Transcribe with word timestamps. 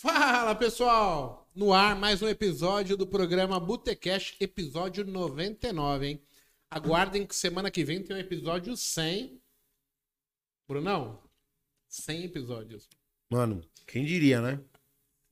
Fala 0.00 0.54
pessoal! 0.54 1.50
No 1.52 1.72
ar, 1.72 1.96
mais 1.96 2.22
um 2.22 2.28
episódio 2.28 2.96
do 2.96 3.04
programa 3.04 3.58
Botecash, 3.58 4.36
episódio 4.38 5.04
99, 5.04 6.06
hein? 6.06 6.22
Aguardem 6.70 7.26
que 7.26 7.34
semana 7.34 7.68
que 7.68 7.82
vem 7.82 8.00
tem 8.00 8.14
um 8.14 8.20
episódio 8.20 8.76
100. 8.76 9.42
Brunão, 10.68 11.18
100 11.88 12.22
episódios. 12.26 12.88
Mano, 13.28 13.60
quem 13.88 14.04
diria, 14.04 14.40
né? 14.40 14.60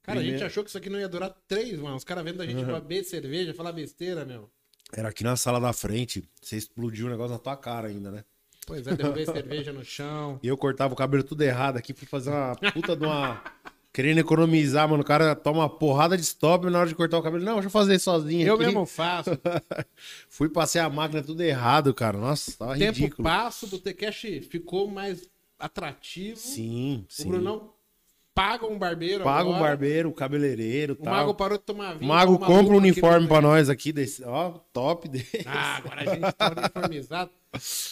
Cara, 0.03 0.19
a 0.19 0.23
gente 0.23 0.31
Primeiro- 0.33 0.47
achou 0.47 0.65
que 0.65 0.71
isso 0.71 0.79
aqui 0.79 0.91
não 0.91 0.99
ia 0.99 1.09
durar 1.09 1.31
três, 1.47 1.79
mano. 1.79 1.95
Os 1.95 2.03
caras 2.03 2.25
vendo 2.25 2.43
a 2.43 2.47
gente 2.47 2.59
Uhum. 2.65 2.73
beber 2.73 3.05
cerveja, 3.05 3.55
falar 3.55 3.71
besteira, 3.71 4.25
meu. 4.25 4.51
Era 4.93 5.11
aqui 5.11 5.23
na 5.23 5.37
sala 5.37 5.61
da 5.61 5.73
frente, 5.73 6.29
você 6.43 6.57
explodiu 6.57 7.07
o 7.07 7.11
negócio 7.11 7.33
na 7.35 7.39
tua 7.39 7.57
cara 7.57 7.87
ainda, 7.87 8.11
né? 8.11 8.25
Pois 8.67 8.85
é, 8.85 8.97
derrubei 8.97 9.25
cerveja 9.27 9.73
no 9.73 9.85
chão. 9.85 10.41
E 10.43 10.49
eu 10.49 10.57
cortava 10.59 10.93
o 10.93 10.97
cabelo 10.97 11.23
tudo 11.23 11.43
errado 11.43 11.77
aqui, 11.77 11.95
fui 11.95 12.09
fazer 12.09 12.31
uma 12.31 12.57
puta 12.73 12.97
de 12.97 13.05
uma. 13.05 13.41
Querendo 13.97 14.19
economizar, 14.19 14.87
mano. 14.87 15.03
O 15.03 15.07
cara 15.07 15.35
toma 15.35 15.61
uma 15.61 15.71
porrada 15.71 16.19
de 16.19 16.23
stop 16.23 16.67
na 16.69 16.81
hora 16.81 16.89
de 16.89 16.95
cortar 16.95 17.17
o 17.17 17.23
cabelo. 17.23 17.43
Não, 17.43 17.55
deixa 17.55 17.69
eu 17.69 17.71
fazer 17.71 17.99
sozinho 17.99 18.47
Eu 18.47 18.57
aqui. 18.57 18.67
mesmo 18.67 18.85
faço. 18.85 19.31
Fui 20.29 20.51
passei 20.51 20.83
a 20.83 20.91
máquina 20.91 21.23
tudo 21.23 21.41
errado, 21.43 21.95
cara. 21.95 22.19
Nossa, 22.19 22.53
tava 22.59 22.77
Tempo 22.77 22.99
ridículo. 22.99 23.27
passa, 23.27 23.65
o 23.65 23.71
Botecash 23.71 24.21
ficou 24.51 24.87
mais 24.87 25.27
atrativo. 25.59 26.37
Sim, 26.37 27.07
O 27.09 27.13
sim. 27.13 27.27
Brunão 27.31 27.71
paga 28.35 28.67
um 28.67 28.79
barbeiro 28.79 29.25
Paga 29.25 29.49
o 29.49 29.55
agora. 29.55 29.69
barbeiro, 29.71 30.11
o 30.11 30.13
cabeleireiro 30.13 30.95
e 31.01 31.03
O 31.03 31.09
Mago 31.09 31.29
tal. 31.29 31.35
parou 31.35 31.57
de 31.57 31.65
tomar 31.65 31.97
O 31.97 31.99
vinho. 32.01 32.09
Mago 32.13 32.33
uma 32.37 32.47
compra 32.47 32.75
um 32.75 32.77
uniforme 32.77 33.27
pra 33.27 33.41
nós 33.41 33.71
aqui, 33.71 33.95
desse, 33.95 34.23
ó, 34.25 34.51
top 34.75 35.09
dele. 35.09 35.27
Ah, 35.47 35.77
agora 35.79 36.03
a 36.03 36.15
gente 36.15 36.33
tá 36.33 36.53
uniformizado. 36.55 37.31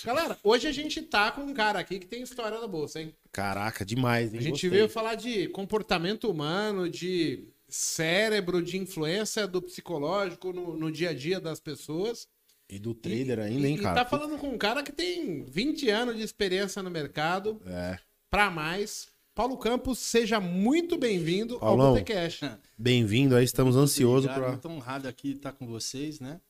Galera, 0.05 0.39
hoje 0.43 0.67
a 0.69 0.73
gente 0.73 1.01
tá 1.03 1.31
com 1.33 1.43
um 1.43 1.55
cara 1.55 1.79
aqui 1.79 1.99
que 1.99 2.07
tem 2.07 2.23
história 2.23 2.61
da 2.61 2.67
bolsa, 2.67 3.01
hein? 3.01 3.15
Caraca, 3.33 3.85
demais, 3.85 4.33
hein? 4.33 4.39
A 4.41 4.43
gente 4.43 4.53
Gostei. 4.53 4.71
veio 4.71 4.89
falar 4.89 5.15
de 5.15 5.49
comportamento 5.49 6.31
humano, 6.31 6.89
de 6.89 7.49
cérebro, 7.69 8.63
de 8.63 8.79
influência 8.79 9.47
do 9.47 9.61
psicológico 9.61 10.53
no, 10.53 10.77
no 10.77 10.91
dia 10.93 11.11
a 11.11 11.15
dia 11.15 11.41
das 11.41 11.59
pessoas. 11.61 12.29
E 12.69 12.79
do 12.79 12.95
trader 12.95 13.39
ainda, 13.41 13.69
hein, 13.69 13.77
e, 13.77 13.79
cara? 13.79 14.01
E 14.01 14.05
tá 14.05 14.09
falando 14.09 14.39
com 14.39 14.49
um 14.49 14.59
cara 14.59 14.83
que 14.83 14.93
tem 14.93 15.45
20 15.45 15.91
anos 15.91 16.17
de 16.17 16.23
experiência 16.23 16.83
no 16.83 16.91
mercado, 16.91 17.61
É. 17.67 17.99
pra 18.31 18.51
mais. 18.51 19.09
Paulo 19.35 19.57
Campos, 19.59 19.99
seja 19.99 20.39
muito 20.39 20.97
bem-vindo 20.97 21.55
ao 21.55 21.61
Paulão. 21.61 21.93
Botecash. 21.95 22.41
Bem-vindo 22.79 23.35
aí, 23.35 23.45
estamos 23.45 23.75
ansiosos 23.75 24.31
pra. 24.31 24.51
Muito 24.51 24.69
honrado 24.69 25.09
aqui 25.09 25.33
estar 25.33 25.53
com 25.53 25.67
vocês, 25.67 26.21
né? 26.21 26.41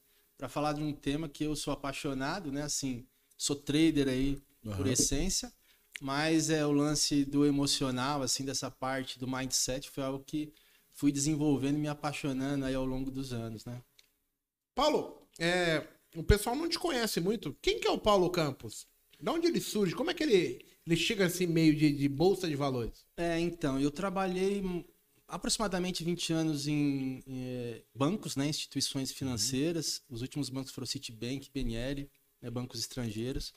Para 0.45 0.50
falar 0.50 0.75
de 0.75 0.83
um 0.83 0.92
tema 0.92 1.27
que 1.27 1.42
eu 1.42 1.56
sou 1.56 1.73
apaixonado, 1.73 2.53
né? 2.53 2.64
Assim, 2.64 3.06
sou 3.34 3.56
trader 3.56 4.09
aí 4.09 4.42
por 4.77 4.84
Aham. 4.84 4.92
essência, 4.92 5.50
mas 6.03 6.50
é 6.50 6.67
o 6.67 6.70
lance 6.70 7.25
do 7.25 7.47
emocional, 7.47 8.20
assim, 8.20 8.45
dessa 8.45 8.70
parte 8.70 9.19
do 9.19 9.27
mindset 9.27 9.89
foi 9.89 10.05
algo 10.05 10.22
que 10.22 10.53
fui 10.92 11.11
desenvolvendo 11.11 11.77
e 11.77 11.81
me 11.81 11.89
apaixonando 11.89 12.67
aí 12.67 12.75
ao 12.75 12.84
longo 12.84 13.11
dos 13.11 13.33
anos, 13.33 13.65
né? 13.65 13.81
Paulo, 14.75 15.27
é, 15.39 15.89
o 16.15 16.22
pessoal 16.22 16.55
não 16.55 16.69
te 16.69 16.78
conhece 16.78 17.22
muito. 17.22 17.56
Quem 17.62 17.81
que 17.81 17.89
é 17.89 17.91
o 17.91 17.97
Paulo 17.97 18.28
Campos? 18.28 18.87
De 19.19 19.31
onde 19.31 19.47
ele 19.47 19.62
surge? 19.62 19.95
Como 19.95 20.11
é 20.11 20.15
que 20.15 20.25
ele, 20.25 20.62
ele 20.87 20.95
chega 20.95 21.25
assim 21.25 21.47
meio 21.47 21.75
de, 21.75 21.91
de 21.91 22.06
bolsa 22.06 22.47
de 22.47 22.55
valores? 22.55 23.06
É, 23.17 23.41
então, 23.41 23.81
eu 23.81 23.91
trabalhei 23.91 24.62
aproximadamente 25.28 26.05
20 26.05 26.33
anos 26.33 26.67
em, 26.67 27.22
eh, 27.27 27.83
bancos, 27.94 28.36
né, 28.36 28.47
instituições 28.48 29.11
financeiras. 29.11 30.03
Os 30.08 30.22
últimos 30.22 30.48
bancos 30.50 30.72
foram 30.72 30.86
Citibank, 30.86 31.50
BNL, 31.53 32.11
né, 32.41 32.50
bancos 32.50 32.81
estrangeiros. 32.81 33.53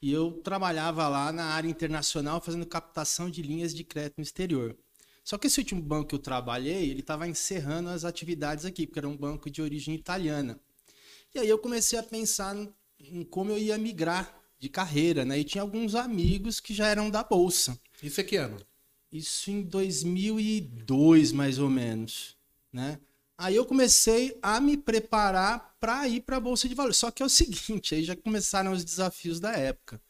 E 0.00 0.12
eu 0.12 0.32
trabalhava 0.42 1.08
lá 1.08 1.32
na 1.32 1.46
área 1.46 1.68
internacional 1.68 2.40
fazendo 2.40 2.66
captação 2.66 3.28
de 3.30 3.42
linhas 3.42 3.74
de 3.74 3.82
crédito 3.84 4.18
no 4.18 4.22
exterior. 4.22 4.76
Só 5.24 5.36
que 5.36 5.46
esse 5.46 5.60
último 5.60 5.82
banco 5.82 6.08
que 6.08 6.14
eu 6.14 6.18
trabalhei, 6.20 6.88
ele 6.88 7.00
estava 7.00 7.28
encerrando 7.28 7.90
as 7.90 8.04
atividades 8.04 8.64
aqui, 8.64 8.86
porque 8.86 8.98
era 8.98 9.08
um 9.08 9.16
banco 9.16 9.50
de 9.50 9.60
origem 9.60 9.94
italiana. 9.94 10.58
E 11.34 11.38
aí 11.38 11.48
eu 11.48 11.58
comecei 11.58 11.98
a 11.98 12.02
pensar 12.02 12.56
em 12.98 13.24
como 13.24 13.50
eu 13.50 13.58
ia 13.58 13.76
migrar 13.76 14.34
de 14.58 14.68
carreira, 14.68 15.24
né? 15.24 15.38
E 15.38 15.44
tinha 15.44 15.62
alguns 15.62 15.94
amigos 15.94 16.60
que 16.60 16.72
já 16.72 16.86
eram 16.86 17.10
da 17.10 17.22
bolsa. 17.22 17.78
Isso 18.02 18.20
é 18.20 18.24
que 18.24 18.36
ano? 18.36 18.58
Isso 19.10 19.50
em 19.50 19.62
2002, 19.62 21.32
mais 21.32 21.58
ou 21.58 21.70
menos, 21.70 22.36
né? 22.72 22.98
Aí 23.36 23.54
eu 23.54 23.64
comecei 23.64 24.36
a 24.42 24.60
me 24.60 24.76
preparar 24.76 25.76
para 25.78 26.08
ir 26.08 26.22
para 26.22 26.38
a 26.38 26.40
bolsa 26.40 26.68
de 26.68 26.74
valores. 26.74 26.96
Só 26.96 27.10
que 27.10 27.22
é 27.22 27.26
o 27.26 27.28
seguinte, 27.30 27.94
aí 27.94 28.02
já 28.02 28.16
começaram 28.16 28.72
os 28.72 28.84
desafios 28.84 29.38
da 29.38 29.52
época. 29.52 30.00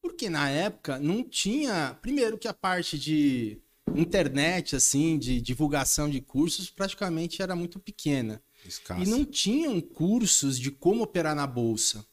Porque 0.00 0.28
na 0.28 0.50
época 0.50 0.98
não 0.98 1.24
tinha, 1.24 1.96
primeiro 2.00 2.38
que 2.38 2.46
a 2.46 2.54
parte 2.54 2.98
de 2.98 3.58
internet 3.94 4.76
assim, 4.76 5.18
de 5.18 5.40
divulgação 5.40 6.08
de 6.08 6.20
cursos 6.20 6.70
praticamente 6.70 7.40
era 7.40 7.56
muito 7.56 7.80
pequena. 7.80 8.42
Escassa. 8.64 9.02
E 9.02 9.06
não 9.06 9.24
tinham 9.24 9.80
cursos 9.80 10.58
de 10.58 10.70
como 10.70 11.02
operar 11.02 11.34
na 11.34 11.46
bolsa. 11.46 12.04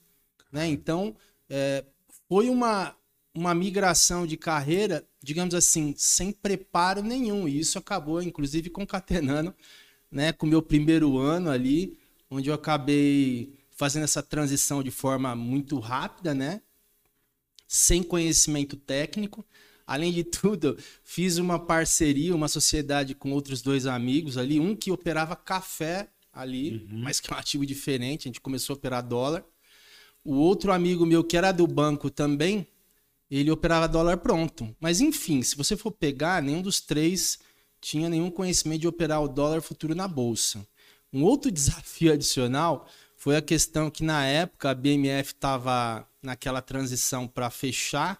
Né? 0.51 0.67
Então, 0.67 1.15
é, 1.49 1.83
foi 2.29 2.47
uma, 2.47 2.95
uma 3.33 3.53
migração 3.53 4.27
de 4.27 4.37
carreira, 4.37 5.07
digamos 5.21 5.55
assim, 5.55 5.93
sem 5.97 6.31
preparo 6.31 7.01
nenhum. 7.01 7.47
E 7.47 7.59
isso 7.59 7.77
acabou, 7.77 8.21
inclusive, 8.21 8.69
concatenando 8.69 9.53
né, 10.11 10.31
com 10.31 10.45
o 10.45 10.49
meu 10.49 10.61
primeiro 10.61 11.17
ano 11.17 11.49
ali, 11.49 11.97
onde 12.29 12.49
eu 12.49 12.53
acabei 12.53 13.53
fazendo 13.71 14.03
essa 14.03 14.21
transição 14.21 14.83
de 14.83 14.91
forma 14.91 15.35
muito 15.35 15.79
rápida, 15.79 16.33
né? 16.35 16.61
Sem 17.67 18.03
conhecimento 18.03 18.75
técnico. 18.75 19.43
Além 19.85 20.13
de 20.13 20.23
tudo, 20.23 20.77
fiz 21.03 21.37
uma 21.37 21.59
parceria, 21.59 22.35
uma 22.35 22.47
sociedade 22.47 23.15
com 23.15 23.31
outros 23.31 23.61
dois 23.61 23.87
amigos 23.87 24.37
ali, 24.37 24.59
um 24.59 24.75
que 24.75 24.91
operava 24.91 25.35
café 25.35 26.07
ali, 26.31 26.87
mas 26.89 27.19
que 27.19 27.31
é 27.31 27.35
um 27.35 27.39
ativo 27.39 27.65
diferente, 27.65 28.27
a 28.27 28.29
gente 28.29 28.41
começou 28.41 28.73
a 28.75 28.77
operar 28.77 29.05
dólar. 29.05 29.43
O 30.23 30.35
outro 30.35 30.71
amigo 30.71 31.05
meu, 31.05 31.23
que 31.23 31.35
era 31.35 31.51
do 31.51 31.67
banco 31.67 32.09
também, 32.09 32.65
ele 33.39 33.51
operava 33.51 33.87
dólar 33.87 34.17
pronto. 34.17 34.75
Mas 34.79 35.01
enfim, 35.01 35.41
se 35.41 35.55
você 35.55 35.75
for 35.75 35.91
pegar, 35.91 36.41
nenhum 36.41 36.61
dos 36.61 36.79
três 36.79 37.39
tinha 37.81 38.09
nenhum 38.09 38.29
conhecimento 38.29 38.81
de 38.81 38.87
operar 38.87 39.21
o 39.21 39.27
dólar 39.27 39.61
futuro 39.61 39.95
na 39.95 40.07
bolsa. 40.07 40.65
Um 41.11 41.23
outro 41.23 41.49
desafio 41.51 42.13
adicional 42.13 42.87
foi 43.17 43.35
a 43.35 43.41
questão 43.41 43.89
que 43.89 44.03
na 44.03 44.25
época 44.25 44.69
a 44.69 44.75
BMF 44.75 45.33
estava 45.33 46.07
naquela 46.21 46.61
transição 46.61 47.27
para 47.27 47.49
fechar 47.49 48.17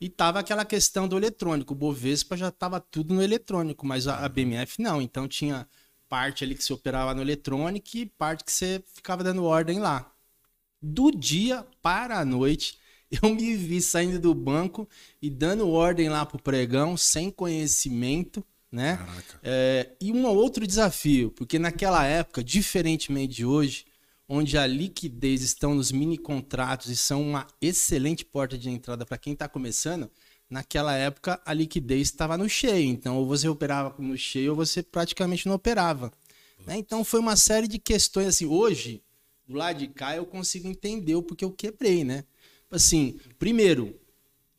e 0.00 0.08
tava 0.08 0.40
aquela 0.40 0.64
questão 0.64 1.06
do 1.06 1.16
eletrônico. 1.16 1.74
O 1.74 1.76
Bovespa 1.76 2.36
já 2.36 2.48
estava 2.48 2.80
tudo 2.80 3.14
no 3.14 3.22
eletrônico, 3.22 3.86
mas 3.86 4.06
a, 4.06 4.24
a 4.24 4.28
BMF 4.28 4.80
não. 4.80 5.00
Então 5.00 5.28
tinha 5.28 5.68
parte 6.08 6.42
ali 6.42 6.54
que 6.54 6.64
se 6.64 6.72
operava 6.72 7.14
no 7.14 7.22
eletrônico 7.22 7.88
e 7.94 8.06
parte 8.06 8.42
que 8.42 8.50
você 8.50 8.82
ficava 8.94 9.22
dando 9.22 9.44
ordem 9.44 9.78
lá. 9.78 10.10
Do 10.82 11.10
dia 11.10 11.66
para 11.82 12.18
a 12.18 12.24
noite, 12.24 12.78
eu 13.10 13.34
me 13.34 13.56
vi 13.56 13.80
saindo 13.80 14.18
do 14.18 14.34
banco 14.34 14.88
e 15.20 15.28
dando 15.28 15.68
ordem 15.68 16.08
lá 16.08 16.24
pro 16.24 16.40
pregão, 16.40 16.96
sem 16.96 17.30
conhecimento, 17.30 18.44
né? 18.70 18.98
É, 19.42 19.90
e 20.00 20.12
um 20.12 20.26
outro 20.26 20.66
desafio, 20.66 21.30
porque 21.32 21.58
naquela 21.58 22.04
época, 22.04 22.42
diferentemente 22.42 23.34
de 23.34 23.44
hoje, 23.44 23.84
onde 24.28 24.56
a 24.56 24.64
liquidez 24.64 25.42
estão 25.42 25.74
nos 25.74 25.90
mini 25.90 26.16
contratos 26.16 26.88
e 26.88 26.96
são 26.96 27.20
uma 27.20 27.46
excelente 27.60 28.24
porta 28.24 28.56
de 28.56 28.70
entrada 28.70 29.04
para 29.04 29.18
quem 29.18 29.32
está 29.32 29.48
começando, 29.48 30.08
naquela 30.48 30.94
época 30.94 31.40
a 31.44 31.52
liquidez 31.52 32.02
estava 32.02 32.38
no 32.38 32.48
cheio. 32.48 32.88
Então, 32.88 33.16
ou 33.16 33.26
você 33.26 33.48
operava 33.48 33.92
no 33.98 34.16
cheio 34.16 34.50
ou 34.50 34.56
você 34.56 34.84
praticamente 34.84 35.48
não 35.48 35.54
operava. 35.56 36.12
né? 36.64 36.76
Então, 36.78 37.02
foi 37.04 37.18
uma 37.18 37.36
série 37.36 37.66
de 37.66 37.78
questões 37.78 38.28
assim. 38.28 38.46
Hoje, 38.46 39.02
do 39.48 39.54
lado 39.54 39.78
de 39.78 39.88
cá, 39.88 40.14
eu 40.14 40.24
consigo 40.24 40.68
entender 40.68 41.16
o 41.16 41.22
porquê 41.24 41.44
eu 41.44 41.50
quebrei, 41.50 42.04
né? 42.04 42.24
Assim, 42.70 43.18
primeiro, 43.38 43.94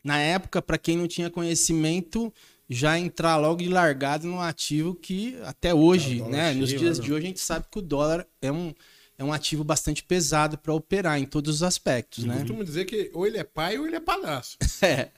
na 0.03 0.19
época, 0.19 0.61
para 0.61 0.77
quem 0.77 0.97
não 0.97 1.07
tinha 1.07 1.29
conhecimento, 1.29 2.33
já 2.69 2.97
entrar 2.97 3.37
logo 3.37 3.61
de 3.61 3.69
largado 3.69 4.27
num 4.27 4.39
ativo 4.39 4.95
que 4.95 5.37
até 5.43 5.73
hoje, 5.73 6.21
É, 6.21 6.27
né? 6.29 6.53
Nos 6.53 6.69
dias 6.69 6.99
de 6.99 7.11
hoje 7.13 7.25
a 7.25 7.27
gente 7.27 7.39
sabe 7.39 7.65
que 7.71 7.79
o 7.79 7.81
dólar 7.81 8.25
é 8.41 8.51
um, 8.51 8.73
é 9.17 9.23
um 9.23 9.31
ativo 9.31 9.63
bastante 9.63 10.03
pesado 10.03 10.57
para 10.57 10.73
operar 10.73 11.19
em 11.19 11.25
todos 11.25 11.55
os 11.55 11.63
aspectos, 11.63 12.23
né? 12.23 12.37
Costumo 12.39 12.63
dizer 12.63 12.85
que 12.85 13.11
ou 13.13 13.27
ele 13.27 13.37
é 13.37 13.43
pai 13.43 13.77
ou 13.77 13.85
ele 13.85 13.95
é 13.95 13.99
padrasto. 13.99 14.57
É, 14.81 15.11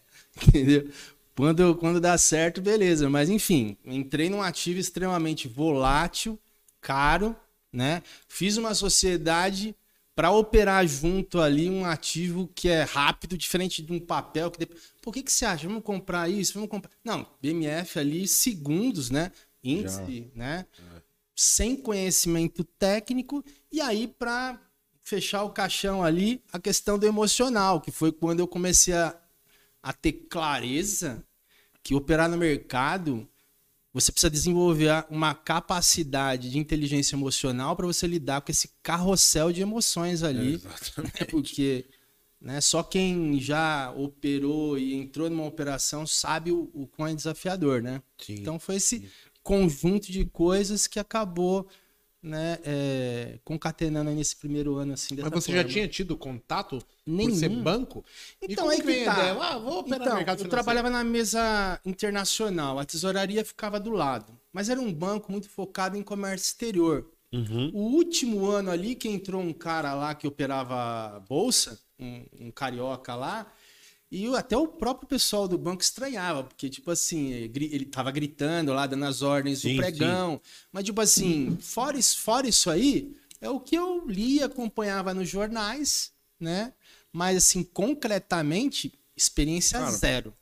entendeu? 0.45 0.89
Quando, 1.35 1.75
quando 1.75 2.01
dá 2.01 2.17
certo, 2.17 2.61
beleza. 2.61 3.09
Mas 3.09 3.29
enfim, 3.29 3.77
entrei 3.85 4.29
num 4.29 4.41
ativo 4.41 4.79
extremamente 4.79 5.47
volátil, 5.47 6.37
caro, 6.81 7.35
né? 7.71 8.03
Fiz 8.27 8.57
uma 8.57 8.75
sociedade 8.75 9.75
para 10.15 10.31
operar 10.31 10.87
junto 10.87 11.39
ali 11.39 11.69
um 11.69 11.85
ativo 11.85 12.47
que 12.53 12.69
é 12.69 12.83
rápido, 12.83 13.37
diferente 13.37 13.81
de 13.81 13.91
um 13.91 13.99
papel 13.99 14.51
que 14.51 14.59
depois... 14.59 14.81
Por 15.01 15.13
que 15.13 15.23
que 15.23 15.31
você 15.31 15.45
acha? 15.45 15.67
Vamos 15.67 15.83
comprar 15.83 16.29
isso? 16.29 16.53
Vamos 16.53 16.69
comprar... 16.69 16.91
Não, 17.03 17.27
BMF 17.41 17.99
ali, 17.99 18.27
segundos, 18.27 19.09
né? 19.09 19.31
Índice, 19.63 20.31
né? 20.35 20.65
Sem 21.35 21.75
conhecimento 21.75 22.63
técnico. 22.63 23.43
E 23.71 23.81
aí, 23.81 24.07
para 24.07 24.59
fechar 25.03 25.43
o 25.43 25.49
caixão 25.49 26.03
ali, 26.03 26.43
a 26.51 26.59
questão 26.59 26.97
do 26.99 27.07
emocional, 27.07 27.81
que 27.81 27.91
foi 27.91 28.11
quando 28.11 28.39
eu 28.39 28.47
comecei 28.47 28.93
a, 28.93 29.17
a 29.81 29.91
ter 29.91 30.13
clareza 30.29 31.25
que 31.81 31.95
operar 31.95 32.29
no 32.29 32.37
mercado 32.37 33.27
você 33.93 34.11
precisa 34.11 34.29
desenvolver 34.29 35.05
uma 35.09 35.35
capacidade 35.35 36.49
de 36.49 36.57
inteligência 36.57 37.15
emocional 37.15 37.75
para 37.75 37.85
você 37.85 38.07
lidar 38.07 38.41
com 38.41 38.51
esse 38.51 38.71
carrossel 38.81 39.51
de 39.51 39.61
emoções 39.61 40.23
ali. 40.23 40.55
Exatamente. 40.55 41.25
Porque 41.25 41.85
né, 42.41 42.59
só 42.59 42.81
quem 42.81 43.39
já 43.39 43.91
operou 43.91 44.77
e 44.79 44.95
entrou 44.95 45.29
numa 45.29 45.45
operação 45.45 46.07
sabe 46.07 46.51
o, 46.51 46.71
o 46.73 46.87
quão 46.87 47.07
é 47.07 47.13
desafiador, 47.13 47.83
né? 47.83 48.01
Sim. 48.17 48.33
Então 48.33 48.57
foi 48.59 48.75
esse 48.75 49.07
conjunto 49.43 50.11
de 50.11 50.25
coisas 50.25 50.87
que 50.87 50.99
acabou 50.99 51.67
né, 52.23 52.57
é, 52.63 53.37
concatenando 53.43 54.09
aí 54.09 54.15
nesse 54.15 54.37
primeiro 54.37 54.77
ano 54.77 54.93
assim 54.93 55.15
Mas 55.21 55.29
você 55.29 55.51
já 55.51 55.57
forma. 55.57 55.69
tinha 55.73 55.87
tido 55.89 56.15
contato 56.15 56.81
Nenhum. 57.05 57.31
por 57.31 57.35
ser 57.37 57.49
banco? 57.49 58.05
Então 58.41 58.69
aí 58.69 58.81
que 58.81 58.87
que 58.87 59.03
tá. 59.05 59.31
Ah, 59.41 59.57
vou 59.59 59.79
operar 59.79 59.99
no 59.99 60.05
Então, 60.05 60.15
mercado 60.15 60.35
eu 60.39 60.45
financeiro. 60.45 60.49
trabalhava 60.49 60.89
na 60.89 61.03
mesa 61.03 61.79
internacional, 61.85 62.79
a 62.79 62.85
tesouraria 62.85 63.43
ficava 63.43 63.79
do 63.79 63.91
lado, 63.91 64.37
mas 64.53 64.69
era 64.69 64.79
um 64.79 64.93
banco 64.93 65.31
muito 65.31 65.49
focado 65.49 65.97
em 65.97 66.01
comércio 66.01 66.45
exterior. 66.45 67.09
Uhum. 67.33 67.71
O 67.73 67.79
último 67.95 68.45
ano 68.45 68.69
ali 68.71 68.95
que 68.95 69.09
entrou 69.09 69.41
um 69.41 69.51
cara 69.53 69.93
lá 69.93 70.13
que 70.15 70.27
operava 70.27 71.19
bolsa, 71.27 71.79
um, 71.99 72.23
um 72.39 72.51
carioca 72.51 73.15
lá, 73.15 73.51
e 74.15 74.27
até 74.35 74.55
o 74.55 74.67
próprio 74.67 75.07
pessoal 75.07 75.47
do 75.47 75.57
banco 75.57 75.81
estranhava, 75.81 76.43
porque, 76.43 76.69
tipo 76.69 76.91
assim, 76.91 77.31
ele 77.31 77.83
tava 77.83 78.11
gritando 78.11 78.71
lá, 78.71 78.85
dando 78.85 79.05
as 79.05 79.23
ordens 79.23 79.61
Sim, 79.61 79.75
do 79.75 79.81
pregão. 79.81 80.39
Mas, 80.71 80.83
tipo 80.83 81.01
assim, 81.01 81.57
fora 81.59 81.97
isso, 81.97 82.19
fora 82.19 82.47
isso 82.47 82.69
aí, 82.69 83.17
é 83.41 83.49
o 83.49 83.59
que 83.59 83.75
eu 83.75 84.05
lia, 84.07 84.45
acompanhava 84.45 85.15
nos 85.15 85.27
jornais, 85.27 86.13
né? 86.39 86.75
Mas, 87.11 87.37
assim, 87.37 87.63
concretamente, 87.63 88.93
experiência 89.17 89.79
Cara, 89.79 89.89
zero. 89.89 90.37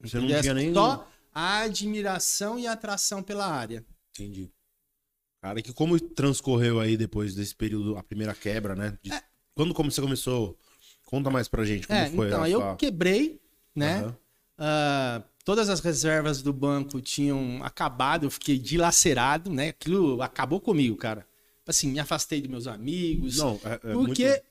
Você 0.00 0.20
não 0.20 0.28
tinha 0.40 0.54
nem. 0.54 0.72
Só 0.72 1.10
a 1.34 1.58
admiração 1.62 2.56
e 2.56 2.68
a 2.68 2.72
atração 2.72 3.20
pela 3.20 3.48
área. 3.48 3.84
Entendi. 4.14 4.48
Cara, 5.42 5.60
que 5.60 5.72
como 5.72 5.98
transcorreu 5.98 6.78
aí 6.78 6.96
depois 6.96 7.34
desse 7.34 7.54
período, 7.54 7.96
a 7.96 8.02
primeira 8.04 8.32
quebra, 8.32 8.76
né? 8.76 8.96
De- 9.02 9.10
Quando 9.56 9.74
como 9.74 9.90
você 9.90 10.00
começou? 10.00 10.56
Conta 11.08 11.30
mais 11.30 11.48
pra 11.48 11.64
gente 11.64 11.86
como 11.88 11.98
É, 11.98 12.06
foi 12.10 12.26
então, 12.28 12.46
eu 12.46 12.60
sua- 12.60 12.76
quebrei, 12.76 13.40
né? 13.74 14.00
Aham. 14.00 14.16
Ah, 14.58 15.22
todas 15.44 15.70
as 15.70 15.80
reservas 15.80 16.42
do 16.42 16.52
banco 16.52 17.00
tinham 17.00 17.60
acabado, 17.64 18.26
eu 18.26 18.30
fiquei 18.30 18.58
dilacerado, 18.58 19.50
né? 19.50 19.68
Aquilo 19.70 20.20
acabou 20.20 20.60
comigo, 20.60 20.96
cara. 20.96 21.26
Assim, 21.66 21.88
me 21.90 21.98
afastei 21.98 22.40
dos 22.42 22.50
meus 22.50 22.66
amigos. 22.66 23.38
Não, 23.38 23.58
é, 23.64 23.74
é 23.74 23.92
porque, 23.94 24.26
muito- 24.28 24.42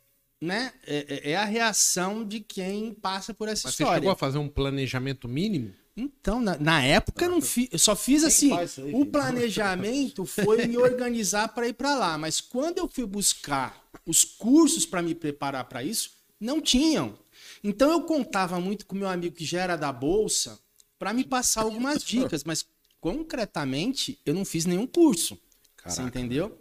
né, 0.42 0.74
é, 0.86 1.30
é- 1.30 1.32
é 1.32 1.36
a 1.36 1.46
reação 1.46 2.26
de 2.26 2.40
quem 2.40 2.92
passa 2.94 3.34
por 3.36 3.48
essa 3.48 3.68
Mas 3.68 3.76
você 3.76 3.84
história. 3.84 4.00
chegou 4.02 4.12
a 4.12 4.16
fazer 4.16 4.40
um 4.40 4.50
planejamento 4.50 5.28
mínimo? 5.28 5.72
Então, 5.96 6.40
na, 6.42 6.58
na 6.58 6.84
época, 6.84 7.26
eu, 7.26 7.30
não 7.32 7.42
fi, 7.42 7.70
eu 7.72 7.80
só 7.80 7.96
fiz 7.96 8.24
assim. 8.24 8.52
aí, 8.54 8.68
o 8.94 9.06
planejamento 9.06 10.26
foi 10.26 10.66
me 10.68 10.78
organizar 10.78 11.50
para 11.50 11.68
ir 11.68 11.74
para 11.74 11.96
lá. 11.96 12.18
Mas 12.18 12.40
quando 12.42 12.78
eu 12.80 12.88
fui 12.88 13.06
buscar 13.06 13.84
os 14.06 14.24
cursos 14.24 14.86
para 14.86 15.02
me 15.02 15.14
preparar 15.16 15.64
para 15.66 15.84
isso, 15.84 16.12
não 16.40 16.62
tinham. 16.62 17.18
Então, 17.64 17.92
eu 17.92 18.02
contava 18.04 18.60
muito 18.60 18.86
com 18.86 18.96
meu 18.96 19.08
amigo 19.08 19.36
que 19.36 19.46
já 19.46 19.62
era 19.62 19.76
da 19.76 19.92
Bolsa 19.92 20.60
para 20.98 21.14
me 21.14 21.24
passar 21.24 21.64
algumas 21.64 22.04
dicas. 22.06 22.44
Mas 22.44 22.66
concretamente, 23.00 24.20
eu 24.26 24.34
não 24.34 24.46
fiz 24.46 24.66
nenhum 24.66 24.88
curso. 24.88 25.38
Você 25.86 25.98
Caraca, 25.98 26.04
entendeu? 26.04 26.60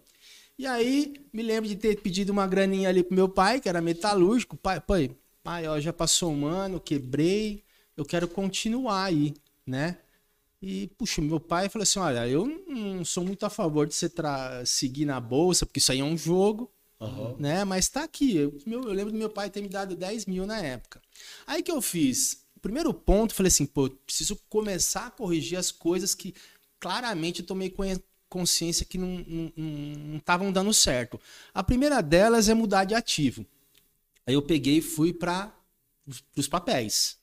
E 0.58 0.66
aí, 0.66 1.14
me 1.32 1.42
lembro 1.42 1.68
de 1.68 1.76
ter 1.76 2.00
pedido 2.00 2.30
uma 2.30 2.46
graninha 2.46 2.88
ali 2.88 3.02
pro 3.02 3.14
meu 3.14 3.28
pai, 3.28 3.60
que 3.60 3.68
era 3.68 3.80
metalúrgico. 3.80 4.56
Pai, 4.56 4.80
pai, 4.80 5.10
pai 5.42 5.66
ó, 5.68 5.78
já 5.78 5.92
passou 5.92 6.32
um 6.32 6.46
ano, 6.46 6.80
quebrei, 6.80 7.62
eu 7.96 8.04
quero 8.04 8.26
continuar 8.26 9.04
aí, 9.04 9.34
né? 9.66 9.98
E, 10.60 10.88
puxa, 10.98 11.20
meu 11.20 11.38
pai 11.38 11.68
falou 11.68 11.82
assim: 11.82 11.98
olha, 11.98 12.26
eu 12.26 12.46
não 12.66 13.04
sou 13.04 13.24
muito 13.24 13.44
a 13.44 13.50
favor 13.50 13.86
de 13.86 13.94
você 13.94 14.10
seguir 14.64 15.04
na 15.04 15.20
bolsa, 15.20 15.66
porque 15.66 15.78
isso 15.78 15.92
aí 15.92 16.00
é 16.00 16.04
um 16.04 16.16
jogo, 16.16 16.70
Aham. 17.00 17.36
né? 17.38 17.64
Mas 17.64 17.88
tá 17.88 18.04
aqui. 18.04 18.36
Eu, 18.36 18.58
eu 18.66 18.80
lembro 18.92 19.12
do 19.12 19.18
meu 19.18 19.30
pai 19.30 19.50
ter 19.50 19.60
me 19.60 19.68
dado 19.68 19.94
10 19.94 20.26
mil 20.26 20.46
na 20.46 20.58
época. 20.58 21.00
Aí 21.46 21.62
que 21.62 21.70
eu 21.70 21.82
fiz? 21.82 22.44
O 22.56 22.60
primeiro 22.60 22.92
ponto, 22.92 23.34
falei 23.34 23.48
assim, 23.48 23.66
pô, 23.66 23.88
preciso 23.90 24.36
começar 24.48 25.06
a 25.06 25.10
corrigir 25.10 25.58
as 25.58 25.70
coisas 25.70 26.14
que 26.14 26.34
claramente 26.80 27.40
eu 27.40 27.46
tomei 27.46 27.72
consciência 28.28 28.86
que 28.86 28.98
não 28.98 30.16
estavam 30.16 30.50
dando 30.50 30.72
certo. 30.72 31.20
A 31.54 31.62
primeira 31.62 32.02
delas 32.02 32.48
é 32.48 32.54
mudar 32.54 32.84
de 32.84 32.94
ativo. 32.94 33.46
Aí 34.26 34.34
eu 34.34 34.42
peguei 34.42 34.78
e 34.78 34.82
fui 34.82 35.12
para 35.12 35.54
os 36.36 36.48
papéis. 36.48 37.18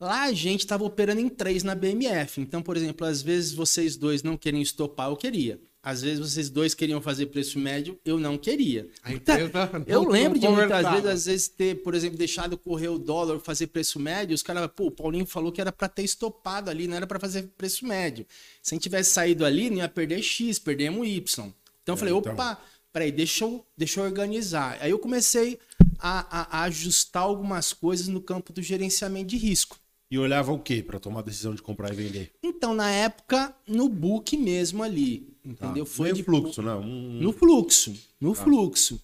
Lá 0.00 0.22
a 0.24 0.32
gente 0.32 0.60
estava 0.60 0.84
operando 0.84 1.20
em 1.20 1.28
três 1.28 1.62
na 1.62 1.74
BMF. 1.74 2.40
Então, 2.40 2.60
por 2.62 2.76
exemplo, 2.76 3.06
às 3.06 3.22
vezes 3.22 3.52
vocês 3.52 3.96
dois 3.96 4.22
não 4.22 4.36
querem 4.36 4.60
estopar, 4.60 5.08
eu 5.10 5.16
queria. 5.16 5.60
Às 5.82 6.00
vezes 6.00 6.18
vocês 6.18 6.48
dois 6.48 6.74
queriam 6.74 7.00
fazer 7.00 7.26
preço 7.26 7.58
médio, 7.58 7.98
eu 8.06 8.18
não 8.18 8.38
queria. 8.38 8.88
A 9.02 9.12
empresa 9.12 9.70
Eu 9.86 10.02
não- 10.04 10.08
lembro 10.10 10.38
de 10.38 10.46
não 10.46 10.54
muitas 10.56 10.82
vezes, 10.94 11.06
às 11.10 11.24
vezes, 11.26 11.48
ter, 11.48 11.82
por 11.82 11.94
exemplo, 11.94 12.16
deixado 12.16 12.56
correr 12.56 12.88
o 12.88 12.98
dólar, 12.98 13.38
fazer 13.38 13.66
preço 13.66 14.00
médio, 14.00 14.34
os 14.34 14.42
caras, 14.42 14.66
pô, 14.74 14.86
o 14.86 14.90
Paulinho 14.90 15.26
falou 15.26 15.52
que 15.52 15.60
era 15.60 15.70
para 15.70 15.86
ter 15.88 16.02
estopado 16.02 16.70
ali, 16.70 16.88
não 16.88 16.96
era 16.96 17.06
para 17.06 17.20
fazer 17.20 17.48
preço 17.56 17.86
médio. 17.86 18.26
Se 18.62 18.72
a 18.72 18.76
gente 18.76 18.82
tivesse 18.84 19.10
saído 19.10 19.44
ali, 19.44 19.68
não 19.68 19.76
ia 19.78 19.88
perder 19.88 20.22
X, 20.22 20.58
perdemos 20.58 21.06
Y. 21.06 21.52
Então 21.82 21.92
eu 21.92 21.96
falei, 21.98 22.14
então. 22.14 22.32
opa, 22.32 22.58
peraí, 22.90 23.12
deixa 23.12 23.44
eu, 23.44 23.62
deixa 23.76 24.00
eu 24.00 24.04
organizar. 24.04 24.78
Aí 24.80 24.90
eu 24.90 24.98
comecei 24.98 25.58
a, 25.98 26.40
a- 26.40 26.58
a 26.60 26.62
ajustar 26.62 27.24
algumas 27.24 27.74
coisas 27.74 28.08
no 28.08 28.22
campo 28.22 28.54
do 28.54 28.62
gerenciamento 28.62 29.26
de 29.26 29.36
risco. 29.36 29.78
E 30.14 30.18
olhava 30.18 30.52
o 30.52 30.60
quê 30.60 30.80
pra 30.80 31.00
tomar 31.00 31.18
a 31.18 31.22
decisão 31.24 31.56
de 31.56 31.60
comprar 31.60 31.92
e 31.92 31.96
vender? 31.96 32.32
Então, 32.40 32.72
na 32.72 32.88
época, 32.88 33.52
no 33.66 33.88
book 33.88 34.36
mesmo 34.36 34.80
ali, 34.80 35.36
entendeu? 35.44 35.84
Tá. 35.84 35.90
Foi 35.90 36.12
de 36.12 36.22
fluxo, 36.22 36.62
né? 36.62 36.72
Um... 36.72 37.18
no 37.20 37.32
fluxo, 37.32 37.92
no 38.20 38.32
fluxo. 38.32 39.02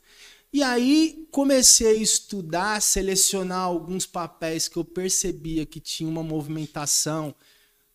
E 0.52 0.62
aí 0.62 1.26
comecei 1.32 1.88
a 1.88 1.94
estudar, 1.94 2.80
selecionar 2.80 3.58
alguns 3.58 4.06
papéis 4.06 4.68
que 4.68 4.76
eu 4.76 4.84
percebia 4.84 5.66
que 5.66 5.80
tinha 5.80 6.08
uma 6.08 6.22
movimentação, 6.22 7.34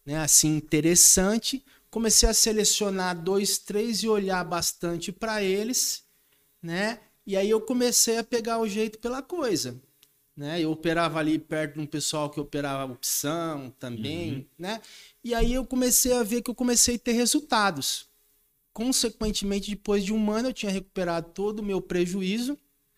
né, 0.06 0.18
assim 0.18 0.58
interessante. 0.58 1.64
Comecei 1.90 2.28
a 2.28 2.34
selecionar 2.34 3.18
dois, 3.18 3.58
três 3.58 4.04
e 4.04 4.10
olhar 4.10 4.44
bastante 4.44 5.14
para 5.14 5.42
eles, 5.42 6.04
né? 6.62 7.00
E 7.26 7.38
aí 7.38 7.50
eu 7.50 7.62
comecei 7.62 8.18
a 8.18 8.26
pegar 8.26 8.60
o 8.60 8.68
jeito 8.68 9.00
pela 9.00 9.22
coisa, 9.22 9.82
né? 10.36 10.60
Eu 10.62 10.72
operava 10.72 11.20
ali 11.20 11.40
perto 11.40 11.76
de 11.76 11.80
um 11.82 11.86
pessoal 11.86 12.30
que 12.30 12.40
operava 12.40 12.92
opção 12.92 13.70
também, 13.80 14.48
né? 14.58 14.82
E 15.24 15.34
aí 15.34 15.54
eu 15.54 15.66
comecei 15.66 16.14
a 16.14 16.24
ver 16.24 16.42
que 16.42 16.50
eu 16.50 16.56
comecei 16.56 16.96
a 16.96 17.00
ter 17.00 17.14
resultados. 17.14 18.08
Consequentemente, 18.74 19.70
depois 19.72 20.04
de 20.04 20.12
um 20.14 20.32
ano, 20.32 20.50
eu 20.50 20.54
tinha 20.54 20.72
recuperado 20.72 21.30
todo 21.32 21.60
o 21.60 21.64
meu 21.64 21.82
prejuízo 21.82 22.58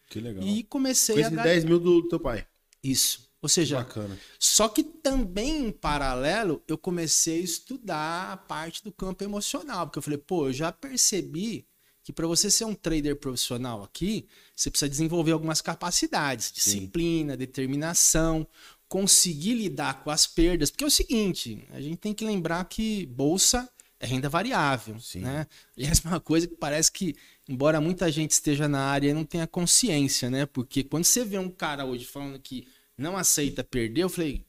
Que 0.09 0.19
legal. 0.19 0.43
e 0.43 0.63
comecei 0.63 1.13
Coisa 1.15 1.27
a 1.27 1.31
de 1.31 1.35
ga- 1.35 1.43
10 1.43 1.63
mil 1.65 1.79
do 1.79 2.07
teu 2.07 2.19
pai. 2.19 2.47
Isso. 2.83 3.27
Ou 3.39 3.47
seja, 3.47 3.77
Bacana. 3.77 4.17
só 4.39 4.67
que 4.67 4.81
também 4.83 5.67
em 5.67 5.71
paralelo, 5.71 6.63
eu 6.67 6.75
comecei 6.75 7.39
a 7.39 7.43
estudar 7.43 8.31
a 8.33 8.37
parte 8.37 8.83
do 8.83 8.91
campo 8.91 9.23
emocional, 9.23 9.85
porque 9.85 9.99
eu 9.99 10.03
falei, 10.03 10.17
pô, 10.17 10.47
eu 10.47 10.53
já 10.53 10.71
percebi 10.71 11.66
que 12.07 12.13
para 12.13 12.25
você 12.25 12.49
ser 12.49 12.63
um 12.63 12.73
trader 12.73 13.17
profissional 13.17 13.83
aqui, 13.83 14.29
você 14.55 14.71
precisa 14.71 14.87
desenvolver 14.87 15.33
algumas 15.33 15.59
capacidades, 15.59 16.53
disciplina, 16.53 17.35
determinação, 17.35 18.47
conseguir 18.87 19.55
lidar 19.55 20.05
com 20.05 20.09
as 20.09 20.25
perdas, 20.25 20.71
porque 20.71 20.85
é 20.85 20.87
o 20.87 20.89
seguinte, 20.89 21.67
a 21.69 21.81
gente 21.81 21.97
tem 21.97 22.13
que 22.13 22.23
lembrar 22.23 22.63
que 22.63 23.05
bolsa 23.07 23.69
é 23.99 24.05
renda 24.07 24.29
variável, 24.29 24.97
Sim. 25.01 25.19
né? 25.19 25.47
Aliás, 25.75 25.99
uma 25.99 26.21
coisa 26.21 26.47
que 26.47 26.55
parece 26.55 26.89
que, 26.93 27.13
embora 27.45 27.81
muita 27.81 28.09
gente 28.09 28.31
esteja 28.31 28.69
na 28.69 28.85
área, 28.85 29.13
não 29.13 29.25
tenha 29.25 29.45
consciência, 29.45 30.29
né? 30.29 30.45
Porque 30.45 30.85
quando 30.85 31.03
você 31.03 31.25
vê 31.25 31.37
um 31.37 31.49
cara 31.49 31.83
hoje 31.83 32.05
falando 32.05 32.39
que 32.39 32.69
não 32.97 33.17
aceita 33.17 33.65
perder, 33.65 34.03
eu 34.03 34.09
falei, 34.09 34.45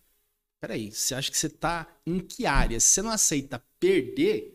peraí, 0.61 0.93
você 0.93 1.13
acha 1.13 1.29
que 1.29 1.37
você 1.37 1.49
tá 1.49 1.89
em 2.07 2.21
que 2.21 2.47
área? 2.47 2.79
Se 2.79 2.87
você 2.87 3.03
não 3.03 3.11
aceita 3.11 3.61
perder, 3.81 4.55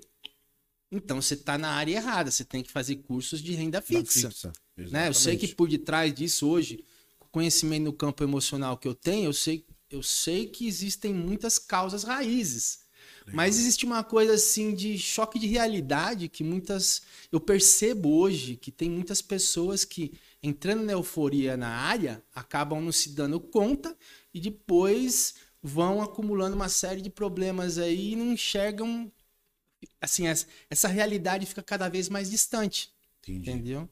então 0.97 1.21
você 1.21 1.35
tá 1.35 1.57
na 1.57 1.69
área 1.69 1.95
errada, 1.95 2.29
você 2.29 2.43
tem 2.43 2.63
que 2.63 2.71
fazer 2.71 2.97
cursos 2.97 3.41
de 3.41 3.53
renda 3.53 3.81
fixa. 3.81 4.29
Né? 4.77 5.07
Eu 5.07 5.13
sei 5.13 5.35
que 5.37 5.47
por 5.55 5.67
detrás 5.67 6.13
disso 6.13 6.47
hoje, 6.47 6.83
com 7.19 7.27
o 7.27 7.29
conhecimento 7.29 7.83
no 7.83 7.93
campo 7.93 8.23
emocional 8.23 8.77
que 8.77 8.87
eu 8.87 8.95
tenho, 8.95 9.25
eu 9.25 9.33
sei, 9.33 9.65
eu 9.89 10.03
sei 10.03 10.47
que 10.47 10.67
existem 10.67 11.13
muitas 11.13 11.57
causas 11.57 12.03
raízes. 12.03 12.83
Mas 13.31 13.57
existe 13.57 13.85
uma 13.85 14.03
coisa 14.03 14.33
assim 14.33 14.73
de 14.73 14.97
choque 14.97 15.39
de 15.39 15.47
realidade 15.47 16.27
que 16.27 16.43
muitas. 16.43 17.03
Eu 17.31 17.39
percebo 17.39 18.09
hoje 18.09 18.57
que 18.57 18.71
tem 18.71 18.89
muitas 18.89 19.21
pessoas 19.21 19.85
que, 19.85 20.13
entrando 20.41 20.83
na 20.83 20.91
euforia 20.91 21.55
na 21.55 21.69
área, 21.69 22.21
acabam 22.35 22.81
não 22.81 22.91
se 22.91 23.11
dando 23.11 23.39
conta 23.39 23.95
e 24.33 24.41
depois 24.41 25.35
vão 25.61 26.01
acumulando 26.01 26.55
uma 26.55 26.67
série 26.67 27.01
de 27.01 27.09
problemas 27.09 27.77
aí 27.77 28.11
e 28.11 28.15
não 28.15 28.33
enxergam. 28.33 29.11
Assim, 30.01 30.27
essa, 30.27 30.45
essa 30.69 30.87
realidade 30.87 31.45
fica 31.45 31.63
cada 31.63 31.89
vez 31.89 32.09
mais 32.09 32.29
distante. 32.29 32.91
Entendi. 33.23 33.51
Entendeu? 33.51 33.89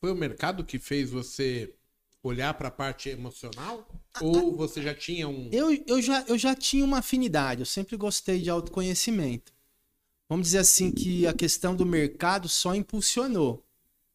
Foi 0.00 0.10
o 0.10 0.16
mercado 0.16 0.64
que 0.64 0.78
fez 0.78 1.10
você 1.10 1.74
olhar 2.22 2.54
para 2.54 2.68
a 2.68 2.70
parte 2.70 3.08
emocional? 3.08 3.86
Ou 4.20 4.56
você 4.56 4.82
já 4.82 4.94
tinha 4.94 5.28
um. 5.28 5.48
Eu, 5.52 5.72
eu, 5.86 6.00
já, 6.02 6.22
eu 6.26 6.38
já 6.38 6.54
tinha 6.54 6.84
uma 6.84 6.98
afinidade, 6.98 7.60
eu 7.60 7.66
sempre 7.66 7.96
gostei 7.96 8.40
de 8.40 8.50
autoconhecimento. 8.50 9.52
Vamos 10.28 10.46
dizer 10.48 10.58
assim 10.58 10.90
que 10.92 11.26
a 11.26 11.34
questão 11.34 11.74
do 11.74 11.84
mercado 11.84 12.48
só 12.48 12.74
impulsionou. 12.74 13.64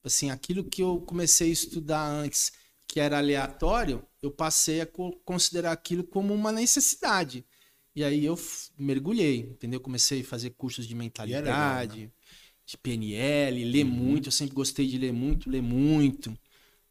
Assim, 0.04 0.30
aquilo 0.30 0.64
que 0.64 0.82
eu 0.82 1.02
comecei 1.02 1.50
a 1.50 1.54
estudar 1.54 2.08
antes, 2.08 2.54
que 2.88 3.00
era 3.00 3.18
aleatório, 3.18 4.06
eu 4.22 4.32
passei 4.32 4.82
a 4.82 4.86
co- 4.86 5.16
considerar 5.26 5.72
aquilo 5.72 6.04
como 6.04 6.34
uma 6.34 6.52
necessidade. 6.52 7.46
E 7.96 8.04
aí 8.04 8.26
eu 8.26 8.38
mergulhei, 8.78 9.38
entendeu? 9.38 9.80
Comecei 9.80 10.22
a 10.22 10.26
fazer 10.26 10.50
cursos 10.52 10.88
de 10.88 10.94
mentalidade, 10.94 12.12
de 12.66 12.78
PNL, 12.78 13.64
ler 13.64 13.84
muito. 13.86 14.28
Eu 14.28 14.32
sempre 14.32 14.54
gostei 14.54 14.88
de 14.88 14.98
ler 14.98 15.14
muito, 15.14 15.50
ler 15.50 15.62
muito. 15.62 16.38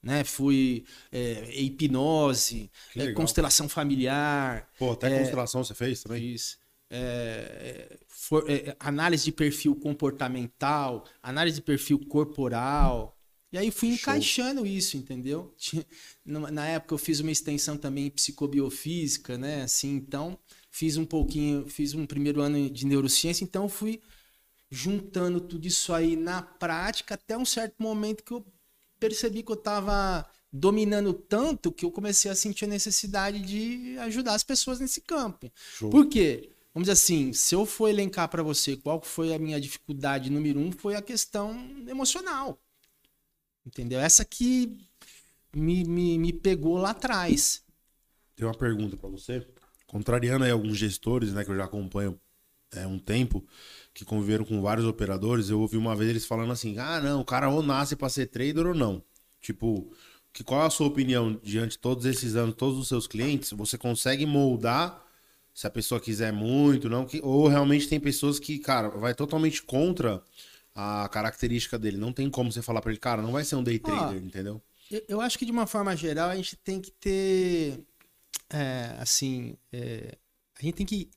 Né? 0.02 0.22
Fui 0.24 0.84
é, 1.10 1.60
hipnose, 1.60 2.70
Que 2.92 3.00
é, 3.00 3.04
legal. 3.04 3.16
constelação 3.16 3.68
familiar, 3.68 4.68
Pô, 4.78 4.92
até 4.92 5.18
constelação 5.18 5.64
você 5.64 5.74
fez 5.74 6.02
também? 6.02 6.20
Fiz. 6.20 6.58
É, 6.90 7.98
for- 8.08 8.44
é, 8.48 8.76
análise 8.78 9.24
de 9.24 9.32
perfil 9.32 9.74
comportamental, 9.74 11.04
análise 11.22 11.56
de 11.56 11.62
perfil 11.62 11.98
corporal. 12.06 13.16
E 13.52 13.58
aí 13.58 13.70
fui 13.70 13.88
Show. 13.88 13.94
encaixando 13.94 14.66
isso, 14.66 14.96
entendeu? 14.96 15.54
Na 16.26 16.66
época 16.66 16.94
eu 16.94 16.98
fiz 16.98 17.20
uma 17.20 17.30
extensão 17.30 17.76
também 17.76 18.06
em 18.06 18.10
psicobiofísica, 18.10 19.38
né? 19.38 19.62
Assim, 19.62 19.94
então 19.94 20.38
fiz 20.74 20.96
um 20.96 21.04
pouquinho, 21.04 21.68
fiz 21.68 21.94
um 21.94 22.04
primeiro 22.04 22.40
ano 22.40 22.68
de 22.68 22.84
neurociência, 22.84 23.44
então 23.44 23.68
fui 23.68 24.00
juntando 24.68 25.40
tudo 25.40 25.68
isso 25.68 25.94
aí 25.94 26.16
na 26.16 26.42
prática 26.42 27.14
até 27.14 27.38
um 27.38 27.44
certo 27.44 27.76
momento 27.78 28.24
que 28.24 28.32
eu 28.32 28.44
percebi 28.98 29.44
que 29.44 29.52
eu 29.52 29.56
estava 29.56 30.28
dominando 30.52 31.14
tanto 31.14 31.70
que 31.70 31.84
eu 31.84 31.92
comecei 31.92 32.28
a 32.28 32.34
sentir 32.34 32.64
a 32.64 32.68
necessidade 32.68 33.40
de 33.40 33.96
ajudar 34.00 34.34
as 34.34 34.42
pessoas 34.42 34.80
nesse 34.80 35.00
campo. 35.00 35.48
Show. 35.54 35.90
Por 35.90 36.08
quê? 36.08 36.50
Vamos 36.74 36.88
dizer 36.88 36.92
assim, 36.92 37.32
se 37.32 37.54
eu 37.54 37.64
for 37.64 37.88
elencar 37.88 38.28
para 38.28 38.42
você 38.42 38.76
qual 38.76 39.00
foi 39.00 39.32
a 39.32 39.38
minha 39.38 39.60
dificuldade 39.60 40.28
número 40.28 40.58
um, 40.58 40.72
foi 40.72 40.96
a 40.96 41.02
questão 41.02 41.54
emocional. 41.86 42.60
Entendeu? 43.64 44.00
Essa 44.00 44.24
que 44.24 44.76
me, 45.54 45.84
me, 45.84 46.18
me 46.18 46.32
pegou 46.32 46.78
lá 46.78 46.90
atrás. 46.90 47.62
Tem 48.34 48.44
uma 48.44 48.58
pergunta 48.58 48.96
pra 48.96 49.08
você. 49.08 49.46
Contrariando 49.94 50.44
aí 50.44 50.50
alguns 50.50 50.76
gestores, 50.76 51.32
né, 51.32 51.44
que 51.44 51.52
eu 51.52 51.56
já 51.56 51.66
acompanho 51.66 52.18
há 52.74 52.84
um 52.88 52.98
tempo, 52.98 53.46
que 53.94 54.04
conviveram 54.04 54.44
com 54.44 54.60
vários 54.60 54.84
operadores, 54.84 55.50
eu 55.50 55.60
ouvi 55.60 55.76
uma 55.76 55.94
vez 55.94 56.10
eles 56.10 56.26
falando 56.26 56.50
assim: 56.50 56.76
ah, 56.78 57.00
não, 57.00 57.20
o 57.20 57.24
cara 57.24 57.48
ou 57.48 57.62
nasce 57.62 57.94
pra 57.94 58.08
ser 58.08 58.26
trader 58.26 58.66
ou 58.66 58.74
não. 58.74 59.00
Tipo, 59.40 59.88
que 60.32 60.42
qual 60.42 60.64
é 60.64 60.66
a 60.66 60.70
sua 60.70 60.88
opinião 60.88 61.38
diante 61.44 61.72
de 61.72 61.78
todos 61.78 62.06
esses 62.06 62.34
anos, 62.34 62.56
todos 62.56 62.76
os 62.76 62.88
seus 62.88 63.06
clientes? 63.06 63.52
Você 63.52 63.78
consegue 63.78 64.26
moldar 64.26 65.00
se 65.54 65.64
a 65.64 65.70
pessoa 65.70 66.00
quiser 66.00 66.32
muito, 66.32 66.88
não? 66.88 67.06
Que, 67.06 67.20
ou 67.22 67.46
realmente 67.46 67.86
tem 67.86 68.00
pessoas 68.00 68.40
que, 68.40 68.58
cara, 68.58 68.88
vai 68.88 69.14
totalmente 69.14 69.62
contra 69.62 70.20
a 70.74 71.08
característica 71.08 71.78
dele. 71.78 71.98
Não 71.98 72.12
tem 72.12 72.28
como 72.28 72.50
você 72.50 72.62
falar 72.62 72.80
pra 72.80 72.90
ele, 72.90 72.98
cara, 72.98 73.22
não 73.22 73.30
vai 73.30 73.44
ser 73.44 73.54
um 73.54 73.62
day 73.62 73.78
trader, 73.78 74.20
entendeu? 74.20 74.60
Eu, 74.90 75.04
eu 75.06 75.20
acho 75.20 75.38
que 75.38 75.46
de 75.46 75.52
uma 75.52 75.68
forma 75.68 75.94
geral 75.94 76.30
a 76.30 76.34
gente 76.34 76.56
tem 76.56 76.80
que 76.80 76.90
ter, 76.90 77.78
é, 78.54 78.94
assim, 79.00 79.56
é, 79.72 80.16
a 80.58 80.62
gente 80.62 80.74
tem 80.74 80.86
que 80.86 81.10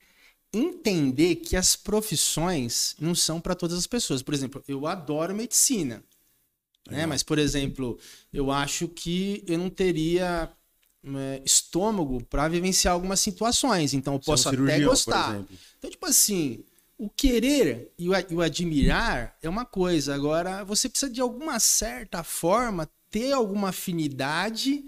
entender 0.51 1.35
que 1.35 1.55
as 1.55 1.75
profissões 1.75 2.95
não 2.99 3.13
são 3.13 3.39
para 3.39 3.53
todas 3.53 3.77
as 3.77 3.85
pessoas. 3.85 4.23
Por 4.23 4.33
exemplo, 4.33 4.63
eu 4.67 4.87
adoro 4.87 5.35
medicina, 5.35 6.03
né? 6.89 7.05
Mas, 7.05 7.21
por 7.21 7.37
exemplo, 7.37 7.99
eu 8.33 8.51
acho 8.51 8.87
que 8.87 9.43
eu 9.47 9.57
não 9.57 9.69
teria 9.69 10.51
é, 11.05 11.41
estômago 11.45 12.23
para 12.25 12.47
vivenciar 12.47 12.93
algumas 12.93 13.19
situações. 13.19 13.93
Então, 13.93 14.13
eu 14.13 14.17
um 14.17 14.21
posso 14.21 14.47
até 14.47 14.57
cirurgião, 14.57 14.79
por 14.79 14.89
gostar. 14.89 15.45
Então, 15.77 15.91
tipo 15.91 16.05
assim, 16.07 16.63
o 16.97 17.07
querer 17.07 17.93
e 17.99 18.09
o, 18.09 18.41
admirar 18.41 19.37
é 19.43 19.47
uma 19.47 19.65
coisa. 19.65 20.15
Agora, 20.15 20.63
você 20.63 20.89
precisa 20.89 21.11
de 21.11 21.21
alguma 21.21 21.59
certa 21.59 22.23
forma 22.23 22.89
ter 23.11 23.31
alguma 23.31 23.69
afinidade. 23.69 24.83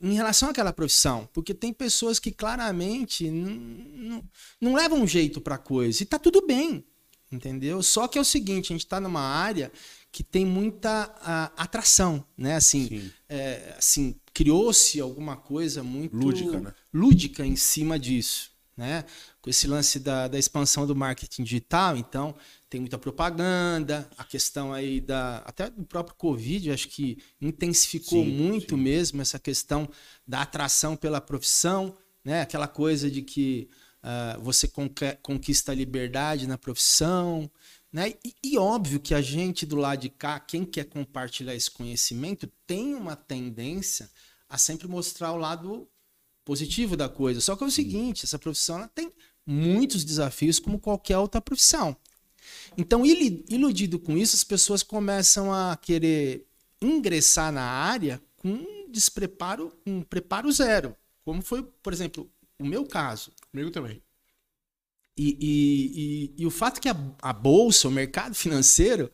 Em 0.00 0.14
relação 0.14 0.50
àquela 0.50 0.72
profissão. 0.72 1.28
Porque 1.32 1.52
tem 1.52 1.72
pessoas 1.72 2.18
que 2.18 2.30
claramente 2.30 3.30
não, 3.30 3.50
não, 3.50 4.24
não 4.60 4.74
levam 4.74 5.06
jeito 5.06 5.40
pra 5.40 5.58
coisa. 5.58 6.02
E 6.02 6.06
tá 6.06 6.18
tudo 6.18 6.46
bem. 6.46 6.84
Entendeu? 7.30 7.82
Só 7.82 8.08
que 8.08 8.16
é 8.16 8.20
o 8.20 8.24
seguinte, 8.24 8.72
a 8.72 8.74
gente 8.74 8.86
tá 8.86 8.98
numa 8.98 9.20
área 9.20 9.70
que 10.10 10.24
tem 10.24 10.46
muita 10.46 11.14
ah, 11.20 11.52
atração, 11.56 12.24
né? 12.36 12.56
Assim, 12.56 12.88
Sim. 12.88 13.12
é, 13.28 13.74
assim 13.76 14.16
criou-se 14.32 15.00
alguma 15.00 15.36
coisa 15.36 15.82
muito 15.82 16.16
Lúdica, 16.16 16.60
né? 16.60 16.72
lúdica 16.94 17.44
em 17.44 17.56
cima 17.56 17.98
disso, 17.98 18.50
né? 18.76 19.04
Com 19.42 19.50
esse 19.50 19.66
lance 19.66 19.98
da, 19.98 20.28
da 20.28 20.38
expansão 20.38 20.86
do 20.86 20.96
marketing 20.96 21.42
digital, 21.42 21.96
então 21.96 22.34
tem 22.70 22.80
muita 22.80 22.98
propaganda, 22.98 24.08
a 24.16 24.24
questão 24.24 24.72
aí 24.72 25.00
da 25.00 25.38
até 25.38 25.70
do 25.70 25.84
próprio 25.84 26.14
Covid, 26.16 26.70
acho 26.70 26.88
que 26.88 27.18
intensificou 27.40 28.22
Sim, 28.24 28.30
muito 28.30 28.76
sim. 28.76 28.82
mesmo 28.82 29.22
essa 29.22 29.38
questão 29.38 29.88
da 30.26 30.42
atração 30.42 30.96
pela 30.96 31.20
profissão, 31.20 31.96
né? 32.24 32.42
Aquela 32.42 32.68
coisa 32.68 33.10
de 33.10 33.22
que 33.22 33.70
ah, 34.02 34.38
você 34.40 34.70
conquista 35.22 35.72
a 35.72 35.74
liberdade 35.74 36.46
na 36.46 36.56
profissão, 36.56 37.50
né? 37.92 38.14
E, 38.24 38.34
e 38.42 38.58
óbvio 38.58 39.00
que 39.00 39.14
a 39.14 39.20
gente 39.20 39.66
do 39.66 39.76
lado 39.76 40.00
de 40.00 40.08
cá, 40.08 40.38
quem 40.38 40.64
quer 40.64 40.84
compartilhar 40.84 41.54
esse 41.54 41.70
conhecimento, 41.70 42.50
tem 42.66 42.94
uma 42.94 43.16
tendência 43.16 44.10
a 44.48 44.56
sempre 44.56 44.86
mostrar 44.86 45.32
o 45.32 45.36
lado 45.36 45.88
positivo 46.44 46.96
da 46.96 47.08
coisa. 47.08 47.40
Só 47.40 47.56
que 47.56 47.64
é 47.64 47.66
o 47.66 47.70
seguinte, 47.70 48.24
essa 48.24 48.38
profissão 48.38 48.76
ela 48.76 48.88
tem 48.88 49.12
muitos 49.44 50.04
desafios 50.04 50.58
como 50.58 50.78
qualquer 50.78 51.18
outra 51.18 51.40
profissão. 51.40 51.96
Então, 52.80 53.04
iludido 53.04 53.98
com 53.98 54.16
isso, 54.16 54.36
as 54.36 54.44
pessoas 54.44 54.84
começam 54.84 55.52
a 55.52 55.76
querer 55.76 56.46
ingressar 56.80 57.52
na 57.52 57.62
área 57.64 58.22
com 58.36 58.50
um 58.50 58.88
despreparo, 58.88 59.76
um 59.84 60.00
preparo 60.00 60.50
zero, 60.52 60.96
como 61.24 61.42
foi, 61.42 61.64
por 61.82 61.92
exemplo, 61.92 62.30
o 62.56 62.64
meu 62.64 62.86
caso. 62.86 63.32
Comigo 63.50 63.72
também. 63.72 64.00
E, 65.16 65.36
e, 65.40 66.34
e, 66.38 66.42
e 66.42 66.46
o 66.46 66.50
fato 66.50 66.80
que 66.80 66.88
a, 66.88 66.96
a 67.20 67.32
bolsa, 67.32 67.88
o 67.88 67.90
mercado 67.90 68.36
financeiro, 68.36 69.10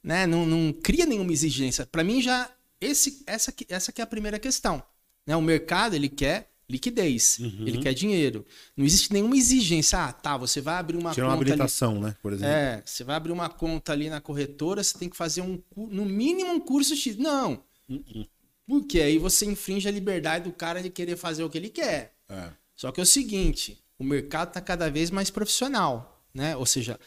né, 0.00 0.24
não, 0.24 0.46
não 0.46 0.72
cria 0.72 1.04
nenhuma 1.04 1.32
exigência. 1.32 1.84
Para 1.84 2.04
mim 2.04 2.22
já 2.22 2.48
esse, 2.80 3.24
essa, 3.26 3.50
que- 3.50 3.66
essa 3.68 3.90
que 3.90 4.00
é 4.00 4.04
a 4.04 4.06
primeira 4.06 4.38
questão. 4.38 4.80
Né? 5.26 5.34
O 5.34 5.42
mercado 5.42 5.96
ele 5.96 6.08
quer 6.08 6.52
liquidez, 6.68 7.38
Uhum. 7.38 7.66
ele 7.66 7.78
quer 7.78 7.94
dinheiro. 7.94 8.44
Não 8.76 8.84
existe 8.84 9.12
nenhuma 9.12 9.36
exigência. 9.36 9.98
Ah, 10.04 10.12
tá, 10.12 10.36
você 10.36 10.60
vai 10.60 10.74
abrir 10.76 10.96
uma 10.96 11.10
uma 11.10 11.14
conta 11.14 11.24
ali. 11.24 11.32
habilitação, 11.34 12.00
né? 12.00 12.14
Por 12.22 12.32
exemplo. 12.32 12.52
É, 12.54 12.82
você 12.84 13.02
vai 13.04 13.16
abrir 13.16 13.32
uma 13.32 13.48
conta 13.48 13.92
ali 13.92 14.10
na 14.10 14.20
corretora, 14.20 14.82
você 14.82 14.98
tem 14.98 15.08
que 15.08 15.16
fazer 15.16 15.40
um, 15.40 15.60
no 15.76 16.04
mínimo 16.04 16.52
um 16.52 16.60
curso 16.60 16.94
X. 16.94 17.16
Não. 17.16 17.62
Uhum. 17.88 18.26
Porque 18.66 19.00
aí 19.00 19.16
você 19.18 19.46
infringe 19.46 19.88
a 19.88 19.90
liberdade 19.90 20.44
do 20.44 20.52
cara 20.52 20.82
de 20.82 20.90
querer 20.90 21.16
fazer 21.16 21.42
o 21.42 21.48
que 21.48 21.56
ele 21.56 21.70
quer. 21.70 22.14
É. 22.28 22.50
Só 22.76 22.92
que 22.92 23.00
é 23.00 23.02
o 23.02 23.06
seguinte, 23.06 23.82
o 23.98 24.04
mercado 24.04 24.48
está 24.48 24.60
cada 24.60 24.90
vez 24.90 25.10
mais 25.10 25.30
profissional, 25.30 26.22
né? 26.34 26.54
Ou 26.54 26.66
seja, 26.66 27.00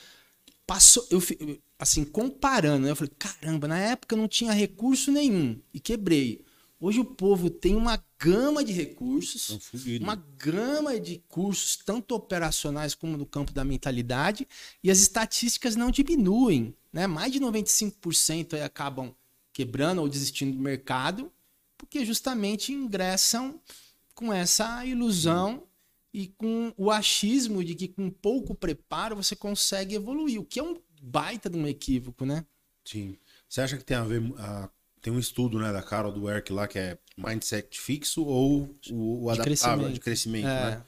passou, 0.65 1.05
eu 1.11 1.21
assim, 1.77 2.03
comparando, 2.03 2.85
né? 2.85 2.91
eu 2.91 2.95
falei, 2.95 3.11
caramba, 3.17 3.67
na 3.67 3.77
época 3.77 4.15
eu 4.15 4.19
não 4.19 4.27
tinha 4.27 4.51
recurso 4.53 5.11
nenhum 5.11 5.59
e 5.73 5.79
quebrei. 5.79 6.43
Hoje 6.79 6.99
o 6.99 7.05
povo 7.05 7.49
tem 7.49 7.75
uma 7.75 8.03
gama 8.21 8.63
de 8.63 8.71
recursos, 8.71 9.57
fudido. 9.65 10.03
uma 10.03 10.15
gama 10.15 10.99
de 10.99 11.23
cursos, 11.27 11.75
tanto 11.75 12.13
operacionais 12.13 12.93
como 12.93 13.17
no 13.17 13.25
campo 13.25 13.51
da 13.51 13.65
mentalidade, 13.65 14.47
e 14.83 14.91
as 14.91 14.99
estatísticas 14.99 15.75
não 15.75 15.89
diminuem, 15.89 16.75
né? 16.93 17.07
Mais 17.07 17.33
de 17.33 17.39
95% 17.39 18.53
aí 18.53 18.61
acabam 18.61 19.15
quebrando 19.51 20.01
ou 20.01 20.07
desistindo 20.07 20.55
do 20.55 20.61
mercado, 20.61 21.31
porque 21.75 22.05
justamente 22.05 22.71
ingressam 22.71 23.59
com 24.13 24.31
essa 24.31 24.85
ilusão 24.85 25.63
e 26.13 26.27
com 26.27 26.71
o 26.77 26.91
achismo 26.91 27.63
de 27.63 27.73
que 27.73 27.87
com 27.87 28.07
pouco 28.09 28.53
preparo 28.53 29.15
você 29.15 29.35
consegue 29.35 29.95
evoluir, 29.95 30.39
o 30.39 30.45
que 30.45 30.59
é 30.59 30.63
um 30.63 30.79
baita 31.01 31.49
de 31.49 31.57
um 31.57 31.65
equívoco, 31.65 32.23
né? 32.23 32.45
Sim. 32.85 33.17
Você 33.49 33.61
acha 33.61 33.77
que 33.77 33.83
tem 33.83 33.97
a 33.97 34.03
ver. 34.03 34.21
ah, 34.37 34.69
tem 35.01 35.11
um 35.11 35.19
estudo, 35.19 35.57
né, 35.57 35.73
da 35.73 35.81
Carol 35.81 36.11
do 36.11 36.29
Erk 36.29 36.53
lá, 36.53 36.67
que 36.67 36.77
é 36.77 36.97
mindset 37.25 37.79
fixo 37.79 38.23
ou 38.25 38.75
o, 38.91 39.25
o 39.25 39.33
De 39.33 39.41
adaptável 39.41 39.43
crescimento. 39.43 39.93
de 39.93 39.99
crescimento, 39.99 40.47
É. 40.47 40.71
né? 40.77 40.83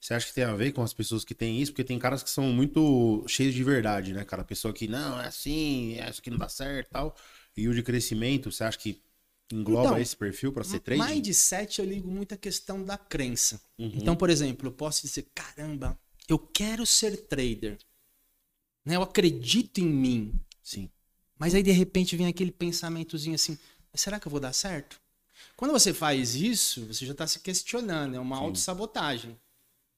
Você 0.00 0.12
acha 0.12 0.26
que 0.26 0.34
tem 0.34 0.44
a 0.44 0.54
ver 0.54 0.72
com 0.72 0.82
as 0.82 0.92
pessoas 0.92 1.24
que 1.24 1.34
têm 1.34 1.62
isso? 1.62 1.72
Porque 1.72 1.82
tem 1.84 1.98
caras 1.98 2.22
que 2.22 2.28
são 2.28 2.52
muito 2.52 3.24
cheios 3.26 3.54
de 3.54 3.64
verdade, 3.64 4.12
né, 4.12 4.22
cara? 4.22 4.44
Pessoa 4.44 4.74
que, 4.74 4.86
não, 4.86 5.18
é 5.18 5.28
assim, 5.28 5.94
é 5.98 6.10
isso 6.10 6.20
que 6.20 6.28
não 6.30 6.36
dá 6.36 6.46
certo 6.48 6.88
e 6.88 6.90
tal. 6.90 7.16
E 7.56 7.66
o 7.68 7.74
de 7.74 7.82
crescimento, 7.82 8.52
você 8.52 8.64
acha 8.64 8.76
que 8.76 9.00
engloba 9.50 9.86
Então, 9.88 9.98
esse 9.98 10.14
perfil 10.14 10.52
pra 10.52 10.62
ser 10.62 10.80
trading? 10.80 11.02
Mindset 11.02 11.78
eu 11.80 11.86
ligo 11.86 12.10
muito 12.10 12.34
a 12.34 12.36
questão 12.36 12.84
da 12.84 12.98
crença. 12.98 13.58
Uhum. 13.78 13.92
Então, 13.94 14.14
por 14.14 14.28
exemplo, 14.28 14.68
eu 14.68 14.72
posso 14.72 15.06
dizer, 15.06 15.26
caramba, 15.34 15.98
eu 16.28 16.38
quero 16.38 16.84
ser 16.84 17.16
trader. 17.26 17.78
Né? 18.84 18.96
Eu 18.96 19.02
acredito 19.02 19.78
em 19.78 19.86
mim. 19.88 20.38
Sim. 20.62 20.90
Mas 21.38 21.54
aí, 21.54 21.62
de 21.62 21.72
repente, 21.72 22.14
vem 22.14 22.26
aquele 22.26 22.52
pensamentozinho 22.52 23.34
assim, 23.36 23.58
"Mas 23.90 24.02
será 24.02 24.20
que 24.20 24.26
eu 24.26 24.30
vou 24.30 24.40
dar 24.40 24.52
certo? 24.52 25.00
Quando 25.56 25.72
você 25.72 25.94
faz 25.94 26.34
isso, 26.34 26.86
você 26.86 27.06
já 27.06 27.12
está 27.12 27.26
se 27.26 27.40
questionando, 27.40 28.16
é 28.16 28.20
uma 28.20 28.38
autossabotagem, 28.38 29.38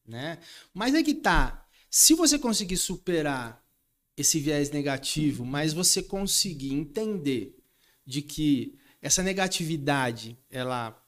né? 0.07 0.39
Mas 0.75 0.95
é 0.95 1.03
que 1.03 1.15
tá, 1.15 1.67
se 1.91 2.15
você 2.15 2.39
conseguir 2.39 2.77
superar 2.77 3.65
esse 4.17 4.39
viés 4.39 4.71
negativo, 4.71 5.45
mas 5.45 5.73
você 5.73 6.03
conseguir 6.03 6.73
entender 6.73 7.57
de 8.05 8.23
que 8.23 8.79
essa 9.01 9.23
negatividade, 9.23 10.39
ela 10.51 11.03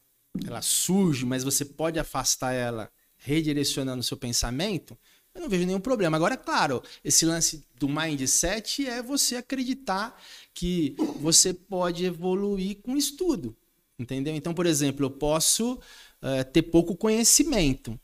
ela 0.47 0.63
surge, 0.63 1.25
mas 1.25 1.43
você 1.43 1.65
pode 1.65 1.99
afastar 1.99 2.53
ela 2.53 2.91
redirecionando 3.17 4.01
o 4.01 4.05
seu 4.05 4.17
pensamento, 4.17 4.97
eu 5.35 5.43
não 5.43 5.49
vejo 5.49 5.67
nenhum 5.67 5.81
problema. 5.81 6.17
Agora, 6.17 6.37
claro, 6.37 6.83
esse 7.05 7.25
lance 7.25 7.65
do 7.79 7.89
mindset 7.89 8.87
é 8.87 9.03
você 9.03 9.37
acreditar 9.37 10.21
que 10.53 10.97
você 11.21 11.53
pode 11.55 12.05
evoluir 12.05 12.79
com 12.83 12.97
estudo. 12.97 13.57
Entendeu? 13.99 14.35
Então, 14.35 14.55
por 14.55 14.67
exemplo, 14.67 15.05
eu 15.05 15.11
posso 15.11 15.75
uh, 15.75 16.45
ter 16.53 16.63
pouco 16.63 16.97
conhecimento, 16.97 17.99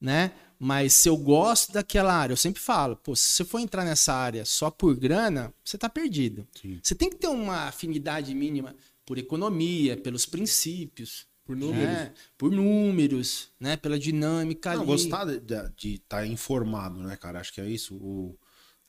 né? 0.00 0.32
Mas 0.58 0.92
se 0.92 1.08
eu 1.08 1.16
gosto 1.16 1.72
daquela 1.72 2.14
área, 2.14 2.32
eu 2.32 2.36
sempre 2.36 2.60
falo, 2.62 2.96
pô, 2.96 3.14
se 3.16 3.28
você 3.28 3.44
for 3.44 3.58
entrar 3.58 3.84
nessa 3.84 4.14
área 4.14 4.44
só 4.44 4.70
por 4.70 4.96
grana, 4.96 5.52
você 5.64 5.76
está 5.76 5.88
perdido. 5.88 6.46
Sim. 6.54 6.78
Você 6.82 6.94
tem 6.94 7.10
que 7.10 7.16
ter 7.16 7.26
uma 7.26 7.68
afinidade 7.68 8.34
mínima 8.34 8.74
por 9.04 9.18
economia, 9.18 9.96
pelos 9.96 10.24
princípios. 10.24 11.26
Por 11.44 11.56
números. 11.56 11.84
Né? 11.84 12.14
Por 12.38 12.50
números, 12.50 13.50
né? 13.60 13.76
Pela 13.76 13.98
dinâmica 13.98 14.72
Não, 14.72 14.78
ali. 14.78 14.86
gostar 14.86 15.26
de 15.26 15.94
estar 15.94 16.18
tá 16.18 16.26
informado, 16.26 17.00
né, 17.00 17.16
cara? 17.16 17.40
Acho 17.40 17.52
que 17.52 17.60
é 17.60 17.68
isso. 17.68 17.94
O, 17.96 18.38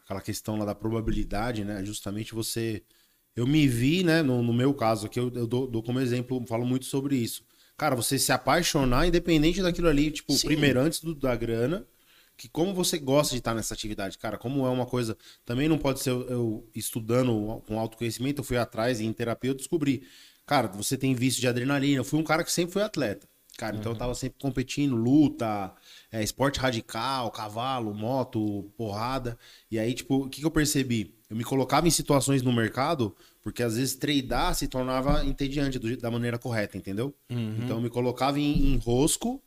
aquela 0.03 0.21
questão 0.21 0.57
lá 0.57 0.63
da 0.63 0.73
probabilidade, 0.73 1.65
né? 1.65 1.83
Justamente 1.83 2.33
você. 2.33 2.81
Eu 3.35 3.45
me 3.45 3.67
vi, 3.67 4.03
né? 4.03 4.21
No, 4.21 4.41
no 4.41 4.53
meu 4.53 4.73
caso 4.73 5.07
aqui, 5.07 5.19
eu, 5.19 5.31
eu 5.35 5.45
dou, 5.45 5.67
dou, 5.67 5.83
como 5.83 5.99
exemplo, 5.99 6.43
falo 6.47 6.65
muito 6.65 6.85
sobre 6.85 7.15
isso. 7.15 7.43
Cara, 7.77 7.95
você 7.95 8.17
se 8.17 8.31
apaixonar, 8.31 9.07
independente 9.07 9.61
daquilo 9.61 9.89
ali, 9.89 10.09
tipo, 10.11 10.33
Sim. 10.33 10.47
primeiro, 10.47 10.79
antes 10.79 11.01
do, 11.01 11.13
da 11.13 11.35
grana, 11.35 11.85
que 12.37 12.47
como 12.47 12.73
você 12.73 12.97
gosta 12.97 13.33
de 13.33 13.39
estar 13.39 13.53
nessa 13.53 13.73
atividade, 13.73 14.17
cara, 14.17 14.37
como 14.37 14.65
é 14.65 14.69
uma 14.69 14.85
coisa. 14.85 15.17
Também 15.45 15.67
não 15.67 15.77
pode 15.77 15.99
ser 15.99 16.11
eu, 16.11 16.21
eu 16.29 16.69
estudando 16.73 17.61
com 17.67 17.79
autoconhecimento, 17.79 18.39
eu 18.39 18.45
fui 18.45 18.57
atrás 18.57 18.99
e 18.99 19.05
em 19.05 19.11
terapia 19.11 19.51
eu 19.51 19.55
descobri 19.55 20.03
Cara, 20.45 20.67
você 20.67 20.97
tem 20.97 21.15
vício 21.15 21.41
de 21.41 21.47
adrenalina. 21.47 21.99
Eu 21.99 22.03
fui 22.03 22.19
um 22.19 22.23
cara 22.23 22.43
que 22.43 22.51
sempre 22.51 22.73
foi 22.73 22.83
atleta. 22.83 23.27
Cara, 23.57 23.77
então 23.77 23.93
eu 23.93 23.97
tava 23.97 24.13
sempre 24.13 24.37
competindo, 24.39 24.95
luta, 24.95 25.73
é, 26.11 26.21
esporte 26.21 26.59
radical, 26.59 27.31
cavalo, 27.31 27.93
moto, 27.93 28.69
porrada. 28.77 29.39
E 29.71 29.79
aí, 29.79 29.93
tipo, 29.93 30.25
o 30.25 30.29
que, 30.29 30.41
que 30.41 30.45
eu 30.45 30.51
percebi? 30.51 31.14
Eu 31.29 31.35
me 31.35 31.43
colocava 31.43 31.87
em 31.87 31.91
situações 31.91 32.41
no 32.41 32.53
mercado, 32.53 33.15
porque 33.41 33.63
às 33.63 33.75
vezes 33.75 33.95
tradar 33.95 34.55
se 34.55 34.67
tornava 34.67 35.25
entediante 35.25 35.79
do, 35.79 35.97
da 35.97 36.11
maneira 36.11 36.37
correta, 36.37 36.77
entendeu? 36.77 37.13
Uhum. 37.29 37.57
Então 37.63 37.77
eu 37.77 37.81
me 37.81 37.89
colocava 37.89 38.39
em, 38.39 38.73
em 38.73 38.77
rosco 38.77 39.41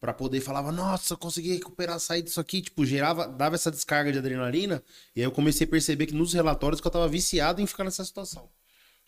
para 0.00 0.12
poder 0.12 0.40
falava, 0.40 0.70
nossa, 0.70 1.16
consegui 1.16 1.54
recuperar, 1.54 1.98
sair 1.98 2.22
disso 2.22 2.38
aqui, 2.38 2.62
tipo, 2.62 2.84
gerava, 2.84 3.26
dava 3.26 3.54
essa 3.54 3.70
descarga 3.70 4.12
de 4.12 4.18
adrenalina, 4.18 4.82
e 5.14 5.20
aí 5.20 5.26
eu 5.26 5.32
comecei 5.32 5.66
a 5.66 5.70
perceber 5.70 6.06
que 6.06 6.14
nos 6.14 6.32
relatórios 6.32 6.80
que 6.80 6.86
eu 6.86 6.90
tava 6.90 7.08
viciado 7.08 7.60
em 7.60 7.66
ficar 7.66 7.82
nessa 7.82 8.04
situação. 8.04 8.48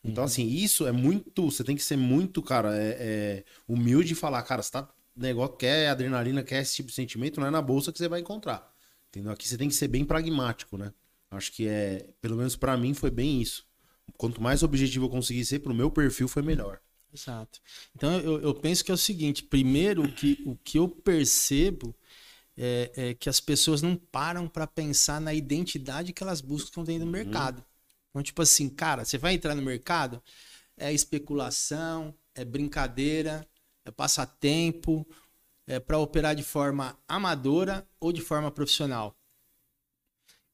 Então, 0.02 0.24
assim, 0.24 0.46
isso 0.46 0.86
é 0.86 0.92
muito. 0.92 1.50
Você 1.50 1.64
tem 1.64 1.76
que 1.76 1.82
ser 1.82 1.96
muito, 1.96 2.40
cara, 2.40 2.74
é, 2.76 2.96
é 3.00 3.44
humilde 3.66 4.12
e 4.12 4.16
falar, 4.16 4.42
cara, 4.42 4.62
você 4.62 4.70
tá 4.70 4.88
negócio, 5.14 5.56
quer 5.56 5.88
adrenalina, 5.88 6.42
quer 6.42 6.62
esse 6.62 6.76
tipo 6.76 6.88
de 6.88 6.94
sentimento, 6.94 7.40
não 7.40 7.48
é 7.48 7.50
na 7.50 7.60
bolsa 7.60 7.92
que 7.92 7.98
você 7.98 8.08
vai 8.08 8.20
encontrar. 8.20 8.72
Entendeu? 9.08 9.32
Aqui 9.32 9.48
você 9.48 9.58
tem 9.58 9.68
que 9.68 9.74
ser 9.74 9.88
bem 9.88 10.04
pragmático, 10.04 10.78
né? 10.78 10.92
Acho 11.30 11.52
que 11.52 11.68
é, 11.68 12.08
pelo 12.20 12.36
menos 12.36 12.56
para 12.56 12.76
mim 12.76 12.94
foi 12.94 13.10
bem 13.10 13.40
isso. 13.40 13.66
Quanto 14.16 14.42
mais 14.42 14.62
objetivo 14.62 15.06
eu 15.06 15.10
conseguir 15.10 15.44
ser 15.44 15.58
pro 15.60 15.74
meu 15.74 15.90
perfil, 15.90 16.26
foi 16.28 16.42
melhor. 16.42 16.80
Exato. 17.12 17.60
Então 17.94 18.18
eu, 18.20 18.40
eu 18.40 18.54
penso 18.54 18.84
que 18.84 18.90
é 18.90 18.94
o 18.94 18.98
seguinte: 18.98 19.42
primeiro, 19.42 20.04
o 20.04 20.12
que, 20.12 20.42
o 20.46 20.56
que 20.56 20.78
eu 20.78 20.88
percebo 20.88 21.94
é, 22.56 22.92
é 22.96 23.14
que 23.14 23.28
as 23.28 23.40
pessoas 23.40 23.82
não 23.82 23.96
param 23.96 24.48
para 24.48 24.66
pensar 24.66 25.20
na 25.20 25.32
identidade 25.32 26.12
que 26.12 26.22
elas 26.22 26.40
buscam 26.40 26.82
dentro 26.82 27.04
do 27.04 27.06
uhum. 27.06 27.12
mercado. 27.12 27.64
Então, 28.10 28.22
tipo 28.22 28.42
assim, 28.42 28.68
cara, 28.68 29.04
você 29.04 29.18
vai 29.18 29.34
entrar 29.34 29.54
no 29.54 29.62
mercado, 29.62 30.22
é 30.76 30.92
especulação, 30.92 32.14
é 32.34 32.44
brincadeira, 32.44 33.46
é 33.84 33.90
passatempo, 33.90 35.06
é 35.66 35.78
para 35.78 35.98
operar 35.98 36.34
de 36.34 36.42
forma 36.42 36.98
amadora 37.06 37.86
ou 38.00 38.12
de 38.12 38.20
forma 38.20 38.50
profissional. 38.50 39.17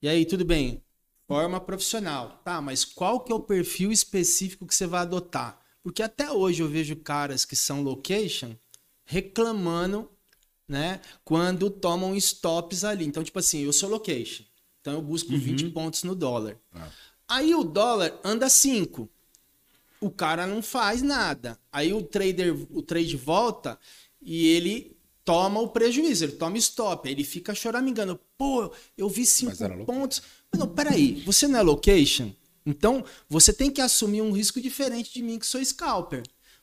E 0.04 0.08
aí, 0.08 0.26
tudo 0.26 0.44
bem, 0.44 0.82
forma 1.26 1.58
profissional, 1.58 2.38
tá? 2.44 2.60
Mas 2.60 2.84
qual 2.84 3.20
que 3.20 3.32
é 3.32 3.34
o 3.34 3.40
perfil 3.40 3.90
específico 3.90 4.66
que 4.66 4.74
você 4.74 4.86
vai 4.86 5.00
adotar? 5.00 5.58
Porque 5.82 6.02
até 6.02 6.30
hoje 6.30 6.62
eu 6.62 6.68
vejo 6.68 6.94
caras 6.96 7.46
que 7.46 7.56
são 7.56 7.82
location 7.82 8.54
reclamando, 9.06 10.10
né? 10.68 11.00
Quando 11.24 11.70
tomam 11.70 12.14
stops 12.16 12.84
ali. 12.84 13.06
Então, 13.06 13.24
tipo 13.24 13.38
assim, 13.38 13.62
eu 13.64 13.72
sou 13.72 13.88
location. 13.88 14.44
Então 14.82 14.92
eu 14.92 15.00
busco 15.00 15.32
uhum. 15.32 15.38
20 15.38 15.70
pontos 15.70 16.02
no 16.02 16.14
dólar. 16.14 16.58
Ah. 16.74 16.90
Aí 17.26 17.54
o 17.54 17.64
dólar 17.64 18.20
anda 18.22 18.50
5. 18.50 19.08
O 20.02 20.10
cara 20.10 20.46
não 20.46 20.60
faz 20.60 21.00
nada. 21.00 21.58
Aí 21.72 21.94
o 21.94 22.02
trader, 22.02 22.54
o 22.70 22.82
trade 22.82 23.16
volta 23.16 23.78
e 24.20 24.48
ele 24.48 24.93
toma 25.24 25.60
o 25.60 25.68
prejuízo, 25.68 26.24
ele 26.24 26.32
toma 26.32 26.58
stop, 26.58 27.08
ele 27.08 27.24
fica 27.24 27.54
choramingando. 27.54 28.20
Pô, 28.36 28.72
eu 28.96 29.08
vi 29.08 29.24
5 29.24 29.84
pontos. 29.84 30.22
Mas 30.52 30.58
não, 30.58 30.68
peraí, 30.68 31.22
você 31.24 31.48
não 31.48 31.58
é 31.58 31.62
location? 31.62 32.30
Então, 32.66 33.04
você 33.28 33.52
tem 33.52 33.70
que 33.70 33.80
assumir 33.80 34.22
um 34.22 34.32
risco 34.32 34.60
diferente 34.60 35.12
de 35.12 35.22
mim, 35.22 35.38
que 35.38 35.46
sou 35.46 35.64
scalper. 35.64 36.22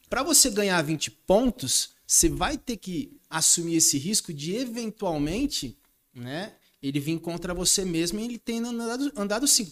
Para 0.09 0.23
você 0.23 0.49
ganhar 0.49 0.81
20 0.81 1.11
pontos, 1.11 1.91
você 2.05 2.27
vai 2.27 2.57
ter 2.57 2.77
que 2.77 3.17
assumir 3.29 3.75
esse 3.75 3.97
risco 3.97 4.33
de 4.33 4.55
eventualmente, 4.55 5.77
né, 6.13 6.53
ele 6.81 6.99
vir 6.99 7.19
contra 7.19 7.53
você 7.53 7.85
mesmo 7.85 8.19
e 8.19 8.25
ele 8.25 8.37
tendo 8.37 8.67
andado, 8.67 9.11
andado 9.15 9.47
5. 9.47 9.71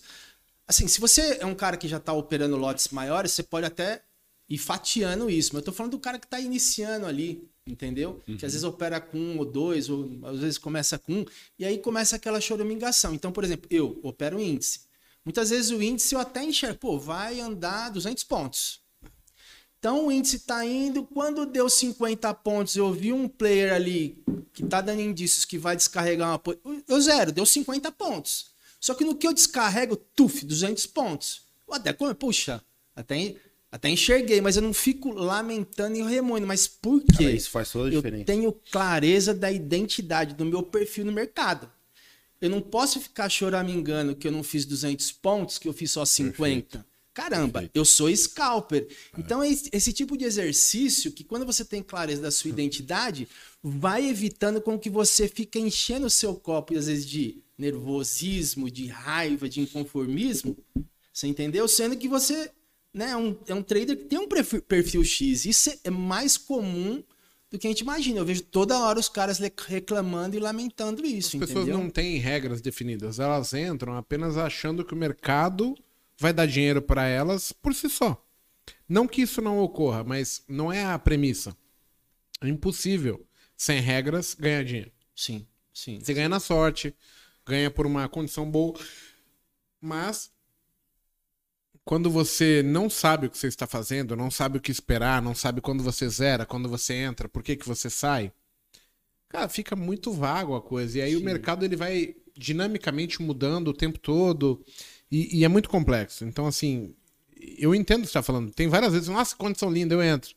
Assim, 0.68 0.88
se 0.88 1.00
você 1.00 1.38
é 1.42 1.46
um 1.46 1.56
cara 1.56 1.76
que 1.76 1.88
já 1.88 1.98
está 1.98 2.14
operando 2.14 2.56
lotes 2.56 2.90
maiores, 2.90 3.32
você 3.32 3.44
pode 3.44 3.66
até 3.66 4.04
ir 4.48 4.58
fatiando 4.58 5.30
isso. 5.30 5.50
Mas 5.54 5.62
eu 5.62 5.66
tô 5.66 5.72
falando 5.72 5.94
do 5.94 6.00
cara 6.00 6.20
que 6.20 6.26
está 6.26 6.40
iniciando 6.40 7.06
ali, 7.08 7.50
entendeu? 7.72 8.22
Uhum. 8.28 8.38
Que 8.38 8.46
às 8.46 8.52
vezes 8.52 8.64
opera 8.64 9.00
com 9.00 9.18
um 9.18 9.38
ou 9.38 9.46
dois, 9.46 9.90
ou 9.90 10.10
às 10.24 10.40
vezes 10.40 10.58
começa 10.58 10.98
com 10.98 11.14
um, 11.14 11.26
e 11.58 11.66
aí 11.66 11.78
começa 11.78 12.16
aquela 12.16 12.42
choramingação. 12.42 13.14
Então, 13.14 13.32
por 13.32 13.44
exemplo, 13.44 13.68
eu 13.70 14.00
opero 14.04 14.40
índice. 14.40 14.82
Muitas 15.24 15.50
vezes 15.50 15.72
o 15.72 15.82
índice 15.82 16.16
eu 16.16 16.20
até 16.20 16.44
enxergo, 16.44 16.80
pô, 16.80 16.98
vai 16.98 17.40
andar 17.40 17.90
200 17.90 18.24
pontos. 18.24 18.82
Então 19.78 20.08
o 20.08 20.12
índice 20.12 20.38
está 20.38 20.66
indo, 20.66 21.04
quando 21.06 21.46
deu 21.46 21.70
50 21.70 22.34
pontos, 22.36 22.76
eu 22.76 22.92
vi 22.92 23.14
um 23.14 23.28
player 23.30 23.74
ali 23.74 24.22
que 24.52 24.64
está 24.64 24.82
dando 24.82 25.02
indícios 25.02 25.46
que 25.46 25.58
vai 25.58 25.76
descarregar 25.76 26.30
uma. 26.30 26.42
Eu 26.88 27.00
zero, 27.00 27.32
deu 27.32 27.46
50 27.46 27.92
pontos. 27.94 28.48
Só 28.80 28.94
que 28.94 29.06
no 29.06 29.16
que 29.16 29.28
eu 29.28 29.34
descarrego, 29.34 29.96
tuf, 29.96 30.46
200 30.46 30.86
pontos. 30.88 31.44
Eu 31.68 31.74
até, 31.74 31.94
puxa, 31.94 32.62
até, 32.96 33.36
até 33.72 33.90
enxerguei, 33.90 34.42
mas 34.42 34.56
eu 34.56 34.64
não 34.64 34.74
fico 34.74 35.14
lamentando 35.14 35.96
e 35.96 36.02
remoendo. 36.02 36.48
Mas 36.48 36.68
por 36.68 37.02
quê? 37.04 37.26
Cara, 37.26 37.32
isso 37.32 37.52
faz 37.52 37.72
toda 37.72 37.88
a 37.88 37.92
diferença. 37.92 38.22
Eu 38.22 38.26
tenho 38.26 38.52
clareza 38.72 39.34
da 39.34 39.52
identidade 39.52 40.34
do 40.34 40.44
meu 40.44 40.64
perfil 40.64 41.06
no 41.06 41.12
mercado. 41.12 41.72
Eu 42.42 42.50
não 42.50 42.62
posso 42.62 43.00
ficar 43.00 43.30
choramingando 43.30 44.16
que 44.16 44.28
eu 44.28 44.32
não 44.32 44.44
fiz 44.44 44.66
200 44.66 45.12
pontos, 45.12 45.58
que 45.58 45.68
eu 45.68 45.74
fiz 45.74 45.92
só 45.92 46.04
50. 46.04 46.38
Perfeito. 46.42 46.90
Caramba, 47.14 47.60
Perfeito. 47.60 47.76
eu 47.76 47.84
sou 47.84 48.16
scalper. 48.16 48.88
É. 48.90 49.20
Então, 49.20 49.44
esse, 49.44 49.70
esse, 49.74 49.92
tipo 49.92 50.18
de 50.18 50.24
exercício, 50.24 51.12
que 51.12 51.24
quando 51.24 51.46
você 51.46 51.66
tem 51.66 51.84
clareza 51.84 52.22
da 52.22 52.32
sua 52.32 52.50
identidade, 52.50 53.28
vai 53.62 54.08
evitando 54.08 54.62
com 54.62 54.80
que 54.80 54.90
você 54.90 55.28
fique 55.28 55.60
enchendo 55.60 56.08
o 56.08 56.10
seu 56.10 56.34
copo, 56.34 56.76
às 56.78 56.88
vezes, 56.88 57.06
de 57.06 57.44
nervosismo, 57.58 58.72
de 58.72 58.88
raiva, 58.88 59.50
de 59.50 59.60
inconformismo. 59.60 60.58
Você 61.12 61.28
entendeu? 61.28 61.68
Sendo 61.68 61.98
que 61.98 62.08
você 62.08 62.50
né, 62.94 63.12
é, 63.12 63.18
um, 63.18 63.38
é 63.48 63.54
um 63.54 63.62
trader 63.62 63.98
que 63.98 64.06
tem 64.06 64.20
um 64.20 64.28
perfil, 64.28 64.62
perfil 64.62 65.04
X. 65.04 65.46
Isso 65.46 65.72
é 65.84 65.90
mais 65.90 66.38
comum 66.38 67.04
do 67.52 67.58
que 67.58 67.68
a 67.68 67.70
gente 67.70 67.82
imagina. 67.82 68.20
Eu 68.20 68.26
vejo 68.26 68.44
toda 68.44 68.80
hora 68.80 69.00
os 69.00 69.10
caras 69.10 69.40
reclamando 69.68 70.36
e 70.36 70.40
lamentando 70.40 71.06
isso. 71.06 71.38
As 71.38 71.40
pessoas 71.40 71.64
entendeu? 71.64 71.78
não 71.78 71.90
têm 71.90 72.18
regras 72.18 72.62
definidas. 72.62 73.20
Elas 73.20 73.54
entram 73.54 73.96
apenas 73.96 74.38
achando 74.38 74.84
que 74.84 74.94
o 74.94 74.98
mercado 74.98 75.76
vai 76.18 76.34
dar 76.34 76.46
dinheiro 76.46 76.82
para 76.82 77.08
elas 77.08 77.52
por 77.52 77.74
si 77.74 77.90
só. 77.90 78.24
Não 78.88 79.08
que 79.08 79.22
isso 79.22 79.42
não 79.42 79.60
ocorra, 79.60 80.04
mas 80.04 80.44
não 80.48 80.72
é 80.72 80.84
a 80.84 80.98
premissa. 80.98 81.56
É 82.42 82.48
impossível, 82.48 83.26
sem 83.56 83.80
regras, 83.80 84.34
ganhar 84.34 84.64
dinheiro. 84.64 84.92
Sim, 85.16 85.46
sim. 85.74 86.00
Você 86.00 86.14
ganha 86.14 86.30
na 86.30 86.40
sorte, 86.40 86.96
ganha 87.46 87.70
por 87.70 87.86
uma 87.86 88.08
condição 88.08 88.50
boa. 88.50 88.80
Mas 89.82 90.32
quando 91.86 92.10
você 92.10 92.62
não 92.64 92.90
sabe 92.90 93.28
o 93.28 93.30
que 93.30 93.38
você 93.38 93.48
está 93.48 93.66
fazendo, 93.66 94.16
não 94.16 94.30
sabe 94.30 94.58
o 94.58 94.62
que 94.62 94.72
esperar, 94.72 95.22
não 95.22 95.34
sabe 95.34 95.62
quando 95.62 95.84
você 95.84 96.08
zera, 96.08 96.46
quando 96.46 96.70
você 96.70 96.94
entra, 96.94 97.28
por 97.28 97.42
que, 97.42 97.56
que 97.56 97.68
você 97.68 97.90
sai, 97.90 98.32
cara, 99.28 99.50
fica 99.50 99.76
muito 99.76 100.12
vago 100.12 100.56
a 100.56 100.62
coisa. 100.62 101.00
E 101.00 101.02
aí 101.02 101.12
Sim. 101.12 101.22
o 101.22 101.26
mercado 101.26 101.66
ele 101.66 101.76
vai 101.76 102.16
dinamicamente 102.36 103.22
mudando 103.22 103.70
o 103.70 103.74
tempo 103.74 104.00
todo 104.00 104.64
e, 105.12 105.40
e, 105.40 105.44
é 105.44 105.48
muito 105.48 105.70
complexo. 105.70 106.26
Então, 106.26 106.46
assim, 106.46 106.96
eu 107.58 107.74
entendo 107.74 108.00
o 108.00 108.02
que 108.02 108.08
você 108.08 108.20
está 108.20 108.24
falando. 108.24 108.52
Tem 108.52 108.68
várias 108.68 108.94
vezes, 108.94 109.08
nossa, 109.10 109.36
condição 109.36 109.72
linda, 109.72 109.96
eu 109.96 110.04
entro. 110.04 110.36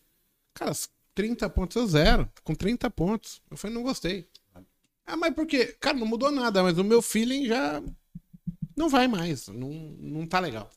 Cara, 0.55 0.73
30 1.15 1.49
pontos 1.51 1.77
eu 1.77 1.87
zero. 1.87 2.29
Com 2.43 2.55
30 2.55 2.91
pontos. 2.91 3.43
Eu 3.51 3.57
falei, 3.57 3.77
não 3.77 3.83
gostei. 3.83 4.29
Ah, 5.07 5.17
mas 5.17 5.35
por 5.35 5.47
quê? 5.47 5.77
Cara, 5.81 5.99
não 5.99 6.07
mudou 6.07 6.31
nada, 6.31 6.63
mas 6.63 6.79
o 6.79 6.85
meu 6.85 7.03
feeling 7.03 7.47
já 7.47 7.83
não 8.77 8.89
vai 8.89 9.09
mais. 9.09 9.49
Não, 9.49 9.71
não 9.99 10.27
tá 10.27 10.39
legal. 10.41 10.71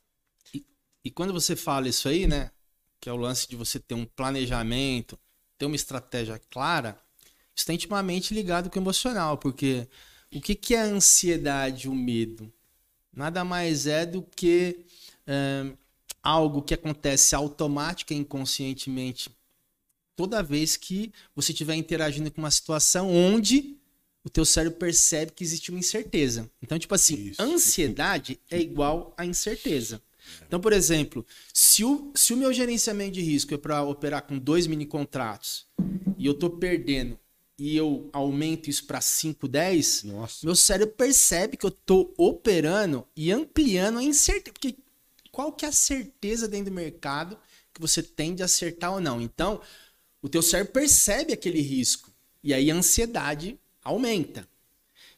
E 1.05 1.11
quando 1.11 1.31
você 1.31 1.55
fala 1.55 1.87
isso 1.87 2.09
aí, 2.09 2.25
né? 2.25 2.49
Que 2.99 3.07
é 3.07 3.13
o 3.13 3.15
lance 3.15 3.47
de 3.47 3.55
você 3.55 3.79
ter 3.79 3.93
um 3.93 4.05
planejamento, 4.05 5.19
ter 5.55 5.67
uma 5.67 5.75
estratégia 5.75 6.41
clara, 6.49 6.99
está 7.55 7.71
intimamente 7.71 8.33
ligado 8.33 8.71
com 8.71 8.79
o 8.79 8.81
emocional, 8.81 9.37
porque 9.37 9.87
o 10.33 10.41
que, 10.41 10.55
que 10.55 10.73
é 10.73 10.81
a 10.81 10.85
ansiedade, 10.85 11.87
o 11.87 11.93
medo? 11.93 12.51
Nada 13.13 13.45
mais 13.45 13.85
é 13.85 14.03
do 14.03 14.23
que 14.23 14.83
é, 15.27 15.71
algo 16.23 16.63
que 16.63 16.73
acontece 16.73 17.35
automática 17.35 18.11
e 18.11 18.17
inconscientemente 18.17 19.29
toda 20.15 20.41
vez 20.41 20.75
que 20.75 21.13
você 21.35 21.51
estiver 21.51 21.75
interagindo 21.75 22.31
com 22.31 22.41
uma 22.41 22.49
situação 22.49 23.13
onde 23.13 23.77
o 24.23 24.29
teu 24.29 24.43
cérebro 24.43 24.79
percebe 24.79 25.33
que 25.33 25.43
existe 25.43 25.69
uma 25.69 25.79
incerteza. 25.79 26.49
Então, 26.61 26.79
tipo 26.79 26.95
assim, 26.95 27.15
Isso. 27.27 27.41
ansiedade 27.41 28.39
é 28.49 28.59
igual 28.59 29.13
a 29.17 29.25
incerteza. 29.25 30.01
Então, 30.47 30.59
por 30.59 30.73
exemplo, 30.73 31.25
se 31.53 31.83
o, 31.83 32.11
se 32.15 32.33
o 32.33 32.37
meu 32.37 32.53
gerenciamento 32.53 33.13
de 33.13 33.21
risco 33.21 33.53
é 33.53 33.57
para 33.57 33.83
operar 33.83 34.23
com 34.23 34.37
dois 34.37 34.67
mini 34.67 34.85
contratos 34.85 35.67
e 36.17 36.25
eu 36.25 36.33
estou 36.33 36.49
perdendo 36.49 37.17
e 37.57 37.75
eu 37.75 38.09
aumento 38.11 38.69
isso 38.69 38.85
para 38.85 38.99
5, 38.99 39.47
10, 39.47 40.03
Nossa. 40.03 40.45
meu 40.45 40.55
cérebro 40.55 40.93
percebe 40.95 41.55
que 41.55 41.65
eu 41.65 41.69
estou 41.69 42.13
operando 42.17 43.07
e 43.15 43.31
ampliando 43.31 43.99
a 43.99 44.03
incerteza. 44.03 44.53
Porque 44.53 44.75
qual 45.31 45.51
que 45.51 45.65
é 45.65 45.69
a 45.69 45.71
certeza 45.71 46.47
dentro 46.47 46.71
do 46.71 46.75
mercado 46.75 47.37
que 47.73 47.79
você 47.79 48.03
tem 48.03 48.35
de 48.35 48.43
acertar 48.43 48.93
ou 48.93 48.99
não? 48.99 49.21
Então, 49.21 49.61
o 50.21 50.27
teu 50.27 50.41
cérebro 50.41 50.73
percebe 50.73 51.31
aquele 51.31 51.61
risco 51.61 52.11
e 52.43 52.53
aí 52.53 52.69
a 52.69 52.75
ansiedade 52.75 53.57
aumenta. 53.83 54.47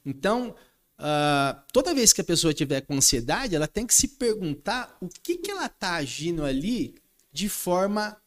Então, 0.06 0.56
uh, 1.00 1.62
toda 1.72 1.94
vez 1.94 2.14
que 2.14 2.22
a 2.22 2.24
pessoa 2.24 2.54
tiver 2.54 2.82
com 2.82 2.96
ansiedade, 2.96 3.56
ela 3.56 3.68
tem 3.68 3.86
que 3.86 3.94
se 3.94 4.10
perguntar 4.10 4.98
o 5.02 5.08
que, 5.08 5.38
que 5.38 5.52
ela 5.52 5.66
está 5.66 5.96
agindo 5.96 6.44
ali 6.44 6.96
de 7.32 7.50
forma 7.50 8.18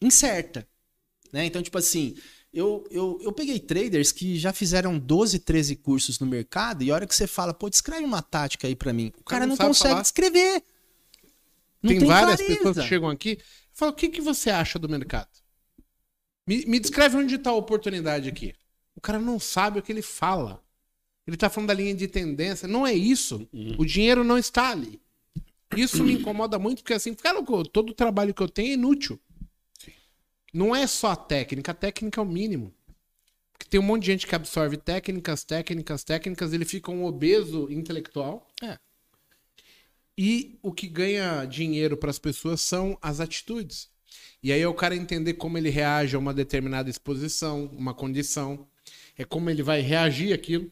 incerta. 0.00 0.66
Né? 1.32 1.46
Então, 1.46 1.62
tipo 1.62 1.78
assim, 1.78 2.16
eu, 2.52 2.86
eu, 2.90 3.18
eu 3.22 3.32
peguei 3.32 3.58
traders 3.58 4.12
que 4.12 4.38
já 4.38 4.52
fizeram 4.52 4.98
12, 4.98 5.38
13 5.38 5.76
cursos 5.76 6.18
no 6.18 6.26
mercado 6.26 6.82
e 6.82 6.90
a 6.90 6.94
hora 6.94 7.06
que 7.06 7.14
você 7.14 7.26
fala, 7.26 7.54
pô, 7.54 7.70
descreve 7.70 8.04
uma 8.04 8.20
tática 8.20 8.66
aí 8.66 8.76
para 8.76 8.92
mim, 8.92 9.08
o 9.18 9.24
cara, 9.24 9.40
cara 9.40 9.46
não, 9.46 9.56
não 9.56 9.66
consegue 9.68 9.90
falar. 9.90 10.02
descrever. 10.02 10.62
Não 11.82 11.88
tem, 11.88 11.98
tem 11.98 12.08
várias 12.08 12.36
clareza. 12.36 12.56
pessoas 12.56 12.76
que 12.78 12.88
chegam 12.88 13.08
aqui 13.08 13.38
e 13.40 13.44
falam, 13.72 13.92
o 13.92 13.96
que, 13.96 14.08
que 14.08 14.20
você 14.20 14.50
acha 14.50 14.78
do 14.78 14.88
mercado? 14.88 15.28
Me, 16.46 16.64
me 16.66 16.78
descreve 16.78 17.16
onde 17.16 17.36
está 17.36 17.50
a 17.50 17.54
oportunidade 17.54 18.28
aqui. 18.28 18.54
O 18.94 19.00
cara 19.00 19.18
não 19.18 19.40
sabe 19.40 19.78
o 19.78 19.82
que 19.82 19.90
ele 19.90 20.02
fala. 20.02 20.62
Ele 21.26 21.36
está 21.36 21.48
falando 21.48 21.68
da 21.68 21.74
linha 21.74 21.94
de 21.94 22.08
tendência. 22.08 22.66
Não 22.66 22.86
é 22.86 22.92
isso. 22.92 23.48
Uhum. 23.52 23.76
O 23.78 23.84
dinheiro 23.84 24.24
não 24.24 24.36
está 24.36 24.70
ali. 24.70 25.00
Isso 25.76 26.04
me 26.04 26.12
incomoda 26.12 26.58
muito, 26.58 26.82
porque 26.82 26.92
assim, 26.92 27.14
cara, 27.14 27.42
todo 27.72 27.90
o 27.90 27.94
trabalho 27.94 28.34
que 28.34 28.42
eu 28.42 28.48
tenho 28.48 28.70
é 28.70 28.74
inútil. 28.74 29.18
Não 30.52 30.76
é 30.76 30.86
só 30.86 31.12
a 31.12 31.16
técnica, 31.16 31.72
a 31.72 31.74
técnica 31.74 32.20
é 32.20 32.24
o 32.24 32.26
mínimo. 32.26 32.74
Porque 33.52 33.70
tem 33.70 33.80
um 33.80 33.82
monte 33.82 34.02
de 34.02 34.06
gente 34.08 34.26
que 34.26 34.34
absorve 34.34 34.76
técnicas, 34.76 35.44
técnicas, 35.44 36.04
técnicas, 36.04 36.52
ele 36.52 36.66
fica 36.66 36.90
um 36.90 37.04
obeso 37.04 37.70
intelectual. 37.70 38.46
É. 38.62 38.78
E 40.18 40.58
o 40.62 40.72
que 40.72 40.86
ganha 40.86 41.46
dinheiro 41.46 41.96
para 41.96 42.10
as 42.10 42.18
pessoas 42.18 42.60
são 42.60 42.98
as 43.00 43.18
atitudes. 43.18 43.88
E 44.42 44.52
aí 44.52 44.60
é 44.60 44.68
o 44.68 44.74
cara 44.74 44.94
entender 44.94 45.34
como 45.34 45.56
ele 45.56 45.70
reage 45.70 46.16
a 46.16 46.18
uma 46.18 46.34
determinada 46.34 46.90
exposição, 46.90 47.70
uma 47.72 47.94
condição 47.94 48.68
é 49.16 49.24
como 49.24 49.50
ele 49.50 49.62
vai 49.62 49.80
reagir 49.80 50.32
aquilo 50.32 50.70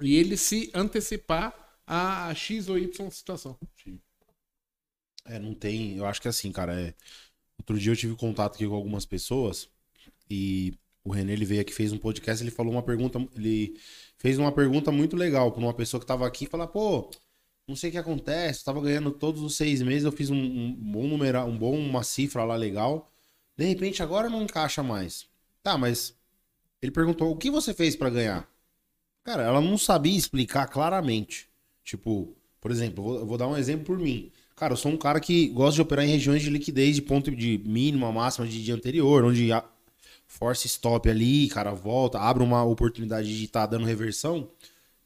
e 0.00 0.16
ele 0.16 0.36
se 0.36 0.70
antecipar 0.74 1.54
a 1.86 2.32
X 2.34 2.68
ou 2.68 2.78
Y 2.78 3.10
situação. 3.10 3.58
É, 5.24 5.38
não 5.38 5.54
tem. 5.54 5.96
Eu 5.96 6.06
acho 6.06 6.20
que 6.20 6.28
é 6.28 6.30
assim, 6.30 6.52
cara. 6.52 6.78
É... 6.80 6.94
Outro 7.58 7.78
dia 7.78 7.92
eu 7.92 7.96
tive 7.96 8.16
contato 8.16 8.54
aqui 8.54 8.66
com 8.66 8.74
algumas 8.74 9.04
pessoas 9.04 9.68
e 10.28 10.74
o 11.04 11.10
René 11.10 11.32
ele 11.32 11.44
veio 11.44 11.60
aqui 11.60 11.72
fez 11.72 11.92
um 11.92 11.98
podcast. 11.98 12.42
Ele 12.42 12.50
falou 12.50 12.72
uma 12.72 12.82
pergunta. 12.82 13.18
Ele 13.36 13.78
fez 14.18 14.38
uma 14.38 14.52
pergunta 14.52 14.90
muito 14.90 15.16
legal 15.16 15.52
para 15.52 15.60
uma 15.60 15.74
pessoa 15.74 16.00
que 16.00 16.06
tava 16.06 16.26
aqui 16.26 16.44
e 16.44 16.48
falar, 16.48 16.68
pô. 16.68 17.10
Não 17.68 17.76
sei 17.76 17.90
o 17.90 17.92
que 17.92 17.98
acontece, 17.98 18.60
eu 18.60 18.64
tava 18.64 18.80
ganhando 18.80 19.12
todos 19.12 19.42
os 19.42 19.56
seis 19.56 19.80
meses, 19.80 20.04
eu 20.04 20.10
fiz 20.10 20.28
um, 20.28 20.34
um 20.36 20.74
bom 20.74 21.06
número, 21.06 21.44
um 21.44 21.56
bom, 21.56 21.78
uma 21.78 22.02
cifra 22.02 22.42
lá 22.42 22.56
legal. 22.56 23.08
De 23.56 23.64
repente 23.64 24.02
agora 24.02 24.28
não 24.28 24.42
encaixa 24.42 24.82
mais. 24.82 25.28
Tá, 25.62 25.78
mas 25.78 26.16
ele 26.82 26.90
perguntou: 26.90 27.30
o 27.30 27.36
que 27.36 27.50
você 27.50 27.72
fez 27.72 27.94
para 27.94 28.10
ganhar? 28.10 28.48
Cara, 29.22 29.42
ela 29.42 29.60
não 29.60 29.76
sabia 29.76 30.16
explicar 30.16 30.66
claramente. 30.66 31.48
Tipo, 31.84 32.36
por 32.60 32.70
exemplo, 32.70 33.02
vou, 33.02 33.26
vou 33.26 33.38
dar 33.38 33.48
um 33.48 33.56
exemplo 33.56 33.84
por 33.84 33.98
mim. 33.98 34.30
Cara, 34.56 34.74
eu 34.74 34.76
sou 34.76 34.92
um 34.92 34.96
cara 34.96 35.20
que 35.20 35.48
gosta 35.48 35.76
de 35.76 35.82
operar 35.82 36.04
em 36.04 36.10
regiões 36.10 36.42
de 36.42 36.50
liquidez 36.50 36.94
de 36.96 37.02
ponto 37.02 37.34
de 37.34 37.58
mínima, 37.64 38.12
máxima 38.12 38.46
de 38.46 38.62
dia 38.62 38.74
anterior, 38.74 39.24
onde 39.24 39.50
a 39.52 39.64
force 40.26 40.66
stop 40.66 41.08
ali, 41.08 41.48
cara, 41.48 41.72
volta, 41.72 42.18
abre 42.18 42.42
uma 42.42 42.62
oportunidade 42.62 43.36
de 43.36 43.44
estar 43.44 43.60
tá 43.60 43.66
dando 43.66 43.86
reversão. 43.86 44.50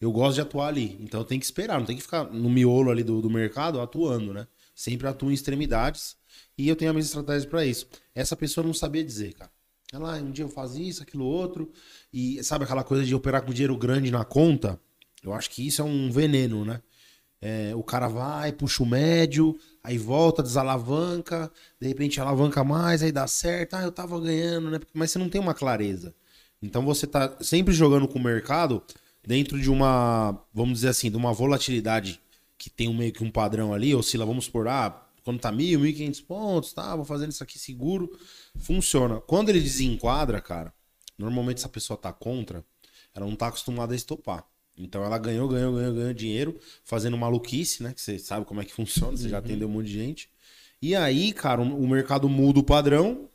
Eu 0.00 0.12
gosto 0.12 0.34
de 0.34 0.40
atuar 0.40 0.68
ali. 0.68 0.98
Então 1.00 1.20
eu 1.20 1.24
tenho 1.24 1.40
que 1.40 1.46
esperar, 1.46 1.78
não 1.78 1.86
tem 1.86 1.96
que 1.96 2.02
ficar 2.02 2.24
no 2.24 2.50
miolo 2.50 2.90
ali 2.90 3.02
do, 3.02 3.22
do 3.22 3.30
mercado 3.30 3.80
atuando, 3.80 4.34
né? 4.34 4.46
Sempre 4.74 5.06
atuo 5.06 5.30
em 5.30 5.34
extremidades 5.34 6.16
e 6.58 6.68
eu 6.68 6.76
tenho 6.76 6.90
as 6.90 6.94
minhas 6.94 7.06
estratégias 7.06 7.46
para 7.46 7.64
isso. 7.64 7.86
Essa 8.14 8.36
pessoa 8.36 8.66
não 8.66 8.74
sabia 8.74 9.04
dizer, 9.04 9.34
cara. 9.34 9.53
Ela, 9.94 10.16
um 10.16 10.32
dia 10.32 10.44
eu 10.44 10.48
fazia 10.48 10.88
isso, 10.88 11.02
aquilo 11.02 11.24
outro. 11.24 11.70
E 12.12 12.42
sabe 12.42 12.64
aquela 12.64 12.82
coisa 12.82 13.04
de 13.04 13.14
operar 13.14 13.42
com 13.42 13.52
dinheiro 13.52 13.76
grande 13.76 14.10
na 14.10 14.24
conta? 14.24 14.80
Eu 15.22 15.32
acho 15.32 15.48
que 15.50 15.64
isso 15.64 15.80
é 15.80 15.84
um 15.84 16.10
veneno, 16.10 16.64
né? 16.64 16.82
É, 17.40 17.72
o 17.76 17.82
cara 17.82 18.08
vai, 18.08 18.52
puxa 18.52 18.82
o 18.82 18.86
médio, 18.86 19.56
aí 19.82 19.96
volta, 19.96 20.42
desalavanca, 20.42 21.52
de 21.80 21.86
repente 21.86 22.20
alavanca 22.20 22.64
mais, 22.64 23.02
aí 23.02 23.12
dá 23.12 23.26
certo, 23.26 23.74
ah, 23.74 23.82
eu 23.82 23.92
tava 23.92 24.18
ganhando, 24.18 24.70
né? 24.70 24.80
Mas 24.92 25.10
você 25.12 25.18
não 25.18 25.28
tem 25.28 25.40
uma 25.40 25.54
clareza. 25.54 26.14
Então 26.60 26.84
você 26.84 27.06
tá 27.06 27.36
sempre 27.40 27.72
jogando 27.72 28.08
com 28.08 28.18
o 28.18 28.22
mercado 28.22 28.82
dentro 29.22 29.60
de 29.60 29.70
uma, 29.70 30.42
vamos 30.52 30.74
dizer 30.78 30.88
assim, 30.88 31.10
de 31.10 31.16
uma 31.16 31.32
volatilidade 31.32 32.20
que 32.58 32.70
tem 32.70 32.88
um 32.88 32.96
meio 32.96 33.12
que 33.12 33.22
um 33.22 33.30
padrão 33.30 33.74
ali, 33.74 33.94
oscila, 33.94 34.24
vamos 34.24 34.48
por, 34.48 34.66
ah, 34.66 35.06
quando 35.22 35.40
tá 35.40 35.52
mil, 35.52 35.80
mil 35.80 35.88
e 35.88 35.92
quinhentos 35.92 36.20
pontos, 36.20 36.72
tá, 36.72 36.96
vou 36.96 37.04
fazendo 37.04 37.30
isso 37.30 37.42
aqui 37.42 37.58
seguro, 37.58 38.10
funciona. 38.58 39.20
Quando 39.20 39.48
ele 39.48 39.60
desenquadra, 39.60 40.40
cara, 40.40 40.72
normalmente 41.18 41.58
essa 41.58 41.68
pessoa 41.68 41.96
tá 41.96 42.12
contra, 42.12 42.64
ela 43.14 43.26
não 43.26 43.36
tá 43.36 43.48
acostumada 43.48 43.92
a 43.92 43.96
estopar. 43.96 44.46
Então 44.76 45.04
ela 45.04 45.18
ganhou, 45.18 45.48
ganhou, 45.48 45.72
ganhou, 45.72 45.94
ganhou 45.94 46.12
dinheiro 46.12 46.58
fazendo 46.84 47.16
maluquice, 47.16 47.82
né? 47.82 47.92
Que 47.92 48.00
você 48.00 48.18
sabe 48.18 48.44
como 48.44 48.60
é 48.60 48.64
que 48.64 48.72
funciona, 48.74 49.16
você 49.16 49.28
já 49.28 49.38
uhum. 49.38 49.44
atendeu 49.44 49.68
um 49.68 49.70
monte 49.70 49.86
de 49.86 49.94
gente. 49.94 50.28
E 50.82 50.94
aí, 50.94 51.32
cara, 51.32 51.62
o 51.62 51.88
mercado 51.88 52.28
muda 52.28 52.58
o 52.58 52.64
padrão 52.64 53.28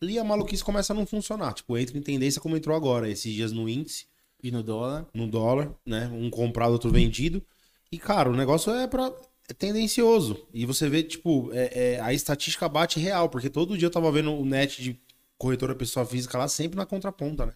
e 0.00 0.18
a 0.18 0.24
maluquice 0.24 0.62
começa 0.62 0.92
a 0.92 0.96
não 0.96 1.04
funcionar. 1.04 1.52
Tipo, 1.52 1.76
entra 1.76 1.98
em 1.98 2.02
tendência 2.02 2.40
como 2.40 2.56
entrou 2.56 2.76
agora, 2.76 3.08
esses 3.08 3.32
dias 3.32 3.52
no 3.52 3.68
índice. 3.68 4.06
E 4.42 4.50
no 4.50 4.62
dólar. 4.62 5.06
No 5.12 5.26
dólar, 5.26 5.74
né? 5.84 6.08
Um 6.12 6.30
comprado, 6.30 6.72
outro 6.72 6.90
vendido. 6.90 7.42
E, 7.90 7.98
cara, 7.98 8.30
o 8.30 8.36
negócio 8.36 8.72
é 8.72 8.86
pra 8.86 9.12
é 9.48 9.54
tendencioso. 9.54 10.46
E 10.52 10.66
você 10.66 10.88
vê, 10.88 11.02
tipo, 11.02 11.50
é, 11.52 11.94
é, 11.94 12.00
a 12.00 12.12
estatística 12.12 12.68
bate 12.68 12.98
real, 12.98 13.28
porque 13.28 13.48
todo 13.48 13.76
dia 13.76 13.86
eu 13.86 13.90
tava 13.90 14.10
vendo 14.10 14.32
o 14.32 14.44
net 14.44 14.82
de 14.82 15.00
corretora 15.38 15.74
pessoa 15.74 16.04
física 16.04 16.38
lá 16.38 16.48
sempre 16.48 16.76
na 16.76 16.86
contraponta, 16.86 17.46
né? 17.46 17.52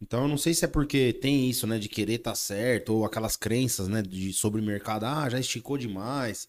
Então 0.00 0.22
eu 0.22 0.28
não 0.28 0.38
sei 0.38 0.52
se 0.52 0.64
é 0.64 0.68
porque 0.68 1.12
tem 1.12 1.48
isso, 1.48 1.66
né, 1.66 1.78
de 1.78 1.88
querer 1.88 2.18
tá 2.18 2.34
certo, 2.34 2.92
ou 2.92 3.04
aquelas 3.04 3.36
crenças, 3.36 3.86
né, 3.86 4.02
de 4.02 4.32
sobre 4.32 4.60
o 4.60 4.64
mercado, 4.64 5.04
ah, 5.04 5.28
já 5.30 5.38
esticou 5.38 5.78
demais. 5.78 6.48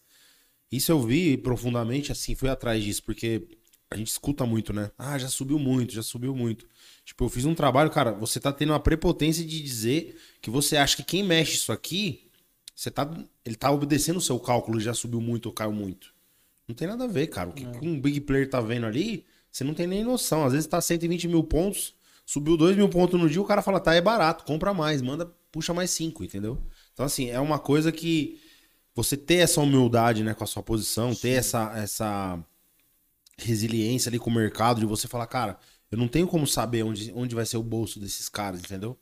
Isso 0.72 0.90
eu 0.90 1.00
vi 1.00 1.36
profundamente, 1.36 2.10
assim, 2.10 2.34
fui 2.34 2.48
atrás 2.48 2.82
disso, 2.82 3.02
porque 3.04 3.46
a 3.90 3.96
gente 3.96 4.08
escuta 4.08 4.44
muito, 4.44 4.72
né? 4.72 4.90
Ah, 4.98 5.16
já 5.18 5.28
subiu 5.28 5.58
muito, 5.58 5.94
já 5.94 6.02
subiu 6.02 6.34
muito. 6.34 6.66
Tipo, 7.04 7.26
eu 7.26 7.28
fiz 7.28 7.44
um 7.44 7.54
trabalho, 7.54 7.90
cara, 7.90 8.12
você 8.12 8.40
tá 8.40 8.52
tendo 8.52 8.72
a 8.72 8.80
prepotência 8.80 9.44
de 9.44 9.62
dizer 9.62 10.16
que 10.40 10.50
você 10.50 10.76
acha 10.76 10.96
que 10.96 11.04
quem 11.04 11.22
mexe 11.22 11.54
isso 11.54 11.70
aqui 11.70 12.23
você 12.74 12.90
tá, 12.90 13.08
ele 13.44 13.54
tá 13.54 13.70
obedecendo 13.70 14.16
o 14.16 14.20
seu 14.20 14.38
cálculo, 14.38 14.80
já 14.80 14.92
subiu 14.92 15.20
muito 15.20 15.46
ou 15.46 15.52
caiu 15.52 15.72
muito. 15.72 16.12
Não 16.66 16.74
tem 16.74 16.88
nada 16.88 17.04
a 17.04 17.08
ver, 17.08 17.28
cara. 17.28 17.50
O 17.50 17.52
que, 17.52 17.64
um 17.82 18.00
big 18.00 18.20
player 18.22 18.48
tá 18.48 18.60
vendo 18.60 18.86
ali, 18.86 19.24
você 19.50 19.62
não 19.62 19.74
tem 19.74 19.86
nem 19.86 20.02
noção. 20.02 20.44
Às 20.44 20.52
vezes 20.52 20.66
tá 20.66 20.80
120 20.80 21.28
mil 21.28 21.44
pontos, 21.44 21.94
subiu 22.24 22.56
2 22.56 22.76
mil 22.76 22.88
pontos 22.88 23.20
no 23.20 23.28
dia, 23.28 23.40
o 23.40 23.44
cara 23.44 23.62
fala, 23.62 23.78
tá, 23.78 23.94
é 23.94 24.00
barato, 24.00 24.44
compra 24.44 24.74
mais, 24.74 25.02
manda, 25.02 25.26
puxa 25.52 25.72
mais 25.72 25.90
5, 25.90 26.24
entendeu? 26.24 26.58
Então, 26.92 27.04
assim, 27.04 27.30
é 27.30 27.38
uma 27.38 27.58
coisa 27.58 27.92
que 27.92 28.40
você 28.94 29.16
ter 29.16 29.36
essa 29.36 29.60
humildade, 29.60 30.22
né, 30.22 30.34
com 30.34 30.44
a 30.44 30.46
sua 30.46 30.62
posição, 30.62 31.12
Sim. 31.12 31.20
ter 31.20 31.30
essa, 31.30 31.72
essa 31.76 32.44
resiliência 33.36 34.08
ali 34.08 34.18
com 34.18 34.30
o 34.30 34.34
mercado, 34.34 34.80
de 34.80 34.86
você 34.86 35.06
falar, 35.06 35.26
cara, 35.26 35.58
eu 35.90 35.98
não 35.98 36.08
tenho 36.08 36.26
como 36.26 36.46
saber 36.46 36.82
onde, 36.82 37.12
onde 37.14 37.34
vai 37.34 37.44
ser 37.44 37.56
o 37.56 37.62
bolso 37.62 38.00
desses 38.00 38.28
caras, 38.28 38.60
entendeu? 38.60 38.98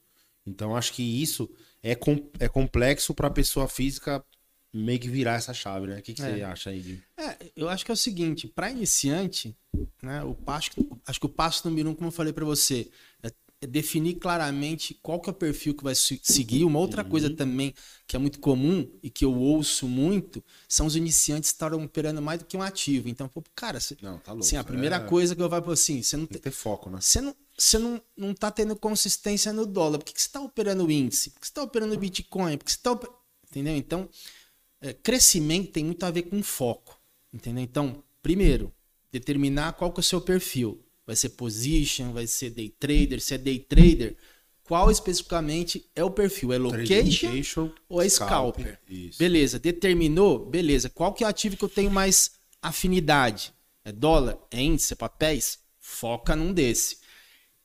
Então, 0.46 0.76
acho 0.76 0.92
que 0.92 1.02
isso 1.02 1.48
é, 1.82 1.94
com, 1.94 2.30
é 2.38 2.48
complexo 2.48 3.14
para 3.14 3.28
a 3.28 3.30
pessoa 3.30 3.68
física 3.68 4.24
meio 4.72 5.00
que 5.00 5.08
virar 5.08 5.34
essa 5.34 5.54
chave, 5.54 5.86
né? 5.86 5.98
O 5.98 6.02
que, 6.02 6.14
que 6.14 6.20
é. 6.20 6.22
você 6.22 6.42
acha 6.42 6.70
aí? 6.70 6.80
De... 6.82 7.04
É, 7.18 7.52
eu 7.56 7.68
acho 7.68 7.84
que 7.84 7.90
é 7.92 7.94
o 7.94 7.96
seguinte, 7.96 8.48
para 8.48 8.70
iniciante, 8.70 9.56
né? 10.02 10.22
O 10.24 10.34
passo, 10.34 10.70
acho 11.06 11.20
que 11.20 11.26
o 11.26 11.30
passo 11.30 11.68
número 11.68 11.90
um, 11.90 11.94
como 11.94 12.08
eu 12.08 12.12
falei 12.12 12.32
para 12.32 12.44
você, 12.44 12.90
é, 13.22 13.32
é 13.62 13.66
definir 13.66 14.16
claramente 14.16 14.94
qual 15.02 15.20
que 15.20 15.30
é 15.30 15.32
o 15.32 15.36
perfil 15.36 15.74
que 15.76 15.84
vai 15.84 15.94
se- 15.94 16.20
seguir. 16.22 16.64
Uma 16.64 16.78
outra 16.80 17.04
coisa 17.04 17.30
também 17.30 17.74
que 18.06 18.16
é 18.16 18.18
muito 18.18 18.40
comum 18.40 18.90
e 19.02 19.10
que 19.10 19.24
eu 19.24 19.34
ouço 19.34 19.88
muito 19.88 20.44
são 20.68 20.86
os 20.86 20.96
iniciantes 20.96 21.50
que 21.50 21.56
estarem 21.56 21.82
operando 21.84 22.22
mais 22.22 22.40
do 22.40 22.46
que 22.46 22.56
um 22.56 22.62
ativo. 22.62 23.08
Então, 23.08 23.28
pô, 23.28 23.42
cara, 23.54 23.80
você, 23.80 23.98
Não, 24.02 24.18
tá 24.18 24.32
louco. 24.32 24.48
assim, 24.48 24.56
a 24.56 24.64
primeira 24.64 24.98
É, 24.98 25.08
coisa 25.08 25.36
que 25.36 25.42
eu 25.42 25.48
vou 25.48 25.72
assim, 25.72 26.02
você 26.02 26.16
não 26.16 26.26
Tem 26.26 26.32
tem, 26.34 26.42
que 26.42 26.50
ter 26.50 26.50
foco, 26.52 26.90
né? 26.90 26.98
você 27.00 27.20
não, 27.20 27.36
você 27.64 27.78
não, 27.78 28.02
não 28.16 28.34
tá 28.34 28.50
tendo 28.50 28.74
consistência 28.76 29.52
no 29.52 29.64
dólar. 29.66 29.98
Por 29.98 30.04
que, 30.04 30.12
que 30.12 30.20
você 30.20 30.26
está 30.28 30.40
operando 30.40 30.90
índice? 30.90 31.30
Por 31.30 31.40
que 31.40 31.46
você 31.46 31.50
está 31.50 31.62
operando 31.62 31.98
Bitcoin? 31.98 32.56
Por 32.58 32.64
que 32.64 32.72
você 32.72 32.78
tá 32.78 32.92
oper- 32.92 33.10
Entendeu? 33.50 33.76
Então, 33.76 34.08
é, 34.80 34.92
crescimento 34.92 35.72
tem 35.72 35.84
muito 35.84 36.04
a 36.04 36.10
ver 36.10 36.22
com 36.22 36.42
foco. 36.42 36.98
Entendeu? 37.32 37.62
Então, 37.62 38.02
primeiro, 38.22 38.72
determinar 39.10 39.74
qual 39.74 39.92
que 39.92 40.00
é 40.00 40.02
o 40.02 40.04
seu 40.04 40.20
perfil. 40.20 40.82
Vai 41.06 41.16
ser 41.16 41.30
position, 41.30 42.12
vai 42.12 42.26
ser 42.26 42.50
day 42.50 42.68
trader, 42.68 43.20
se 43.20 43.34
é 43.34 43.38
day 43.38 43.58
trader, 43.58 44.16
qual 44.64 44.90
especificamente 44.90 45.84
é 45.94 46.02
o 46.04 46.10
perfil? 46.10 46.52
É 46.52 46.58
location 46.58 47.26
Location 47.26 47.72
ou 47.88 48.00
é 48.00 48.08
scalper? 48.08 48.80
Isso. 48.88 49.18
Beleza, 49.18 49.58
determinou? 49.58 50.46
Beleza. 50.46 50.88
Qual 50.88 51.12
que 51.12 51.24
é 51.24 51.26
o 51.26 51.30
ativo 51.30 51.56
que 51.56 51.64
eu 51.64 51.68
tenho 51.68 51.90
mais 51.90 52.32
afinidade? 52.62 53.52
É 53.84 53.92
dólar? 53.92 54.38
É 54.50 54.60
índice? 54.60 54.92
É 54.92 54.96
papéis? 54.96 55.58
Foca 55.80 56.34
num 56.36 56.52
desse. 56.52 56.98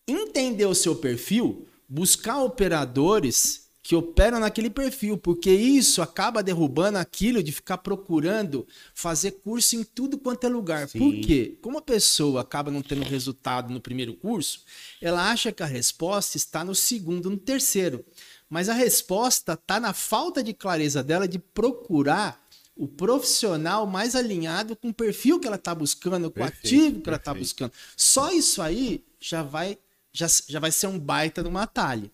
Entender 0.08 0.66
o 0.66 0.76
seu 0.76 0.96
perfil, 0.96 1.68
buscar 1.88 2.42
operadores 2.42 3.68
que 3.84 3.96
operam 3.96 4.40
naquele 4.40 4.70
perfil, 4.70 5.18
porque 5.18 5.50
isso 5.50 6.02
acaba 6.02 6.44
derrubando 6.44 6.98
aquilo 6.98 7.42
de 7.42 7.54
ficar 7.54 7.78
procurando 7.78 8.68
fazer 8.94 9.32
curso 9.32 9.78
em 9.78 9.84
tudo 9.84 10.18
quanto 10.18 10.46
é 10.46 10.50
lugar. 10.50 10.90
Sim. 10.90 11.00
Por 11.00 11.26
quê? 11.26 11.58
Como 11.62 11.78
a 11.78 11.82
pessoa 11.82 12.42
acaba 12.42 12.70
não 12.70 12.82
tendo 12.82 13.04
resultado 13.04 13.74
no 13.74 13.80
primeiro 13.80 14.14
curso, 14.14 14.64
ela 15.02 15.32
acha 15.32 15.54
que 15.54 15.64
a 15.64 15.66
resposta 15.66 16.36
está 16.36 16.66
no 16.66 16.76
segundo, 16.76 17.30
no 17.30 17.38
terceiro. 17.38 18.04
Mas 18.50 18.68
a 18.68 18.74
resposta 18.74 19.54
está 19.54 19.80
na 19.80 19.94
falta 19.94 20.44
de 20.44 20.54
clareza 20.54 21.02
dela 21.02 21.26
de 21.26 21.40
procurar 21.40 22.46
o 22.76 22.88
profissional 22.88 23.88
mais 23.88 24.16
alinhado 24.16 24.76
com 24.76 24.90
o 24.90 24.94
perfil 24.94 25.40
que 25.40 25.48
ela 25.48 25.56
está 25.56 25.74
buscando, 25.74 26.30
com 26.30 26.42
o 26.42 26.44
Perfeito, 26.44 26.68
ativo 26.68 27.02
que 27.02 27.10
ela 27.10 27.18
está 27.18 27.32
perfeito. 27.32 27.46
buscando. 27.46 27.72
Só 27.96 28.32
isso 28.32 28.62
aí 28.62 29.04
já 29.20 29.44
vai, 29.44 29.78
já, 30.18 30.28
já 30.48 30.60
vai 30.60 30.72
ser 30.72 30.88
um 30.88 31.00
baita 31.00 31.44
de 31.44 31.50
um 31.50 31.58
atalho. 31.58 32.10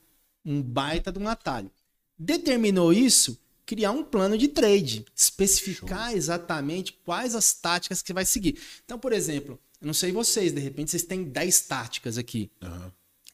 Um 0.45 0.61
baita 0.61 1.11
de 1.11 1.19
um 1.19 1.27
atalho. 1.27 1.71
Determinou 2.17 2.91
isso, 2.91 3.39
criar 3.65 3.91
um 3.91 4.03
plano 4.03 4.37
de 4.37 4.49
trade, 4.49 5.05
especificar 5.15 6.13
exatamente 6.13 6.93
quais 7.05 7.33
as 7.33 7.53
táticas 7.53 8.01
que 8.01 8.07
você 8.07 8.13
vai 8.13 8.25
seguir. 8.25 8.59
Então, 8.83 8.99
por 8.99 9.13
exemplo, 9.13 9.59
eu 9.79 9.87
não 9.87 9.93
sei 9.93 10.11
vocês, 10.11 10.51
de 10.51 10.59
repente 10.59 10.91
vocês 10.91 11.03
têm 11.03 11.23
10 11.23 11.61
táticas 11.61 12.17
aqui. 12.17 12.51
Aham. 12.61 12.91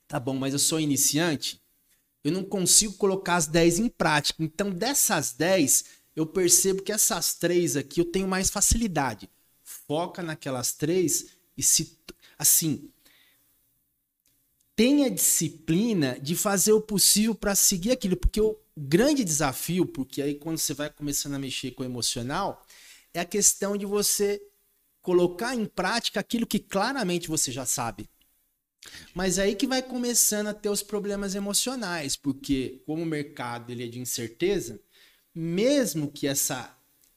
Tá 0.07 0.19
bom, 0.19 0.35
mas 0.35 0.53
eu 0.53 0.59
sou 0.59 0.79
iniciante, 0.79 1.61
eu 2.23 2.31
não 2.31 2.43
consigo 2.43 2.93
colocar 2.93 3.35
as 3.35 3.45
10 3.45 3.79
em 3.79 3.89
prática. 3.89 4.43
Então, 4.43 4.71
dessas 4.71 5.33
10, 5.33 5.85
eu 6.15 6.25
percebo 6.25 6.81
que 6.81 6.91
essas 6.91 7.35
três 7.35 7.75
aqui 7.75 8.01
eu 8.01 8.05
tenho 8.05 8.27
mais 8.27 8.49
facilidade. 8.49 9.29
Foca 9.63 10.23
naquelas 10.23 10.73
três 10.73 11.27
e 11.57 11.63
se. 11.63 11.97
Assim. 12.37 12.89
Tenha 14.79 15.11
disciplina 15.11 16.17
de 16.21 16.37
fazer 16.37 16.71
o 16.71 16.79
possível 16.79 17.35
para 17.35 17.53
seguir 17.53 17.91
aquilo. 17.91 18.15
Porque 18.15 18.39
o 18.39 18.57
grande 18.77 19.25
desafio, 19.25 19.85
porque 19.85 20.21
aí 20.21 20.35
quando 20.35 20.57
você 20.57 20.73
vai 20.73 20.89
começando 20.89 21.33
a 21.33 21.39
mexer 21.39 21.71
com 21.71 21.83
o 21.83 21.85
emocional, 21.85 22.65
é 23.13 23.19
a 23.19 23.25
questão 23.25 23.75
de 23.75 23.85
você 23.85 24.41
colocar 25.01 25.53
em 25.53 25.65
prática 25.65 26.21
aquilo 26.21 26.47
que 26.47 26.59
claramente 26.59 27.27
você 27.27 27.51
já 27.51 27.65
sabe. 27.65 28.09
Mas 29.13 29.37
aí 29.37 29.53
que 29.53 29.67
vai 29.67 29.83
começando 29.83 30.47
a 30.47 30.53
ter 30.53 30.69
os 30.69 30.81
problemas 30.81 31.35
emocionais, 31.35 32.15
porque 32.15 32.81
como 32.85 33.03
o 33.03 33.05
mercado 33.05 33.73
ele 33.73 33.83
é 33.83 33.87
de 33.87 33.99
incerteza, 33.99 34.79
mesmo 35.35 36.09
que 36.09 36.25
essa 36.25 36.73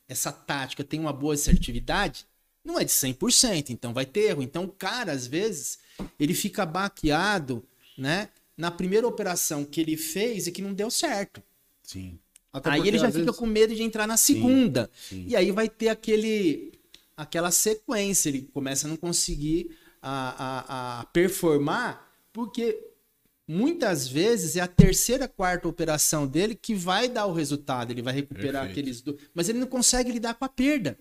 essa 0.08 0.32
tática 0.32 0.82
tenha 0.82 1.02
uma 1.02 1.12
boa 1.12 1.34
assertividade, 1.34 2.26
não 2.64 2.78
é 2.78 2.84
de 2.84 2.90
100%, 2.92 3.70
então 3.70 3.92
vai 3.92 4.06
ter 4.06 4.30
erro. 4.30 4.42
Então 4.42 4.64
o 4.64 4.68
cara 4.68 5.12
às 5.12 5.26
vezes 5.26 5.78
ele 6.18 6.34
fica 6.34 6.64
baqueado, 6.66 7.64
né, 7.98 8.28
na 8.56 8.70
primeira 8.70 9.06
operação 9.06 9.64
que 9.64 9.80
ele 9.80 9.96
fez 9.96 10.46
e 10.46 10.52
que 10.52 10.62
não 10.62 10.72
deu 10.72 10.90
certo. 10.90 11.42
Sim. 11.82 12.18
Até 12.52 12.70
Aí 12.70 12.76
porque, 12.76 12.88
ele 12.90 12.98
já 12.98 13.06
fica 13.06 13.18
vezes- 13.24 13.36
com 13.38 13.46
medo 13.46 13.74
de 13.74 13.82
entrar 13.82 14.06
na 14.06 14.16
segunda. 14.16 14.90
sim. 15.08 15.24
E 15.26 15.34
aí 15.34 15.50
vai 15.50 15.68
ter 15.68 15.88
aquele 15.88 16.72
aquela 17.16 17.50
sequência, 17.50 18.28
ele 18.30 18.42
começa 18.52 18.86
a 18.86 18.90
não 18.90 18.96
conseguir 18.96 19.76
a, 20.00 20.98
a, 20.98 21.00
a 21.00 21.04
performar, 21.06 22.10
porque 22.32 22.78
muitas 23.46 24.08
vezes 24.08 24.56
é 24.56 24.60
a 24.60 24.66
terceira, 24.66 25.28
quarta 25.28 25.68
operação 25.68 26.26
dele 26.26 26.54
que 26.54 26.74
vai 26.74 27.08
dar 27.08 27.26
o 27.26 27.32
resultado, 27.32 27.90
ele 27.90 28.02
vai 28.02 28.14
recuperar 28.14 28.62
Perfeito. 28.66 28.70
aqueles 28.70 29.00
dois, 29.02 29.18
mas 29.34 29.48
ele 29.48 29.58
não 29.58 29.66
consegue 29.66 30.10
lidar 30.10 30.34
com 30.34 30.44
a 30.44 30.48
perda. 30.48 30.98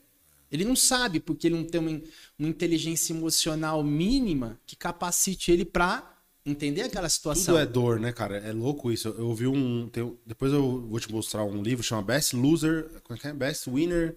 Ele 0.51 0.65
não 0.65 0.75
sabe, 0.75 1.19
porque 1.19 1.47
ele 1.47 1.55
não 1.55 1.63
tem 1.63 1.79
uma, 1.79 2.01
uma 2.37 2.49
inteligência 2.49 3.13
emocional 3.13 3.83
mínima 3.83 4.59
que 4.65 4.75
capacite 4.75 5.51
ele 5.51 5.63
para 5.63 6.11
entender 6.45 6.81
aquela 6.81 7.07
situação. 7.07 7.53
Tudo 7.55 7.63
é 7.63 7.65
dor, 7.65 7.99
né, 7.99 8.11
cara? 8.11 8.37
É 8.37 8.51
louco 8.51 8.91
isso. 8.91 9.07
Eu, 9.07 9.19
eu 9.19 9.33
vi 9.35 9.47
um. 9.47 9.87
tem- 9.89 10.17
depois 10.25 10.51
eu 10.51 10.81
vou 10.87 10.99
te 10.99 11.11
mostrar 11.11 11.43
um 11.45 11.61
livro 11.61 11.83
chama 11.83 12.01
Best 12.01 12.35
Loser. 12.35 12.89
Como 13.03 13.17
é 13.17 13.21
que 13.21 13.27
é? 13.27 13.33
Best 13.33 13.69
Winner. 13.69 14.15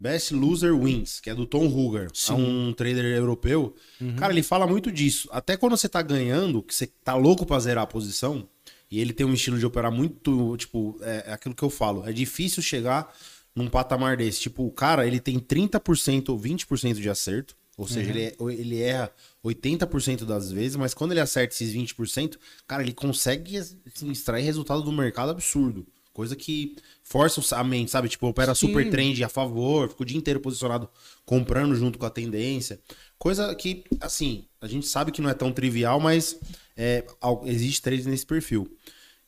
Best 0.00 0.34
Loser 0.34 0.74
Wins, 0.76 1.20
que 1.20 1.30
é 1.30 1.34
do 1.34 1.46
Tom 1.46 1.66
Huger. 1.66 2.10
É 2.28 2.32
um 2.32 2.72
trader 2.72 3.04
europeu. 3.04 3.74
Cara, 4.16 4.32
ele 4.32 4.42
fala 4.42 4.66
muito 4.66 4.90
disso. 4.90 5.28
Até 5.30 5.56
quando 5.56 5.76
você 5.76 5.88
tá 5.88 6.02
ganhando, 6.02 6.60
que 6.62 6.74
você 6.74 6.88
tá 6.88 7.14
louco 7.14 7.46
pra 7.46 7.60
zerar 7.60 7.84
a 7.84 7.86
posição, 7.86 8.48
e 8.90 9.00
ele 9.00 9.12
tem 9.12 9.24
um 9.24 9.32
estilo 9.32 9.58
de 9.58 9.64
operar 9.64 9.92
muito, 9.92 10.56
tipo, 10.56 10.98
é, 11.02 11.24
é 11.28 11.32
aquilo 11.32 11.54
que 11.54 11.62
eu 11.62 11.70
falo. 11.70 12.04
É 12.06 12.12
difícil 12.12 12.60
chegar 12.62 13.16
num 13.54 13.68
patamar 13.68 14.16
desse. 14.16 14.40
Tipo, 14.40 14.64
o 14.64 14.70
cara, 14.70 15.06
ele 15.06 15.20
tem 15.20 15.38
30% 15.38 16.30
ou 16.30 16.38
20% 16.38 17.00
de 17.00 17.08
acerto. 17.10 17.56
Ou 17.76 17.88
seja, 17.88 18.10
ele, 18.10 18.22
é- 18.24 18.36
ele 18.60 18.80
erra 18.82 19.10
80% 19.42 20.26
das 20.26 20.52
vezes, 20.52 20.76
mas 20.76 20.92
quando 20.92 21.12
ele 21.12 21.20
acerta 21.20 21.54
esses 21.54 21.72
20%, 21.72 22.38
cara, 22.66 22.82
ele 22.82 22.92
consegue 22.92 23.56
assim, 23.56 24.10
extrair 24.10 24.42
resultado 24.44 24.82
do 24.82 24.92
mercado 24.92 25.30
absurdo. 25.30 25.86
Coisa 26.12 26.36
que 26.36 26.76
força 27.02 27.56
a 27.56 27.64
mente, 27.64 27.90
sabe? 27.90 28.10
Tipo, 28.10 28.26
opera 28.26 28.54
Sim. 28.54 28.66
super 28.66 28.90
trend 28.90 29.24
a 29.24 29.28
favor, 29.28 29.88
fica 29.88 30.02
o 30.02 30.06
dia 30.06 30.18
inteiro 30.18 30.38
posicionado 30.38 30.86
comprando 31.24 31.74
junto 31.74 31.98
com 31.98 32.04
a 32.04 32.10
tendência. 32.10 32.78
Coisa 33.18 33.54
que, 33.54 33.84
assim, 33.98 34.44
a 34.60 34.68
gente 34.68 34.86
sabe 34.86 35.10
que 35.10 35.22
não 35.22 35.30
é 35.30 35.34
tão 35.34 35.50
trivial, 35.50 35.98
mas 35.98 36.38
é, 36.76 37.06
existe 37.46 37.80
trade 37.80 38.06
nesse 38.06 38.26
perfil. 38.26 38.70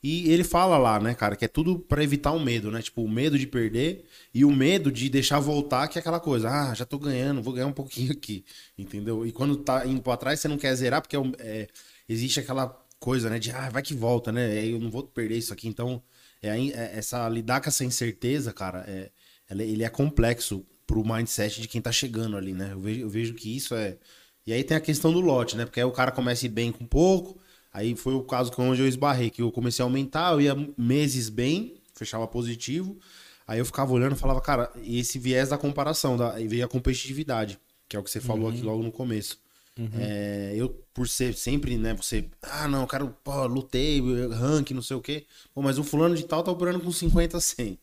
E 0.06 0.30
ele 0.30 0.44
fala 0.44 0.76
lá, 0.76 1.00
né, 1.00 1.14
cara, 1.14 1.34
que 1.34 1.46
é 1.46 1.48
tudo 1.48 1.78
pra 1.78 2.04
evitar 2.04 2.32
o 2.32 2.38
medo, 2.40 2.70
né? 2.70 2.82
Tipo, 2.82 3.02
o 3.02 3.08
medo 3.08 3.38
de 3.38 3.46
perder 3.46 4.04
e 4.34 4.44
o 4.44 4.52
medo 4.52 4.92
de 4.92 5.08
deixar 5.08 5.40
voltar, 5.40 5.88
que 5.88 5.98
é 5.98 6.00
aquela 6.00 6.20
coisa, 6.20 6.50
ah, 6.50 6.74
já 6.74 6.84
tô 6.84 6.98
ganhando, 6.98 7.42
vou 7.42 7.54
ganhar 7.54 7.66
um 7.68 7.72
pouquinho 7.72 8.12
aqui, 8.12 8.44
entendeu? 8.76 9.26
E 9.26 9.32
quando 9.32 9.56
tá 9.56 9.86
indo 9.86 10.02
pra 10.02 10.18
trás, 10.18 10.40
você 10.40 10.46
não 10.48 10.58
quer 10.58 10.74
zerar, 10.74 11.00
porque 11.00 11.16
é 11.16 11.20
é, 11.38 11.68
existe 12.06 12.38
aquela 12.38 12.68
coisa, 13.00 13.30
né, 13.30 13.38
de, 13.38 13.50
ah, 13.50 13.70
vai 13.70 13.82
que 13.82 13.94
volta, 13.94 14.30
né? 14.30 14.66
Eu 14.66 14.78
não 14.78 14.90
vou 14.90 15.04
perder 15.04 15.38
isso 15.38 15.52
aqui, 15.54 15.68
então, 15.68 16.02
é, 16.42 16.48
é- 16.50 16.98
essa 16.98 17.26
lidar 17.28 17.60
com 17.62 17.68
essa 17.70 17.82
incerteza, 17.84 18.52
cara, 18.52 18.84
é, 18.86 19.10
ela- 19.48 19.62
ele 19.62 19.84
é 19.84 19.88
complexo 19.88 20.66
pro 20.86 21.02
mindset 21.04 21.60
de 21.62 21.68
quem 21.68 21.80
tá 21.80 21.90
chegando 21.92 22.36
ali, 22.36 22.52
né? 22.52 22.72
Eu 22.72 22.80
vejo, 22.80 23.00
eu 23.00 23.08
vejo 23.08 23.34
que 23.34 23.56
isso 23.56 23.74
é. 23.74 23.96
E 24.46 24.52
aí 24.52 24.62
tem 24.62 24.76
a 24.76 24.80
questão 24.80 25.12
do 25.12 25.20
lote, 25.20 25.56
né? 25.56 25.64
Porque 25.64 25.80
aí 25.80 25.86
o 25.86 25.92
cara 25.92 26.12
começa 26.12 26.44
a 26.44 26.46
ir 26.46 26.50
bem 26.50 26.70
com 26.72 26.84
pouco. 26.86 27.38
Aí 27.74 27.96
foi 27.96 28.14
o 28.14 28.22
caso 28.22 28.50
que 28.52 28.60
onde 28.60 28.80
eu 28.80 28.88
esbarrei, 28.88 29.28
que 29.30 29.42
eu 29.42 29.52
comecei 29.52 29.82
a 29.82 29.86
aumentar, 29.86 30.32
eu 30.32 30.40
ia 30.40 30.54
meses 30.78 31.28
bem, 31.28 31.74
fechava 31.94 32.26
positivo. 32.26 32.96
Aí 33.46 33.58
eu 33.58 33.66
ficava 33.66 33.92
olhando 33.92 34.14
e 34.14 34.18
falava, 34.18 34.40
cara, 34.40 34.72
e 34.82 34.98
esse 35.00 35.18
viés 35.18 35.50
da 35.50 35.58
comparação, 35.58 36.16
da, 36.16 36.32
aí 36.34 36.48
veio 36.48 36.64
a 36.64 36.68
competitividade, 36.68 37.58
que 37.88 37.96
é 37.96 37.98
o 37.98 38.02
que 38.04 38.10
você 38.10 38.20
falou 38.20 38.48
aqui 38.48 38.62
logo 38.62 38.82
no 38.82 38.92
começo. 38.92 39.38
É, 40.00 40.52
eu, 40.56 40.68
por 40.94 41.08
ser 41.08 41.34
sempre, 41.34 41.76
né, 41.76 41.94
você, 41.94 42.30
ah, 42.42 42.68
não, 42.68 42.82
eu 42.82 42.86
quero, 42.86 43.08
pô, 43.24 43.44
lutei, 43.46 44.00
rank, 44.30 44.70
não 44.70 44.80
sei 44.82 44.96
o 44.96 45.00
quê. 45.00 45.26
Pô, 45.52 45.60
mas 45.60 45.78
o 45.78 45.84
fulano 45.84 46.14
de 46.16 46.22
tal 46.24 46.44
tá 46.44 46.50
operando 46.52 46.78
com 46.80 46.92
50, 46.92 47.40
100. 47.40 47.76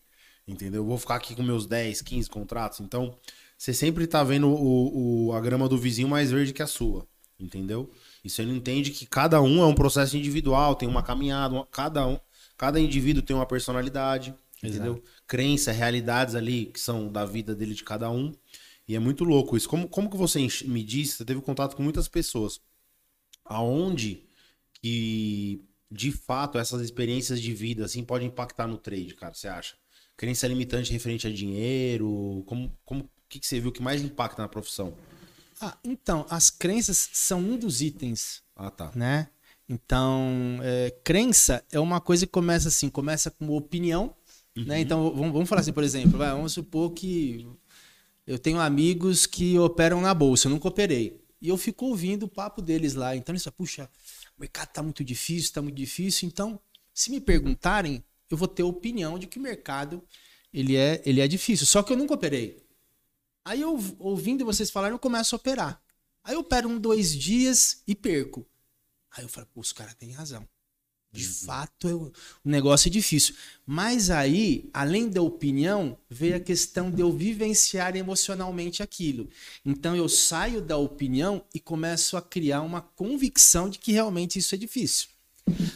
Entendeu? 0.47 0.81
Eu 0.81 0.85
vou 0.87 0.97
ficar 0.97 1.15
aqui 1.15 1.35
com 1.35 1.43
meus 1.43 1.65
10, 1.67 2.01
15 2.01 2.29
contratos. 2.29 2.79
Então, 2.79 3.15
você 3.57 3.73
sempre 3.73 4.07
tá 4.07 4.23
vendo 4.23 4.47
o, 4.47 5.27
o- 5.27 5.33
a 5.33 5.39
grama 5.41 5.67
do 5.69 5.77
vizinho 5.77 6.07
mais 6.07 6.31
verde 6.31 6.53
que 6.53 6.63
a 6.63 6.67
sua. 6.67 7.05
Entendeu? 7.39 7.91
E 8.23 8.29
você 8.29 8.45
não 8.45 8.55
entende 8.55 8.91
que 8.91 9.05
cada 9.05 9.41
um 9.41 9.61
é 9.61 9.65
um 9.65 9.73
processo 9.75 10.15
individual, 10.17 10.75
tem 10.75 10.87
uma 10.87 11.01
caminhada, 11.03 11.53
uma- 11.55 11.65
cada 11.65 12.05
um, 12.07 12.19
cada 12.57 12.79
indivíduo 12.79 13.23
tem 13.23 13.35
uma 13.35 13.45
personalidade, 13.45 14.33
entendeu? 14.63 15.03
Crença, 15.27 15.71
realidades 15.71 16.35
ali 16.35 16.65
que 16.67 16.79
são 16.79 17.11
da 17.11 17.25
vida 17.25 17.55
dele 17.55 17.73
de 17.73 17.83
cada 17.83 18.09
um. 18.11 18.31
E 18.87 18.95
é 18.95 18.99
muito 18.99 19.23
louco 19.23 19.55
isso. 19.57 19.67
Como, 19.69 19.87
como 19.87 20.09
que 20.09 20.17
você 20.17 20.39
me 20.65 20.83
disse, 20.83 21.13
você 21.17 21.25
teve 21.25 21.41
contato 21.41 21.75
com 21.75 21.81
muitas 21.83 22.07
pessoas. 22.07 22.59
Aonde 23.45 24.23
que, 24.81 25.63
de 25.89 26.11
fato, 26.11 26.57
essas 26.57 26.81
experiências 26.81 27.41
de 27.41 27.53
vida, 27.53 27.85
assim, 27.85 28.03
podem 28.03 28.27
impactar 28.27 28.67
no 28.67 28.77
trade, 28.77 29.15
cara, 29.15 29.33
você 29.33 29.47
acha? 29.47 29.75
Crença 30.15 30.47
limitante 30.47 30.91
referente 30.91 31.27
a 31.27 31.31
dinheiro, 31.33 32.43
como, 32.45 32.77
como, 32.85 33.03
o 33.05 33.09
que, 33.29 33.39
que 33.39 33.47
você 33.47 33.59
viu 33.59 33.71
que 33.71 33.81
mais 33.81 34.01
impacta 34.01 34.41
na 34.41 34.47
profissão? 34.47 34.93
Ah, 35.61 35.77
então, 35.83 36.25
as 36.29 36.49
crenças 36.49 37.09
são 37.13 37.39
um 37.39 37.55
dos 37.57 37.81
itens, 37.81 38.41
Ah, 38.55 38.71
tá. 38.71 38.91
né? 38.95 39.29
Então, 39.69 40.59
é, 40.63 40.89
crença 41.03 41.63
é 41.71 41.79
uma 41.79 42.01
coisa 42.01 42.25
que 42.25 42.31
começa 42.31 42.67
assim, 42.67 42.89
começa 42.89 43.29
com 43.31 43.47
opinião, 43.55 44.13
né? 44.55 44.81
Então, 44.81 45.13
vamos, 45.15 45.31
vamos 45.31 45.47
falar 45.47 45.61
assim, 45.61 45.71
por 45.71 45.83
exemplo, 45.83 46.17
vai, 46.17 46.31
vamos 46.31 46.53
supor 46.53 46.91
que 46.91 47.47
eu 48.27 48.37
tenho 48.39 48.59
amigos 48.59 49.25
que 49.25 49.57
operam 49.59 50.01
na 50.01 50.13
bolsa, 50.13 50.47
eu 50.47 50.51
nunca 50.51 50.67
operei. 50.67 51.21
E 51.41 51.47
eu 51.49 51.57
fico 51.57 51.85
ouvindo 51.85 52.23
o 52.23 52.27
papo 52.27 52.61
deles 52.61 52.93
lá. 52.95 53.15
Então, 53.15 53.33
eles 53.33 53.43
falam, 53.43 53.55
puxa, 53.57 53.89
o 54.37 54.41
mercado 54.41 54.69
tá 54.69 54.83
muito 54.83 55.03
difícil, 55.03 55.53
tá 55.53 55.61
muito 55.61 55.75
difícil. 55.75 56.27
Então, 56.27 56.59
se 56.93 57.09
me 57.09 57.21
perguntarem, 57.21 58.03
eu 58.29 58.37
vou 58.37 58.47
ter 58.47 58.63
opinião 58.63 59.17
de 59.17 59.27
que 59.27 59.39
o 59.39 59.41
mercado 59.41 60.03
ele 60.53 60.75
é, 60.75 61.01
ele 61.05 61.21
é 61.21 61.27
difícil. 61.27 61.65
Só 61.65 61.81
que 61.81 61.93
eu 61.93 61.97
nunca 61.97 62.13
operei. 62.13 62.61
Aí 63.43 63.61
eu, 63.61 63.77
ouvindo 63.99 64.45
vocês 64.45 64.69
falarem, 64.69 64.93
eu 64.93 64.99
começo 64.99 65.35
a 65.35 65.37
operar. 65.37 65.81
Aí 66.23 66.35
eu 66.35 66.41
opero 66.41 66.69
um, 66.69 66.79
dois 66.79 67.15
dias 67.15 67.81
e 67.87 67.95
perco. 67.95 68.45
Aí 69.11 69.23
eu 69.23 69.29
falo, 69.29 69.47
pô, 69.53 69.61
os 69.61 69.73
caras 69.73 69.95
têm 69.95 70.11
razão. 70.11 70.47
De 71.13 71.25
fato, 71.27 71.89
eu- 71.89 72.13
o 72.45 72.49
negócio 72.49 72.87
é 72.87 72.91
difícil. 72.91 73.35
Mas 73.65 74.09
aí, 74.09 74.69
além 74.73 75.09
da 75.09 75.21
opinião, 75.21 75.97
veio 76.09 76.37
a 76.37 76.39
questão 76.39 76.89
de 76.89 77.01
eu 77.01 77.11
vivenciar 77.11 77.97
emocionalmente 77.97 78.81
aquilo. 78.81 79.27
Então 79.65 79.93
eu 79.93 80.07
saio 80.07 80.61
da 80.61 80.77
opinião 80.77 81.43
e 81.53 81.59
começo 81.59 82.15
a 82.15 82.21
criar 82.21 82.61
uma 82.61 82.81
convicção 82.81 83.69
de 83.69 83.77
que 83.77 83.91
realmente 83.91 84.39
isso 84.39 84.55
é 84.55 84.57
difícil. 84.57 85.09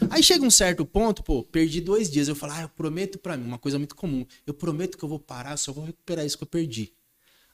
Aí 0.10 0.24
chega 0.24 0.46
um 0.46 0.50
certo 0.52 0.86
ponto, 0.86 1.22
pô, 1.22 1.44
perdi 1.44 1.82
dois 1.82 2.10
dias. 2.10 2.30
Eu 2.30 2.36
falo, 2.36 2.54
ah, 2.54 2.62
eu 2.62 2.70
prometo 2.70 3.18
pra 3.20 3.36
mim, 3.36 3.46
uma 3.46 3.60
coisa 3.60 3.78
muito 3.78 3.96
comum. 3.96 4.26
Eu 4.48 4.54
prometo 4.54 4.98
que 4.98 5.04
eu 5.04 5.10
vou 5.10 5.20
parar, 5.20 5.58
só 5.58 5.74
vou 5.74 5.84
recuperar 5.84 6.26
isso 6.26 6.38
que 6.38 6.44
eu 6.44 6.48
perdi. 6.48 6.94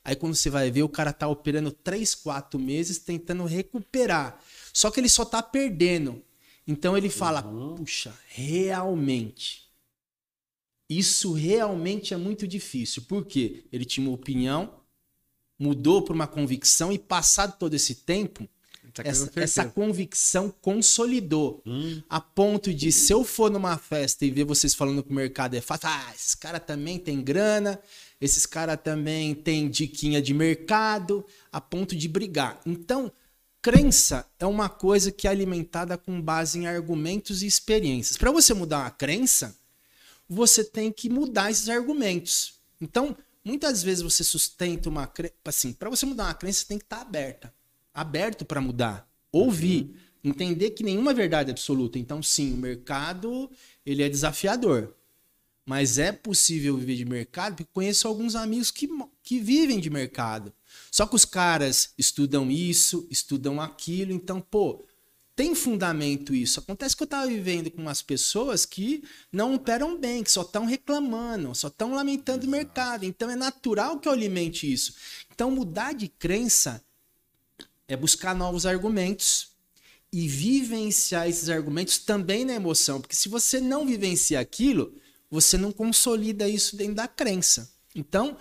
Aí 0.03 0.15
quando 0.15 0.35
você 0.35 0.49
vai 0.49 0.71
ver, 0.71 0.83
o 0.83 0.89
cara 0.89 1.13
tá 1.13 1.27
operando 1.27 1.71
três, 1.71 2.15
quatro 2.15 2.59
meses 2.59 2.97
tentando 2.97 3.45
recuperar. 3.45 4.39
Só 4.73 4.89
que 4.89 4.99
ele 4.99 5.09
só 5.09 5.23
tá 5.23 5.43
perdendo. 5.43 6.23
Então 6.67 6.97
ele 6.97 7.09
fala, 7.09 7.43
puxa, 7.43 8.13
realmente. 8.27 9.69
Isso 10.89 11.33
realmente 11.33 12.13
é 12.13 12.17
muito 12.17 12.47
difícil. 12.47 13.03
Por 13.03 13.25
quê? 13.25 13.63
Ele 13.71 13.85
tinha 13.85 14.07
uma 14.07 14.15
opinião, 14.15 14.81
mudou 15.57 16.01
para 16.01 16.13
uma 16.13 16.27
convicção 16.27 16.91
e 16.91 16.99
passado 16.99 17.57
todo 17.57 17.73
esse 17.73 17.95
tempo, 17.95 18.47
Tá 18.93 19.03
essa, 19.05 19.31
essa 19.35 19.65
convicção 19.65 20.53
consolidou. 20.61 21.61
Hum. 21.65 22.01
A 22.09 22.19
ponto 22.19 22.73
de, 22.73 22.91
se 22.91 23.13
eu 23.13 23.23
for 23.23 23.49
numa 23.49 23.77
festa 23.77 24.25
e 24.25 24.31
ver 24.31 24.43
vocês 24.43 24.75
falando 24.75 25.01
que 25.01 25.11
o 25.11 25.15
mercado 25.15 25.55
é 25.55 25.61
fácil, 25.61 25.87
ah, 25.87 26.11
esses 26.13 26.35
caras 26.35 26.61
também 26.65 26.99
têm 26.99 27.21
grana, 27.21 27.79
esses 28.21 28.45
caras 28.45 28.79
também 28.84 29.34
têm 29.34 29.67
diquinha 29.67 30.21
de 30.21 30.31
mercado, 30.31 31.25
a 31.51 31.60
ponto 31.60 31.95
de 31.95 32.07
brigar. 32.07 32.62
Então, 32.67 33.12
crença 33.62 34.29
é 34.39 34.45
uma 34.45 34.69
coisa 34.69 35.12
que 35.12 35.27
é 35.27 35.31
alimentada 35.31 35.97
com 35.97 36.21
base 36.21 36.60
em 36.60 36.67
argumentos 36.67 37.41
e 37.41 37.47
experiências. 37.47 38.17
Para 38.17 38.31
você 38.31 38.53
mudar 38.53 38.81
uma 38.81 38.91
crença, 38.91 39.57
você 40.29 40.63
tem 40.63 40.91
que 40.91 41.10
mudar 41.10 41.49
esses 41.49 41.67
argumentos. 41.67 42.60
Então, 42.79 43.17
muitas 43.43 43.81
vezes 43.81 44.03
você 44.03 44.23
sustenta 44.23 44.88
uma 44.88 45.07
crença. 45.07 45.34
Assim, 45.43 45.73
para 45.73 45.89
você 45.89 46.05
mudar 46.05 46.25
uma 46.25 46.34
crença, 46.36 46.60
você 46.60 46.67
tem 46.67 46.77
que 46.77 46.86
estar 46.86 47.01
aberta. 47.01 47.51
Aberto 47.91 48.45
para 48.45 48.62
mudar. 48.62 49.10
Ouvir. 49.31 49.95
Entender 50.23 50.69
que 50.71 50.84
nenhuma 50.84 51.10
é 51.10 51.15
verdade 51.15 51.49
absoluta. 51.49 51.97
Então, 51.97 52.21
sim, 52.21 52.53
o 52.53 52.57
mercado 52.57 53.49
ele 53.84 54.03
é 54.03 54.10
desafiador. 54.10 54.95
Mas 55.65 55.97
é 55.97 56.12
possível 56.12 56.76
viver 56.78 56.95
de 56.95 57.06
mercado, 57.06 57.56
porque 57.56 57.71
conheço 57.74 58.08
alguns 58.08 58.36
amigos 58.36 58.71
que, 58.71 58.89
que 59.24 59.39
vivem 59.39 59.80
de 59.80 59.89
mercado. 59.89 60.52
Só 60.91 61.06
que 61.06 61.15
os 61.15 61.26
caras 61.26 61.93
estudam 61.97 62.50
isso, 62.50 63.08
estudam 63.10 63.62
aquilo, 63.62 64.12
então, 64.12 64.41
pô, 64.41 64.84
tem 65.36 65.56
fundamento 65.56 66.36
isso. 66.36 66.60
Acontece 66.60 66.95
que 66.95 67.04
eu 67.04 67.08
tava 67.08 67.28
vivendo 67.28 67.71
com 67.71 67.82
umas 67.82 68.02
pessoas 68.02 68.65
que 68.65 69.04
não 69.32 69.56
operam 69.56 69.97
bem, 69.97 70.24
que 70.24 70.32
só 70.32 70.41
estão 70.41 70.65
reclamando, 70.65 71.56
só 71.56 71.67
estão 71.67 71.93
lamentando 71.93 72.45
o 72.45 72.50
mercado. 72.50 73.06
Então 73.06 73.30
é 73.30 73.36
natural 73.36 74.00
que 74.00 74.08
eu 74.08 74.12
alimente 74.12 74.71
isso. 74.71 74.93
Então 75.34 75.50
mudar 75.50 75.93
de 75.93 76.08
crença 76.08 76.84
é 77.88 77.95
buscar 77.95 78.36
novos 78.36 78.65
argumentos 78.65 79.50
e 80.13 80.28
vivenciar 80.28 81.28
esses 81.28 81.50
argumentos 81.50 81.97
também 81.97 82.43
na 82.43 82.54
emoção, 82.54 83.00
porque 83.00 83.15
se 83.15 83.30
você 83.30 83.62
não 83.62 83.86
vivencia 83.86 84.39
aquilo, 84.39 84.93
você 85.31 85.57
não 85.57 85.71
consolida 85.71 86.47
isso 86.47 86.75
dentro 86.75 86.95
da 86.95 87.07
crença. 87.07 87.73
Então, 87.95 88.37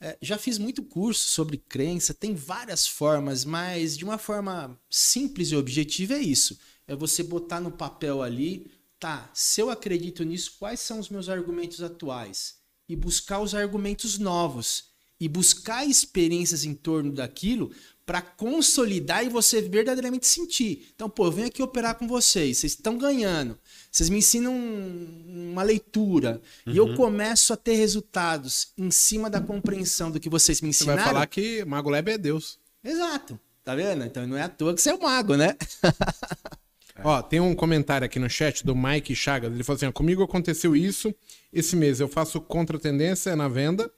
é, 0.00 0.18
já 0.20 0.36
fiz 0.36 0.58
muito 0.58 0.82
curso 0.82 1.28
sobre 1.28 1.56
crença, 1.56 2.12
tem 2.12 2.34
várias 2.34 2.86
formas, 2.86 3.44
mas 3.44 3.96
de 3.96 4.04
uma 4.04 4.18
forma 4.18 4.78
simples 4.90 5.48
e 5.48 5.56
objetiva 5.56 6.14
é 6.14 6.18
isso. 6.18 6.58
É 6.86 6.94
você 6.94 7.22
botar 7.22 7.60
no 7.60 7.70
papel 7.70 8.22
ali, 8.22 8.70
tá, 8.98 9.30
se 9.32 9.60
eu 9.60 9.70
acredito 9.70 10.24
nisso, 10.24 10.56
quais 10.58 10.80
são 10.80 10.98
os 10.98 11.08
meus 11.08 11.28
argumentos 11.28 11.80
atuais? 11.80 12.56
E 12.88 12.94
buscar 12.94 13.40
os 13.40 13.54
argumentos 13.54 14.18
novos. 14.18 14.94
E 15.18 15.28
buscar 15.28 15.86
experiências 15.86 16.64
em 16.64 16.74
torno 16.74 17.10
daquilo 17.10 17.72
para 18.06 18.22
consolidar 18.22 19.26
e 19.26 19.28
você 19.28 19.60
verdadeiramente 19.60 20.26
sentir. 20.28 20.88
Então, 20.94 21.10
pô, 21.10 21.26
eu 21.26 21.32
venho 21.32 21.48
aqui 21.48 21.60
operar 21.60 21.96
com 21.96 22.06
vocês, 22.06 22.58
vocês 22.58 22.72
estão 22.74 22.96
ganhando, 22.96 23.58
vocês 23.90 24.08
me 24.08 24.18
ensinam 24.18 24.54
um- 24.54 25.50
uma 25.52 25.64
leitura 25.64 26.40
e 26.66 26.76
eu 26.76 26.94
começo 26.94 27.52
a 27.52 27.56
ter 27.56 27.74
resultados 27.74 28.68
em 28.78 28.90
cima 28.92 29.28
da 29.28 29.40
compreensão 29.40 30.10
do 30.10 30.20
que 30.20 30.28
vocês 30.30 30.60
me 30.60 30.72
Você 30.72 30.84
ensinaram. 30.84 31.02
vai 31.02 31.12
falar 31.12 31.26
que 31.26 31.64
Mago 31.64 31.90
Lab 31.90 32.08
é 32.08 32.16
Deus. 32.16 32.58
Exato. 32.84 33.38
Tá 33.64 33.74
vendo? 33.74 34.04
Então 34.04 34.24
não 34.28 34.36
é 34.36 34.42
à 34.42 34.48
toa 34.48 34.72
que 34.72 34.80
você 34.80 34.90
é 34.90 34.94
o 34.94 35.02
mago, 35.02 35.34
né? 35.36 35.56
Ó, 37.04 37.20
tem 37.20 37.40
um 37.40 37.54
comentário 37.54 38.04
aqui 38.06 38.18
no 38.18 38.30
chat 38.30 38.64
do 38.64 38.74
Mike 38.74 39.14
Chagas. 39.14 39.52
Ele 39.52 39.62
falou 39.62 39.76
assim: 39.76 39.86
ó, 39.86 39.92
comigo 39.92 40.22
aconteceu 40.22 40.74
isso. 40.74 41.14
Esse 41.52 41.76
mês 41.76 42.00
eu 42.00 42.08
faço 42.08 42.40
contra-tendência 42.40 43.36
na 43.36 43.48
venda. 43.48 43.90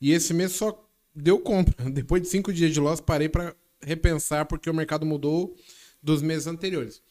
E 0.00 0.12
esse 0.12 0.32
mês 0.32 0.52
só 0.52 0.87
deu 1.14 1.38
compra. 1.38 1.74
Depois 1.90 2.22
de 2.22 2.28
cinco 2.28 2.52
dias 2.52 2.72
de 2.72 2.80
loss, 2.80 3.00
parei 3.00 3.28
para 3.28 3.54
repensar 3.80 4.46
porque 4.46 4.68
o 4.68 4.74
mercado 4.74 5.06
mudou 5.06 5.56
dos 6.02 6.22
meses 6.22 6.46
anteriores. 6.46 7.02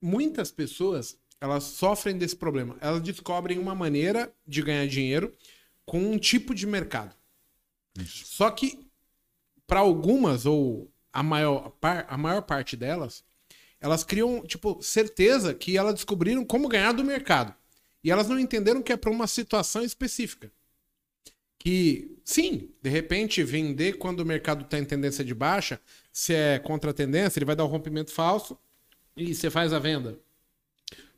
Muitas 0.00 0.50
pessoas 0.50 1.18
elas 1.40 1.64
sofrem 1.64 2.16
desse 2.16 2.36
problema. 2.36 2.76
Elas 2.80 3.02
descobrem 3.02 3.58
uma 3.58 3.74
maneira 3.74 4.32
de 4.46 4.62
ganhar 4.62 4.86
dinheiro 4.86 5.32
com 5.84 5.98
um 5.98 6.18
tipo 6.18 6.54
de 6.54 6.66
mercado. 6.66 7.14
Só 8.06 8.50
que 8.50 8.86
para 9.66 9.80
algumas 9.80 10.46
ou 10.46 10.90
a 11.12 11.22
maior, 11.22 11.72
a 12.08 12.16
maior 12.16 12.42
parte 12.42 12.76
delas, 12.76 13.24
elas 13.80 14.04
criam, 14.04 14.42
tipo, 14.42 14.80
certeza 14.82 15.54
que 15.54 15.76
elas 15.76 15.94
descobriram 15.94 16.44
como 16.44 16.68
ganhar 16.68 16.92
do 16.92 17.04
mercado. 17.04 17.54
E 18.02 18.10
elas 18.10 18.28
não 18.28 18.38
entenderam 18.38 18.82
que 18.82 18.92
é 18.92 18.96
para 18.96 19.10
uma 19.10 19.26
situação 19.26 19.82
específica. 19.82 20.52
Que, 21.66 22.16
sim, 22.24 22.70
de 22.80 22.88
repente, 22.88 23.42
vender 23.42 23.94
quando 23.94 24.20
o 24.20 24.24
mercado 24.24 24.62
está 24.64 24.78
em 24.78 24.84
tendência 24.84 25.24
de 25.24 25.34
baixa, 25.34 25.80
se 26.12 26.32
é 26.32 26.60
contra 26.60 26.92
a 26.92 26.94
tendência, 26.94 27.40
ele 27.40 27.44
vai 27.44 27.56
dar 27.56 27.64
um 27.64 27.66
rompimento 27.66 28.12
falso 28.12 28.56
e 29.16 29.34
você 29.34 29.50
faz 29.50 29.72
a 29.72 29.80
venda. 29.80 30.16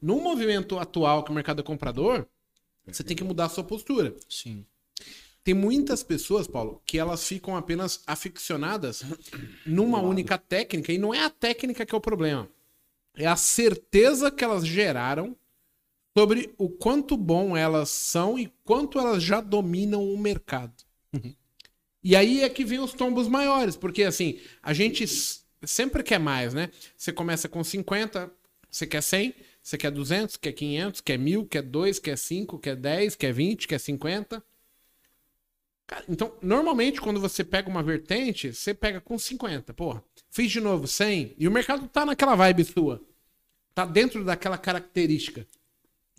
No 0.00 0.18
movimento 0.22 0.78
atual 0.78 1.22
que 1.22 1.30
o 1.30 1.34
mercado 1.34 1.60
é 1.60 1.62
comprador, 1.62 2.26
você 2.86 3.04
tem 3.04 3.14
que 3.14 3.22
mudar 3.22 3.44
a 3.44 3.48
sua 3.50 3.62
postura. 3.62 4.16
Sim. 4.26 4.64
Tem 5.44 5.52
muitas 5.52 6.02
pessoas, 6.02 6.46
Paulo, 6.46 6.80
que 6.86 6.98
elas 6.98 7.28
ficam 7.28 7.54
apenas 7.54 8.02
aficionadas 8.06 9.04
numa 9.66 10.00
única 10.00 10.38
técnica, 10.38 10.90
e 10.90 10.96
não 10.96 11.12
é 11.12 11.22
a 11.22 11.28
técnica 11.28 11.84
que 11.84 11.94
é 11.94 11.98
o 11.98 12.00
problema. 12.00 12.48
É 13.14 13.26
a 13.26 13.36
certeza 13.36 14.30
que 14.30 14.42
elas 14.42 14.66
geraram 14.66 15.36
sobre 16.16 16.54
o 16.58 16.68
quanto 16.68 17.16
bom 17.16 17.56
elas 17.56 17.88
são 17.90 18.38
e 18.38 18.52
quanto 18.64 18.98
elas 18.98 19.22
já 19.22 19.40
dominam 19.40 20.02
o 20.02 20.18
mercado. 20.18 20.74
E 22.02 22.14
aí 22.14 22.42
é 22.42 22.48
que 22.48 22.64
vem 22.64 22.78
os 22.78 22.92
tombos 22.92 23.28
maiores, 23.28 23.76
porque 23.76 24.04
assim, 24.04 24.38
a 24.62 24.72
gente 24.72 25.04
sempre 25.62 26.02
quer 26.02 26.18
mais, 26.18 26.54
né? 26.54 26.70
Você 26.96 27.12
começa 27.12 27.48
com 27.48 27.62
50, 27.62 28.30
você 28.70 28.86
quer 28.86 29.02
100, 29.02 29.34
você 29.62 29.76
quer 29.76 29.90
200, 29.90 30.36
quer 30.36 30.52
500, 30.52 31.00
quer 31.00 31.18
1000, 31.18 31.46
quer 31.46 31.62
2, 31.62 31.98
quer 31.98 32.16
5, 32.16 32.58
quer 32.58 32.76
10, 32.76 33.16
quer 33.16 33.32
20, 33.32 33.68
quer 33.68 33.78
50. 33.78 34.42
Cara, 35.86 36.04
então, 36.08 36.34
normalmente, 36.42 37.00
quando 37.00 37.18
você 37.18 37.42
pega 37.42 37.68
uma 37.68 37.82
vertente, 37.82 38.52
você 38.52 38.74
pega 38.74 39.00
com 39.00 39.18
50. 39.18 39.72
Porra, 39.74 40.04
fiz 40.30 40.50
de 40.50 40.60
novo 40.60 40.86
100. 40.86 41.34
E 41.38 41.48
o 41.48 41.50
mercado 41.50 41.88
tá 41.88 42.04
naquela 42.04 42.34
vibe 42.34 42.64
sua. 42.64 43.02
Tá 43.74 43.84
dentro 43.84 44.24
daquela 44.24 44.58
característica. 44.58 45.46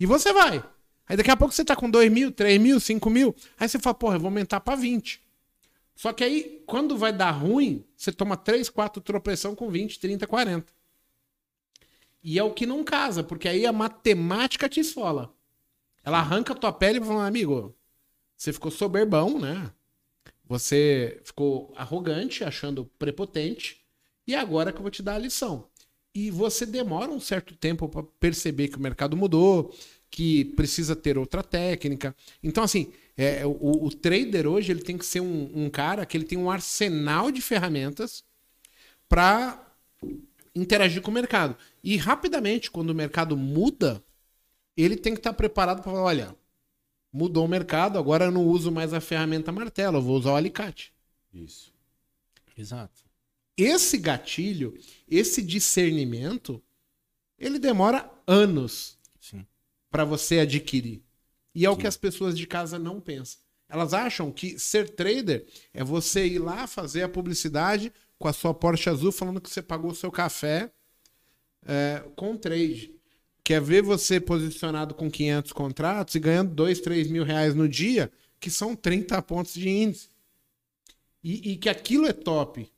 E 0.00 0.06
você 0.06 0.32
vai. 0.32 0.64
Aí 1.06 1.16
daqui 1.16 1.30
a 1.30 1.36
pouco 1.36 1.52
você 1.52 1.64
tá 1.64 1.76
com 1.76 1.90
2 1.90 2.10
mil, 2.10 2.32
3 2.32 2.58
mil, 2.58 2.80
5 2.80 3.10
mil. 3.10 3.36
Aí 3.58 3.68
você 3.68 3.78
fala, 3.78 3.94
porra, 3.94 4.16
eu 4.16 4.20
vou 4.20 4.28
aumentar 4.28 4.60
pra 4.60 4.74
20. 4.74 5.20
Só 5.94 6.14
que 6.14 6.24
aí, 6.24 6.62
quando 6.66 6.96
vai 6.96 7.12
dar 7.12 7.30
ruim, 7.32 7.84
você 7.94 8.10
toma 8.10 8.34
3, 8.34 8.70
4 8.70 9.02
tropeção 9.02 9.54
com 9.54 9.68
20, 9.68 10.00
30, 10.00 10.26
40. 10.26 10.72
E 12.22 12.38
é 12.38 12.42
o 12.42 12.54
que 12.54 12.64
não 12.64 12.82
casa, 12.82 13.22
porque 13.22 13.46
aí 13.46 13.66
a 13.66 13.72
matemática 13.72 14.66
te 14.66 14.80
esfola. 14.80 15.34
Ela 16.02 16.18
arranca 16.18 16.54
a 16.54 16.56
tua 16.56 16.72
pele 16.72 16.98
e 17.00 17.04
fala, 17.04 17.26
amigo, 17.26 17.76
você 18.34 18.52
ficou 18.52 18.70
soberbão, 18.70 19.38
né? 19.38 19.70
Você 20.46 21.20
ficou 21.24 21.72
arrogante, 21.76 22.42
achando 22.42 22.86
prepotente, 22.98 23.84
e 24.26 24.34
agora 24.34 24.72
que 24.72 24.78
eu 24.78 24.82
vou 24.82 24.90
te 24.90 25.02
dar 25.02 25.16
a 25.16 25.18
lição. 25.18 25.68
E 26.14 26.30
você 26.30 26.66
demora 26.66 27.10
um 27.10 27.20
certo 27.20 27.54
tempo 27.54 27.88
para 27.88 28.02
perceber 28.02 28.68
que 28.68 28.76
o 28.76 28.80
mercado 28.80 29.16
mudou, 29.16 29.74
que 30.10 30.44
precisa 30.56 30.96
ter 30.96 31.16
outra 31.16 31.42
técnica. 31.42 32.14
Então, 32.42 32.64
assim, 32.64 32.92
é, 33.16 33.46
o, 33.46 33.84
o 33.86 33.90
trader 33.94 34.46
hoje 34.46 34.72
ele 34.72 34.82
tem 34.82 34.98
que 34.98 35.06
ser 35.06 35.20
um, 35.20 35.50
um 35.54 35.70
cara 35.70 36.04
que 36.04 36.16
ele 36.16 36.24
tem 36.24 36.36
um 36.36 36.50
arsenal 36.50 37.30
de 37.30 37.40
ferramentas 37.40 38.24
para 39.08 39.64
interagir 40.54 41.02
com 41.02 41.10
o 41.10 41.14
mercado. 41.14 41.56
E 41.82 41.96
rapidamente, 41.96 42.70
quando 42.70 42.90
o 42.90 42.94
mercado 42.94 43.36
muda, 43.36 44.02
ele 44.76 44.96
tem 44.96 45.12
que 45.12 45.20
estar 45.20 45.32
preparado 45.32 45.82
para 45.82 45.92
falar: 45.92 46.02
olha, 46.02 46.36
mudou 47.12 47.44
o 47.44 47.48
mercado, 47.48 47.98
agora 47.98 48.26
eu 48.26 48.30
não 48.30 48.46
uso 48.46 48.70
mais 48.70 48.92
a 48.92 49.00
ferramenta 49.00 49.52
martelo, 49.52 49.98
eu 49.98 50.02
vou 50.02 50.16
usar 50.16 50.32
o 50.32 50.36
alicate. 50.36 50.92
Isso. 51.32 51.72
Exato. 52.56 53.09
Esse 53.62 53.98
gatilho, 53.98 54.78
esse 55.08 55.42
discernimento, 55.42 56.62
ele 57.38 57.58
demora 57.58 58.10
anos 58.26 58.98
para 59.90 60.04
você 60.04 60.40
adquirir. 60.40 61.02
E 61.54 61.66
é 61.66 61.70
o 61.70 61.76
que 61.76 61.86
as 61.86 61.96
pessoas 61.96 62.38
de 62.38 62.46
casa 62.46 62.78
não 62.78 63.00
pensam. 63.00 63.40
Elas 63.68 63.92
acham 63.92 64.32
que 64.32 64.58
ser 64.58 64.90
trader 64.90 65.46
é 65.72 65.82
você 65.84 66.26
ir 66.26 66.38
lá 66.38 66.66
fazer 66.66 67.02
a 67.02 67.08
publicidade 67.08 67.92
com 68.18 68.28
a 68.28 68.32
sua 68.32 68.52
Porsche 68.52 68.88
azul 68.88 69.12
falando 69.12 69.40
que 69.40 69.50
você 69.50 69.62
pagou 69.62 69.90
o 69.90 69.94
seu 69.94 70.10
café 70.10 70.70
é, 71.66 72.04
com 72.16 72.36
trade. 72.36 72.94
Quer 73.42 73.60
ver 73.60 73.82
você 73.82 74.20
posicionado 74.20 74.94
com 74.94 75.10
500 75.10 75.52
contratos 75.52 76.14
e 76.14 76.20
ganhando 76.20 76.54
2, 76.54 76.80
3 76.80 77.10
mil 77.10 77.24
reais 77.24 77.54
no 77.54 77.68
dia, 77.68 78.10
que 78.38 78.50
são 78.50 78.76
30 78.76 79.20
pontos 79.22 79.54
de 79.54 79.68
índice. 79.68 80.08
E, 81.22 81.52
e 81.52 81.56
que 81.56 81.68
aquilo 81.68 82.06
é 82.06 82.12
top. 82.12 82.70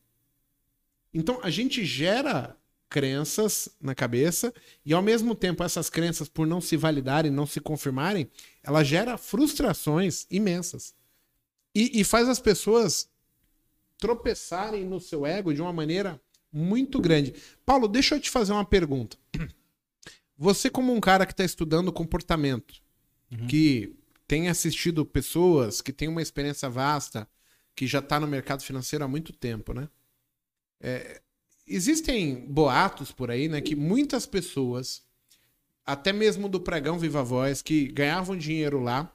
Então 1.12 1.40
a 1.42 1.50
gente 1.50 1.84
gera 1.84 2.56
crenças 2.88 3.70
na 3.80 3.94
cabeça 3.94 4.52
e 4.84 4.92
ao 4.92 5.02
mesmo 5.02 5.34
tempo 5.34 5.64
essas 5.64 5.88
crenças 5.88 6.28
por 6.28 6.46
não 6.46 6.60
se 6.60 6.76
validarem, 6.76 7.30
não 7.30 7.46
se 7.46 7.60
confirmarem, 7.60 8.30
ela 8.62 8.84
gera 8.84 9.16
frustrações 9.16 10.26
imensas 10.30 10.94
e, 11.74 12.00
e 12.00 12.04
faz 12.04 12.28
as 12.28 12.38
pessoas 12.38 13.10
tropeçarem 13.96 14.84
no 14.84 15.00
seu 15.00 15.24
ego 15.24 15.54
de 15.54 15.62
uma 15.62 15.72
maneira 15.72 16.20
muito 16.52 17.00
grande. 17.00 17.34
Paulo, 17.64 17.88
deixa 17.88 18.16
eu 18.16 18.20
te 18.20 18.28
fazer 18.28 18.52
uma 18.52 18.64
pergunta. 18.64 19.16
Você 20.36 20.68
como 20.68 20.92
um 20.92 21.00
cara 21.00 21.24
que 21.24 21.32
está 21.32 21.44
estudando 21.44 21.92
comportamento, 21.92 22.74
que 23.48 23.96
tem 24.26 24.48
assistido 24.48 25.06
pessoas, 25.06 25.80
que 25.80 25.92
tem 25.92 26.08
uma 26.08 26.20
experiência 26.20 26.68
vasta, 26.68 27.28
que 27.74 27.86
já 27.86 28.00
está 28.00 28.20
no 28.20 28.26
mercado 28.26 28.62
financeiro 28.62 29.04
há 29.04 29.08
muito 29.08 29.32
tempo, 29.32 29.72
né? 29.72 29.88
É, 30.82 31.22
existem 31.66 32.34
boatos 32.46 33.12
por 33.12 33.30
aí, 33.30 33.48
né, 33.48 33.60
que 33.60 33.76
muitas 33.76 34.26
pessoas, 34.26 35.02
até 35.86 36.12
mesmo 36.12 36.48
do 36.48 36.60
pregão 36.60 36.98
Viva 36.98 37.22
Voz, 37.22 37.62
que 37.62 37.86
ganhavam 37.86 38.36
dinheiro 38.36 38.80
lá, 38.80 39.14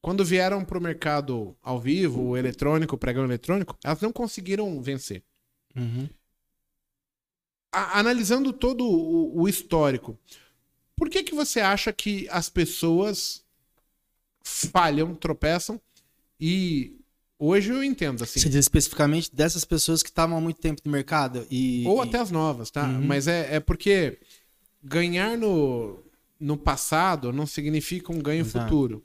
quando 0.00 0.24
vieram 0.24 0.64
para 0.64 0.78
o 0.78 0.80
mercado 0.80 1.56
ao 1.60 1.80
vivo, 1.80 2.22
o 2.22 2.36
eletrônico, 2.36 2.94
o 2.94 2.98
pregão 2.98 3.24
eletrônico, 3.24 3.76
elas 3.84 4.00
não 4.00 4.12
conseguiram 4.12 4.80
vencer. 4.80 5.22
Uhum. 5.76 6.08
A- 7.72 7.98
analisando 7.98 8.52
todo 8.52 8.84
o, 8.84 9.42
o 9.42 9.48
histórico, 9.48 10.18
por 10.96 11.10
que 11.10 11.22
que 11.22 11.34
você 11.34 11.60
acha 11.60 11.92
que 11.92 12.28
as 12.30 12.48
pessoas 12.48 13.44
falham, 14.42 15.14
tropeçam 15.14 15.80
e 16.38 16.99
hoje 17.40 17.70
eu 17.70 17.82
entendo 17.82 18.22
assim, 18.22 18.38
Você 18.38 18.48
diz 18.48 18.60
especificamente 18.60 19.34
dessas 19.34 19.64
pessoas 19.64 20.02
que 20.02 20.10
estavam 20.10 20.36
há 20.36 20.40
muito 20.40 20.60
tempo 20.60 20.82
no 20.84 20.92
mercado 20.92 21.46
e 21.50 21.84
Ou 21.86 22.00
até 22.00 22.18
as 22.18 22.30
novas, 22.30 22.70
tá? 22.70 22.84
Uhum. 22.86 23.04
Mas 23.06 23.26
é, 23.26 23.56
é 23.56 23.60
porque 23.60 24.18
ganhar 24.82 25.36
no, 25.36 25.98
no 26.38 26.56
passado 26.56 27.32
não 27.32 27.46
significa 27.46 28.12
um 28.12 28.18
ganho 28.18 28.42
Exato. 28.42 28.66
futuro. 28.66 29.04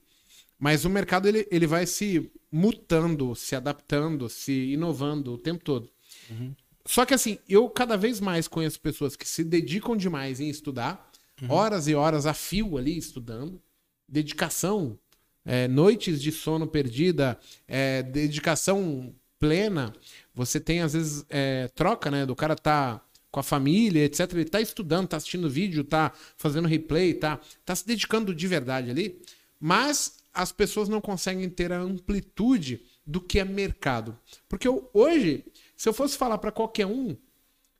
Mas 0.60 0.86
o 0.86 0.90
mercado 0.90 1.28
ele, 1.28 1.48
ele 1.50 1.66
vai 1.68 1.86
se 1.86 2.32
mutando, 2.52 3.36
se 3.36 3.56
adaptando, 3.56 4.30
se 4.30 4.72
inovando 4.74 5.34
o 5.34 5.38
tempo 5.38 5.64
todo. 5.64 5.90
Uhum. 6.30 6.54
Só 6.86 7.06
que 7.06 7.14
assim, 7.14 7.40
eu 7.50 7.68
cada 7.70 7.98
vez 7.98 8.20
mais 8.20 8.48
conheço 8.48 8.80
pessoas 8.80 9.16
que 9.16 9.28
se 9.28 9.44
dedicam 9.44 9.98
demais 9.98 10.40
em 10.40 10.50
estudar, 10.50 11.10
Uhum. 11.42 11.52
horas 11.52 11.86
e 11.90 11.94
horas 11.94 12.26
a 12.26 12.34
fio 12.34 12.78
ali 12.78 12.98
estudando, 12.98 13.62
dedicação, 14.08 14.98
é, 15.46 15.68
noites 15.68 16.22
de 16.22 16.32
sono 16.32 16.68
perdida, 16.68 17.38
é, 17.68 18.02
dedicação 18.04 19.14
plena. 19.40 19.94
Você 20.34 20.60
tem, 20.60 20.82
às 20.82 20.94
vezes, 20.94 21.26
é, 21.30 21.68
troca, 21.76 22.10
né? 22.10 22.26
Do 22.26 22.36
cara 22.36 22.56
tá 22.56 23.02
com 23.32 23.40
a 23.40 23.44
família, 23.44 24.04
etc. 24.06 24.32
Ele 24.34 24.46
tá 24.46 24.62
estudando, 24.62 25.08
tá 25.10 25.18
assistindo 25.18 25.50
vídeo, 25.50 25.84
tá 25.84 26.12
fazendo 26.38 26.68
replay, 26.68 27.14
tá, 27.14 27.40
tá 27.66 27.76
se 27.76 27.86
dedicando 27.86 28.34
de 28.34 28.48
verdade 28.48 28.90
ali. 28.90 29.22
Mas 29.60 30.18
as 30.34 30.52
pessoas 30.52 30.90
não 30.90 31.00
conseguem 31.02 31.50
ter 31.50 31.72
a 31.72 31.80
amplitude 31.80 32.82
do 33.06 33.22
que 33.22 33.40
é 33.40 33.46
mercado. 33.46 34.18
Porque 34.50 34.68
eu- 34.68 34.90
hoje, 34.94 35.46
se 35.78 35.88
eu 35.88 35.94
fosse 35.94 36.18
falar 36.18 36.38
para 36.38 36.52
qualquer 36.52 36.86
um, 36.86 37.16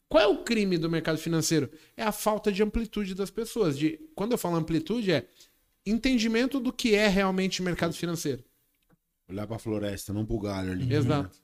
qual 0.08 0.24
é 0.24 0.28
o 0.28 0.44
crime 0.44 0.78
do 0.78 0.90
mercado 0.90 1.18
financeiro? 1.18 1.70
É 1.98 2.04
a 2.04 2.12
falta 2.12 2.52
de 2.52 2.62
amplitude 2.62 3.16
das 3.16 3.32
pessoas. 3.32 3.78
De, 3.78 4.00
quando 4.14 4.34
eu 4.34 4.38
falo 4.38 4.56
amplitude, 4.56 5.12
é 5.12 5.26
entendimento 5.86 6.60
do 6.60 6.74
que 6.74 6.96
é 6.96 7.08
realmente 7.08 7.62
mercado 7.62 7.94
financeiro. 7.94 8.44
Olhar 9.28 9.48
pra 9.48 9.60
floresta, 9.60 10.14
não 10.14 10.26
pro 10.26 10.40
galho 10.40 10.72
ali. 10.72 10.94
Exato. 10.94 11.40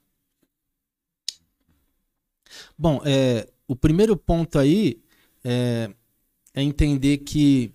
Bom, 2.78 3.00
é, 3.04 3.48
o 3.66 3.74
primeiro 3.74 4.16
ponto 4.16 4.58
aí 4.58 5.02
é, 5.42 5.90
é 6.54 6.62
entender 6.62 7.18
que 7.18 7.74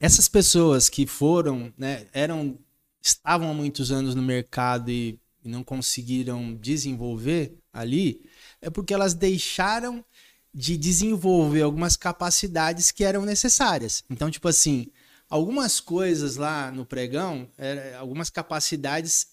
essas 0.00 0.28
pessoas 0.28 0.88
que 0.88 1.06
foram, 1.06 1.72
né, 1.76 2.06
eram, 2.12 2.58
estavam 3.00 3.50
há 3.50 3.54
muitos 3.54 3.90
anos 3.90 4.14
no 4.14 4.22
mercado 4.22 4.90
e, 4.90 5.18
e 5.44 5.48
não 5.48 5.62
conseguiram 5.62 6.54
desenvolver 6.54 7.56
ali, 7.72 8.22
é 8.60 8.70
porque 8.70 8.94
elas 8.94 9.14
deixaram 9.14 10.04
de 10.52 10.76
desenvolver 10.76 11.62
algumas 11.62 11.96
capacidades 11.96 12.90
que 12.90 13.02
eram 13.02 13.24
necessárias. 13.24 14.04
Então, 14.08 14.30
tipo 14.30 14.46
assim, 14.46 14.86
algumas 15.34 15.80
coisas 15.80 16.36
lá 16.36 16.70
no 16.70 16.86
pregão, 16.86 17.48
era- 17.58 17.98
algumas 17.98 18.30
capacidades 18.30 19.26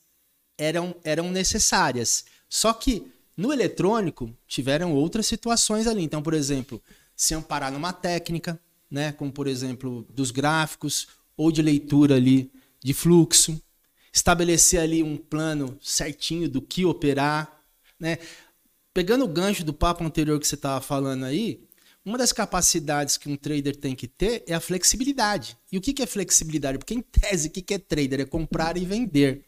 eram, 0.57 0.95
eram 1.03 1.29
necessárias. 1.29 2.25
Só 2.49 2.73
que 2.73 3.05
no 3.37 3.53
eletrônico 3.53 4.35
tiveram 4.47 4.95
outras 4.95 5.27
situações 5.27 5.85
ali. 5.85 6.01
Então, 6.01 6.23
por 6.23 6.33
exemplo, 6.33 6.81
se 7.15 7.35
amparar 7.35 7.71
numa 7.71 7.93
técnica, 7.93 8.59
né, 8.89 9.11
como 9.11 9.31
por 9.31 9.45
exemplo 9.45 10.03
dos 10.09 10.31
gráficos 10.31 11.07
ou 11.37 11.51
de 11.51 11.61
leitura 11.61 12.15
ali 12.15 12.51
de 12.83 12.95
fluxo, 12.95 13.61
estabelecer 14.11 14.79
ali 14.79 15.03
um 15.03 15.15
plano 15.15 15.77
certinho 15.79 16.49
do 16.49 16.63
que 16.63 16.83
operar, 16.83 17.61
né? 17.99 18.17
Pegando 18.91 19.23
o 19.23 19.27
gancho 19.27 19.63
do 19.63 19.71
papo 19.71 20.03
anterior 20.03 20.39
que 20.39 20.47
você 20.47 20.55
estava 20.55 20.81
falando 20.81 21.25
aí, 21.25 21.63
uma 22.03 22.17
das 22.17 22.31
capacidades 22.33 23.15
que 23.15 23.29
um 23.29 23.35
trader 23.35 23.75
tem 23.75 23.95
que 23.95 24.07
ter 24.07 24.43
é 24.47 24.53
a 24.55 24.59
flexibilidade. 24.59 25.55
E 25.71 25.77
o 25.77 25.81
que 25.81 26.01
é 26.01 26.07
flexibilidade? 26.07 26.79
Porque, 26.79 26.95
em 26.95 27.01
tese, 27.01 27.47
o 27.47 27.51
que 27.51 27.73
é 27.73 27.77
trader? 27.77 28.21
É 28.21 28.25
comprar 28.25 28.75
e 28.75 28.83
vender. 28.85 29.45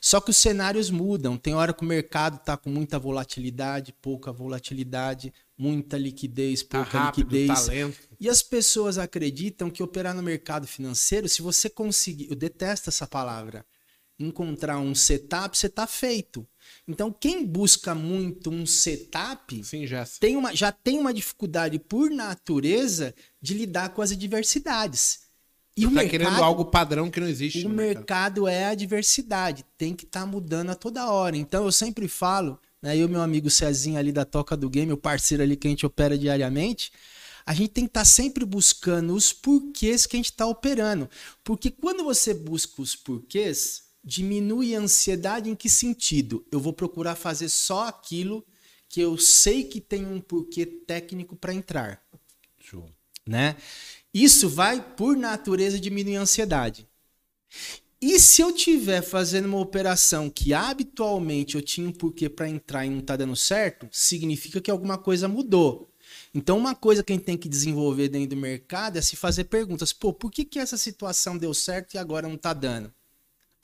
Só 0.00 0.20
que 0.20 0.30
os 0.30 0.36
cenários 0.36 0.90
mudam. 0.90 1.38
Tem 1.38 1.54
hora 1.54 1.72
que 1.72 1.82
o 1.82 1.86
mercado 1.88 2.36
está 2.36 2.56
com 2.58 2.68
muita 2.68 2.98
volatilidade, 2.98 3.94
pouca 4.02 4.30
volatilidade, 4.32 5.32
muita 5.56 5.96
liquidez, 5.96 6.62
Tá 6.62 6.82
pouca 6.82 6.98
rápido, 6.98 7.30
liquidez. 7.30 7.60
tá 7.66 7.72
lento. 7.72 7.98
E 8.20 8.28
as 8.28 8.42
pessoas 8.42 8.98
acreditam 8.98 9.70
que 9.70 9.82
operar 9.82 10.14
no 10.14 10.22
mercado 10.22 10.66
financeiro, 10.66 11.26
se 11.28 11.40
você 11.40 11.70
conseguir, 11.70 12.28
eu 12.28 12.36
detesto 12.36 12.90
essa 12.90 13.06
palavra, 13.06 13.64
encontrar 14.18 14.78
um 14.78 14.94
setup, 14.94 15.56
você 15.56 15.66
está 15.68 15.86
feito. 15.86 16.46
Então, 16.86 17.10
quem 17.10 17.46
busca 17.46 17.94
muito 17.94 18.50
um 18.50 18.66
setup 18.66 19.64
Sim, 19.64 19.86
Jess. 19.86 20.18
tem 20.18 20.36
uma, 20.36 20.54
já 20.54 20.70
tem 20.70 20.98
uma 20.98 21.14
dificuldade 21.14 21.78
por 21.78 22.10
natureza 22.10 23.14
de 23.40 23.54
lidar 23.54 23.90
com 23.90 24.02
as 24.02 24.12
adversidades. 24.12 25.20
E 25.76 25.86
o 25.86 25.88
Tá 25.88 25.94
mercado, 25.96 26.10
querendo 26.10 26.42
algo 26.44 26.66
padrão 26.66 27.10
que 27.10 27.18
não 27.18 27.26
existe 27.26 27.66
o 27.66 27.68
no 27.68 27.74
mercado. 27.74 28.42
mercado 28.42 28.48
é 28.48 28.66
a 28.66 28.74
diversidade, 28.74 29.64
tem 29.76 29.94
que 29.94 30.04
estar 30.04 30.24
mudando 30.26 30.70
a 30.70 30.74
toda 30.74 31.10
hora. 31.10 31.36
Então 31.36 31.64
eu 31.64 31.72
sempre 31.72 32.06
falo, 32.06 32.60
né, 32.82 32.96
eu 32.96 33.06
e 33.06 33.10
meu 33.10 33.22
amigo 33.22 33.50
Cezinho 33.50 33.98
ali 33.98 34.12
da 34.12 34.24
Toca 34.24 34.56
do 34.56 34.68
Game, 34.70 34.92
o 34.92 34.96
parceiro 34.96 35.42
ali 35.42 35.56
que 35.56 35.66
a 35.66 35.70
gente 35.70 35.86
opera 35.86 36.16
diariamente, 36.18 36.92
a 37.46 37.52
gente 37.54 37.70
tem 37.70 37.84
que 37.84 37.90
estar 37.90 38.04
sempre 38.04 38.44
buscando 38.44 39.14
os 39.14 39.32
porquês 39.32 40.06
que 40.06 40.16
a 40.16 40.18
gente 40.18 40.30
está 40.30 40.46
operando. 40.46 41.08
Porque 41.42 41.70
quando 41.70 42.04
você 42.04 42.32
busca 42.34 42.80
os 42.80 42.94
porquês, 42.94 43.83
diminui 44.04 44.76
a 44.76 44.80
ansiedade 44.80 45.48
em 45.48 45.54
que 45.54 45.70
sentido? 45.70 46.44
Eu 46.52 46.60
vou 46.60 46.72
procurar 46.72 47.14
fazer 47.14 47.48
só 47.48 47.88
aquilo 47.88 48.44
que 48.88 49.00
eu 49.00 49.16
sei 49.16 49.64
que 49.64 49.80
tem 49.80 50.06
um 50.06 50.20
porquê 50.20 50.66
técnico 50.66 51.34
para 51.34 51.54
entrar 51.54 52.00
Show. 52.60 52.88
né? 53.26 53.56
Isso 54.12 54.48
vai, 54.48 54.80
por 54.80 55.16
natureza, 55.16 55.80
diminuir 55.80 56.16
a 56.16 56.20
ansiedade. 56.20 56.86
E 58.00 58.20
se 58.20 58.42
eu 58.42 58.52
tiver 58.52 59.00
fazendo 59.02 59.46
uma 59.46 59.58
operação 59.58 60.28
que 60.28 60.52
habitualmente 60.52 61.54
eu 61.54 61.62
tinha 61.62 61.88
um 61.88 61.92
porquê 61.92 62.28
para 62.28 62.48
entrar 62.48 62.84
e 62.84 62.90
não 62.90 63.00
tá 63.00 63.16
dando 63.16 63.34
certo, 63.34 63.88
significa 63.90 64.60
que 64.60 64.70
alguma 64.70 64.98
coisa 64.98 65.26
mudou. 65.26 65.90
Então, 66.34 66.58
uma 66.58 66.74
coisa 66.74 67.02
que 67.02 67.12
a 67.12 67.16
gente 67.16 67.24
tem 67.24 67.36
que 67.36 67.48
desenvolver 67.48 68.08
dentro 68.08 68.30
do 68.30 68.36
mercado 68.36 68.98
é 68.98 69.02
se 69.02 69.16
fazer 69.16 69.44
perguntas. 69.44 69.92
Pô, 69.92 70.12
por 70.12 70.30
que, 70.30 70.44
que 70.44 70.58
essa 70.58 70.76
situação 70.76 71.38
deu 71.38 71.54
certo 71.54 71.94
e 71.94 71.98
agora 71.98 72.28
não 72.28 72.36
tá 72.36 72.52
dando? 72.52 72.92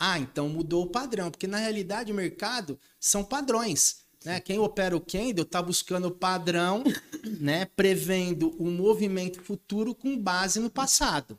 Ah, 0.03 0.19
então 0.19 0.49
mudou 0.49 0.85
o 0.85 0.91
padrão. 0.91 1.31
Porque 1.31 1.47
na 1.47 1.59
realidade 1.59 2.11
o 2.11 2.15
mercado 2.15 2.81
são 2.99 3.23
padrões. 3.23 3.99
Né? 4.25 4.41
Quem 4.41 4.59
opera 4.59 4.97
o 4.97 5.01
candle 5.01 5.43
está 5.43 5.61
buscando 5.61 6.09
o 6.09 6.11
padrão, 6.11 6.83
né? 7.39 7.67
prevendo 7.77 8.57
um 8.59 8.71
movimento 8.71 9.43
futuro 9.43 9.95
com 9.95 10.17
base 10.17 10.59
no 10.59 10.71
passado. 10.71 11.39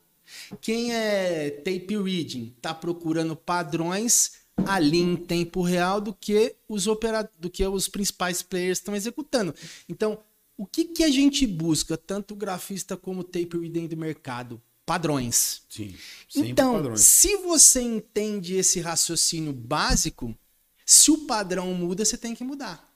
Quem 0.62 0.94
é 0.94 1.50
tape 1.50 1.98
reading 1.98 2.54
está 2.56 2.74
procurando 2.74 3.36
padrões 3.36 4.34
ali 4.66 5.00
em 5.00 5.16
tempo 5.16 5.62
real 5.64 6.00
do 6.00 6.14
que 6.14 6.56
os 6.70 6.86
opera... 6.86 7.30
do 7.40 7.50
que 7.50 7.66
os 7.66 7.88
principais 7.88 8.44
players 8.44 8.78
estão 8.78 8.96
executando. 8.96 9.54
Então, 9.90 10.20
o 10.56 10.68
que, 10.68 10.86
que 10.86 11.04
a 11.04 11.10
gente 11.10 11.48
busca, 11.48 11.98
tanto 11.98 12.36
o 12.36 12.38
grafista 12.38 12.96
como 12.96 13.22
o 13.22 13.24
tape 13.24 13.58
reading 13.58 13.88
do 13.88 13.98
mercado? 13.98 14.62
Padrões. 14.92 15.62
Sim. 15.70 15.96
Então, 16.36 16.74
padrões. 16.74 17.00
se 17.00 17.38
você 17.38 17.82
entende 17.82 18.56
esse 18.56 18.82
raciocínio 18.82 19.54
básico, 19.54 20.38
se 20.86 21.10
o 21.12 21.20
padrão 21.20 21.74
muda, 21.74 22.04
você 22.04 22.18
tem 22.18 22.36
que 22.36 22.44
mudar. 22.44 22.94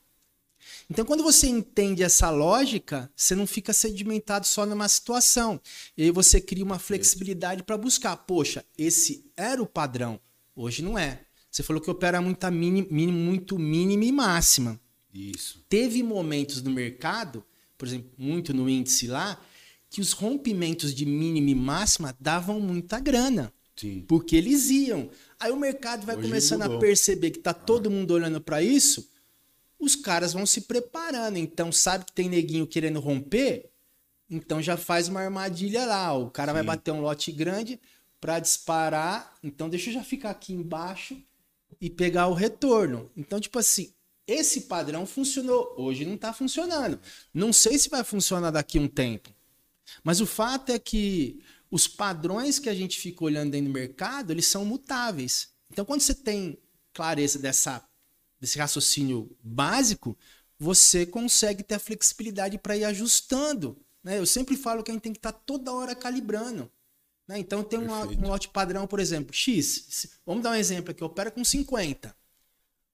Então, 0.89 1.05
quando 1.05 1.23
você 1.23 1.47
entende 1.47 2.03
essa 2.03 2.29
lógica, 2.29 3.09
você 3.15 3.33
não 3.33 3.47
fica 3.47 3.71
sedimentado 3.71 4.45
só 4.45 4.65
numa 4.65 4.89
situação. 4.89 5.57
E 5.95 6.03
aí 6.03 6.11
você 6.11 6.41
cria 6.41 6.65
uma 6.65 6.79
flexibilidade 6.79 7.63
para 7.63 7.77
buscar. 7.77 8.17
Poxa, 8.17 8.65
esse 8.77 9.31
era 9.37 9.63
o 9.63 9.65
padrão, 9.65 10.19
hoje 10.53 10.81
não 10.81 10.99
é. 10.99 11.21
Você 11.49 11.63
falou 11.63 11.81
que 11.81 11.89
opera 11.89 12.19
muita 12.19 12.51
mini, 12.51 12.85
mini, 12.91 13.13
muito 13.13 13.57
mínima 13.57 14.03
e 14.03 14.11
máxima. 14.11 14.77
Isso. 15.13 15.63
Teve 15.69 16.03
momentos 16.03 16.61
no 16.61 16.71
mercado, 16.71 17.41
por 17.77 17.87
exemplo, 17.87 18.11
muito 18.17 18.53
no 18.53 18.69
índice 18.69 19.07
lá, 19.07 19.41
que 19.95 20.01
os 20.01 20.11
rompimentos 20.11 20.93
de 20.93 21.05
mínima 21.05 21.51
e 21.51 21.55
máxima 21.55 22.13
davam 22.19 22.59
muita 22.59 22.99
grana. 22.99 23.53
Sim. 23.77 24.03
Porque 24.05 24.35
eles 24.35 24.69
iam. 24.69 25.09
Aí 25.39 25.53
o 25.53 25.55
mercado 25.55 26.05
vai 26.05 26.17
Hoje 26.17 26.27
começando 26.27 26.63
a 26.63 26.77
perceber 26.77 27.31
que 27.31 27.39
tá 27.39 27.53
todo 27.53 27.89
mundo 27.89 28.11
olhando 28.11 28.41
para 28.41 28.61
isso, 28.61 29.09
os 29.79 29.95
caras 29.95 30.33
vão 30.33 30.45
se 30.45 30.59
preparando. 30.59 31.37
Então, 31.37 31.71
sabe 31.71 32.03
que 32.03 32.11
tem 32.11 32.27
neguinho 32.27 32.67
querendo 32.67 32.99
romper? 32.99 33.69
Então 34.29 34.61
já 34.61 34.75
faz 34.75 35.07
uma 35.07 35.21
armadilha 35.21 35.85
lá. 35.85 36.11
O 36.13 36.29
cara 36.29 36.51
vai 36.51 36.63
Sim. 36.63 36.67
bater 36.67 36.91
um 36.91 36.99
lote 36.99 37.31
grande 37.31 37.79
para 38.19 38.37
disparar. 38.39 39.33
Então 39.41 39.69
deixa 39.69 39.91
eu 39.91 39.93
já 39.93 40.03
ficar 40.03 40.31
aqui 40.31 40.51
embaixo 40.51 41.17
e 41.79 41.89
pegar 41.89 42.27
o 42.27 42.33
retorno. 42.33 43.09
Então, 43.15 43.39
tipo 43.39 43.57
assim, 43.57 43.93
esse 44.27 44.61
padrão 44.63 45.05
funcionou. 45.05 45.73
Hoje 45.77 46.03
não 46.03 46.17
tá 46.17 46.33
funcionando. 46.33 46.99
Não 47.33 47.53
sei 47.53 47.79
se 47.79 47.87
vai 47.87 48.03
funcionar 48.03 48.51
daqui 48.51 48.77
a 48.77 48.81
um 48.81 48.89
tempo. 48.89 49.33
Mas 50.03 50.21
o 50.21 50.25
fato 50.25 50.71
é 50.71 50.79
que 50.79 51.41
os 51.69 51.88
padrões 51.88 52.59
que 52.59 52.69
a 52.69 52.73
gente 52.73 52.99
fica 52.99 53.23
olhando 53.23 53.51
dentro 53.51 53.67
do 53.67 53.73
mercado, 53.73 54.31
eles 54.31 54.47
são 54.47 54.63
mutáveis. 54.65 55.49
Então, 55.71 55.83
quando 55.86 56.01
você 56.01 56.13
tem 56.13 56.57
clareza 56.93 57.39
dessa, 57.39 57.83
desse 58.39 58.57
raciocínio 58.57 59.36
básico, 59.43 60.17
você 60.57 61.05
consegue 61.05 61.63
ter 61.63 61.75
a 61.75 61.79
flexibilidade 61.79 62.57
para 62.57 62.77
ir 62.77 62.86
ajustando. 62.86 63.77
né? 64.03 64.17
Eu 64.19 64.25
sempre 64.25 64.55
falo 64.55 64.83
que 64.83 64.91
a 64.91 64.93
gente 64.93 65.03
tem 65.03 65.11
que 65.11 65.19
estar 65.19 65.33
toda 65.33 65.73
hora 65.73 65.93
calibrando. 65.95 66.71
né? 67.27 67.39
Então, 67.39 67.63
tem 67.63 67.79
Perfeito. 67.79 68.23
um 68.23 68.27
lote 68.27 68.47
padrão, 68.49 68.88
por 68.88 68.99
exemplo, 68.99 69.33
X. 69.33 70.07
Vamos 70.25 70.43
dar 70.43 70.51
um 70.51 70.55
exemplo 70.55 70.91
aqui, 70.91 71.03
opera 71.03 71.29
com 71.31 71.43
50. 71.43 72.15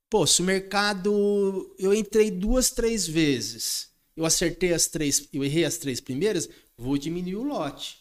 Pô, 0.10 0.26
se 0.28 0.42
o 0.42 0.46
mercado. 0.46 1.74
Eu 1.78 1.94
entrei 1.94 2.32
duas, 2.32 2.70
três 2.72 3.08
vezes. 3.08 3.90
Eu 4.16 4.26
acertei 4.26 4.74
as 4.74 4.88
três. 4.88 5.28
Eu 5.32 5.44
errei 5.44 5.64
as 5.64 5.78
três 5.78 6.02
primeiras, 6.02 6.50
vou 6.82 6.98
diminuir 6.98 7.36
o 7.36 7.44
lote. 7.44 8.00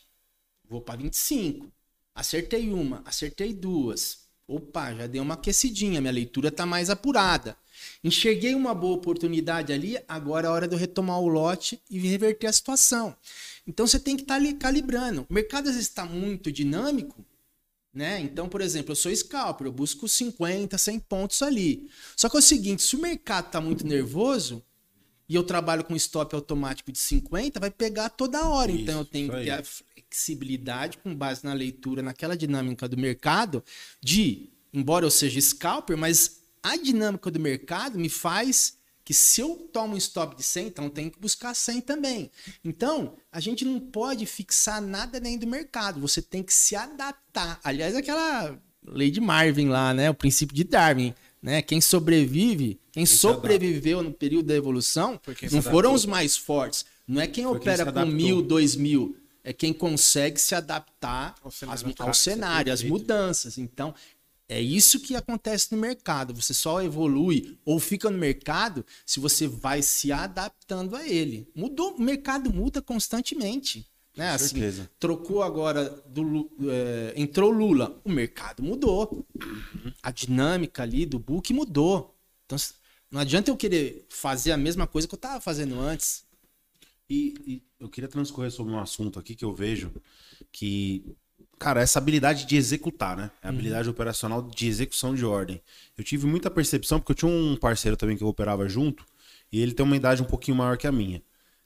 Vou 0.67 0.81
para 0.81 0.97
25. 0.97 1.71
Acertei 2.15 2.71
uma, 2.71 3.03
acertei 3.05 3.53
duas. 3.53 4.21
Opa, 4.49 4.95
já 4.95 5.07
dei 5.07 5.21
uma 5.21 5.35
aquecidinha, 5.35 6.01
minha 6.01 6.13
leitura 6.13 6.51
tá 6.51 6.65
mais 6.65 6.89
apurada. 6.89 7.57
Enxerguei 8.03 8.55
uma 8.55 8.75
boa 8.75 8.97
oportunidade 8.97 9.73
ali, 9.73 9.99
agora 10.09 10.49
é 10.49 10.51
hora 10.51 10.67
de 10.67 10.75
eu 10.75 10.79
retomar 10.79 11.21
o 11.21 11.29
lote 11.29 11.81
e 11.91 11.99
reverter 11.99 12.47
a 12.47 12.53
situação. 12.53 13.15
Então 13.67 13.87
você 13.87 14.01
tem 14.01 14.17
que 14.17 14.23
estar 14.23 14.37
ali 14.37 14.55
calibrando. 14.55 15.27
O 15.29 15.35
mercado 15.35 15.69
às 15.69 15.75
vezes 15.75 15.89
está 15.89 16.05
muito 16.05 16.51
dinâmico, 16.51 17.25
né? 17.93 18.19
Então, 18.21 18.49
por 18.49 18.61
exemplo, 18.63 18.93
eu 18.93 18.97
sou 18.97 19.15
scalper, 19.15 19.67
eu 19.67 19.73
busco 19.73 20.09
50, 20.09 20.77
100 20.77 21.01
pontos 21.01 21.43
ali. 21.43 21.89
Só 22.17 22.29
que 22.29 22.37
é 22.37 22.39
o 22.39 22.43
seguinte, 22.43 22.83
se 22.83 22.97
o 22.97 23.01
mercado 23.01 23.47
está 23.47 23.61
muito 23.61 23.87
nervoso 23.87 24.65
e 25.31 25.37
eu 25.37 25.45
trabalho 25.45 25.85
com 25.85 25.95
stop 25.95 26.35
automático 26.35 26.91
de 26.91 26.99
50, 26.99 27.61
vai 27.61 27.71
pegar 27.71 28.09
toda 28.09 28.49
hora. 28.49 28.73
então 28.73 28.97
eu 28.97 29.03
Isso, 29.03 29.11
tenho 29.13 29.27
isso 29.29 29.37
que 29.37 29.45
ter 29.45 29.51
a 29.53 29.63
flexibilidade 29.63 30.99
com 30.99 31.15
base 31.15 31.45
na 31.45 31.53
leitura, 31.53 32.03
naquela 32.03 32.37
dinâmica 32.37 32.89
do 32.89 32.97
mercado, 32.97 33.63
de, 34.03 34.51
embora 34.75 35.07
eu 35.07 35.11
seja 35.11 35.41
scalper, 35.41 35.97
mas 35.97 36.41
a 36.61 36.77
dinâmica 36.77 37.31
do 37.31 37.39
mercado 37.39 37.97
me 37.97 38.09
faz 38.09 38.77
que 39.05 39.15
se 39.15 39.41
eu 39.41 39.69
tomo 39.73 39.95
um 39.95 39.99
stop 39.99 40.35
de 40.35 40.43
100, 40.43 40.67
então 40.67 40.87
eu 40.87 40.91
tenho 40.91 41.13
que 41.13 41.21
buscar 41.21 41.55
100 41.55 41.81
também. 41.83 42.29
Então, 42.65 43.15
a 43.31 43.39
gente 43.39 43.65
não 43.65 43.79
pode 43.79 44.27
fixar 44.27 44.83
nada 44.83 45.21
dentro 45.21 45.47
do 45.47 45.47
mercado, 45.47 46.01
você 46.01 46.21
tem 46.21 46.43
que 46.43 46.53
se 46.53 46.75
adaptar. 46.75 47.61
Aliás, 47.63 47.95
aquela 47.95 48.59
lei 48.85 49.13
de 49.13 49.21
Marvin 49.21 49.69
lá, 49.69 49.95
né, 49.95 50.11
o 50.11 50.15
princípio 50.15 50.57
de 50.57 50.65
Darwin, 50.65 51.15
né? 51.43 51.63
Quem 51.63 51.81
sobrevive, 51.81 52.79
quem 52.93 53.07
se 53.07 53.17
sobreviveu 53.17 54.03
no 54.03 54.13
período 54.13 54.47
da 54.47 54.55
evolução, 54.55 55.21
quem 55.39 55.49
não 55.51 55.63
foram 55.63 55.95
os 55.95 56.05
mais 56.07 56.37
fortes. 56.37 56.85
Não 57.07 57.21
é 57.21 57.27
quem 57.27 57.45
Foi 57.45 57.53
quem 57.55 57.61
opera 57.63 57.85
se 57.87 57.93
com 57.93 58.07
mil, 58.07 58.43
dois 58.43 58.77
mil. 58.77 59.17
É 59.43 59.53
quem 59.53 59.73
consegue 59.73 60.39
se 60.41 60.55
adaptar 60.55 61.35
Ao 61.43 61.51
cenário 61.51 61.87
às- 61.89 62.01
ao 62.01 62.11
é 62.11 62.13
cenário, 62.13 62.73
às 62.73 62.83
mudanças. 62.83 63.57
Então, 63.57 63.95
é 64.47 64.61
isso 64.61 65.01
que 65.01 65.17
acontece 65.17 65.73
no 65.75 65.79
mercado. 65.81 66.35
Você 66.35 66.53
só 66.53 66.83
evolui 66.83 67.57
ou 67.65 67.79
fica 67.81 68.11
no 68.11 68.19
mercado 68.19 68.85
se 69.07 69.19
você 69.19 69.49
vai 69.49 69.81
se 69.81 70.13
adaptando 70.13 70.95
a 70.95 71.09
ele. 71.09 71.49
Mudou, 71.55 71.95
o 71.95 72.01
mercado 72.03 72.53
muda 72.53 72.83
constantemente. 72.83 73.87
Né? 74.17 74.31
Assim, 74.31 74.49
certeza. 74.49 74.91
trocou 74.99 75.43
agora 75.43 75.89
do 76.07 76.51
é, 76.69 77.15
entrou 77.17 77.51
Lula, 77.51 78.01
o 78.05 78.11
mercado 78.11 78.63
mudou. 78.63 79.25
A 80.03 80.11
dinâmica 80.11 80.83
ali 80.83 81.07
do 81.07 81.19
book 81.19 81.53
mudou. 81.55 82.17
Então, 82.45 82.59
não 83.11 83.21
adianta 83.21 83.51
eu 83.51 83.57
querer 83.57 84.07
fazer 84.09 84.53
a 84.53 84.57
mesma 84.57 84.87
coisa 84.87 85.07
que 85.07 85.15
eu 85.15 85.19
estava 85.19 85.41
fazendo 85.41 85.79
antes. 85.79 86.25
E, 87.09 87.35
e 87.47 87.63
eu 87.79 87.89
queria 87.89 88.09
transcorrer 88.09 88.51
sobre 88.51 88.73
um 88.73 88.79
assunto 88.79 89.19
aqui 89.19 89.35
que 89.35 89.45
eu 89.45 89.53
vejo 89.53 89.93
que, 90.53 91.05
cara, 91.59 91.81
essa 91.81 91.99
habilidade 91.99 92.47
de 92.47 92.57
executar, 92.57 93.17
né? 93.17 93.31
É 93.43 93.47
a 93.47 93.51
habilidade 93.51 93.89
operacional 93.89 94.43
de 94.43 94.69
execução 94.69 95.15
de 95.15 95.25
ordem. 95.25 95.61
Eu 95.99 96.05
tive 96.05 96.27
muita 96.27 96.51
percepção, 96.51 97.01
porque 97.01 97.13
eu 97.13 97.17
tinha 97.17 97.31
um 97.31 97.57
parceiro 97.57 97.97
também 97.97 98.17
que 98.17 98.23
eu 98.23 98.29
operava 98.29 98.69
junto, 98.69 99.05
e 99.51 99.61
ele 99.61 99.73
tem 99.73 99.85
uma 99.85 99.97
idade 99.97 100.23
um 100.23 100.27
pouquinho 100.27 100.57
maior 100.57 100.77
que 100.77 100.87
a 100.87 100.93
minha. 100.93 101.21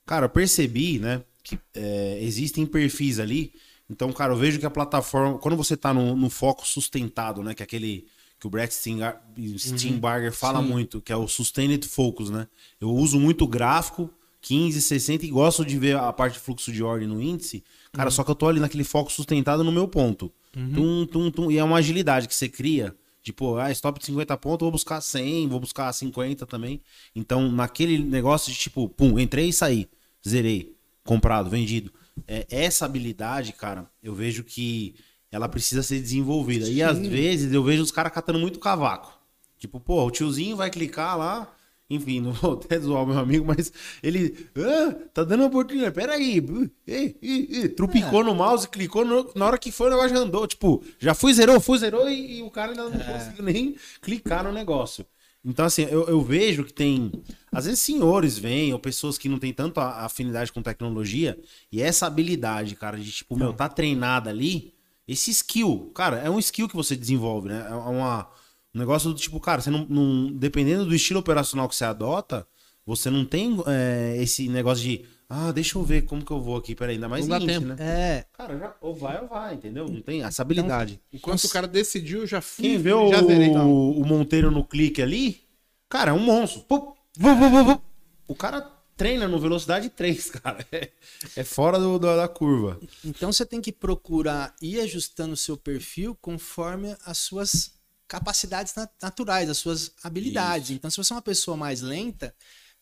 Cara, 0.07 0.27
eu 0.27 0.31
percebi, 0.31 0.99
né, 0.99 1.23
que 1.45 1.59
é, 1.75 2.19
existem 2.21 2.67
perfis 2.67 3.21
ali. 3.21 3.53
Então, 3.89 4.11
cara, 4.13 4.33
eu 4.33 4.37
vejo 4.37 4.59
que 4.59 4.67
a 4.67 4.71
plataforma, 4.71 5.39
quando 5.39 5.57
você 5.57 5.77
tá 5.77 5.93
no, 5.95 6.17
no 6.17 6.31
foco 6.31 6.67
sustentado, 6.67 7.43
né, 7.43 7.55
que 7.55 7.63
é 7.63 7.65
aquele 7.65 8.07
que 8.41 8.47
o 8.47 8.51
Brett 8.51 8.75
Steengar- 8.75 9.23
Steenbarger 9.59 10.33
fala 10.33 10.61
muito, 10.61 11.01
que 11.01 11.13
é 11.13 11.17
o 11.17 11.29
Sustained 11.29 11.87
Focus, 11.87 12.31
né? 12.31 12.49
Eu 12.81 12.91
uso 12.91 13.21
muito 13.21 13.47
gráfico, 13.47 14.11
15, 14.41 14.81
60 14.83 15.25
e 15.25 15.31
gosto 15.31 15.65
de 15.65 15.79
ver 15.79 15.97
a 15.97 16.13
parte 16.13 16.35
de 16.35 16.41
fluxo 16.41 16.71
de 16.73 16.83
ordem 16.83 17.07
no 17.09 17.23
índice. 17.23 17.63
Cara, 17.93 18.11
só 18.11 18.25
que 18.25 18.31
eu 18.31 18.35
tô 18.35 18.49
ali 18.49 18.61
naquele 18.61 18.85
foco 18.85 19.11
sustentado 19.13 19.63
no 19.65 19.71
meu 19.73 19.87
ponto. 19.89 20.31
Tum, 20.75 21.07
tum, 21.07 21.31
tum, 21.31 21.51
e 21.51 21.59
é 21.59 21.65
uma 21.65 21.77
agilidade 21.79 22.27
que 22.29 22.35
você 22.35 22.49
cria. 22.49 22.95
Tipo, 23.23 23.57
ah, 23.57 23.71
stop 23.71 23.99
de 23.99 24.05
50 24.07 24.37
pontos, 24.37 24.65
vou 24.65 24.71
buscar 24.73 25.01
100, 25.01 25.49
vou 25.49 25.59
buscar 25.61 25.91
50 25.93 26.45
também. 26.45 26.81
Então, 27.17 27.51
naquele 27.51 27.99
negócio 27.99 28.53
de 28.53 28.59
tipo, 28.59 28.89
pum, 28.89 29.19
entrei 29.19 29.49
e 29.49 29.53
saí. 29.53 29.89
Zerei. 30.27 30.75
Comprado, 31.05 31.51
vendido. 31.51 31.93
É, 32.27 32.47
essa 32.49 32.85
habilidade, 32.87 33.53
cara, 33.53 33.87
eu 34.03 34.15
vejo 34.15 34.43
que 34.45 34.95
ela 35.31 35.49
precisa 35.49 35.83
ser 35.83 36.01
desenvolvida. 36.01 36.69
E 36.69 36.83
às 36.83 36.99
vezes 36.99 37.53
eu 37.53 37.63
vejo 37.63 37.83
os 37.83 37.91
caras 37.91 38.13
catando 38.13 38.39
muito 38.39 38.59
cavaco. 38.59 39.13
Tipo, 39.59 39.79
pô, 39.81 40.05
o 40.05 40.11
tiozinho 40.11 40.57
vai 40.57 40.71
clicar 40.71 41.19
lá. 41.19 41.51
Enfim, 41.91 42.21
não 42.21 42.33
vou 42.33 42.55
até 42.55 42.81
zoar 42.81 43.03
o 43.03 43.07
meu 43.07 43.19
amigo, 43.19 43.45
mas 43.45 43.71
ele. 44.03 44.49
Ah, 44.57 44.95
tá 45.13 45.23
dando 45.25 45.41
uma 45.41 45.49
oportunidade. 45.49 45.95
Peraí. 45.95 46.39
Ih, 46.87 47.17
ih, 47.21 47.69
trupicou 47.69 48.25
no 48.25 48.35
mouse, 48.35 48.67
clicou. 48.69 49.05
no- 49.05 49.31
na 49.35 49.45
hora 49.47 49.59
que 49.59 49.71
foi, 49.71 49.89
o 49.89 49.91
negócio 49.91 50.11
já 50.11 50.19
andou. 50.19 50.47
Tipo, 50.47 50.83
já 50.99 51.15
fui, 51.15 51.35
zerou, 51.35 51.61
fui, 51.61 51.79
zerou 51.79 52.09
e, 52.09 52.39
e 52.39 52.43
o 52.43 52.51
cara 52.51 52.71
ainda 52.73 52.85
não 52.89 52.99
conseguiu 52.99 53.45
nem 53.45 53.77
clicar 54.01 54.43
no 54.45 54.51
negócio. 54.53 55.05
Então, 55.45 55.67
assim, 55.67 55.83
eu, 55.83 56.07
eu 56.09 56.21
vejo 56.23 56.65
que 56.65 56.73
tem. 56.73 57.13
Às 57.53 57.67
vezes, 57.67 57.81
senhores 57.81 58.39
vêm, 58.39 58.73
ou 58.73 58.79
pessoas 58.79 59.19
que 59.19 59.29
não 59.29 59.39
têm 59.39 59.53
tanto 59.53 59.79
a- 59.81 60.05
afinidade 60.05 60.53
com 60.53 60.63
tecnologia, 60.63 61.39
e 61.71 61.83
essa 61.83 62.07
habilidade, 62.07 62.75
cara, 62.77 62.99
de 62.99 63.11
tipo, 63.13 63.37
meu, 63.37 63.53
tá 63.53 63.69
treinada 63.69 64.31
ali. 64.31 64.73
esse 65.07 65.31
skill, 65.31 65.91
cara, 65.95 66.17
é 66.19 66.31
um 66.31 66.39
skill 66.39 66.67
que 66.69 66.75
você 66.77 66.97
desenvolve, 66.97 67.49
né? 67.49 67.67
É 67.69 67.75
uma, 67.75 68.27
um 68.75 68.79
negócio 68.79 69.11
do 69.13 69.17
tipo, 69.19 69.39
cara, 69.41 69.61
você 69.61 69.71
não, 69.71 69.87
não 69.89 70.33
dependendo 70.33 70.87
do 70.87 70.95
estilo 70.95 71.21
operacional 71.21 71.69
que 71.69 71.77
você 71.77 71.85
adota, 71.85 72.47
você 72.87 73.11
não 73.11 73.25
tem 73.25 73.57
é, 73.67 74.17
esse 74.23 74.49
negócio 74.49 74.83
de, 74.83 75.05
ah, 75.29 75.51
deixa 75.53 75.79
eu 75.79 75.83
ver 75.83 76.03
como 76.03 76.25
que 76.25 76.31
eu 76.31 76.41
vou 76.41 76.57
aqui, 76.57 76.75
peraí, 76.75 76.95
ainda 76.97 77.09
mais 77.09 77.27
Não 77.27 77.39
dá 77.39 77.45
tempo. 77.47 77.67
né? 77.67 77.77
É, 77.79 78.27
Cara, 78.33 78.59
já, 78.59 78.75
ou 78.81 78.95
vai 78.95 79.21
ou 79.21 79.29
vai, 79.29 79.55
entendeu? 79.55 79.89
Não 79.89 80.01
tem 80.01 80.23
essa 80.23 80.43
habilidade. 80.43 81.01
Enquanto 81.13 81.45
o 81.45 81.49
cara 81.49 81.67
decidiu, 81.67 82.27
já 82.27 82.41
fui. 82.41 82.65
Quem 82.65 82.79
vê 82.79 82.93
o, 82.93 83.11
então. 83.43 83.73
o 83.73 84.05
Monteiro 84.07 84.51
no 84.51 84.65
clique 84.65 85.01
ali, 85.03 85.43
cara, 85.89 86.11
é 86.11 86.15
um 86.15 86.19
monstro. 86.21 86.61
Pum, 86.63 86.93
vu, 87.17 87.35
vu, 87.37 87.51
vu, 87.51 87.65
vu. 87.65 87.83
O 88.29 88.35
cara 88.35 88.71
treina 88.97 89.27
no 89.27 89.39
velocidade 89.41 89.89
3, 89.91 90.31
cara. 90.41 90.65
É, 90.71 90.91
é 91.37 91.45
fora 91.45 91.79
do- 91.79 91.99
do- 91.99 92.17
da 92.17 92.29
curva. 92.29 92.79
Então 93.05 93.33
você 93.33 93.45
tem 93.45 93.61
que 93.61 93.73
procurar 93.73 94.55
ir 94.63 94.79
ajustando 94.81 95.33
o 95.35 95.37
seu 95.37 95.57
perfil 95.57 96.17
conforme 96.21 96.95
as 97.05 97.19
suas 97.19 97.73
capacidades 98.07 98.75
nat- 98.75 98.93
naturais, 99.03 99.49
as 99.51 99.57
suas 99.59 99.93
habilidades. 100.03 100.71
Então, 100.71 100.91
se 100.91 100.97
você 100.99 101.13
é 101.13 101.17
uma 101.17 101.23
pessoa 101.23 101.57
mais 101.57 101.81
lenta, 101.81 102.35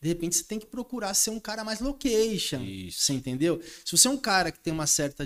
de 0.03 0.09
repente 0.09 0.35
você 0.35 0.43
tem 0.43 0.59
que 0.59 0.67
procurar 0.67 1.15
ser 1.15 1.31
um 1.31 1.39
cara 1.39 1.63
mais 1.63 1.79
location. 1.79 2.61
Isso. 2.61 3.03
Você 3.03 3.13
entendeu? 3.13 3.63
Se 3.85 3.97
você 3.97 4.09
é 4.09 4.11
um 4.11 4.17
cara 4.17 4.51
que 4.51 4.59
tem 4.59 4.73
uma 4.73 4.87
certa. 4.87 5.25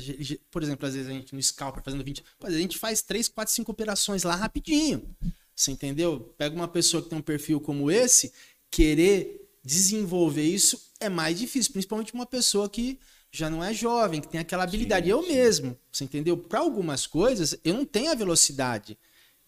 Por 0.51 0.63
exemplo, 0.63 0.87
às 0.87 0.93
vezes 0.93 1.09
a 1.09 1.13
gente 1.15 1.35
no 1.35 1.43
Scalper 1.43 1.83
fazendo 1.83 2.05
20. 2.05 2.23
pô, 2.39 2.47
a 2.47 2.51
gente 2.51 2.77
faz 2.77 3.01
3, 3.01 3.27
4, 3.29 3.55
5 3.55 3.73
operações 3.73 4.23
lá 4.23 4.37
rapidinho. 4.37 5.17
Você 5.55 5.71
entendeu? 5.71 6.35
Pega 6.37 6.55
uma 6.55 6.69
pessoa 6.69 7.03
que 7.03 7.09
tem 7.09 7.19
um 7.19 7.23
perfil 7.23 7.59
como 7.59 7.91
esse, 7.91 8.31
querer 8.71 9.49
desenvolver 9.65 10.45
isso 10.45 10.93
é 11.01 11.09
mais 11.09 11.39
difícil, 11.39 11.73
principalmente 11.73 12.13
uma 12.13 12.27
pessoa 12.27 12.69
que 12.69 13.01
já 13.33 13.49
não 13.49 13.65
é 13.65 13.73
jovem, 13.73 14.21
que 14.21 14.29
tem 14.29 14.41
aquela 14.41 14.65
habilidade. 14.65 15.09
eu 15.09 15.27
mesmo, 15.27 15.77
você 15.91 16.05
entendeu? 16.05 16.37
Para 16.37 16.61
algumas 16.61 17.07
coisas, 17.07 17.57
eu 17.65 17.73
não 17.73 17.87
tenho 17.87 18.11
a 18.11 18.15
velocidade 18.15 18.99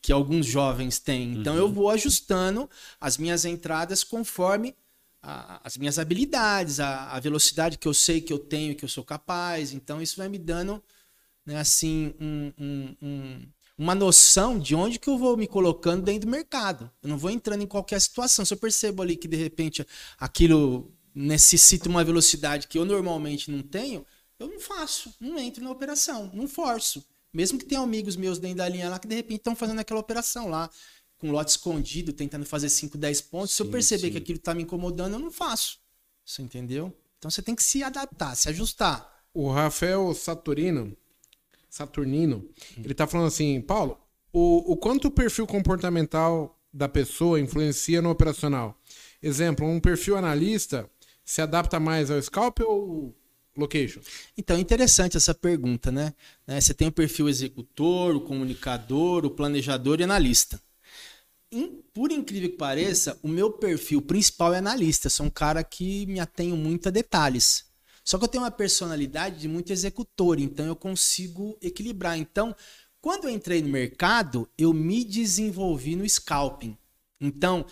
que 0.00 0.10
alguns 0.10 0.46
jovens 0.46 0.98
têm. 0.98 1.34
Então 1.34 1.54
eu 1.54 1.70
vou 1.70 1.90
ajustando 1.90 2.68
as 2.98 3.18
minhas 3.18 3.44
entradas 3.44 4.02
conforme 4.02 4.74
a- 5.22 5.60
as 5.64 5.76
minhas 5.76 5.98
habilidades, 5.98 6.80
a, 6.80 7.10
a 7.12 7.20
velocidade 7.20 7.78
que 7.78 7.88
eu 7.88 7.94
sei 7.94 8.20
que 8.20 8.32
eu 8.32 8.38
tenho, 8.38 8.74
que 8.76 8.84
eu 8.84 8.88
sou 8.88 9.04
capaz. 9.04 9.72
Então 9.72 10.00
isso 10.02 10.16
vai 10.16 10.28
me 10.28 10.38
dando, 10.38 10.82
né, 11.46 11.58
assim, 11.58 12.14
um- 12.20 12.52
um- 12.58 12.96
um- 13.02 13.48
uma 13.78 13.94
noção 13.94 14.58
de 14.58 14.74
onde 14.74 14.98
que 14.98 15.08
eu 15.08 15.16
vou 15.18 15.36
me 15.36 15.46
colocando 15.46 16.02
dentro 16.04 16.22
do 16.28 16.30
mercado. 16.32 16.90
Eu 17.02 17.08
não 17.08 17.18
vou 17.18 17.30
entrando 17.30 17.62
em 17.62 17.66
qualquer 17.66 18.00
situação. 18.00 18.44
Se 18.44 18.52
eu 18.54 18.58
percebo 18.58 19.02
ali 19.02 19.16
que 19.16 19.28
de 19.28 19.36
repente 19.36 19.86
aquilo 20.18 20.92
necessita 21.14 21.88
uma 21.88 22.04
velocidade 22.04 22.68
que 22.68 22.78
eu 22.78 22.84
normalmente 22.84 23.50
não 23.50 23.62
tenho, 23.62 24.04
eu 24.38 24.48
não 24.48 24.60
faço, 24.60 25.14
não 25.20 25.38
entro 25.38 25.62
na 25.64 25.70
operação, 25.70 26.30
não 26.34 26.46
forço. 26.48 27.04
Mesmo 27.32 27.58
que 27.58 27.64
tenha 27.66 27.80
amigos 27.80 28.16
meus 28.16 28.38
dentro 28.38 28.58
da 28.58 28.68
linha 28.68 28.88
lá 28.88 28.98
que 28.98 29.06
de 29.08 29.14
repente 29.14 29.38
estão 29.38 29.54
fazendo 29.56 29.80
aquela 29.80 30.00
operação 30.00 30.48
lá, 30.48 30.70
com 31.18 31.30
lote 31.30 31.50
escondido, 31.50 32.12
tentando 32.12 32.46
fazer 32.46 32.68
5, 32.68 32.96
10 32.96 33.20
pontos. 33.22 33.54
Se 33.54 33.62
eu 33.62 33.68
perceber 33.68 34.06
sim. 34.06 34.12
que 34.12 34.18
aquilo 34.18 34.38
tá 34.38 34.54
me 34.54 34.62
incomodando, 34.62 35.14
eu 35.14 35.18
não 35.18 35.30
faço. 35.30 35.78
Você 36.24 36.42
entendeu? 36.42 36.96
Então 37.18 37.30
você 37.30 37.42
tem 37.42 37.54
que 37.54 37.62
se 37.62 37.82
adaptar, 37.82 38.36
se 38.36 38.48
ajustar. 38.48 39.24
O 39.34 39.50
Rafael 39.50 40.14
Saturino, 40.14 40.96
Saturnino, 41.68 42.48
ele 42.76 42.94
tá 42.94 43.06
falando 43.06 43.26
assim, 43.26 43.60
Paulo, 43.60 43.98
o, 44.32 44.72
o 44.72 44.76
quanto 44.76 45.08
o 45.08 45.10
perfil 45.10 45.46
comportamental 45.46 46.58
da 46.72 46.88
pessoa 46.88 47.40
influencia 47.40 48.00
no 48.00 48.10
operacional? 48.10 48.78
Exemplo, 49.22 49.66
um 49.66 49.80
perfil 49.80 50.16
analista 50.16 50.88
se 51.24 51.42
adapta 51.42 51.80
mais 51.80 52.10
ao 52.10 52.22
scalp 52.22 52.60
ou 52.60 53.14
location? 53.56 54.00
Então, 54.36 54.56
é 54.56 54.60
interessante 54.60 55.16
essa 55.16 55.34
pergunta, 55.34 55.90
né? 55.90 56.14
Né, 56.46 56.60
Você 56.60 56.72
tem 56.72 56.88
o 56.88 56.92
perfil 56.92 57.28
executor, 57.28 58.14
o 58.14 58.20
comunicador, 58.20 59.24
o 59.26 59.30
planejador 59.30 60.00
e 60.00 60.04
analista. 60.04 60.60
Por 61.94 62.12
incrível 62.12 62.50
que 62.50 62.56
pareça, 62.56 63.18
o 63.22 63.28
meu 63.28 63.50
perfil 63.50 64.02
principal 64.02 64.54
é 64.54 64.58
analista. 64.58 65.08
Sou 65.08 65.26
um 65.26 65.30
cara 65.30 65.64
que 65.64 66.06
me 66.06 66.20
atenho 66.20 66.56
muito 66.56 66.88
a 66.88 66.90
detalhes. 66.90 67.64
Só 68.04 68.18
que 68.18 68.24
eu 68.24 68.28
tenho 68.28 68.44
uma 68.44 68.50
personalidade 68.50 69.40
de 69.40 69.48
muito 69.48 69.70
executor, 69.70 70.38
então 70.38 70.64
eu 70.64 70.76
consigo 70.76 71.58
equilibrar. 71.60 72.16
Então, 72.18 72.56
quando 73.00 73.24
eu 73.24 73.30
entrei 73.30 73.60
no 73.60 73.68
mercado, 73.68 74.48
eu 74.56 74.72
me 74.72 75.04
desenvolvi 75.04 75.94
no 75.94 76.08
scalping. 76.08 76.76
Então, 77.20 77.66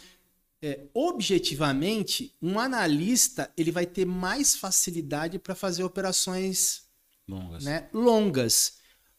é, 0.60 0.86
objetivamente, 0.92 2.34
um 2.42 2.58
analista 2.58 3.50
ele 3.56 3.70
vai 3.70 3.86
ter 3.86 4.04
mais 4.04 4.56
facilidade 4.56 5.38
para 5.38 5.54
fazer 5.54 5.84
operações 5.84 6.82
Longas. 7.28 7.64
né, 7.64 7.88
longas. 7.92 8.75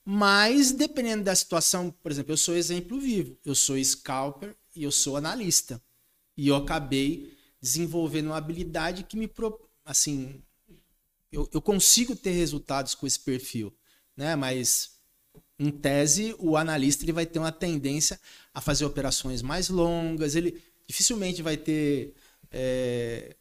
Mas, 0.09 0.71
dependendo 0.71 1.25
da 1.25 1.35
situação, 1.35 1.91
por 1.91 2.09
exemplo, 2.09 2.31
eu 2.31 2.37
sou 2.37 2.55
exemplo 2.55 2.97
vivo. 2.97 3.37
Eu 3.43 3.53
sou 3.53 3.77
scalper 3.83 4.55
e 4.73 4.83
eu 4.83 4.89
sou 4.89 5.17
analista. 5.17 5.83
E 6.37 6.47
eu 6.47 6.55
acabei 6.55 7.37
desenvolvendo 7.61 8.27
uma 8.27 8.37
habilidade 8.37 9.03
que 9.03 9.17
me. 9.17 9.29
Assim, 9.83 10.41
eu, 11.29 11.49
eu 11.51 11.61
consigo 11.61 12.15
ter 12.15 12.31
resultados 12.31 12.95
com 12.95 13.05
esse 13.05 13.19
perfil. 13.19 13.75
Né? 14.15 14.33
Mas, 14.37 14.91
em 15.59 15.69
tese, 15.69 16.33
o 16.39 16.55
analista 16.55 17.03
ele 17.03 17.11
vai 17.11 17.25
ter 17.25 17.39
uma 17.39 17.51
tendência 17.51 18.17
a 18.53 18.61
fazer 18.61 18.85
operações 18.85 19.41
mais 19.41 19.67
longas. 19.67 20.35
Ele 20.35 20.63
dificilmente 20.87 21.41
vai 21.41 21.57
ter 21.57 22.13
é, 22.49 23.35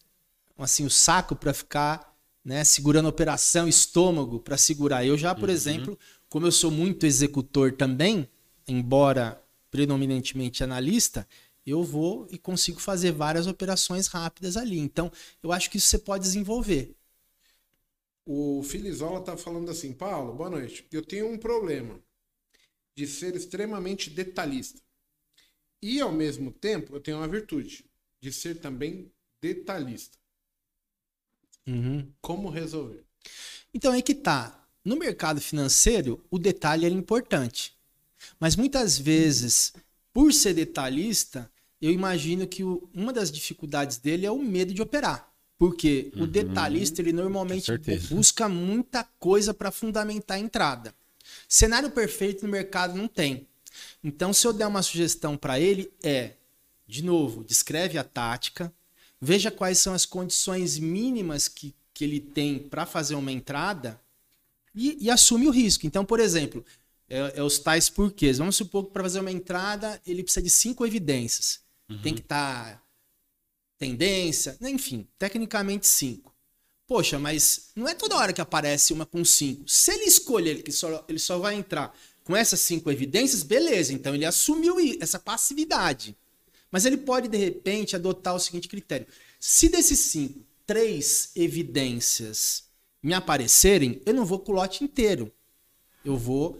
assim, 0.58 0.84
o 0.84 0.90
saco 0.90 1.36
para 1.36 1.54
ficar 1.54 2.12
né, 2.46 2.62
segurando 2.62 3.08
operação, 3.08 3.66
estômago 3.66 4.38
para 4.38 4.56
segurar. 4.56 5.04
Eu 5.04 5.18
já, 5.18 5.34
por 5.34 5.48
exemplo, 5.48 5.98
como 6.28 6.46
eu 6.46 6.52
sou 6.52 6.70
muito 6.70 7.06
executor 7.06 7.72
também, 7.72 8.28
embora 8.66 9.42
predominantemente 9.70 10.64
analista, 10.64 11.26
eu 11.66 11.82
vou 11.82 12.26
e 12.30 12.38
consigo 12.38 12.80
fazer 12.80 13.12
várias 13.12 13.46
operações 13.46 14.06
rápidas 14.06 14.56
ali. 14.56 14.78
Então, 14.78 15.10
eu 15.42 15.52
acho 15.52 15.70
que 15.70 15.78
isso 15.78 15.88
você 15.88 15.98
pode 15.98 16.24
desenvolver. 16.24 16.94
O 18.24 18.62
Filizola 18.62 19.20
tá 19.20 19.36
falando 19.36 19.70
assim, 19.70 19.92
Paulo, 19.92 20.34
boa 20.34 20.50
noite. 20.50 20.86
Eu 20.90 21.02
tenho 21.02 21.30
um 21.30 21.38
problema 21.38 22.00
de 22.96 23.06
ser 23.06 23.36
extremamente 23.36 24.10
detalhista. 24.10 24.80
E, 25.82 26.00
ao 26.00 26.10
mesmo 26.10 26.50
tempo, 26.50 26.96
eu 26.96 27.00
tenho 27.00 27.18
uma 27.18 27.28
virtude 27.28 27.84
de 28.20 28.32
ser 28.32 28.58
também 28.58 29.12
detalhista. 29.40 30.18
Como 32.20 32.48
resolver? 32.48 33.04
Então 33.74 33.92
aí 33.92 34.02
que 34.02 34.14
tá. 34.14 34.65
No 34.86 34.94
mercado 34.96 35.40
financeiro, 35.40 36.24
o 36.30 36.38
detalhe 36.38 36.86
é 36.86 36.88
importante. 36.88 37.74
Mas 38.38 38.54
muitas 38.54 38.96
vezes, 38.96 39.72
por 40.14 40.32
ser 40.32 40.54
detalhista, 40.54 41.50
eu 41.82 41.90
imagino 41.90 42.46
que 42.46 42.62
o- 42.62 42.88
uma 42.94 43.12
das 43.12 43.32
dificuldades 43.32 43.98
dele 43.98 44.24
é 44.24 44.30
o 44.30 44.38
medo 44.38 44.72
de 44.72 44.80
operar. 44.80 45.28
Porque 45.58 46.12
o 46.14 46.24
detalhista, 46.24 47.02
ele 47.02 47.12
normalmente 47.12 47.64
busca 48.14 48.48
muita 48.48 49.02
coisa 49.18 49.52
para 49.52 49.72
fundamentar 49.72 50.36
a 50.36 50.40
entrada. 50.40 50.94
Cenário 51.48 51.90
perfeito 51.90 52.46
no 52.46 52.52
mercado 52.52 52.96
não 52.96 53.08
tem. 53.08 53.48
Então, 54.04 54.32
se 54.32 54.46
eu 54.46 54.52
der 54.52 54.68
uma 54.68 54.82
sugestão 54.84 55.36
para 55.36 55.58
ele, 55.58 55.90
é, 56.00 56.34
de 56.86 57.02
novo, 57.02 57.42
descreve 57.42 57.98
a 57.98 58.04
tática, 58.04 58.72
veja 59.20 59.50
quais 59.50 59.78
são 59.78 59.92
as 59.94 60.06
condições 60.06 60.78
mínimas 60.78 61.48
que, 61.48 61.74
que 61.92 62.04
ele 62.04 62.20
tem 62.20 62.60
para 62.60 62.86
fazer 62.86 63.16
uma 63.16 63.32
entrada 63.32 64.00
e, 64.76 65.04
e 65.06 65.10
assume 65.10 65.48
o 65.48 65.50
risco. 65.50 65.86
Então, 65.86 66.04
por 66.04 66.20
exemplo, 66.20 66.64
é, 67.08 67.32
é 67.36 67.42
os 67.42 67.58
tais 67.58 67.88
porquês. 67.88 68.38
Vamos 68.38 68.56
supor 68.56 68.84
que 68.84 68.92
para 68.92 69.02
fazer 69.02 69.20
uma 69.20 69.32
entrada 69.32 70.00
ele 70.06 70.22
precisa 70.22 70.42
de 70.42 70.50
cinco 70.50 70.86
evidências. 70.86 71.60
Tem 72.02 72.12
que 72.12 72.20
estar 72.20 72.82
tendência, 73.78 74.56
né, 74.60 74.70
enfim, 74.70 75.06
tecnicamente 75.18 75.86
cinco. 75.86 76.34
Poxa, 76.86 77.18
mas 77.18 77.70
não 77.74 77.88
é 77.88 77.94
toda 77.94 78.16
hora 78.16 78.32
que 78.32 78.40
aparece 78.40 78.92
uma 78.92 79.06
com 79.06 79.24
cinco. 79.24 79.68
Se 79.68 79.92
ele 79.92 80.04
escolher 80.04 80.62
que 80.62 80.72
só, 80.72 81.04
ele 81.08 81.18
só 81.18 81.38
vai 81.38 81.54
entrar 81.54 81.96
com 82.24 82.36
essas 82.36 82.60
cinco 82.60 82.90
evidências, 82.90 83.42
beleza. 83.42 83.92
Então 83.92 84.14
ele 84.14 84.24
assumiu 84.24 84.76
essa 85.00 85.18
passividade. 85.18 86.16
Mas 86.70 86.84
ele 86.84 86.96
pode, 86.96 87.28
de 87.28 87.36
repente, 87.36 87.96
adotar 87.96 88.34
o 88.34 88.40
seguinte 88.40 88.68
critério: 88.68 89.06
se 89.38 89.68
desses 89.68 89.98
cinco, 89.98 90.44
três 90.66 91.30
evidências 91.34 92.65
me 93.06 93.14
aparecerem, 93.14 94.02
eu 94.04 94.12
não 94.12 94.26
vou 94.26 94.40
com 94.40 94.50
o 94.50 94.54
lote 94.56 94.82
inteiro. 94.82 95.32
Eu 96.04 96.16
vou 96.16 96.58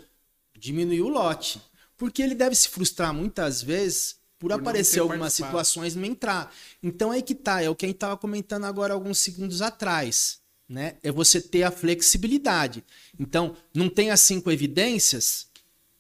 diminuir 0.57 1.03
o 1.03 1.09
lote. 1.09 1.61
Porque 1.97 2.23
ele 2.23 2.37
deve 2.37 2.55
se 2.55 2.69
frustrar 2.69 3.13
muitas 3.13 3.61
vezes 3.61 4.17
por, 4.39 4.51
não 4.51 4.57
aparecer 4.57 5.01
algumas 5.01 5.19
participado. 5.21 5.51
situações 5.51 5.95
e 5.95 5.99
não 5.99 6.05
entrar. 6.07 6.55
Então 6.81 7.11
aí 7.11 7.21
que 7.21 7.35
tá, 7.35 7.61
é 7.63 7.69
o 7.69 7.75
que 7.75 7.85
a 7.85 7.89
gente 7.89 7.97
estava 7.97 8.17
comentando 8.17 8.63
agora 8.65 8.95
alguns 8.95 9.19
segundos 9.19 9.61
atrás. 9.61 10.39
Né? 10.69 10.99
É 11.03 11.11
você 11.11 11.41
ter 11.41 11.65
a 11.65 11.71
flexibilidade. 11.73 12.85
Então, 13.19 13.57
não 13.75 13.89
tem 13.89 14.11
as 14.11 14.21
cinco 14.21 14.51
evidências, 14.51 15.49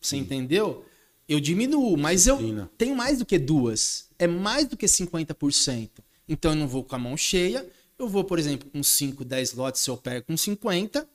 você 0.00 0.16
entendeu? 0.16 0.84
Eu 1.28 1.40
diminuo, 1.40 1.96
mas 1.96 2.28
eu 2.28 2.36
Disciplina. 2.36 2.70
tenho 2.78 2.94
mais 2.94 3.18
do 3.18 3.26
que 3.26 3.36
duas. 3.36 4.08
É 4.16 4.28
mais 4.28 4.66
do 4.66 4.76
que 4.76 4.86
50%. 4.86 5.90
Então 6.28 6.52
eu 6.52 6.56
não 6.56 6.68
vou 6.68 6.84
com 6.84 6.94
a 6.94 6.98
mão 6.98 7.16
cheia. 7.16 7.68
Eu 7.98 8.08
vou, 8.08 8.24
por 8.24 8.38
exemplo, 8.38 8.68
com 8.70 8.82
5, 8.82 9.24
10 9.24 9.54
lotes, 9.54 9.80
se 9.80 9.90
eu 9.90 9.96
pego 9.96 10.26
com 10.26 10.36
50. 10.36 11.08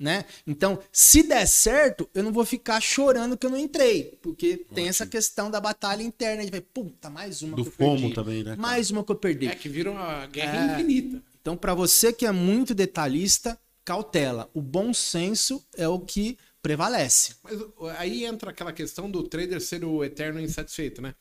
né? 0.00 0.24
Então, 0.46 0.78
se 0.92 1.24
der 1.24 1.44
certo, 1.46 2.08
eu 2.14 2.22
não 2.22 2.32
vou 2.32 2.44
ficar 2.44 2.80
chorando 2.80 3.36
que 3.36 3.44
eu 3.44 3.50
não 3.50 3.58
entrei, 3.58 4.16
porque 4.22 4.58
tem 4.72 4.86
essa 4.86 5.04
questão 5.04 5.50
da 5.50 5.60
batalha 5.60 6.04
interna 6.04 6.46
de, 6.46 6.60
puta, 6.60 7.10
mais 7.10 7.42
uma 7.42 7.56
Do 7.56 7.64
que 7.64 7.68
eu 7.70 7.72
fomo 7.72 7.98
perdi. 8.02 8.14
também, 8.14 8.38
né, 8.44 8.50
cara? 8.50 8.62
Mais 8.62 8.92
uma 8.92 9.02
que 9.02 9.10
eu 9.10 9.16
perdi. 9.16 9.48
É 9.48 9.56
que 9.56 9.68
vira 9.68 9.90
uma 9.90 10.24
guerra 10.26 10.56
É. 10.56 10.80
infinita. 10.80 11.20
Então, 11.40 11.56
para 11.56 11.74
você 11.74 12.12
que 12.12 12.24
é 12.24 12.30
muito 12.30 12.74
detalhista, 12.76 13.58
cautela. 13.84 14.48
O 14.54 14.60
bom 14.62 14.94
senso 14.94 15.64
é 15.76 15.88
o 15.88 15.98
que 15.98 16.38
prevalece. 16.62 17.34
Mas 17.42 17.58
aí 17.98 18.24
entra 18.24 18.50
aquela 18.50 18.72
questão 18.72 19.10
do 19.10 19.24
trader 19.24 19.60
ser 19.60 19.84
o 19.84 20.04
eterno 20.04 20.38
insatisfeito, 20.40 21.02
né? 21.02 21.12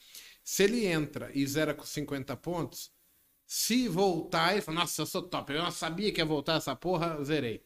Se 0.43 0.61
ele 0.63 0.85
entra 0.85 1.31
e 1.33 1.47
zera 1.47 1.73
com 1.73 1.83
50 1.83 2.35
pontos, 2.37 2.91
se 3.47 3.87
voltar 3.87 4.57
e 4.57 4.61
falar, 4.61 4.81
nossa, 4.81 5.01
eu 5.01 5.05
sou 5.05 5.21
top, 5.23 5.53
eu 5.53 5.63
não 5.63 5.71
sabia 5.71 6.11
que 6.11 6.19
ia 6.21 6.25
voltar 6.25 6.57
essa 6.57 6.75
porra, 6.75 7.23
zerei. 7.23 7.63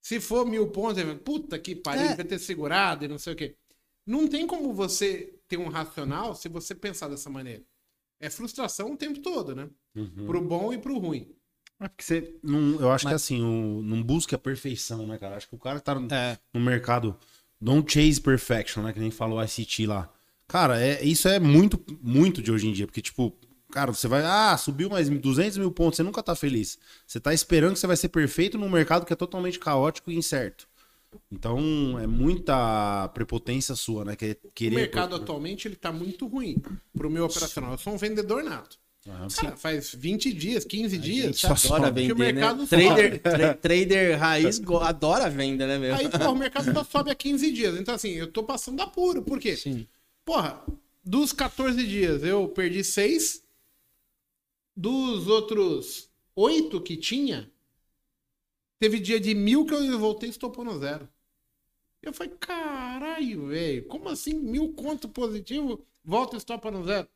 Se 0.00 0.20
for 0.20 0.44
mil 0.44 0.68
pontos, 0.70 1.00
fala, 1.02 1.14
puta 1.14 1.58
que 1.58 1.74
pariu, 1.74 2.02
É. 2.04 2.08
devia 2.08 2.24
ter 2.24 2.38
segurado 2.38 3.04
e 3.04 3.08
não 3.08 3.16
sei 3.18 3.32
o 3.32 3.36
quê. 3.36 3.56
Não 4.06 4.26
tem 4.28 4.46
como 4.46 4.74
você 4.74 5.34
ter 5.48 5.56
um 5.56 5.68
racional 5.68 6.34
se 6.34 6.48
você 6.48 6.74
pensar 6.74 7.08
dessa 7.08 7.30
maneira. 7.30 7.62
É 8.20 8.28
frustração 8.28 8.92
o 8.92 8.96
tempo 8.96 9.20
todo, 9.20 9.54
né? 9.54 9.68
Uhum. 9.94 10.26
Pro 10.26 10.42
bom 10.42 10.72
e 10.72 10.78
pro 10.78 10.98
ruim. 10.98 11.28
É 11.80 11.88
porque 11.88 12.04
você. 12.04 12.36
Não, 12.42 12.80
eu 12.80 12.90
acho 12.92 13.06
que 13.06 13.12
Mas- 13.12 13.22
assim, 13.22 13.40
o, 13.42 13.82
não 13.82 14.02
busca 14.02 14.36
a 14.36 14.38
perfeição, 14.38 15.06
né, 15.06 15.16
cara? 15.18 15.36
Acho 15.36 15.48
que 15.48 15.54
o 15.54 15.58
cara 15.58 15.80
tá 15.80 15.94
no, 15.94 16.12
É. 16.12 16.38
no 16.52 16.60
mercado. 16.60 17.16
Don't 17.60 17.90
chase 17.90 18.20
perfection, 18.20 18.82
né? 18.82 18.92
Que 18.92 19.00
nem 19.00 19.10
falou 19.10 19.38
a 19.38 19.44
ICT 19.44 19.86
lá. 19.86 20.12
Cara, 20.46 20.78
é, 20.80 21.02
isso 21.02 21.26
é 21.28 21.38
muito, 21.40 21.82
muito 22.02 22.42
de 22.42 22.52
hoje 22.52 22.68
em 22.68 22.72
dia. 22.72 22.86
Porque, 22.86 23.00
tipo, 23.00 23.34
cara, 23.74 23.92
você 23.92 24.06
vai. 24.06 24.22
Ah, 24.24 24.56
subiu 24.56 24.88
mais 24.88 25.08
200 25.10 25.58
mil 25.58 25.70
pontos, 25.72 25.96
você 25.96 26.02
nunca 26.04 26.22
tá 26.22 26.34
feliz. 26.36 26.78
Você 27.06 27.18
tá 27.18 27.34
esperando 27.34 27.72
que 27.74 27.80
você 27.80 27.86
vai 27.88 27.96
ser 27.96 28.08
perfeito 28.08 28.56
num 28.56 28.70
mercado 28.70 29.04
que 29.04 29.12
é 29.12 29.16
totalmente 29.16 29.58
caótico 29.58 30.10
e 30.12 30.16
incerto. 30.16 30.66
Então, 31.30 31.98
é 32.00 32.06
muita 32.06 33.08
prepotência 33.14 33.74
sua, 33.74 34.04
né? 34.04 34.16
Que 34.16 34.24
é 34.26 34.36
querer. 34.54 34.74
O 34.76 34.78
mercado 34.78 35.16
atualmente 35.16 35.66
ele 35.68 35.76
tá 35.76 35.92
muito 35.92 36.26
ruim 36.26 36.62
pro 36.96 37.10
meu 37.10 37.24
operacional. 37.26 37.72
Eu 37.72 37.78
sou 37.78 37.92
um 37.92 37.96
vendedor 37.96 38.42
nato. 38.44 38.78
Cara, 39.36 39.56
faz 39.56 39.94
20 39.94 40.32
dias, 40.32 40.64
15 40.64 40.96
A 40.96 40.98
dias. 40.98 41.26
gente 41.26 41.40
só 41.40 41.74
adora 41.74 41.88
sobe. 41.88 42.06
Que 42.06 42.12
o 42.12 42.16
vender, 42.16 42.32
mercado 42.32 42.60
né? 42.60 42.66
sobe. 42.66 42.84
Trader, 42.86 43.20
tra- 43.22 43.54
trader 43.54 44.18
raiz 44.18 44.62
adora 44.80 45.28
venda, 45.28 45.66
né, 45.66 45.78
meu? 45.78 45.94
Aí, 45.94 46.08
porra, 46.08 46.30
o 46.30 46.34
mercado 46.36 46.72
só 46.72 46.82
sobe 46.84 47.10
a 47.10 47.14
15 47.14 47.52
dias. 47.52 47.78
Então, 47.78 47.94
assim, 47.94 48.12
eu 48.12 48.32
tô 48.32 48.42
passando 48.42 48.80
apuro. 48.80 49.22
Por 49.22 49.38
quê? 49.38 49.56
Sim. 49.56 49.86
Porra, 50.24 50.62
dos 51.04 51.32
14 51.32 51.86
dias 51.86 52.24
eu 52.24 52.48
perdi 52.48 52.82
6. 52.82 53.43
Dos 54.76 55.28
outros 55.28 56.10
8 56.34 56.80
que 56.80 56.96
tinha, 56.96 57.50
teve 58.78 58.98
dia 58.98 59.20
de 59.20 59.34
mil 59.34 59.64
que 59.64 59.74
eu 59.74 59.98
voltei 59.98 60.28
e 60.28 60.30
estopou 60.30 60.64
no 60.64 60.78
zero. 60.78 61.08
Eu 62.02 62.12
falei, 62.12 62.34
caralho, 62.38 63.46
velho, 63.46 63.86
como 63.86 64.08
assim 64.08 64.34
mil 64.34 64.74
conto 64.74 65.08
positivo, 65.08 65.86
volta 66.04 66.36
e 66.36 66.38
estopa 66.38 66.70
no 66.70 66.84
zero? 66.84 67.08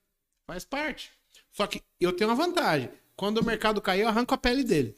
Faz 0.47 0.65
parte. 0.65 1.13
Só 1.51 1.67
que 1.67 1.83
eu 2.01 2.13
tenho 2.13 2.31
uma 2.31 2.37
vantagem. 2.37 2.91
Quando 3.15 3.39
o 3.39 3.45
mercado 3.45 3.83
cair, 3.83 4.03
eu 4.03 4.09
arranco 4.09 4.33
a 4.33 4.39
pele 4.39 4.65
dele. 4.65 4.97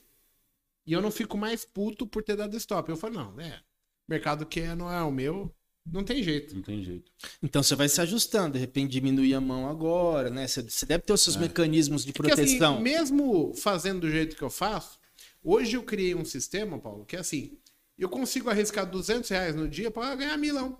E 0.86 0.92
eu 0.92 1.00
não 1.00 1.10
fico 1.10 1.36
mais 1.36 1.64
puto 1.64 2.06
por 2.06 2.22
ter 2.22 2.36
dado 2.36 2.56
stop. 2.56 2.88
Eu 2.88 2.96
falei, 2.96 3.18
não, 3.18 3.40
é. 3.40 3.62
Mercado 4.06 4.46
que 4.46 4.60
é, 4.60 4.74
não 4.74 4.92
é 4.92 5.02
o 5.02 5.10
meu, 5.10 5.54
não 5.86 6.04
tem 6.04 6.22
jeito. 6.22 6.54
Não 6.54 6.62
tem 6.62 6.82
jeito. 6.82 7.10
Então 7.42 7.62
você 7.62 7.74
vai 7.74 7.88
se 7.88 8.00
ajustando, 8.00 8.54
de 8.54 8.58
repente 8.58 8.90
diminuir 8.90 9.34
a 9.34 9.40
mão 9.40 9.68
agora, 9.68 10.30
né? 10.30 10.46
Você, 10.46 10.62
você 10.62 10.86
deve 10.86 11.04
ter 11.04 11.12
os 11.12 11.22
seus 11.22 11.36
mecanismos 11.36 12.04
de 12.04 12.12
Porque 12.12 12.32
assim, 12.32 12.58
proteção. 12.58 12.80
mesmo 12.80 13.54
fazendo 13.54 14.00
do 14.00 14.10
jeito 14.10 14.36
que 14.36 14.42
eu 14.42 14.50
faço, 14.50 14.98
hoje 15.42 15.76
eu 15.76 15.82
criei 15.82 16.14
um 16.14 16.24
sistema, 16.24 16.78
Paulo, 16.78 17.04
que 17.04 17.16
é 17.16 17.20
assim, 17.20 17.58
eu 17.98 18.08
consigo 18.08 18.48
arriscar 18.50 18.88
200 18.88 19.28
reais 19.30 19.54
no 19.54 19.68
dia 19.68 19.90
para 19.90 20.14
ganhar 20.14 20.36
milão. 20.36 20.78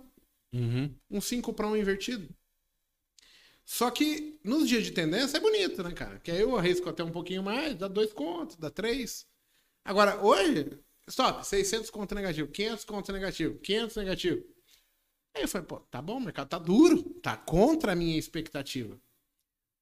Uhum. 0.53 0.93
Um 1.09 1.21
5 1.21 1.53
para 1.53 1.67
um 1.67 1.77
invertido. 1.77 2.27
Só 3.63 3.89
que 3.89 4.39
nos 4.43 4.67
dias 4.67 4.83
de 4.83 4.91
tendência 4.91 5.37
é 5.37 5.39
bonito, 5.39 5.81
né, 5.83 5.91
cara? 5.91 6.19
Que 6.19 6.31
aí 6.31 6.41
eu 6.41 6.57
arrisco 6.57 6.89
até 6.89 7.03
um 7.03 7.11
pouquinho 7.11 7.43
mais, 7.43 7.75
dá 7.75 7.87
dois 7.87 8.11
contos, 8.11 8.57
dá 8.57 8.69
três. 8.69 9.25
Agora, 9.85 10.21
hoje, 10.21 10.77
stop, 11.07 11.45
600 11.45 11.89
conto 11.89 12.13
negativo, 12.13 12.51
500 12.51 12.85
conto 12.85 13.11
negativo, 13.13 13.57
500 13.59 13.95
negativo. 13.97 14.43
Aí 15.35 15.43
eu 15.43 15.47
falei, 15.47 15.65
pô, 15.67 15.79
tá 15.79 16.01
bom, 16.01 16.17
o 16.17 16.21
mercado 16.21 16.49
tá 16.49 16.59
duro, 16.59 17.03
tá 17.21 17.37
contra 17.37 17.93
a 17.93 17.95
minha 17.95 18.17
expectativa. 18.17 18.99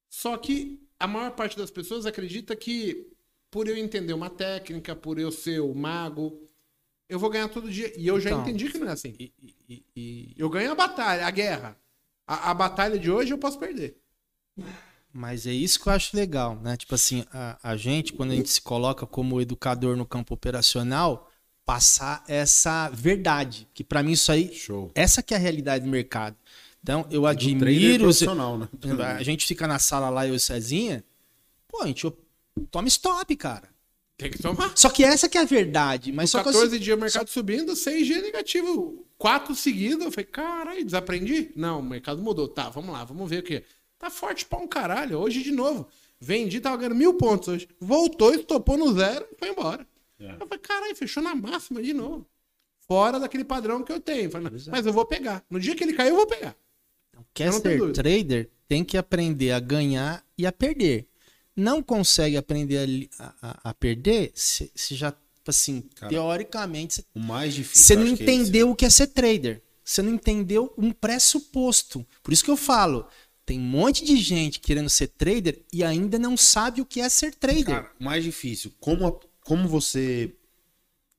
Só 0.09 0.37
que 0.37 0.81
a 0.99 1.07
maior 1.07 1.31
parte 1.31 1.57
das 1.57 1.71
pessoas 1.71 2.05
acredita 2.05 2.55
que 2.55 3.11
por 3.51 3.67
eu 3.67 3.77
entender 3.77 4.13
uma 4.13 4.29
técnica, 4.29 4.95
por 4.95 5.19
eu 5.19 5.31
ser 5.31 5.59
o 5.61 5.73
mago, 5.75 6.47
eu 7.09 7.19
vou 7.19 7.29
ganhar 7.29 7.49
todo 7.49 7.71
dia. 7.71 7.93
E 7.99 8.07
eu 8.07 8.19
já 8.19 8.31
Então, 8.31 8.41
entendi 8.41 8.69
que 8.71 8.77
não 8.79 8.89
é 8.89 8.93
assim. 8.93 9.15
E, 9.19 9.33
e- 9.69 9.85
e- 9.95 10.35
Eu 10.37 10.49
ganho 10.49 10.71
a 10.71 10.75
batalha, 10.75 11.25
a 11.27 11.31
guerra. 11.31 11.77
A, 12.27 12.51
a 12.51 12.53
batalha 12.53 12.99
de 12.99 13.11
hoje 13.11 13.33
eu 13.33 13.37
posso 13.39 13.59
perder. 13.59 13.97
mas 15.11 15.47
é 15.47 15.51
isso 15.51 15.79
que 15.81 15.87
eu 15.89 15.93
acho 15.93 16.15
legal, 16.15 16.55
né? 16.61 16.77
Tipo 16.77 16.95
assim, 16.95 17.25
a, 17.31 17.71
a 17.71 17.75
gente, 17.77 18.13
quando 18.13 18.31
a 18.31 18.35
gente 18.35 18.49
se 18.49 18.61
coloca 18.61 19.07
como 19.07 19.41
educador 19.41 19.95
no 19.97 20.05
campo 20.05 20.33
operacional, 20.33 21.28
passar 21.69 22.23
essa 22.27 22.89
verdade. 22.89 23.67
Que 23.75 23.83
pra 23.83 24.01
mim 24.01 24.13
isso 24.13 24.31
aí, 24.31 24.51
Show. 24.51 24.89
essa 24.95 25.21
que 25.21 25.35
é 25.35 25.37
a 25.37 25.39
realidade 25.39 25.85
do 25.85 25.91
mercado. 25.91 26.35
Então, 26.81 27.05
eu 27.11 27.27
admiro... 27.27 28.05
profissional, 28.05 28.57
né? 28.57 28.67
A 29.15 29.21
gente 29.21 29.45
fica 29.45 29.67
na 29.67 29.77
sala 29.77 30.09
lá, 30.09 30.25
eu 30.25 30.33
e 30.33 30.37
o 30.37 30.39
Cezinha, 30.39 31.03
pô, 31.67 31.83
a 31.83 31.85
gente 31.85 32.11
toma 32.71 32.87
stop, 32.87 33.35
cara. 33.35 33.69
Tem 34.17 34.31
que 34.31 34.39
tomar. 34.41 34.71
Só 34.75 34.89
que 34.89 35.03
essa 35.03 35.29
que 35.29 35.37
é 35.37 35.41
a 35.41 35.45
verdade. 35.45 36.11
Mas 36.11 36.31
só 36.31 36.41
que 36.41 36.49
eu- 36.49 36.53
14 36.53 36.79
dias 36.79 36.97
o 36.97 36.99
mercado 36.99 37.29
subindo, 37.29 37.75
6 37.75 38.07
dias 38.07 38.23
negativo. 38.23 39.05
Quatro 39.19 39.53
seguidos. 39.53 40.05
Eu 40.05 40.11
falei, 40.11 40.25
caralho, 40.25 40.83
desaprendi? 40.83 41.51
Não, 41.55 41.81
o 41.81 41.83
mercado 41.83 42.19
mudou. 42.19 42.47
Tá, 42.47 42.69
vamos 42.69 42.91
lá, 42.91 43.03
vamos 43.03 43.29
ver 43.29 43.41
o 43.41 43.43
que. 43.43 43.63
Tá 43.99 44.09
forte 44.09 44.43
pra 44.43 44.57
um 44.57 44.67
caralho. 44.67 45.19
Hoje 45.19 45.43
de 45.43 45.51
novo. 45.51 45.87
Vendi, 46.19 46.59
tava 46.59 46.77
ganhando 46.77 46.95
mil 46.95 47.13
pontos 47.13 47.47
hoje. 47.47 47.69
Voltou, 47.79 48.33
estopou 48.33 48.75
no 48.75 48.91
zero 48.93 49.23
e 49.31 49.37
foi 49.37 49.49
embora. 49.49 49.85
É. 50.19 50.33
Eu 50.33 50.47
falei, 50.47 50.59
caralho, 50.59 50.95
fechou 50.95 51.23
na 51.23 51.33
máxima 51.35 51.81
de 51.81 51.93
novo. 51.93 52.25
Fora 52.87 53.19
daquele 53.19 53.43
padrão 53.43 53.83
que 53.83 53.91
eu 53.91 53.99
tenho. 53.99 54.29
Falei, 54.31 54.49
mas 54.69 54.85
eu 54.85 54.91
vou 54.93 55.05
pegar. 55.05 55.43
No 55.49 55.59
dia 55.59 55.75
que 55.75 55.83
ele 55.83 55.93
cair, 55.93 56.09
eu 56.09 56.15
vou 56.15 56.27
pegar. 56.27 56.55
tenho 57.33 57.53
ser 57.53 57.91
trader, 57.93 58.49
tem 58.67 58.83
que 58.83 58.97
aprender 58.97 59.51
a 59.51 59.59
ganhar 59.59 60.25
e 60.37 60.45
a 60.45 60.51
perder. 60.51 61.07
Não 61.55 61.83
consegue 61.83 62.37
aprender 62.37 63.09
a 63.19 63.33
a, 63.41 63.69
a- 63.69 63.73
perder, 63.73 64.31
se, 64.33 64.71
se 64.73 64.95
já, 64.95 65.11
tipo 65.11 65.49
assim, 65.49 65.81
Cara, 65.95 66.09
teoricamente, 66.09 66.95
você- 66.95 67.05
O 67.13 67.19
mais 67.19 67.53
difícil. 67.53 67.85
você 67.85 67.95
não 67.95 68.03
acho 68.03 68.15
que 68.15 68.23
é 68.23 68.25
entendeu 68.25 68.69
o 68.71 68.75
que 68.75 68.85
é 68.85 68.89
ser 68.89 69.07
trader. 69.07 69.61
Você 69.83 70.01
não 70.01 70.13
entendeu 70.13 70.73
um 70.77 70.91
pressuposto. 70.91 72.05
Por 72.23 72.31
isso 72.33 72.43
que 72.43 72.51
eu 72.51 72.57
falo, 72.57 73.05
tem 73.45 73.59
um 73.59 73.63
monte 73.63 74.05
de 74.05 74.15
gente 74.17 74.59
querendo 74.59 74.89
ser 74.89 75.07
trader 75.07 75.61
e 75.73 75.83
ainda 75.83 76.17
não 76.17 76.37
sabe 76.37 76.81
o 76.81 76.85
que 76.85 77.01
é 77.01 77.09
ser 77.09 77.33
trader. 77.35 77.65
Cara, 77.65 77.91
o 77.99 78.03
mais 78.03 78.23
difícil, 78.23 78.71
como, 78.79 79.05
a- 79.07 79.19
como 79.49 79.67
você 79.67 80.31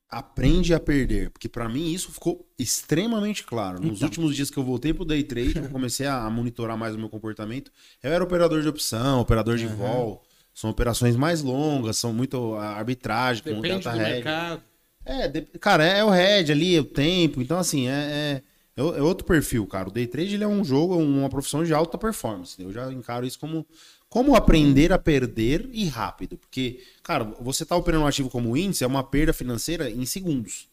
aprende 0.09 0.75
a 0.75 0.81
perder? 0.81 1.31
Porque 1.31 1.49
pra 1.49 1.69
mim 1.69 1.93
isso 1.93 2.11
ficou 2.13 2.49
extremamente 2.59 3.45
claro. 3.45 3.81
Nos 3.81 3.97
Então. 3.99 4.09
últimos 4.09 4.35
dias 4.37 4.51
que 4.51 4.57
eu 4.59 4.65
voltei 4.65 4.93
pro 4.93 5.05
day 5.05 5.23
trade, 5.23 5.57
eu 5.57 5.69
comecei 5.71 6.07
a 6.07 6.29
monitorar 6.31 6.77
mais 6.77 6.95
o 6.95 6.99
meu 6.99 7.09
comportamento. 7.09 7.71
Eu 8.03 8.13
era 8.13 8.23
operador 8.25 8.63
de 8.63 8.69
opção, 8.69 9.21
operador 9.21 9.57
de 9.57 9.67
vol. 9.67 10.23
São 10.55 10.69
operações 10.71 11.17
mais 11.17 11.43
longas, 11.43 11.97
são 11.97 12.13
muito 12.13 12.55
a 12.55 12.71
arbitragem, 12.77 13.43
com 13.43 13.61
Depende 13.61 13.85
data 13.85 13.97
do 13.97 13.99
head. 14.03 14.15
mercado. 14.15 14.63
É, 15.05 15.29
de- 15.29 15.43
cara, 15.59 15.85
é 15.85 16.05
o 16.05 16.11
head 16.11 16.53
ali, 16.53 16.77
é 16.77 16.81
o 16.81 16.85
tempo. 16.85 17.41
Então, 17.41 17.59
assim, 17.59 17.89
é, 17.89 17.93
é, 17.93 18.43
é 18.77 18.81
é 18.83 19.03
outro 19.03 19.25
perfil, 19.27 19.67
cara. 19.67 19.89
O 19.89 19.93
day 19.93 20.07
trade 20.07 20.35
ele 20.35 20.45
é 20.45 20.49
um 20.49 20.65
jogo, 20.65 20.97
uma 20.97 21.29
profissão 21.31 21.65
de 21.65 21.73
alta 21.73 21.97
performance. 21.97 22.61
Eu 22.61 22.73
já 22.73 22.93
encaro 22.93 23.25
isso 23.27 23.39
como 23.39 23.65
como 24.11 24.35
aprender 24.35 24.93
a 24.93 24.99
perder 24.99 25.71
e 25.73 25.87
rápido. 25.87 26.37
Porque, 26.37 26.83
cara, 27.03 27.25
você 27.41 27.65
tá 27.65 27.77
operando 27.77 28.05
um 28.05 28.09
ativo 28.09 28.29
como 28.29 28.57
índice, 28.57 28.85
é 28.85 28.87
uma 28.87 29.05
perda 29.05 29.33
financeira 29.33 29.89
em 29.89 30.05
segundos. 30.05 30.69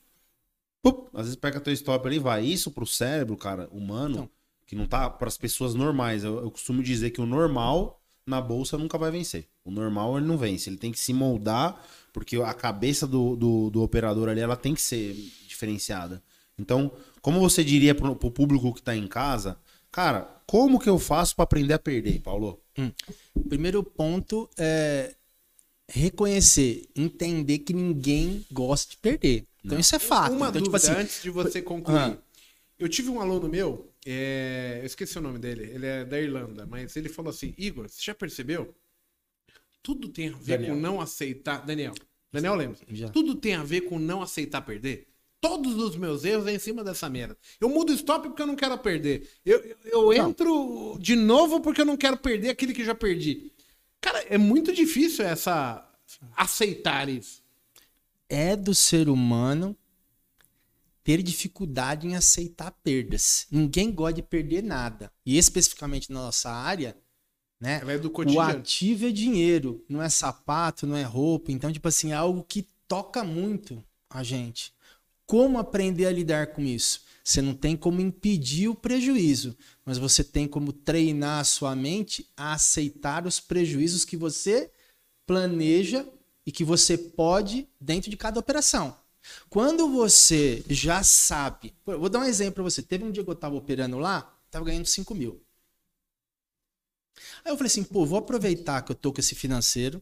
Pup, 0.82 1.08
às 1.14 1.22
vezes 1.28 1.36
pega 1.36 1.60
teu 1.62 1.72
stop 1.74 2.06
ali 2.08 2.18
e 2.18 2.20
vai. 2.20 2.44
Isso 2.44 2.72
pro 2.72 2.86
cérebro, 2.86 3.38
cara, 3.38 3.70
humano, 3.72 4.12
Então. 4.16 4.30
que 4.66 4.76
não 4.76 4.88
tá 4.88 5.10
para 5.10 5.28
as 5.28 5.38
pessoas 5.38 5.76
normais. 5.76 6.24
Eu, 6.24 6.40
eu 6.40 6.52
costumo 6.52 6.82
dizer 6.82 7.12
que 7.12 7.22
o 7.22 7.26
normal 7.26 8.02
na 8.26 8.42
bolsa 8.42 8.78
nunca 8.78 8.98
vai 8.98 9.12
vencer. 9.12 9.48
O 9.64 9.72
normal 9.72 10.18
ele 10.18 10.28
não 10.28 10.38
vence. 10.38 10.70
Ele 10.70 10.78
tem 10.78 10.92
que 10.92 11.00
se 11.00 11.14
moldar, 11.14 11.80
porque 12.12 12.38
a 12.38 12.54
cabeça 12.54 13.06
do, 13.06 13.36
do, 13.36 13.70
do 13.70 13.82
operador 13.84 14.30
ali 14.30 14.42
ela 14.42 14.56
tem 14.58 14.74
que 14.74 14.82
ser 14.82 15.14
diferenciada. 15.48 16.24
Então, 16.58 16.92
como 17.22 17.40
você 17.40 17.64
diria 17.64 17.94
pro, 17.94 18.16
pro 18.16 18.32
público 18.32 18.74
que 18.74 18.82
tá 18.82 18.96
em 18.96 19.08
casa, 19.08 19.60
cara, 19.98 20.22
como 20.46 20.80
que 20.80 20.88
eu 20.88 21.00
faço 21.00 21.36
para 21.36 21.42
aprender 21.42 21.74
a 21.74 21.80
perder, 21.80 22.22
Paulo? 22.22 22.62
O 23.34 23.42
primeiro 23.50 23.84
ponto 23.84 24.48
é 24.56 25.16
reconhecer, 25.90 26.88
entender 26.96 27.60
que 27.60 27.74
ninguém 27.74 28.46
gosta 28.52 28.92
de 28.92 28.98
perder. 28.98 29.48
Então 29.66 29.80
isso 29.80 29.96
é 29.96 30.00
fato. 30.00 30.34
Uma 30.34 30.50
então, 30.50 30.62
tipo 30.62 30.72
dúvida 30.72 30.92
assim, 30.92 31.02
antes 31.02 31.24
de 31.24 31.32
você 31.32 31.64
concluir. 31.64 31.98
Ah. 31.98 32.18
Eu 32.78 32.88
tive 32.88 33.10
um 33.10 33.20
aluno 33.20 33.50
meu, 33.50 33.92
é, 34.06 34.78
eu 34.82 34.86
esqueci 34.86 35.18
o 35.18 35.22
nome 35.22 35.40
dele, 35.40 35.64
ele 35.64 35.88
é 35.88 36.06
da 36.06 36.22
Irlanda, 36.22 36.68
mas 36.68 36.96
ele 36.96 37.10
falou 37.10 37.32
assim: 37.32 37.56
Igor, 37.58 37.90
você 37.90 38.00
já 38.00 38.14
percebeu? 38.14 38.76
Tudo 39.82 40.10
tem 40.10 40.30
a 40.30 40.38
ver 40.38 40.60
Daniel. 40.60 40.76
com 40.76 40.80
não 40.80 41.02
aceitar. 41.02 41.66
Daniel. 41.66 41.96
Daniel 42.32 42.54
lembra? 42.54 42.78
Já. 42.92 43.10
Tudo 43.10 43.34
tem 43.34 43.56
a 43.56 43.64
ver 43.64 43.82
com 43.82 43.98
não 43.98 44.22
aceitar 44.22 44.62
perder. 44.62 45.08
Todos 45.40 45.76
os 45.76 45.96
meus 45.96 46.24
erros 46.24 46.48
é 46.48 46.54
em 46.54 46.60
cima 46.60 46.84
dessa 46.84 47.10
merda. 47.10 47.38
Eu 47.60 47.70
mudo 47.70 47.92
o 47.92 47.96
stop 47.96 48.28
porque 48.28 48.42
eu 48.42 48.48
não 48.48 48.56
quero 48.56 48.78
perder. 48.80 49.30
Eu, 49.46 49.76
eu, 49.86 50.14
entro 50.14 50.98
de 51.00 51.16
novo 51.16 51.62
porque 51.62 51.82
eu 51.82 51.86
não 51.86 51.96
quero 51.96 52.18
perder 52.18 52.50
aquele 52.50 52.74
que 52.74 52.84
já 52.84 52.96
perdi. 52.96 53.52
Cara, 54.02 54.20
é 54.30 54.38
muito 54.38 54.74
difícil 54.74 55.26
essa 55.26 55.88
aceitar 56.36 57.08
isso. 57.08 57.44
É 58.28 58.56
do 58.56 58.74
ser 58.74 59.10
humano 59.10 59.78
ter 61.04 61.22
dificuldade 61.24 62.08
em 62.08 62.16
aceitar 62.16 62.72
perdas. 62.84 63.48
Ninguém 63.50 63.92
gosta 63.92 64.16
de 64.16 64.24
perder 64.24 64.62
nada. 64.62 65.12
E 65.26 65.38
especificamente 65.38 66.12
na 66.12 66.20
nossa 66.20 66.50
área, 66.50 66.98
né? 67.60 67.80
Ela 67.82 67.94
é 67.94 67.98
do 67.98 68.12
O 68.12 68.42
ativo 68.42 69.08
é 69.08 69.12
dinheiro, 69.12 69.84
não 69.88 70.02
é 70.02 70.10
sapato, 70.10 70.86
não 70.86 70.98
é 70.98 71.04
roupa. 71.04 71.52
Então, 71.52 71.72
tipo 71.72 71.88
assim, 71.88 72.12
é 72.12 72.16
algo 72.16 72.44
que 72.44 72.68
toca 72.88 73.24
muito 73.24 73.84
a 74.10 74.24
gente. 74.24 74.74
Como 75.28 75.60
aprender 75.60 76.06
a 76.06 76.12
lidar 76.12 76.48
com 76.48 76.62
isso? 76.62 77.06
Você 77.22 77.42
não 77.42 77.54
tem 77.54 77.76
como 77.76 78.00
impedir 78.00 78.70
o 78.70 78.76
prejuízo, 78.76 79.58
mas 79.84 79.98
você 79.98 80.24
tem 80.24 80.48
como 80.48 80.72
treinar 80.72 81.42
a 81.42 81.44
sua 81.44 81.76
mente 81.76 82.32
a 82.38 82.54
aceitar 82.54 83.28
os 83.28 83.38
prejuízos 83.38 84.06
que 84.06 84.16
você 84.16 84.72
planeja 85.26 86.08
e 86.46 86.52
que 86.54 86.64
você 86.64 86.98
pode 86.98 87.68
dentro 87.82 88.10
de 88.10 88.16
cada 88.16 88.40
operação. 88.40 88.98
Quando 89.50 89.90
você 89.90 90.64
já 90.70 91.04
sabe, 91.04 91.76
vou 91.86 92.08
dar 92.08 92.20
um 92.20 92.24
exemplo 92.24 92.54
para 92.54 92.64
você. 92.64 92.82
Teve 92.82 93.04
um 93.04 93.12
dia 93.12 93.26
que 93.26 93.30
eu 93.30 93.34
estava 93.34 93.56
operando 93.56 93.98
lá, 93.98 94.34
estava 94.46 94.64
ganhando 94.64 94.86
5 94.86 95.14
mil. 95.14 95.44
Aí 97.44 97.52
eu 97.52 97.58
falei 97.58 97.68
assim, 97.68 97.84
pô, 97.84 98.06
vou 98.06 98.20
aproveitar 98.20 98.82
que 98.82 98.94
eu 98.94 98.96
tô 98.96 99.12
com 99.12 99.20
esse 99.20 99.36
financeiro, 99.36 100.02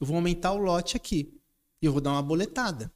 eu 0.00 0.06
vou 0.06 0.16
aumentar 0.16 0.52
o 0.52 0.58
lote 0.58 0.96
aqui 0.96 1.38
e 1.82 1.86
eu 1.86 1.92
vou 1.92 2.00
dar 2.00 2.12
uma 2.12 2.22
boletada. 2.22 2.90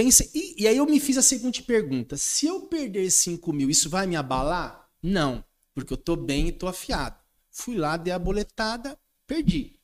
Pense, 0.00 0.30
e, 0.34 0.62
e 0.62 0.66
aí 0.66 0.78
eu 0.78 0.86
me 0.86 0.98
fiz 0.98 1.18
a 1.18 1.22
seguinte 1.22 1.62
pergunta: 1.62 2.16
se 2.16 2.46
eu 2.46 2.62
perder 2.62 3.10
5 3.10 3.52
mil, 3.52 3.68
isso 3.68 3.90
vai 3.90 4.06
me 4.06 4.16
abalar? 4.16 4.88
Não, 5.02 5.44
porque 5.74 5.92
eu 5.92 5.96
tô 5.98 6.16
bem 6.16 6.48
e 6.48 6.52
tô 6.52 6.66
afiado. 6.66 7.16
Fui 7.50 7.76
lá, 7.76 7.98
dei 7.98 8.10
a 8.10 8.18
boletada, 8.18 8.98
perdi. 9.26 9.74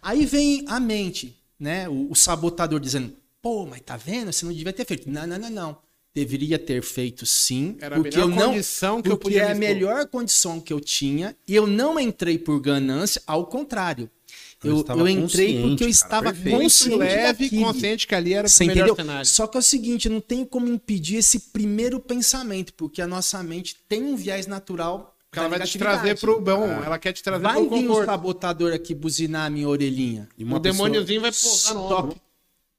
Aí 0.00 0.24
vem 0.24 0.64
a 0.68 0.78
mente, 0.78 1.36
né? 1.58 1.88
O, 1.88 2.12
o 2.12 2.14
sabotador 2.14 2.78
dizendo: 2.78 3.12
pô, 3.42 3.66
mas 3.66 3.80
tá 3.80 3.96
vendo? 3.96 4.32
Você 4.32 4.44
não 4.44 4.52
devia 4.52 4.72
ter 4.72 4.86
feito. 4.86 5.10
Não, 5.10 5.26
não, 5.26 5.36
não, 5.36 5.50
não. 5.50 5.78
Deveria 6.14 6.56
ter 6.56 6.80
feito 6.80 7.26
sim. 7.26 7.76
Era 7.80 7.96
a 7.96 7.98
porque 7.98 8.16
melhor 8.16 8.30
eu 8.30 8.36
não, 8.36 8.48
condição 8.50 9.02
que 9.02 9.08
eu 9.08 9.18
porque 9.18 9.24
podia 9.24 9.42
é 9.48 9.50
a 9.50 9.54
melhor 9.56 10.06
condição 10.06 10.60
que 10.60 10.72
eu 10.72 10.78
tinha 10.78 11.36
e 11.48 11.56
eu 11.56 11.66
não 11.66 11.98
entrei 11.98 12.38
por 12.38 12.60
ganância, 12.60 13.20
ao 13.26 13.48
contrário. 13.48 14.08
Eu 14.64 14.84
Eu, 14.98 15.08
entrei 15.08 15.60
porque 15.62 15.84
eu 15.84 15.88
estava 15.88 16.32
perfeito. 16.32 16.58
Consciente 16.58 16.96
leve, 16.96 17.44
daquilo. 17.44 17.64
consciente 17.64 18.06
que 18.06 18.14
ali 18.14 18.34
era 18.34 18.48
Você 18.48 18.64
o 18.64 18.66
melhor 18.66 18.86
entendeu? 18.88 18.96
cenário. 18.96 19.26
Só 19.26 19.46
que 19.46 19.56
é 19.56 19.60
o 19.60 19.62
seguinte, 19.62 20.08
não 20.08 20.20
tenho 20.20 20.46
como 20.46 20.68
impedir 20.68 21.16
esse 21.16 21.38
primeiro 21.38 22.00
pensamento, 22.00 22.72
porque 22.74 23.00
a 23.02 23.06
nossa 23.06 23.42
mente 23.42 23.76
tem 23.88 24.02
um 24.02 24.16
viés 24.16 24.46
natural. 24.46 25.14
Porque 25.30 25.40
ela 25.40 25.48
vai 25.48 25.66
te 25.66 25.76
trazer 25.78 26.18
pro 26.20 26.40
bom, 26.40 26.64
ela 26.64 26.96
quer 26.96 27.12
te 27.12 27.20
trazer 27.22 27.42
Vai 27.42 27.54
pro 27.54 27.68
vir 27.68 27.84
um 27.84 27.88
conforto. 27.88 28.06
sabotador 28.06 28.72
aqui 28.72 28.94
buzinar 28.94 29.46
a 29.46 29.50
minha 29.50 29.68
orelhinha. 29.68 30.28
E 30.38 30.44
O 30.44 30.46
uma 30.46 30.60
pessoa- 30.60 30.86
demôniozinho 30.88 31.20
vai 31.20 31.32
pousar 31.32 31.74
no 31.74 31.80
ombro. 31.92 32.16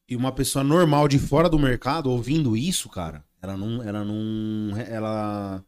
E 0.08 0.16
uma 0.16 0.32
pessoa 0.32 0.64
normal 0.64 1.08
de 1.10 1.20
fora 1.20 1.50
do 1.50 1.60
mercado 1.60 2.10
ouvindo 2.10 2.56
isso, 2.56 2.88
cara, 2.88 3.26
ela 3.42 3.58
não, 3.58 3.84
ela 3.84 4.06
não, 4.06 4.78
ela 4.80 5.64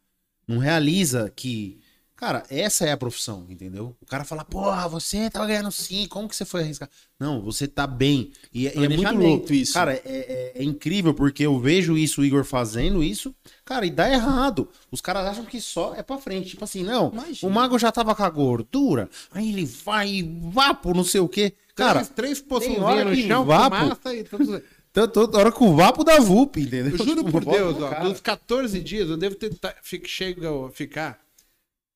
não 0.48 0.60
realiza 0.60 1.30
que, 1.36 1.78
cara, 2.18 2.44
essa 2.50 2.84
é 2.86 2.92
a 2.92 2.98
profissão, 2.98 3.46
entendeu? 3.48 3.96
O 4.02 4.06
cara 4.06 4.26
fala, 4.26 4.44
porra, 4.44 4.88
você 4.90 5.30
tava 5.30 5.46
ganhando 5.46 5.72
sim, 5.72 6.06
como 6.10 6.28
que 6.28 6.36
você 6.36 6.44
foi 6.44 6.62
arriscar? 6.64 6.90
Não, 7.20 7.42
você 7.42 7.68
tá 7.68 7.88
bem. 7.88 8.32
E, 8.54 8.68
é- 8.68 8.72
e 8.76 8.84
é 8.84 8.90
muito 8.90 9.02
Planejamento, 9.02 9.28
louco 9.40 9.54
isso. 9.54 9.74
Cara, 9.74 9.94
é, 9.94 10.02
é- 10.04 10.52
é 10.56 10.64
incrível 10.64 11.14
porque 11.14 11.44
eu 11.46 11.58
vejo 11.60 11.98
isso, 11.98 12.20
o 12.22 12.26
Igor 12.26 12.44
fazendo 12.44 13.02
isso, 13.04 13.34
cara, 13.64 13.86
e 13.86 13.90
dá 13.92 14.12
errado. 14.12 14.68
Os 14.92 15.00
caras 15.00 15.26
acham 15.28 15.46
que 15.46 15.62
só 15.62 15.94
é 15.96 16.02
pra 16.04 16.18
frente. 16.18 16.50
Tipo 16.50 16.64
assim, 16.66 16.84
não, 16.84 17.12
Imagina. 17.14 17.50
o 17.50 17.54
mago 17.54 17.78
já 17.80 17.92
tava 17.92 18.14
com 18.14 18.24
a 18.24 18.30
gordura, 18.30 19.10
aí 19.32 19.50
ele 19.50 19.66
vai 19.66 20.28
vapo, 20.52 20.94
não 20.94 21.04
sei 21.04 21.22
o 21.22 21.30
quê. 21.30 21.54
Cara, 21.76 22.04
três, 22.04 22.42
três 22.42 22.80
hora 22.80 23.06
no 23.06 23.16
chão, 23.16 23.46
vapo. 23.46 24.10
e 24.10 24.24
tudo. 24.24 24.62
tanto, 24.92 25.38
hora 25.38 25.52
com 25.52 25.70
o 25.70 25.76
vapo 25.76 26.04
da 26.04 26.20
VUP, 26.20 26.62
entendeu? 26.62 26.92
Eu 26.94 26.98
juro 26.98 27.18
Tipo, 27.24 27.32
por 27.32 27.46
bota 27.46 27.58
Deus, 27.58 27.78
ó, 27.82 28.00
dos 28.10 28.20
14 28.20 28.80
dias, 28.80 29.08
eu 29.10 29.18
devo 29.18 29.36
ter 29.36 29.54
ta- 29.54 29.76
fi- 29.84 30.02
chego 30.06 30.66
a 30.66 30.72
ficar 30.72 31.20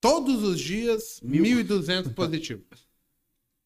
todos 0.01 0.43
os 0.43 0.59
dias 0.59 1.21
1.200 1.23 2.11
positivos. 2.15 2.89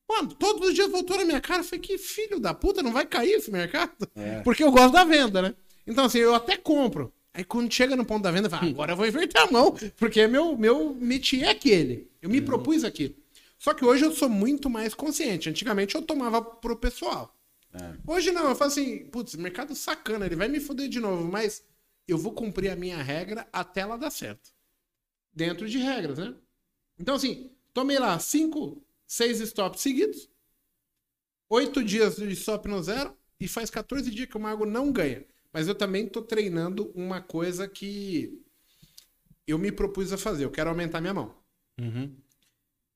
Mano, 0.07 0.35
todos 0.35 0.67
os 0.67 0.75
dias 0.75 0.91
voltou 0.91 1.17
na 1.17 1.25
minha 1.25 1.41
cara. 1.41 1.61
Eu 1.61 1.63
falei, 1.63 1.79
que 1.79 1.97
filho 1.97 2.39
da 2.39 2.53
puta, 2.53 2.83
não 2.83 2.91
vai 2.91 3.05
cair 3.05 3.31
esse 3.31 3.49
mercado? 3.49 4.07
É. 4.15 4.41
Porque 4.41 4.63
eu 4.63 4.71
gosto 4.71 4.93
da 4.93 5.03
venda, 5.03 5.41
né? 5.41 5.55
Então, 5.87 6.05
assim, 6.05 6.19
eu 6.19 6.35
até 6.35 6.57
compro. 6.57 7.11
Aí 7.33 7.43
quando 7.43 7.73
chega 7.73 7.95
no 7.95 8.05
ponto 8.05 8.23
da 8.23 8.31
venda, 8.31 8.47
eu 8.47 8.51
falo, 8.51 8.69
agora 8.69 8.93
eu 8.93 8.95
vou 8.95 9.07
inverter 9.07 9.41
a 9.41 9.51
mão, 9.51 9.75
porque 9.97 10.25
meu, 10.25 10.57
meu 10.57 10.93
métier 10.93 11.43
é 11.43 11.49
aquele. 11.49 12.09
Eu 12.21 12.29
me 12.29 12.39
propus 12.39 12.83
aquilo. 12.83 13.15
Só 13.57 13.73
que 13.73 13.83
hoje 13.83 14.05
eu 14.05 14.13
sou 14.13 14.29
muito 14.29 14.69
mais 14.69 14.93
consciente. 14.93 15.49
Antigamente 15.49 15.95
eu 15.95 16.01
tomava 16.01 16.41
pro 16.41 16.77
pessoal. 16.77 17.35
Hoje 18.07 18.31
não, 18.31 18.47
eu 18.47 18.55
falo 18.55 18.71
assim, 18.71 18.99
putz, 19.07 19.35
mercado 19.35 19.75
sacana, 19.75 20.25
ele 20.25 20.35
vai 20.35 20.47
me 20.47 20.61
foder 20.61 20.87
de 20.87 20.99
novo, 20.99 21.29
mas 21.29 21.61
eu 22.07 22.17
vou 22.17 22.31
cumprir 22.31 22.69
a 22.69 22.75
minha 22.75 23.01
regra 23.01 23.47
até 23.51 23.81
ela 23.81 23.97
dar 23.97 24.11
certo. 24.11 24.54
Dentro 25.35 25.67
de 25.67 25.77
regras, 25.77 26.17
né? 26.17 26.33
Então, 26.97 27.15
assim, 27.15 27.51
tomei 27.73 27.99
lá 27.99 28.17
cinco, 28.19 28.81
seis 29.05 29.39
stops 29.41 29.81
seguidos, 29.81 30.29
oito 31.49 31.83
dias 31.83 32.15
de 32.15 32.31
stop 32.31 32.67
no 32.69 32.81
zero, 32.81 33.15
e 33.39 33.47
faz 33.47 33.69
14 33.69 34.09
dias 34.09 34.29
que 34.29 34.37
o 34.37 34.39
mago 34.39 34.65
não 34.65 34.91
ganha. 34.91 35.25
Mas 35.51 35.67
eu 35.67 35.75
também 35.75 36.07
tô 36.07 36.21
treinando 36.21 36.91
uma 36.95 37.21
coisa 37.21 37.67
que 37.67 38.41
eu 39.47 39.57
me 39.57 39.71
propus 39.71 40.11
a 40.11 40.17
fazer. 40.17 40.45
Eu 40.45 40.51
quero 40.51 40.69
aumentar 40.69 41.01
minha 41.01 41.13
mão. 41.13 41.35
Uhum. 41.79 42.15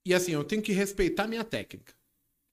E 0.04 0.14
assim, 0.14 0.32
eu 0.32 0.44
tenho 0.44 0.62
que 0.62 0.72
respeitar 0.72 1.26
minha 1.26 1.44
técnica. 1.44 1.94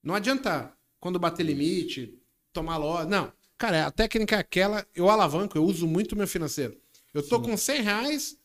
Não 0.04 0.16
adianta 0.16 0.74
quando 1.00 1.20
bater 1.20 1.44
limite, 1.44 2.18
tomar 2.54 2.78
loja. 2.78 3.08
Não. 3.08 3.34
Cara, 3.58 3.88
a 3.88 3.92
técnica 3.92 4.36
é 4.36 4.40
aquela, 4.40 4.86
eu 4.94 5.10
alavanco, 5.10 5.58
eu 5.58 5.64
uso 5.64 5.88
muito 5.88 6.16
meu 6.16 6.28
financeiro. 6.28 6.80
Eu 7.14 7.28
tô 7.28 7.42
com 7.42 7.58
100 7.58 7.82
reais, 7.82 8.37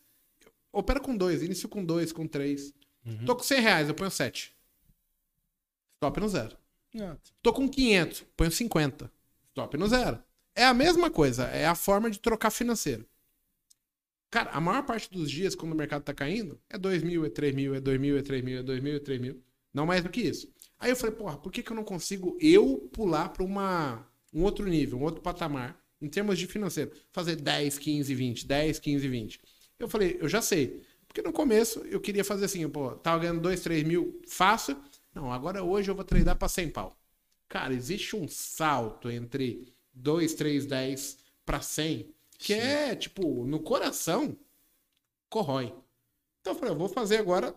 eu 0.73 0.79
opero 0.79 1.01
com 1.01 1.15
dois, 1.15 1.41
inicio 1.43 1.69
com 1.69 1.83
dois, 1.83 2.11
com 2.11 2.27
três. 2.27 2.73
Tô 3.25 3.35
com 3.35 3.43
100 3.43 3.61
reais, 3.61 3.87
eu 3.89 3.93
ponho 3.95 4.09
7. 4.09 4.55
Stop 5.97 6.19
no 6.19 6.27
zero. 6.29 6.57
Tô 7.41 7.53
com 7.53 7.67
500, 7.69 8.25
ponho 8.35 8.51
50. 8.51 9.11
Stop 9.49 9.77
no 9.77 9.87
zero. 9.87 10.23
É 10.55 10.65
a 10.65 10.73
mesma 10.73 11.09
coisa, 11.09 11.45
é 11.45 11.65
a 11.65 11.75
forma 11.75 12.09
de 12.09 12.19
trocar 12.19 12.51
financeiro. 12.51 13.05
Cara, 14.29 14.49
a 14.51 14.59
maior 14.59 14.83
parte 14.83 15.11
dos 15.11 15.29
dias, 15.29 15.53
quando 15.53 15.73
o 15.73 15.75
mercado 15.75 16.03
tá 16.03 16.13
caindo, 16.13 16.59
é 16.69 16.77
2 16.77 17.03
mil, 17.03 17.25
é 17.25 17.29
3 17.29 17.53
mil, 17.53 17.75
é 17.75 17.79
2 17.79 17.99
mil, 17.99 18.17
é 18.17 18.21
3 18.21 18.43
mil, 18.43 18.59
é 18.59 18.63
2 18.63 18.81
mil, 18.81 18.95
é 18.95 18.99
3 18.99 19.21
mil. 19.21 19.43
Não 19.73 19.85
mais 19.85 20.03
do 20.03 20.09
que 20.09 20.21
isso. 20.21 20.51
Aí 20.79 20.89
eu 20.89 20.95
falei, 20.95 21.15
porra, 21.15 21.37
por 21.37 21.51
que, 21.51 21.63
que 21.63 21.71
eu 21.71 21.75
não 21.75 21.83
consigo 21.83 22.37
eu 22.41 22.89
pular 22.91 23.29
para 23.29 23.43
uma 23.43 24.07
um 24.33 24.43
outro 24.43 24.67
nível, 24.67 24.97
um 24.97 25.03
outro 25.03 25.21
patamar, 25.21 25.79
em 26.01 26.09
termos 26.09 26.37
de 26.37 26.47
financeiro? 26.47 26.91
Fazer 27.11 27.35
10, 27.35 27.77
15, 27.77 28.13
20, 28.13 28.47
10, 28.47 28.79
15, 28.79 29.07
20. 29.07 29.39
Eu 29.79 29.87
falei, 29.87 30.17
eu 30.19 30.29
já 30.29 30.41
sei. 30.41 30.83
Porque 31.07 31.21
no 31.21 31.31
começo 31.33 31.79
eu 31.81 31.99
queria 32.01 32.23
fazer 32.23 32.45
assim, 32.45 32.67
pô, 32.69 32.91
tava 32.91 33.19
ganhando 33.19 33.41
2, 33.41 33.61
3 33.61 33.83
mil 33.83 34.21
fácil. 34.27 34.77
Não, 35.13 35.31
agora 35.31 35.63
hoje 35.63 35.91
eu 35.91 35.95
vou 35.95 36.03
treinar 36.03 36.37
para 36.37 36.47
100 36.47 36.69
pau. 36.71 36.95
Cara, 37.47 37.73
existe 37.73 38.15
um 38.15 38.27
salto 38.27 39.11
entre 39.11 39.67
2, 39.93 40.33
3, 40.33 40.65
10 40.65 41.17
para 41.45 41.61
100 41.61 42.07
que 42.37 42.53
é, 42.53 42.95
tipo, 42.95 43.45
no 43.45 43.59
coração, 43.59 44.35
corrói. 45.29 45.73
Então 46.41 46.53
eu 46.53 46.59
falei, 46.59 46.73
eu 46.73 46.77
vou 46.79 46.89
fazer 46.89 47.17
agora 47.17 47.55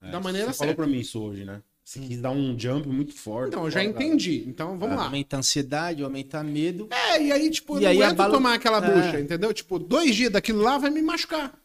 É, 0.00 0.10
da 0.10 0.20
maneira 0.20 0.52
você 0.52 0.54
falou 0.54 0.74
certa. 0.74 0.82
pra 0.82 0.86
mim 0.86 1.00
isso 1.00 1.22
hoje, 1.22 1.44
né? 1.44 1.62
Você 1.88 2.00
quis 2.00 2.20
dar 2.20 2.32
um 2.32 2.58
jump 2.58 2.86
muito 2.86 3.14
forte. 3.14 3.48
Então, 3.48 3.64
eu 3.64 3.70
já 3.70 3.80
Fora, 3.80 3.92
cara. 3.94 4.04
entendi. 4.04 4.44
Então, 4.46 4.78
vamos 4.78 4.94
lá. 4.94 5.04
Aumenta 5.06 5.36
a 5.36 5.38
ansiedade, 5.38 6.02
aumenta 6.02 6.44
medo. 6.44 6.86
É, 6.90 7.22
e 7.22 7.32
aí, 7.32 7.50
tipo, 7.50 7.76
eu 7.76 7.80
E 7.80 7.82
não 7.84 7.88
aí 7.90 8.02
aguento 8.02 8.12
abala- 8.20 8.34
tomar 8.34 8.54
aquela 8.54 8.84
É. 8.86 8.94
bucha, 8.94 9.18
entendeu? 9.18 9.54
Tipo, 9.54 9.78
dois 9.78 10.14
dias 10.14 10.30
daquilo 10.30 10.60
lá 10.60 10.76
vai 10.76 10.90
me 10.90 11.00
machucar. 11.00 11.58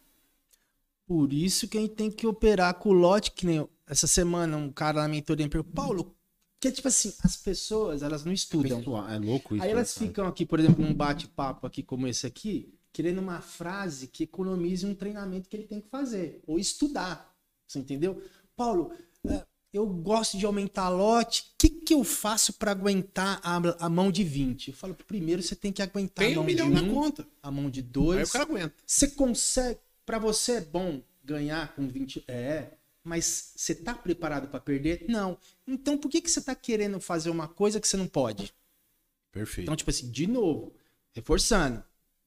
Por 1.05 1.34
isso 1.34 1.67
que 1.67 1.78
a 1.78 1.82
gente 1.82 1.95
tem 1.95 2.09
que 2.09 2.26
operar 2.26 2.74
com 2.76 2.88
o 2.89 2.93
lote, 2.93 3.32
que 3.32 3.45
nem 3.45 3.57
eu. 3.57 3.69
essa 3.86 4.07
semana 4.07 4.55
um 4.55 4.71
cara 4.71 5.01
na 5.01 5.09
mentoria 5.09 5.45
me 5.45 5.49
perguntou, 5.49 5.74
Paulo, 5.76 6.15
que 6.57 6.69
é 6.69 6.71
tipo 6.71 6.88
assim, 6.88 7.13
as 7.21 7.36
pessoas, 7.36 8.01
elas 8.01 8.24
não 8.24 8.32
estudam. 8.32 8.78
Pessoal, 8.80 9.09
É 9.09 9.19
louco 9.19 9.55
isso. 9.55 9.63
Aí 9.63 9.69
né, 9.71 9.74
elas 9.78 9.93
cara? 9.93 10.07
ficam 10.07 10.26
aqui, 10.26 10.45
por 10.45 10.57
exemplo, 10.57 10.86
num 10.86 10.93
bate-papo 10.93 11.67
aqui 11.67 11.84
como 11.84 12.07
esse 12.07 12.26
aqui, 12.26 12.74
querendo 12.93 13.19
uma 13.19 13.41
frase 13.41 14.07
que 14.07 14.24
economize 14.24 14.86
um 14.86 14.95
treinamento 14.95 15.49
que 15.49 15.57
ele 15.57 15.67
tem 15.67 15.82
que 15.82 15.89
fazer, 15.89 16.41
ou 16.47 16.57
estudar. 16.57 17.30
Você 17.67 17.78
entendeu? 17.80 18.24
Paulo, 18.55 18.93
é, 19.28 19.43
eu 19.74 19.88
gosto 19.88 20.38
de 20.38 20.45
aumentar 20.45 20.88
lote, 20.89 21.41
o 21.41 21.45
que, 21.57 21.67
que 21.69 21.93
eu 21.95 22.03
faço 22.03 22.53
para 22.53 22.71
aguentar 22.71 23.41
a, 23.43 23.86
a 23.86 23.89
mão 23.89 24.11
de 24.11 24.24
20? 24.24 24.67
Eu 24.69 24.74
falo, 24.76 24.93
primeiro 24.93 25.41
você 25.41 25.55
tem 25.55 25.71
que 25.71 25.82
aguentar 25.82 26.24
Tem 26.26 26.36
a 26.36 26.39
um 26.39 26.43
mão 26.43 26.45
milhão 26.45 26.67
de 26.69 26.76
na 26.76 26.82
um, 26.84 26.93
conta. 26.93 27.28
a 27.41 27.49
mão 27.51 27.69
de 27.69 27.80
Aí 27.80 27.86
dois. 27.86 28.30
o 28.30 28.32
cara 28.32 28.43
aguenta. 28.43 28.76
Você 28.86 29.07
consegue. 29.09 29.80
Pra 30.05 30.19
você 30.19 30.53
é 30.53 30.61
bom 30.61 31.01
ganhar 31.24 31.74
com 31.76 31.88
20. 31.88 32.24
É. 32.28 32.74
Mas 33.03 33.51
você 33.55 33.74
tá 33.76 33.93
preparado 33.93 34.47
pra 34.47 34.59
perder? 34.59 35.05
Não. 35.09 35.38
Então 35.67 35.97
por 35.97 36.09
que, 36.09 36.21
que 36.21 36.30
você 36.32 36.39
tá 36.41 36.53
querendo 36.55 36.99
fazer 37.01 37.30
uma 37.30 37.47
coisa 37.47 37.80
que 37.80 37.88
você 37.88 37.97
não 37.97 38.07
pode? 38.07 38.53
Perfeito. 39.32 39.63
Então, 39.65 39.76
tipo 39.76 39.89
assim, 39.89 40.09
de 40.11 40.28
novo, 40.28 40.74
reforçando, 41.11 41.84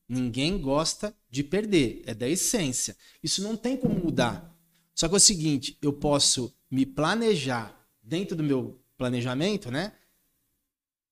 ninguém 0.09 0.59
gosta 0.61 1.14
de 1.30 1.44
perder, 1.44 2.03
é 2.07 2.12
da 2.12 2.28
essência. 2.28 2.97
Isso 3.22 3.42
não 3.42 3.57
tem 3.57 3.76
como 3.76 3.94
mudar. 3.94 4.53
Só 4.94 5.07
que 5.09 5.14
é 5.14 5.16
o 5.18 5.20
seguinte, 5.20 5.78
eu 5.80 5.92
posso 5.92 6.53
me 6.71 6.85
planejar 6.85 7.75
dentro 8.03 8.37
do 8.37 8.43
meu 8.43 8.81
planejamento, 8.97 9.71
né? 9.71 9.93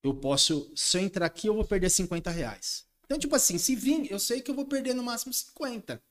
Eu 0.02 0.14
posso, 0.14 0.70
se 0.76 0.98
eu 0.98 1.02
entrar 1.02 1.26
aqui, 1.26 1.46
eu 1.46 1.54
vou 1.54 1.64
perder 1.64 1.90
50 1.90 2.30
reais. 2.30 2.84
Então, 3.04 3.18
tipo 3.18 3.34
assim, 3.34 3.58
se 3.58 3.74
vir, 3.74 4.10
eu 4.10 4.18
sei 4.18 4.40
que 4.40 4.50
eu 4.50 4.54
vou 4.54 4.66
perder 4.66 4.94
no 4.94 5.02
máximo 5.02 5.32
50. 5.32 6.02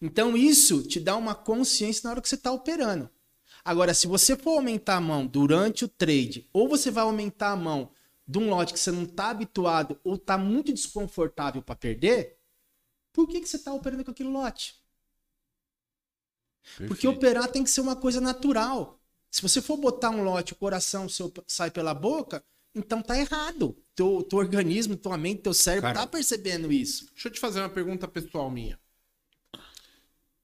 Então, 0.00 0.36
isso 0.36 0.82
te 0.82 0.98
dá 0.98 1.16
uma 1.16 1.34
consciência 1.34 2.02
na 2.04 2.10
hora 2.10 2.22
que 2.22 2.28
você 2.28 2.34
está 2.34 2.50
operando. 2.50 3.08
Agora, 3.64 3.94
se 3.94 4.06
você 4.06 4.36
for 4.36 4.56
aumentar 4.56 4.96
a 4.96 5.00
mão 5.00 5.26
durante 5.26 5.84
o 5.84 5.88
trade, 5.88 6.48
ou 6.52 6.68
você 6.68 6.90
vai 6.90 7.04
aumentar 7.04 7.50
a 7.50 7.56
mão 7.56 7.90
de 8.26 8.38
um 8.38 8.50
lote 8.50 8.72
que 8.72 8.78
você 8.78 8.90
não 8.90 9.04
está 9.04 9.30
habituado 9.30 9.98
ou 10.04 10.14
está 10.14 10.36
muito 10.36 10.72
desconfortável 10.72 11.62
para 11.62 11.74
perder, 11.74 12.38
por 13.12 13.26
que, 13.26 13.40
que 13.40 13.48
você 13.48 13.56
está 13.56 13.72
operando 13.72 14.04
com 14.04 14.10
aquele 14.10 14.28
lote? 14.28 14.74
Perfeito. 16.68 16.88
Porque 16.88 17.08
operar 17.08 17.50
tem 17.50 17.64
que 17.64 17.70
ser 17.70 17.80
uma 17.80 17.96
coisa 17.96 18.20
natural. 18.20 19.00
Se 19.30 19.42
você 19.42 19.60
for 19.60 19.76
botar 19.76 20.10
um 20.10 20.22
lote, 20.22 20.52
o 20.52 20.56
coração 20.56 21.08
seu 21.08 21.32
sai 21.46 21.70
pela 21.70 21.94
boca, 21.94 22.42
então 22.74 23.02
tá 23.02 23.18
errado. 23.18 23.76
Teu, 23.94 24.22
teu 24.22 24.38
organismo, 24.38 24.96
tua 24.96 25.18
mente, 25.18 25.42
teu 25.42 25.54
cérebro 25.54 25.88
Cara. 25.88 26.00
tá 26.00 26.06
percebendo 26.06 26.72
isso. 26.72 27.06
Deixa 27.12 27.28
eu 27.28 27.32
te 27.32 27.40
fazer 27.40 27.60
uma 27.60 27.68
pergunta 27.68 28.06
pessoal 28.06 28.50
minha. 28.50 28.78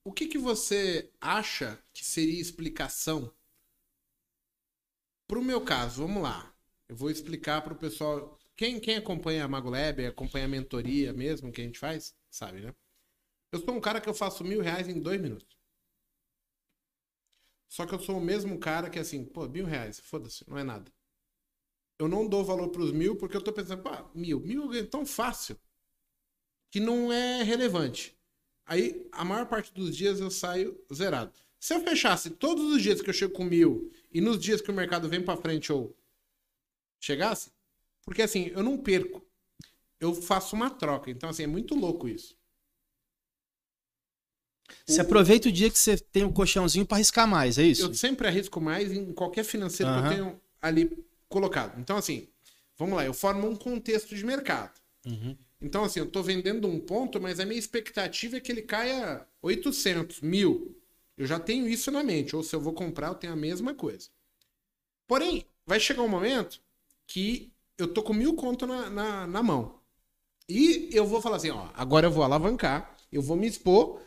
O 0.04 0.12
que, 0.12 0.26
que 0.26 0.36
você 0.36 1.10
acha 1.20 1.78
que 1.92 2.04
seria 2.04 2.40
explicação 2.40 3.32
pro 5.26 5.42
meu 5.42 5.62
caso? 5.62 6.02
Vamos 6.02 6.22
lá. 6.22 6.52
Eu 6.88 6.96
vou 6.96 7.10
explicar 7.10 7.62
pro 7.62 7.74
pessoal. 7.74 8.38
Quem, 8.56 8.78
quem 8.78 8.96
acompanha 8.96 9.44
a 9.44 9.48
Mago 9.48 9.70
Lab, 9.70 10.04
acompanha 10.04 10.44
a 10.44 10.48
mentoria 10.48 11.12
mesmo 11.12 11.50
que 11.50 11.62
a 11.62 11.64
gente 11.64 11.78
faz, 11.78 12.14
sabe, 12.30 12.60
né? 12.60 12.74
Eu 13.50 13.60
sou 13.60 13.74
um 13.74 13.80
cara 13.80 14.00
que 14.00 14.08
eu 14.08 14.14
faço 14.14 14.44
mil 14.44 14.60
reais 14.60 14.88
em 14.88 15.00
dois 15.00 15.20
minutos. 15.20 15.53
Só 17.68 17.86
que 17.86 17.94
eu 17.94 17.98
sou 17.98 18.18
o 18.18 18.24
mesmo 18.24 18.58
cara 18.58 18.88
que 18.88 18.98
assim, 18.98 19.24
pô, 19.24 19.48
mil 19.48 19.64
reais, 19.66 20.00
foda-se, 20.00 20.48
não 20.48 20.58
é 20.58 20.64
nada. 20.64 20.92
Eu 21.98 22.08
não 22.08 22.28
dou 22.28 22.44
valor 22.44 22.68
pros 22.68 22.92
mil 22.92 23.16
porque 23.16 23.36
eu 23.36 23.42
tô 23.42 23.52
pensando, 23.52 23.82
pô, 23.82 23.90
mil, 24.14 24.40
mil 24.40 24.62
eu 24.62 24.68
ganho 24.68 24.86
tão 24.86 25.06
fácil 25.06 25.56
que 26.70 26.80
não 26.80 27.12
é 27.12 27.42
relevante. 27.42 28.16
Aí, 28.66 29.06
a 29.12 29.24
maior 29.24 29.46
parte 29.46 29.72
dos 29.72 29.96
dias 29.96 30.20
eu 30.20 30.30
saio 30.30 30.78
zerado. 30.92 31.32
Se 31.60 31.74
eu 31.74 31.80
fechasse 31.80 32.30
todos 32.30 32.64
os 32.74 32.82
dias 32.82 33.00
que 33.00 33.08
eu 33.08 33.14
chego 33.14 33.32
com 33.32 33.44
mil 33.44 33.90
e 34.12 34.20
nos 34.20 34.38
dias 34.38 34.60
que 34.60 34.70
o 34.70 34.74
mercado 34.74 35.08
vem 35.08 35.22
pra 35.22 35.36
frente 35.36 35.72
ou 35.72 35.96
chegasse, 37.00 37.52
porque 38.02 38.22
assim, 38.22 38.50
eu 38.54 38.62
não 38.62 38.76
perco. 38.76 39.24
Eu 39.98 40.14
faço 40.14 40.54
uma 40.54 40.68
troca. 40.68 41.10
Então, 41.10 41.30
assim, 41.30 41.44
é 41.44 41.46
muito 41.46 41.74
louco 41.74 42.08
isso. 42.08 42.36
Você 44.86 45.00
aproveita 45.00 45.48
o 45.48 45.52
dia 45.52 45.70
que 45.70 45.78
você 45.78 45.96
tem 45.96 46.24
um 46.24 46.32
colchãozinho 46.32 46.84
para 46.84 46.98
arriscar 46.98 47.26
mais, 47.26 47.58
é 47.58 47.62
isso? 47.62 47.82
Eu 47.82 47.94
sempre 47.94 48.26
arrisco 48.26 48.60
mais 48.60 48.92
em 48.92 49.12
qualquer 49.12 49.44
financeiro 49.44 49.92
que 49.92 49.98
Aham. 49.98 50.06
eu 50.06 50.16
tenho 50.16 50.40
ali 50.60 51.04
colocado. 51.28 51.80
Então, 51.80 51.96
assim, 51.96 52.28
vamos 52.76 52.96
lá, 52.96 53.04
eu 53.04 53.14
formo 53.14 53.48
um 53.48 53.56
contexto 53.56 54.14
de 54.14 54.24
mercado. 54.24 54.78
Uhum. 55.06 55.36
Então, 55.60 55.84
assim, 55.84 56.00
eu 56.00 56.06
tô 56.06 56.22
vendendo 56.22 56.68
um 56.68 56.78
ponto, 56.78 57.20
mas 57.20 57.40
a 57.40 57.46
minha 57.46 57.58
expectativa 57.58 58.36
é 58.36 58.40
que 58.40 58.52
ele 58.52 58.62
caia 58.62 59.26
800, 59.40 60.20
mil. 60.20 60.76
Eu 61.16 61.26
já 61.26 61.38
tenho 61.38 61.66
isso 61.66 61.90
na 61.90 62.02
mente. 62.02 62.36
Ou 62.36 62.42
se 62.42 62.54
eu 62.54 62.60
vou 62.60 62.72
comprar, 62.72 63.08
eu 63.08 63.14
tenho 63.14 63.32
a 63.32 63.36
mesma 63.36 63.74
coisa. 63.74 64.08
Porém, 65.06 65.46
vai 65.66 65.80
chegar 65.80 66.02
um 66.02 66.08
momento 66.08 66.60
que 67.06 67.52
eu 67.78 67.88
tô 67.88 68.02
com 68.02 68.12
mil 68.12 68.34
conto 68.34 68.66
na, 68.66 68.90
na, 68.90 69.26
na 69.26 69.42
mão. 69.42 69.80
E 70.48 70.90
eu 70.92 71.06
vou 71.06 71.22
falar 71.22 71.36
assim, 71.36 71.50
ó, 71.50 71.68
agora 71.74 72.06
eu 72.06 72.10
vou 72.10 72.22
alavancar, 72.22 72.94
eu 73.10 73.22
vou 73.22 73.36
me 73.36 73.46
expor. 73.46 74.00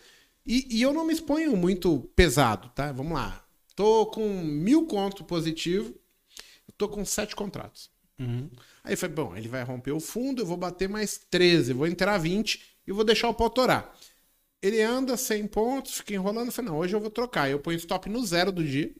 E, 0.47 0.77
e 0.77 0.81
eu 0.81 0.93
não 0.93 1.05
me 1.05 1.11
exponho 1.11 1.57
muito 1.57 2.09
pesado, 2.15 2.69
tá? 2.69 2.93
Vamos 2.93 3.11
lá. 3.11 3.45
Tô 3.75 4.05
com 4.05 4.27
mil 4.41 4.87
conto 4.87 5.25
positivo, 5.25 5.93
tô 6.77 6.87
com 6.87 7.03
sete 7.03 7.35
contratos. 7.35 7.91
Uhum. 8.17 8.49
Aí 8.81 8.95
foi, 8.95 9.09
bom, 9.09 9.35
ele 9.35 9.49
vai 9.49 9.61
romper 9.63 9.91
o 9.91 9.99
fundo, 9.99 10.41
eu 10.41 10.45
vou 10.45 10.55
bater 10.55 10.87
mais 10.87 11.19
13, 11.29 11.73
vou 11.73 11.85
entrar 11.85 12.17
20 12.17 12.63
e 12.87 12.91
vou 12.93 13.03
deixar 13.03 13.27
o 13.27 13.33
pau 13.33 13.49
torar. 13.49 13.93
Ele 14.61 14.81
anda 14.81 15.17
100 15.17 15.47
pontos, 15.47 15.95
fica 15.95 16.13
enrolando, 16.13 16.51
falei, 16.51 16.71
não, 16.71 16.77
hoje 16.77 16.95
eu 16.95 17.01
vou 17.01 17.11
trocar. 17.11 17.49
Eu 17.49 17.59
ponho 17.59 17.77
stop 17.77 18.09
no 18.09 18.25
zero 18.25 18.51
do 18.51 18.63
dia 18.63 18.95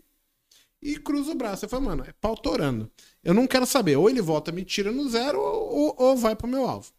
e 0.81 0.99
cruzo 0.99 1.31
o 1.31 1.35
braço. 1.35 1.65
Eu 1.65 1.69
falei, 1.69 1.85
mano, 1.85 2.03
é 2.05 2.13
pau 2.19 2.35
torando. 2.35 2.91
Eu 3.23 3.33
não 3.33 3.47
quero 3.47 3.65
saber, 3.65 3.95
ou 3.95 4.09
ele 4.09 4.21
volta, 4.21 4.51
me 4.51 4.65
tira 4.65 4.91
no 4.91 5.09
zero, 5.09 5.39
ou, 5.39 5.75
ou, 5.75 5.95
ou 5.97 6.17
vai 6.17 6.35
pro 6.35 6.47
meu 6.47 6.67
alvo. 6.67 6.91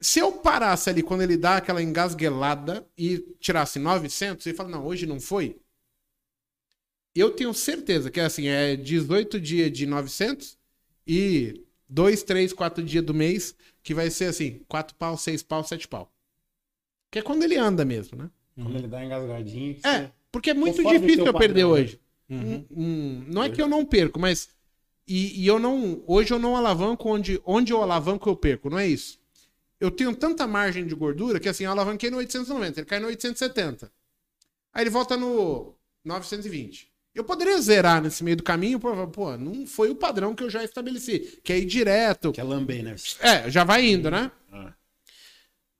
Se 0.00 0.18
eu 0.18 0.32
parasse 0.32 0.90
ali 0.90 1.02
quando 1.02 1.22
ele 1.22 1.36
dá 1.36 1.56
aquela 1.56 1.82
engasguelada 1.82 2.86
e 2.98 3.18
tirasse 3.40 3.78
900, 3.78 4.44
e 4.46 4.52
fala, 4.52 4.68
não, 4.68 4.84
hoje 4.84 5.06
não 5.06 5.18
foi, 5.18 5.56
eu 7.14 7.30
tenho 7.30 7.54
certeza 7.54 8.10
que 8.10 8.20
assim, 8.20 8.46
é 8.46 8.76
18 8.76 9.40
dias 9.40 9.72
de 9.72 9.86
900 9.86 10.58
e 11.06 11.64
2, 11.88 12.22
3, 12.22 12.52
4 12.52 12.84
dias 12.84 13.04
do 13.04 13.14
mês 13.14 13.54
que 13.82 13.94
vai 13.94 14.10
ser 14.10 14.26
assim, 14.26 14.60
4 14.68 14.94
pau, 14.96 15.16
6 15.16 15.42
pau, 15.42 15.64
7 15.64 15.88
pau. 15.88 16.12
Que 17.10 17.20
é 17.20 17.22
quando 17.22 17.42
ele 17.44 17.56
anda 17.56 17.84
mesmo, 17.84 18.18
né? 18.18 18.30
Quando 18.54 18.76
ele 18.76 18.88
dá 18.88 19.02
engasgadinho. 19.04 19.78
É, 19.82 20.02
você- 20.02 20.12
porque 20.30 20.50
é 20.50 20.54
muito 20.54 20.82
difícil 20.82 21.24
eu 21.24 21.32
perder 21.32 21.60
né? 21.60 21.66
hoje. 21.66 22.00
Hum, 22.28 22.64
hum, 22.70 23.24
não 23.28 23.44
é 23.44 23.48
que 23.48 23.62
eu 23.62 23.68
não 23.68 23.84
perco, 23.84 24.18
mas. 24.18 24.48
E, 25.06 25.40
e 25.40 25.46
eu 25.46 25.58
não. 25.58 26.02
Hoje 26.06 26.34
eu 26.34 26.38
não 26.38 26.56
alavanco 26.56 27.08
onde, 27.08 27.40
onde 27.44 27.72
eu 27.72 27.80
alavanco 27.82 28.28
eu 28.28 28.34
perco, 28.36 28.68
não 28.68 28.78
é 28.78 28.86
isso. 28.88 29.18
Eu 29.78 29.90
tenho 29.90 30.14
tanta 30.14 30.46
margem 30.46 30.86
de 30.86 30.94
gordura 30.94 31.38
que 31.38 31.48
assim, 31.48 31.64
eu 31.64 31.70
alavanquei 31.70 32.10
no 32.10 32.16
890, 32.16 32.80
ele 32.80 32.86
cai 32.86 32.98
no 32.98 33.06
870. 33.08 33.92
Aí 34.72 34.82
ele 34.82 34.90
volta 34.90 35.16
no 35.16 35.74
920. 36.04 36.90
Eu 37.14 37.24
poderia 37.24 37.58
zerar 37.60 38.02
nesse 38.02 38.22
meio 38.22 38.36
do 38.36 38.42
caminho, 38.42 38.78
pô, 38.78 39.08
pô, 39.08 39.36
não 39.38 39.66
foi 39.66 39.88
o 39.88 39.94
padrão 39.94 40.34
que 40.34 40.44
eu 40.44 40.50
já 40.50 40.62
estabeleci, 40.62 41.40
que 41.42 41.52
é 41.52 41.58
ir 41.58 41.64
direto. 41.64 42.30
Que 42.32 42.40
é 42.40 42.44
lamber, 42.44 42.82
né? 42.82 42.94
É, 43.20 43.50
já 43.50 43.64
vai 43.64 43.86
indo, 43.86 44.10
né? 44.10 44.30
Ah. 44.52 44.74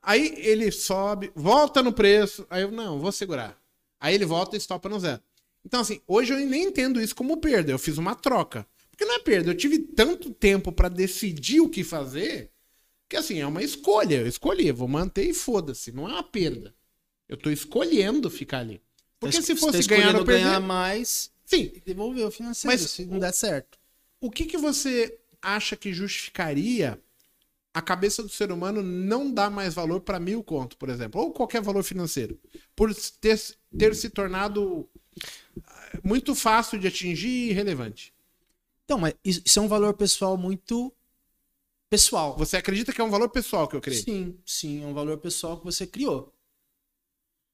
Aí 0.02 0.34
ele 0.38 0.70
sobe, 0.70 1.30
volta 1.34 1.82
no 1.82 1.92
preço. 1.92 2.46
Aí 2.48 2.62
eu, 2.62 2.70
não, 2.70 2.98
vou 2.98 3.12
segurar. 3.12 3.58
Aí 4.00 4.14
ele 4.14 4.24
volta 4.24 4.56
e 4.56 4.58
estopa 4.58 4.88
no 4.88 4.98
zero. 4.98 5.20
Então, 5.64 5.80
assim, 5.80 6.00
hoje 6.06 6.32
eu 6.32 6.38
nem 6.38 6.64
entendo 6.64 7.00
isso 7.00 7.14
como 7.14 7.36
perda. 7.38 7.72
Eu 7.72 7.78
fiz 7.78 7.98
uma 7.98 8.14
troca. 8.14 8.66
Porque 8.90 9.04
não 9.04 9.16
é 9.16 9.18
perda. 9.18 9.50
Eu 9.50 9.54
tive 9.56 9.78
tanto 9.78 10.30
tempo 10.30 10.72
pra 10.72 10.88
decidir 10.88 11.60
o 11.60 11.68
que 11.68 11.84
fazer 11.84 12.50
que, 13.08 13.16
assim, 13.16 13.38
é 13.40 13.46
uma 13.46 13.62
escolha. 13.62 14.16
Eu 14.16 14.26
escolhi, 14.26 14.70
vou 14.72 14.88
manter 14.88 15.28
e 15.28 15.34
foda-se. 15.34 15.92
Não 15.92 16.08
é 16.08 16.12
uma 16.12 16.22
perda. 16.22 16.74
Eu 17.28 17.36
tô 17.36 17.50
escolhendo 17.50 18.30
ficar 18.30 18.60
ali. 18.60 18.80
Porque 19.18 19.36
Tá 19.36 19.42
se 19.42 19.56
fosse 19.56 19.82
tá 19.86 19.96
ganhar 19.96 20.16
ou 20.16 20.24
perder... 20.24 20.44
ganhar 20.44 20.60
mais 20.60 21.30
Sim, 21.44 21.72
devolver 21.84 22.26
o 22.26 22.30
financeiro, 22.30 22.76
Mas 22.76 22.90
se 22.90 23.06
não 23.06 23.18
der 23.20 23.32
certo. 23.32 23.78
o 24.20 24.30
que, 24.30 24.46
que 24.46 24.58
você 24.58 25.18
acha 25.40 25.76
que 25.76 25.92
justificaria 25.92 27.00
a 27.72 27.80
cabeça 27.80 28.22
do 28.22 28.28
ser 28.28 28.50
humano 28.50 28.82
não 28.82 29.30
dar 29.30 29.50
mais 29.50 29.74
valor 29.74 30.00
para 30.00 30.18
mil 30.18 30.42
conto, 30.42 30.76
por 30.76 30.88
exemplo, 30.88 31.20
ou 31.20 31.32
qualquer 31.32 31.62
valor 31.62 31.84
financeiro, 31.84 32.38
por 32.74 32.92
ter, 33.20 33.38
ter 33.78 33.94
se 33.94 34.10
tornado 34.10 34.88
ah, 35.64 35.98
muito 36.02 36.34
fácil 36.34 36.78
de 36.78 36.88
atingir 36.88 37.28
e 37.28 37.50
irrelevante? 37.50 38.12
Então, 38.84 38.98
mas 38.98 39.14
isso 39.24 39.58
é 39.58 39.62
um 39.62 39.68
valor 39.68 39.94
pessoal 39.94 40.36
muito 40.36 40.92
pessoal. 41.88 42.36
Você 42.36 42.56
acredita 42.56 42.92
que 42.92 43.00
é 43.00 43.04
um 43.04 43.10
valor 43.10 43.28
pessoal 43.28 43.68
que 43.68 43.76
eu 43.76 43.80
criei? 43.80 44.02
Sim, 44.02 44.38
sim, 44.44 44.82
é 44.82 44.86
um 44.86 44.94
valor 44.94 45.18
pessoal 45.18 45.58
que 45.58 45.64
você 45.64 45.86
criou. 45.86 46.32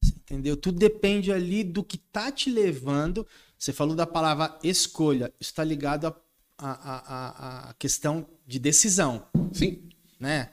Você 0.03 0.13
entendeu? 0.15 0.57
Tudo 0.57 0.79
depende 0.79 1.33
ali 1.33 1.63
do 1.63 1.85
que 1.85 1.99
tá 1.99 2.31
te 2.33 2.51
levando. 2.51 3.27
Você 3.59 3.73
falou 3.73 3.95
da 3.95 4.07
palavra 4.07 4.59
escolha. 4.63 5.33
Isso 5.41 5.51
está 5.51 5.63
ligado 5.63 6.07
à 6.07 6.17
a, 6.63 6.71
a, 6.71 7.71
a, 7.71 7.75
questão 7.75 8.27
de 8.47 8.59
decisão, 8.59 9.27
Sim. 9.53 9.89
né? 10.19 10.53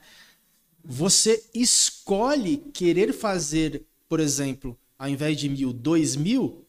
Você 0.84 1.48
escolhe 1.54 2.56
querer 2.56 3.12
fazer, 3.12 3.86
por 4.08 4.18
exemplo, 4.18 4.78
ao 4.98 5.08
invés 5.08 5.38
de 5.38 5.48
mil, 5.48 5.72
dois 5.72 6.16
mil, 6.16 6.66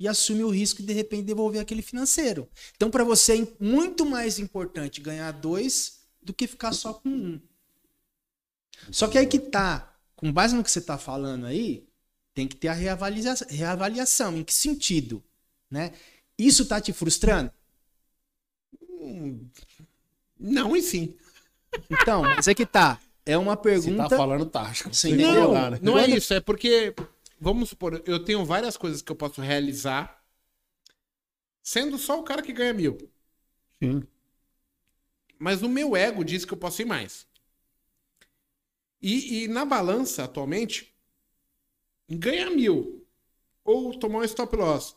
e 0.00 0.08
assume 0.08 0.42
o 0.42 0.48
risco 0.48 0.80
de 0.80 0.88
de 0.88 0.92
repente 0.92 1.24
devolver 1.24 1.60
aquele 1.60 1.82
financeiro. 1.82 2.48
Então, 2.74 2.90
para 2.90 3.04
você 3.04 3.42
é 3.42 3.48
muito 3.60 4.06
mais 4.06 4.38
importante 4.38 5.00
ganhar 5.00 5.30
dois 5.32 5.97
do 6.28 6.34
que 6.34 6.46
ficar 6.46 6.72
só 6.72 6.92
com 6.94 7.08
um. 7.08 7.40
Só 8.92 9.08
que 9.08 9.18
aí 9.18 9.26
que 9.26 9.38
tá, 9.38 9.92
com 10.14 10.30
base 10.32 10.54
no 10.54 10.62
que 10.62 10.70
você 10.70 10.80
tá 10.80 10.96
falando 10.98 11.46
aí, 11.46 11.88
tem 12.34 12.46
que 12.46 12.54
ter 12.54 12.68
a 12.68 12.72
reavalia- 12.74 13.34
reavaliação. 13.48 14.36
Em 14.36 14.44
que 14.44 14.54
sentido? 14.54 15.24
Né? 15.70 15.92
Isso 16.38 16.66
tá 16.66 16.80
te 16.80 16.92
frustrando? 16.92 17.50
Não 20.38 20.76
e 20.76 20.82
sim. 20.82 21.16
Então, 21.90 22.22
mas 22.22 22.46
é 22.46 22.54
que 22.54 22.66
tá. 22.66 23.00
É 23.26 23.36
uma 23.36 23.56
Se 23.56 23.62
pergunta. 23.62 24.08
tá 24.08 24.16
falando, 24.16 24.46
tá. 24.46 24.62
Acho 24.62 24.88
que 24.88 24.96
Sim, 24.96 25.16
você 25.16 25.16
Não, 25.16 25.52
lá, 25.52 25.70
né? 25.70 25.78
não 25.82 25.98
é 25.98 26.06
isso. 26.08 26.32
É 26.32 26.40
porque, 26.40 26.94
vamos 27.40 27.70
supor, 27.70 28.02
eu 28.06 28.24
tenho 28.24 28.44
várias 28.44 28.76
coisas 28.76 29.02
que 29.02 29.10
eu 29.12 29.16
posso 29.16 29.40
realizar 29.40 30.22
sendo 31.62 31.98
só 31.98 32.18
o 32.18 32.22
cara 32.22 32.40
que 32.42 32.52
ganha 32.52 32.72
mil. 32.72 32.96
Sim. 33.82 34.02
Mas 35.38 35.62
o 35.62 35.68
meu 35.68 35.96
ego 35.96 36.24
diz 36.24 36.44
que 36.44 36.52
eu 36.52 36.58
posso 36.58 36.82
ir 36.82 36.84
mais. 36.84 37.26
E, 39.00 39.44
e 39.44 39.48
na 39.48 39.64
balança, 39.64 40.24
atualmente, 40.24 40.92
ganhar 42.08 42.50
mil 42.50 43.06
ou 43.64 43.96
tomar 43.98 44.20
um 44.20 44.24
stop 44.24 44.56
loss 44.56 44.96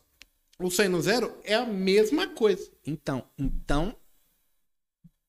ou 0.60 0.72
sair 0.72 0.90
no 0.90 1.02
zero 1.02 1.36
é 1.44 1.54
a 1.54 1.66
mesma 1.66 2.28
coisa. 2.28 2.72
Então, 2.86 3.28
então. 3.38 3.96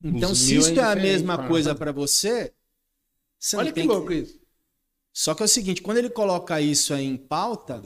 Então, 0.03 0.33
Os 0.33 0.39
se 0.39 0.53
mil 0.53 0.61
isso 0.61 0.71
é 0.71 0.79
é 0.79 0.85
a 0.85 0.97
mesma 0.97 1.49
coisa 1.49 1.75
pra 1.75 1.93
você, 1.93 2.53
você 3.39 3.57
Olha 3.57 3.67
não 3.67 3.73
que 3.73 3.81
tem 3.81 3.89
louco 3.89 4.13
isso. 4.13 4.41
Só 5.13 5.35
que 5.35 5.43
é 5.43 5.45
o 5.45 5.49
seguinte, 5.49 5.83
quando 5.83 5.99
ele 5.99 6.11
coloca 6.11 6.61
isso 6.61 6.95
aí 6.95 7.05
em 7.05 7.17
pauta, 7.17 7.83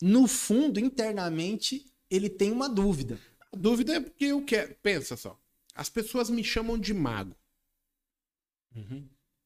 no 0.00 0.28
fundo, 0.28 0.78
internamente, 0.78 1.84
ele 2.08 2.30
tem 2.30 2.52
uma 2.52 2.68
dúvida. 2.68 3.18
A 3.52 3.56
dúvida 3.56 3.94
é 3.94 4.00
porque 4.00 4.26
eu 4.26 4.44
quero. 4.44 4.74
Pensa 4.82 5.16
só. 5.16 5.38
As 5.78 5.88
pessoas 5.88 6.28
me 6.28 6.42
chamam 6.42 6.76
de 6.76 6.92
mago. 6.92 7.36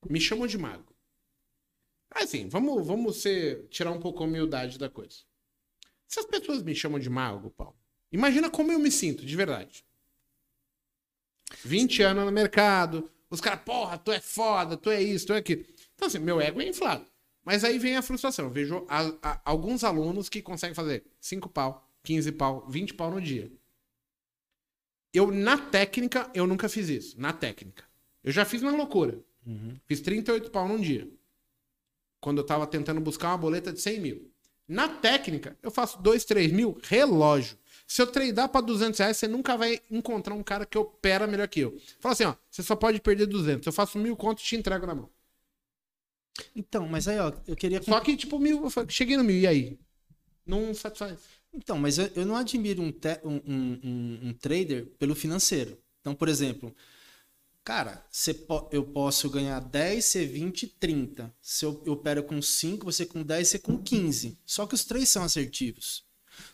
Me 0.09 0.19
chamam 0.19 0.47
de 0.47 0.57
mago. 0.57 0.97
Assim, 2.11 2.49
vamos, 2.49 2.87
vamos 2.87 3.21
ser, 3.21 3.69
tirar 3.69 3.91
um 3.93 4.01
pouco 4.01 4.23
a 4.23 4.27
humildade 4.27 4.79
da 4.79 4.89
coisa. 4.89 5.19
Se 6.09 6.21
as 6.21 6.25
pessoas 6.25 6.63
me 6.63 6.75
chamam 6.75 6.99
de 6.99 7.11
mago, 7.11 7.51
Paulo, 7.51 7.77
imagina 8.11 8.49
como 8.51 8.73
eu 8.73 8.79
me 8.79 8.91
sinto, 8.91 9.27
de 9.27 9.37
verdade. 9.37 9.85
20 11.63 12.03
anos 12.03 12.25
no 12.25 12.33
mercado, 12.33 13.11
os 13.29 13.39
caras, 13.43 13.63
porra, 13.63 13.99
tu 13.99 14.11
é 14.11 14.19
foda, 14.19 14.75
tu 14.75 14.91
é 14.91 15.03
isso, 15.03 15.27
tu 15.27 15.35
é 15.35 15.37
aquilo. 15.37 15.67
Então, 15.95 16.09
assim, 16.09 16.19
meu 16.19 16.41
ego 16.41 16.63
é 16.63 16.67
inflado. 16.69 17.07
Mas 17.45 17.63
aí 17.63 17.79
vem 17.79 17.95
a 17.99 18.03
frustração. 18.03 18.47
Eu 18.47 18.51
vejo 18.51 18.87
a- 18.89 19.15
a- 19.23 19.43
alguns 19.45 19.85
alunos 19.85 20.31
que 20.31 20.41
conseguem 20.41 20.75
fazer 20.75 21.05
5 21.21 21.47
pau, 21.51 21.87
15 22.03 22.33
pau, 22.33 22.67
20 22.71 22.95
pau 22.95 23.11
no 23.11 23.21
dia. 23.21 23.53
Eu, 25.13 25.31
na 25.31 25.59
técnica, 25.59 26.31
eu 26.35 26.47
nunca 26.47 26.69
fiz 26.69 26.89
isso. 26.89 27.21
Na 27.21 27.33
técnica. 27.33 27.85
Eu 28.25 28.33
já 28.33 28.45
fiz 28.45 28.63
na 28.63 28.71
loucura. 28.71 29.19
Fiz 29.87 30.01
38 30.01 30.51
pau 30.51 30.67
num 30.67 30.81
dia. 30.81 31.09
Quando 32.21 32.39
eu 32.39 32.45
tava 32.45 32.67
tentando 32.67 33.01
buscar 33.01 33.29
uma 33.29 33.39
boleta 33.39 33.73
de 33.73 33.81
100 33.81 34.01
mil. 34.01 34.33
Na 34.67 34.89
técnica, 34.89 35.59
eu 35.63 35.71
faço 35.71 36.01
2, 36.01 36.25
3 36.25 36.53
mil, 36.53 36.79
relógio. 36.85 37.59
Se 37.87 38.01
eu 38.01 38.07
treinar 38.07 38.49
pra 38.49 38.61
200 38.61 38.99
reais, 38.99 39.17
você 39.17 39.29
nunca 39.29 39.57
vai 39.57 39.81
encontrar 39.91 40.35
um 40.35 40.43
cara 40.43 40.65
que 40.65 40.79
opera 40.79 41.27
melhor 41.27 41.49
que 41.49 41.61
eu. 41.61 41.77
Fala 42.01 42.13
assim, 42.15 42.25
ó, 42.25 42.35
você 42.49 42.63
só 42.63 42.75
pode 42.77 43.01
perder 43.01 43.27
200. 43.27 43.67
Eu 43.67 43.73
faço 43.73 43.99
mil 43.99 44.17
conto 44.17 44.41
e 44.41 44.45
te 44.45 44.57
entrego 44.57 44.87
na 44.87 44.95
mão. 44.95 45.11
Então, 46.57 46.89
mas 46.89 47.07
aí, 47.09 47.19
ó, 47.19 47.33
eu 47.47 47.57
queria. 47.57 47.83
Só 47.83 48.01
que, 48.01 48.17
tipo, 48.17 48.39
mil, 48.39 48.63
cheguei 48.89 49.17
no 49.17 49.25
mil, 49.25 49.37
e 49.37 49.47
aí? 49.47 49.79
Não 50.47 50.73
satisfaz. 50.73 51.21
Então, 51.55 51.79
mas 51.79 51.99
eu, 51.99 52.11
eu 52.15 52.27
não 52.27 52.37
admiro 52.37 52.83
um, 52.83 52.91
te- 52.91 53.21
um, 53.25 53.37
um- 53.47 54.29
um- 54.29 54.35
trader 54.35 54.87
pelo 54.99 55.15
financeiro. 55.15 55.79
Então, 56.01 56.15
por 56.15 56.29
exemplo, 56.29 56.75
cara, 57.65 58.05
po- 58.49 58.69
eu 58.73 58.85
posso 58.85 59.31
ganhar 59.31 59.61
10, 59.61 60.07
você 60.07 60.27
20, 60.27 60.67
30. 60.69 61.35
Se 61.43 61.65
eu, 61.67 61.83
eu 61.87 61.95
opero 61.95 62.23
com 62.25 62.43
5, 62.43 62.87
você 62.87 63.07
com 63.07 63.23
10, 63.23 63.49
você 63.49 63.61
com 63.61 63.79
15. 63.83 64.39
Só 64.47 64.67
que 64.67 64.75
os 64.75 64.85
três 64.85 65.09
são 65.11 65.25
assertivos. 65.25 66.05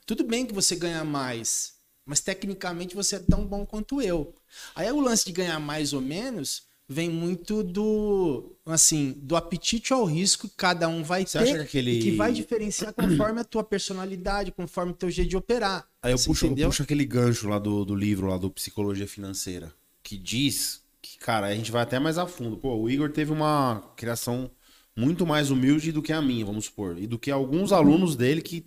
Tudo 0.06 0.24
bem 0.24 0.46
que 0.46 0.54
você 0.54 0.76
ganha 0.76 1.04
mais, 1.04 1.74
mas 2.06 2.20
tecnicamente 2.20 2.96
você 2.96 3.16
é 3.16 3.20
tão 3.20 3.46
bom 3.46 3.66
quanto 3.66 4.02
eu. 4.02 4.34
Aí 4.76 4.90
o 4.92 5.00
lance 5.00 5.26
de 5.26 5.32
ganhar 5.32 5.60
mais 5.60 5.94
ou 5.94 6.02
menos 6.02 6.67
vem 6.88 7.10
muito 7.10 7.62
do 7.62 8.56
assim 8.64 9.12
do 9.18 9.36
apetite 9.36 9.92
ao 9.92 10.04
risco 10.04 10.48
que 10.48 10.54
cada 10.56 10.88
um 10.88 11.02
vai 11.02 11.26
Você 11.26 11.38
ter 11.38 11.44
acha 11.44 11.54
que 11.58 11.60
aquele- 11.60 11.98
que 12.00 12.10
vai 12.12 12.32
diferenciar 12.32 12.92
conforme 12.94 13.40
a 13.40 13.44
tua 13.44 13.62
personalidade, 13.62 14.50
conforme 14.52 14.92
o 14.92 14.94
teu 14.94 15.10
jeito 15.10 15.28
de 15.28 15.36
operar. 15.36 15.86
Aí 16.02 16.12
eu 16.12 16.18
puxo, 16.18 16.46
eu 16.46 16.56
puxo 16.68 16.82
aquele 16.82 17.04
gancho 17.04 17.48
lá 17.48 17.58
do, 17.58 17.84
do 17.84 17.94
livro, 17.94 18.26
lá 18.28 18.38
do 18.38 18.50
Psicologia 18.50 19.06
Financeira, 19.06 19.72
que 20.02 20.16
diz 20.16 20.82
que, 21.02 21.18
cara, 21.18 21.46
a 21.48 21.54
gente 21.54 21.70
vai 21.70 21.82
até 21.82 21.98
mais 21.98 22.16
a 22.18 22.26
fundo. 22.26 22.56
Pô, 22.56 22.74
o 22.74 22.88
Igor 22.88 23.10
teve 23.10 23.32
uma 23.32 23.82
criação 23.96 24.50
muito 24.96 25.26
mais 25.26 25.50
humilde 25.50 25.92
do 25.92 26.02
que 26.02 26.12
a 26.12 26.20
minha, 26.22 26.44
vamos 26.44 26.64
supor. 26.64 26.98
E 26.98 27.06
do 27.06 27.18
que 27.18 27.30
alguns 27.30 27.70
alunos 27.72 28.16
dele 28.16 28.40
que, 28.42 28.66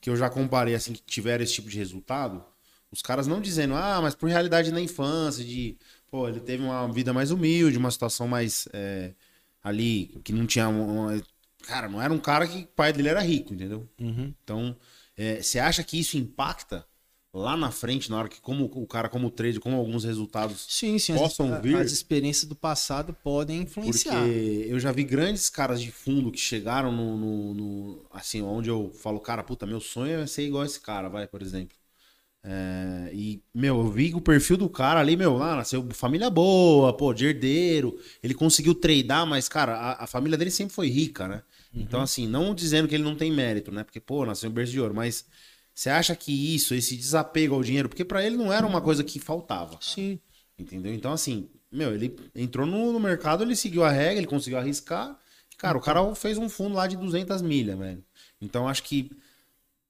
que 0.00 0.08
eu 0.10 0.16
já 0.16 0.28
comparei, 0.30 0.74
assim, 0.74 0.92
que 0.92 1.02
tiveram 1.02 1.44
esse 1.44 1.52
tipo 1.54 1.68
de 1.68 1.78
resultado. 1.78 2.42
Os 2.90 3.02
caras 3.02 3.26
não 3.26 3.40
dizendo, 3.40 3.74
ah, 3.74 4.00
mas 4.00 4.14
por 4.14 4.28
realidade 4.28 4.72
na 4.72 4.80
infância, 4.80 5.44
de, 5.44 5.76
pô, 6.10 6.28
ele 6.28 6.40
teve 6.40 6.62
uma 6.62 6.90
vida 6.92 7.12
mais 7.12 7.30
humilde, 7.30 7.78
uma 7.78 7.90
situação 7.90 8.26
mais 8.28 8.68
é, 8.72 9.14
ali, 9.62 10.06
que 10.24 10.32
não 10.32 10.46
tinha. 10.46 10.68
Uma, 10.68 11.20
cara, 11.62 11.88
não 11.88 12.00
era 12.00 12.12
um 12.12 12.18
cara 12.18 12.46
que 12.46 12.58
o 12.62 12.66
pai 12.68 12.92
dele 12.92 13.08
era 13.08 13.20
rico, 13.20 13.54
entendeu? 13.54 13.88
Uhum. 14.00 14.32
Então, 14.42 14.76
é, 15.16 15.42
você 15.42 15.58
acha 15.58 15.82
que 15.84 15.98
isso 15.98 16.16
impacta 16.16 16.86
lá 17.32 17.56
na 17.56 17.70
frente, 17.70 18.10
na 18.10 18.18
hora 18.18 18.28
que, 18.28 18.40
como 18.40 18.64
o 18.64 18.86
cara, 18.86 19.08
como 19.08 19.30
trader, 19.30 19.60
como 19.60 19.76
alguns 19.76 20.04
resultados. 20.04 20.66
Sim, 20.68 20.98
sim. 20.98 21.14
Possam 21.14 21.52
as, 21.52 21.62
vir? 21.62 21.76
as 21.76 21.92
experiências 21.92 22.46
do 22.48 22.56
passado 22.56 23.12
podem 23.22 23.60
Porque 23.60 23.62
influenciar. 23.62 24.14
eu 24.68 24.80
já 24.80 24.90
vi 24.92 25.04
grandes 25.04 25.48
caras 25.48 25.80
de 25.80 25.92
fundo 25.92 26.32
que 26.32 26.38
chegaram 26.38 26.90
no, 26.90 27.16
no- 27.16 27.54
no- 27.54 28.06
Assim, 28.10 28.40
onde 28.42 28.70
eu 28.70 28.90
falo, 28.94 29.20
cara, 29.20 29.42
puta, 29.42 29.66
meu 29.66 29.80
sonho 29.80 30.20
é 30.20 30.26
ser 30.26 30.42
igual 30.44 30.64
esse 30.64 30.80
cara, 30.80 31.08
vai, 31.08 31.26
por 31.26 31.42
exemplo. 31.42 31.76
É, 32.44 33.10
e, 33.12 33.42
meu, 33.54 33.78
eu 33.78 33.90
vi 33.90 34.14
o 34.14 34.20
perfil 34.20 34.56
do 34.56 34.68
cara 34.68 35.00
ali, 35.00 35.16
meu, 35.16 35.36
lá, 35.36 35.56
nasceu 35.56 35.86
família 35.90 36.30
boa, 36.30 36.96
pô, 36.96 37.12
de 37.12 37.26
herdeiro. 37.26 37.98
Ele 38.22 38.34
conseguiu 38.34 38.74
treinar, 38.74 39.26
mas, 39.26 39.48
cara, 39.48 39.74
a, 39.74 40.04
a 40.04 40.06
família 40.06 40.38
dele 40.38 40.50
sempre 40.50 40.74
foi 40.74 40.88
rica, 40.88 41.28
né? 41.28 41.42
Então, 41.74 42.00
assim, 42.00 42.26
não 42.26 42.54
dizendo 42.54 42.88
que 42.88 42.94
ele 42.94 43.04
não 43.04 43.14
tem 43.14 43.30
mérito, 43.30 43.70
né? 43.70 43.84
Porque, 43.84 44.00
pô, 44.00 44.24
nasceu 44.24 44.50
em 44.50 44.52
berço 44.52 44.72
de 44.72 44.80
ouro, 44.80 44.94
mas 44.94 45.26
você 45.74 45.90
acha 45.90 46.16
que 46.16 46.54
isso, 46.54 46.74
esse 46.74 46.96
desapego 46.96 47.54
ao 47.54 47.62
dinheiro, 47.62 47.88
porque 47.88 48.04
pra 48.04 48.24
ele 48.24 48.36
não 48.36 48.52
era 48.52 48.66
uma 48.66 48.80
coisa 48.80 49.04
que 49.04 49.18
faltava. 49.20 49.70
cara. 49.70 49.82
Sim. 49.82 50.18
Entendeu? 50.58 50.92
Então, 50.92 51.12
assim, 51.12 51.48
meu, 51.70 51.94
ele 51.94 52.16
entrou 52.34 52.66
no, 52.66 52.92
no 52.92 52.98
mercado, 52.98 53.44
ele 53.44 53.54
seguiu 53.54 53.84
a 53.84 53.90
regra, 53.90 54.18
ele 54.18 54.26
conseguiu 54.26 54.58
arriscar. 54.58 55.16
Cara, 55.56 55.76
o 55.76 55.80
cara 55.80 56.14
fez 56.14 56.38
um 56.38 56.48
fundo 56.48 56.74
lá 56.74 56.86
de 56.86 56.96
200 56.96 57.42
milhas, 57.42 57.78
velho. 57.78 58.02
Então, 58.40 58.68
acho 58.68 58.82
que 58.82 59.10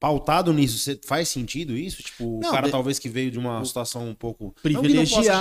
pautado 0.01 0.53
nisso, 0.53 0.79
cê- 0.79 0.99
faz 1.05 1.29
sentido 1.29 1.77
isso? 1.77 2.03
Tipo, 2.03 2.39
Não, 2.41 2.49
o 2.49 2.53
cara 2.53 2.67
de- 2.67 2.71
talvez 2.73 2.99
que 2.99 3.09
veio 3.09 3.31
de 3.31 3.39
uma 3.39 3.65
situação 3.65 4.09
um 4.09 4.15
pouco... 4.15 4.55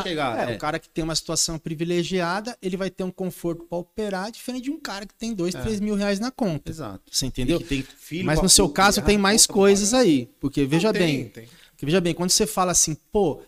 Chegar, 0.04 0.50
é, 0.50 0.54
é. 0.54 0.56
O 0.56 0.58
cara 0.60 0.80
que 0.80 0.90
tem 0.90 1.04
uma 1.04 1.16
situação 1.16 1.60
privilegiada, 1.60 2.58
ele 2.62 2.76
vai 2.76 2.90
ter 2.90 3.04
um 3.04 3.12
conforto 3.12 3.64
para 3.66 3.78
operar, 3.78 4.32
diferente 4.32 4.64
de 4.64 4.72
um 4.72 4.80
cara 4.80 5.06
que 5.06 5.14
tem 5.14 5.34
dois, 5.34 5.54
três 5.54 5.80
mil 5.80 5.96
reais 5.96 6.20
na 6.20 6.32
conta. 6.32 6.72
Exato. 6.72 7.02
Você 7.12 7.26
entendeu? 7.26 7.60
Que 7.60 7.66
tem 7.66 7.82
filho 7.84 8.26
Mas 8.26 8.42
no 8.42 8.50
seu 8.50 8.68
caso 8.70 9.00
e 9.00 9.04
tem 9.04 9.18
mais 9.18 9.46
coisas 9.46 9.94
aí. 9.94 10.30
Porque 10.40 10.66
veja 10.66 10.92
Tem, 10.92 11.02
bem, 11.02 11.30
tem. 11.30 11.48
porque 11.72 11.86
veja 11.86 12.02
bem, 12.02 12.14
quando 12.14 12.32
você 12.32 12.48
fala 12.48 12.72
assim, 12.72 12.96
pô, 13.12 13.42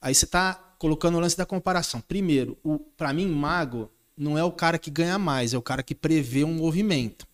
aí 0.00 0.14
você 0.14 0.26
tá 0.26 0.54
colocando 0.78 1.16
o 1.16 1.20
lance 1.20 1.36
da 1.36 1.46
comparação. 1.46 2.00
Primeiro, 2.00 2.56
o 2.64 2.78
para 2.78 3.12
mim 3.12 3.26
mago 3.26 3.90
não 4.16 4.36
é 4.36 4.42
o 4.42 4.50
cara 4.50 4.78
que 4.78 4.90
ganha 4.90 5.18
mais, 5.18 5.54
é 5.54 5.58
o 5.58 5.62
cara 5.62 5.84
que 5.84 5.94
prevê 5.94 6.42
um 6.42 6.54
movimento. 6.54 7.27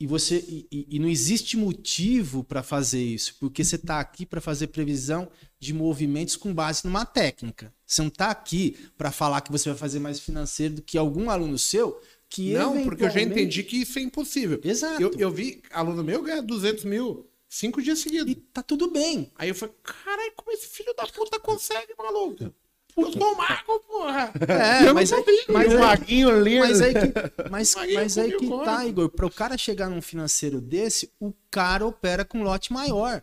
E 0.00 0.06
você 0.06 0.36
e, 0.48 0.66
e- 0.90 0.98
não 0.98 1.08
existe 1.08 1.58
motivo 1.58 2.42
para 2.42 2.62
fazer 2.62 3.02
isso, 3.04 3.36
porque 3.38 3.62
você 3.62 3.76
tá 3.76 4.00
aqui 4.00 4.24
para 4.24 4.40
fazer 4.40 4.68
previsão 4.68 5.30
de 5.58 5.74
movimentos 5.74 6.36
com 6.36 6.54
base 6.54 6.82
numa 6.86 7.04
técnica. 7.04 7.70
Você 7.86 8.00
não 8.00 8.08
tá 8.08 8.30
aqui 8.30 8.76
para 8.96 9.10
falar 9.12 9.42
que 9.42 9.52
você 9.52 9.68
vai 9.68 9.76
fazer 9.78 9.98
mais 10.00 10.18
financeiro 10.18 10.76
do 10.76 10.82
que 10.82 10.96
algum 10.96 11.28
aluno 11.28 11.58
seu 11.58 12.00
que 12.30 12.54
Não, 12.54 12.82
porque 12.84 13.02
eu 13.04 13.08
já 13.10 13.20
eventualmente- 13.20 13.40
entendi 13.42 13.62
que 13.64 13.76
isso 13.82 13.98
é 13.98 14.02
impossível. 14.02 14.58
Exato. 14.64 15.02
Eu, 15.02 15.10
eu 15.18 15.30
vi 15.30 15.62
aluno 15.70 16.02
meu 16.02 16.22
ganhar 16.22 16.40
200 16.40 16.84
mil 16.84 17.28
cinco 17.48 17.82
dias 17.82 17.98
seguidos. 17.98 18.30
E 18.32 18.36
tá 18.36 18.62
tudo 18.62 18.90
bem. 18.90 19.30
Aí 19.36 19.48
eu 19.48 19.54
falei, 19.54 19.74
caralho, 19.82 20.32
como 20.36 20.52
esse 20.52 20.68
filho 20.68 20.94
da 20.94 21.04
puta 21.08 21.38
consegue, 21.40 21.92
maluco? 21.98 22.54
Eu 23.02 23.12
sou 23.12 23.36
mago, 23.36 23.80
porra. 23.86 24.32
É, 24.48 24.88
eu 24.88 24.94
mas, 24.94 25.10
não 25.10 25.18
aí, 25.18 25.24
consigo. 25.24 25.52
mas, 25.52 25.72
o 25.72 25.76
aí, 25.76 25.80
maguinho 25.80 26.28
ali... 26.28 26.58
mas 26.58 26.80
aí 26.80 26.94
que, 26.94 27.48
mas, 27.50 27.74
mas 27.94 28.18
aí 28.18 28.32
que 28.36 28.46
tá, 28.48 28.54
agora. 28.54 28.86
Igor. 28.86 29.08
Para 29.10 29.26
o 29.26 29.30
cara 29.30 29.58
chegar 29.58 29.88
num 29.88 30.02
financeiro 30.02 30.60
desse, 30.60 31.10
o 31.20 31.32
cara 31.50 31.86
opera 31.86 32.24
com 32.24 32.42
lote 32.42 32.72
maior. 32.72 33.22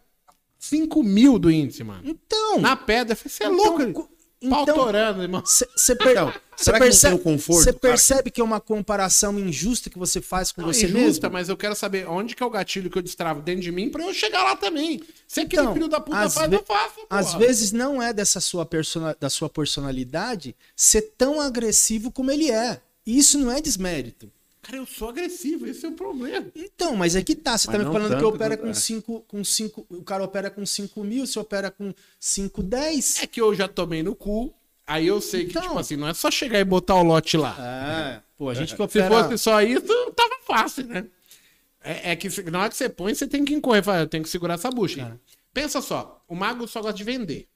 5 0.60 1.04
mil 1.04 1.38
do 1.38 1.52
índice, 1.52 1.84
mano. 1.84 2.02
Então, 2.04 2.60
Na 2.60 2.76
pedra, 2.76 3.16
você 3.16 3.44
é 3.44 3.48
então, 3.48 3.78
louco? 3.78 4.10
Então, 4.42 4.66
torando, 4.76 5.22
irmão. 5.24 5.42
Você 5.46 5.96
per... 5.96 6.12
Então, 6.12 6.34
percebe, 6.80 7.00
tem 7.00 7.14
o 7.14 7.20
conforto, 7.20 7.64
cê 7.64 7.72
cara? 7.74 7.80
percebe 7.80 8.32
que 8.32 8.42
é 8.42 8.44
uma 8.44 8.60
comparação 8.60 9.38
injusta 9.40 9.90
que 9.90 9.98
você 9.98 10.20
faz 10.22 10.52
com 10.52 10.62
Não, 10.62 10.74
você 10.74 10.86
injusta, 10.86 11.28
mesmo? 11.28 11.34
mas 11.34 11.50
eu 11.50 11.58
quero 11.58 11.76
saber 11.76 12.08
onde 12.08 12.36
que 12.36 12.42
é 12.42 12.46
o 12.46 12.50
gatilho 12.50 12.90
que 12.90 12.98
eu 12.98 13.02
destravo 13.02 13.42
dentro 13.42 13.62
de 13.62 13.72
mim 13.72 13.90
pra 13.90 14.04
eu 14.04 14.14
chegar 14.14 14.44
lá 14.44 14.56
também. 14.56 15.02
Se 15.28 15.42
aquele 15.42 15.62
Então, 15.62 15.74
filho 15.74 15.88
da 15.88 16.00
puta 16.00 16.30
faz, 16.30 16.50
ve- 16.50 16.56
eu 16.58 16.64
faço, 16.64 16.96
porra. 16.96 17.08
Às 17.10 17.34
vezes 17.36 17.72
não 17.72 18.02
é 18.02 18.12
dessa 18.14 18.40
sua 18.40 18.66
persona... 18.66 19.16
da 19.20 19.30
sua 19.30 19.50
personalidade 19.50 20.56
ser 20.76 21.14
tão 21.18 21.40
agressivo 21.42 22.12
como 22.12 22.32
ele 22.32 22.50
é. 22.52 22.82
E 23.06 23.18
isso 23.18 23.38
não 23.38 23.52
é 23.52 23.62
desmérito. 23.62 24.32
Cara, 24.68 24.78
eu 24.80 24.86
sou 24.86 25.08
agressivo, 25.08 25.66
esse 25.66 25.86
é 25.86 25.90
o 25.90 25.94
problema. 25.94 26.46
Então, 26.54 26.94
mas 26.94 27.16
é 27.16 27.24
que 27.24 27.34
tá. 27.36 27.58
Você 27.58 27.68
Mas 27.68 27.78
tá 27.78 27.84
me 27.86 27.90
falando 27.90 28.18
que 28.18 28.24
opera 28.26 28.58
quanto- 28.58 28.66
com 28.66 28.70
é. 28.72 28.74
5, 28.74 29.22
com 29.22 29.42
cinco, 29.44 29.86
o 29.90 30.04
cara 30.04 30.26
opera 30.26 30.50
com 30.52 30.66
5 30.66 31.04
mil, 31.06 31.26
você 31.26 31.40
opera 31.40 31.72
com 31.72 31.94
5, 32.20 32.62
10. 32.62 33.24
É 33.24 33.28
que 33.28 33.40
eu 33.40 33.56
já 33.56 33.66
tomei 33.70 34.04
no 34.04 34.14
cu, 34.14 34.54
aí 34.86 35.08
eu 35.08 35.22
sei 35.22 35.46
que, 35.46 35.52
Então. 35.52 35.62
tipo 35.62 35.80
assim, 35.80 35.96
não 35.96 36.06
é 36.10 36.14
só 36.14 36.30
chegar 36.30 36.60
e 36.60 36.66
botar 36.66 36.96
o 36.96 37.04
lote 37.04 37.38
lá. 37.38 37.56
É, 37.58 38.22
pô, 38.36 38.50
a 38.50 38.54
gente 38.54 38.72
que 38.72 38.76
Se 38.76 38.82
opera... 38.84 39.10
fosse 39.24 39.38
só 39.38 39.62
isso, 39.62 40.12
tava 40.12 40.36
fácil, 40.46 40.86
né? 40.86 41.06
É, 41.82 42.12
é 42.12 42.16
que 42.18 42.30
se- 42.30 42.44
na 42.44 42.60
hora 42.60 42.70
que 42.70 42.76
você 42.76 42.90
põe, 42.90 43.16
você 43.16 43.26
tem 43.26 43.46
que 43.46 43.54
incorrer. 43.54 43.82
Fala, 43.82 44.00
eu 44.00 44.08
tenho 44.08 44.24
que 44.24 44.30
segurar 44.30 44.56
essa 44.56 44.70
bucha. 44.70 44.98
Cara. 44.98 45.22
Pensa 45.54 45.80
só, 45.82 46.22
o 46.28 46.36
mago 46.36 46.68
só 46.68 46.82
gosta 46.82 46.98
de 46.98 47.06
vender. 47.06 47.48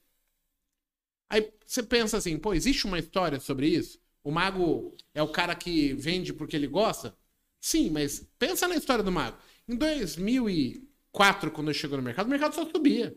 Aí 1.28 1.46
você 1.66 1.82
pensa 1.82 2.16
assim, 2.16 2.38
pô, 2.38 2.54
existe 2.54 2.86
uma 2.86 2.98
história 2.98 3.38
sobre 3.38 3.66
isso? 3.68 3.98
O 4.24 4.30
mago 4.30 4.94
é 5.14 5.22
o 5.22 5.28
cara 5.28 5.54
que 5.54 5.94
vende 5.94 6.32
porque 6.32 6.56
ele 6.56 6.66
gosta? 6.66 7.14
Sim, 7.60 7.90
mas 7.90 8.28
pensa 8.38 8.68
na 8.68 8.76
história 8.76 9.04
do 9.04 9.12
mago. 9.12 9.36
Em 9.68 9.76
2004, 9.76 11.50
quando 11.50 11.68
eu 11.68 11.74
chegou 11.74 11.96
no 11.96 12.02
mercado, 12.02 12.26
o 12.26 12.30
mercado 12.30 12.54
só 12.54 12.64
subia. 12.64 13.14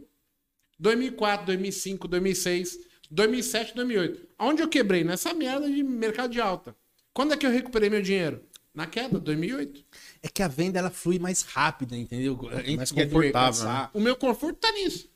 2004, 0.79 1.45
2005, 1.47 2.07
2006, 2.07 2.79
2007, 3.09 3.75
2008. 3.75 4.27
Onde 4.39 4.61
eu 4.61 4.67
quebrei? 4.67 5.03
Nessa 5.03 5.33
merda 5.33 5.69
de 5.69 5.83
mercado 5.83 6.31
de 6.31 6.41
alta. 6.41 6.75
Quando 7.13 7.33
é 7.33 7.37
que 7.37 7.45
eu 7.45 7.51
recuperei 7.51 7.89
meu 7.89 8.01
dinheiro? 8.01 8.43
Na 8.73 8.85
queda, 8.85 9.19
2008. 9.19 9.85
É 10.21 10.27
que 10.27 10.43
a 10.43 10.49
venda 10.49 10.77
ela 10.77 10.89
flui 10.89 11.17
mais 11.17 11.43
rápida, 11.43 11.95
entendeu? 11.95 12.37
A 12.51 12.61
gente 12.61 12.77
Mais 12.77 12.91
quer 12.91 13.05
confortável, 13.05 13.63
conversar. 13.63 13.91
O 13.93 14.01
meu 14.01 14.15
conforto 14.17 14.59
tá 14.59 14.71
nisso. 14.73 15.09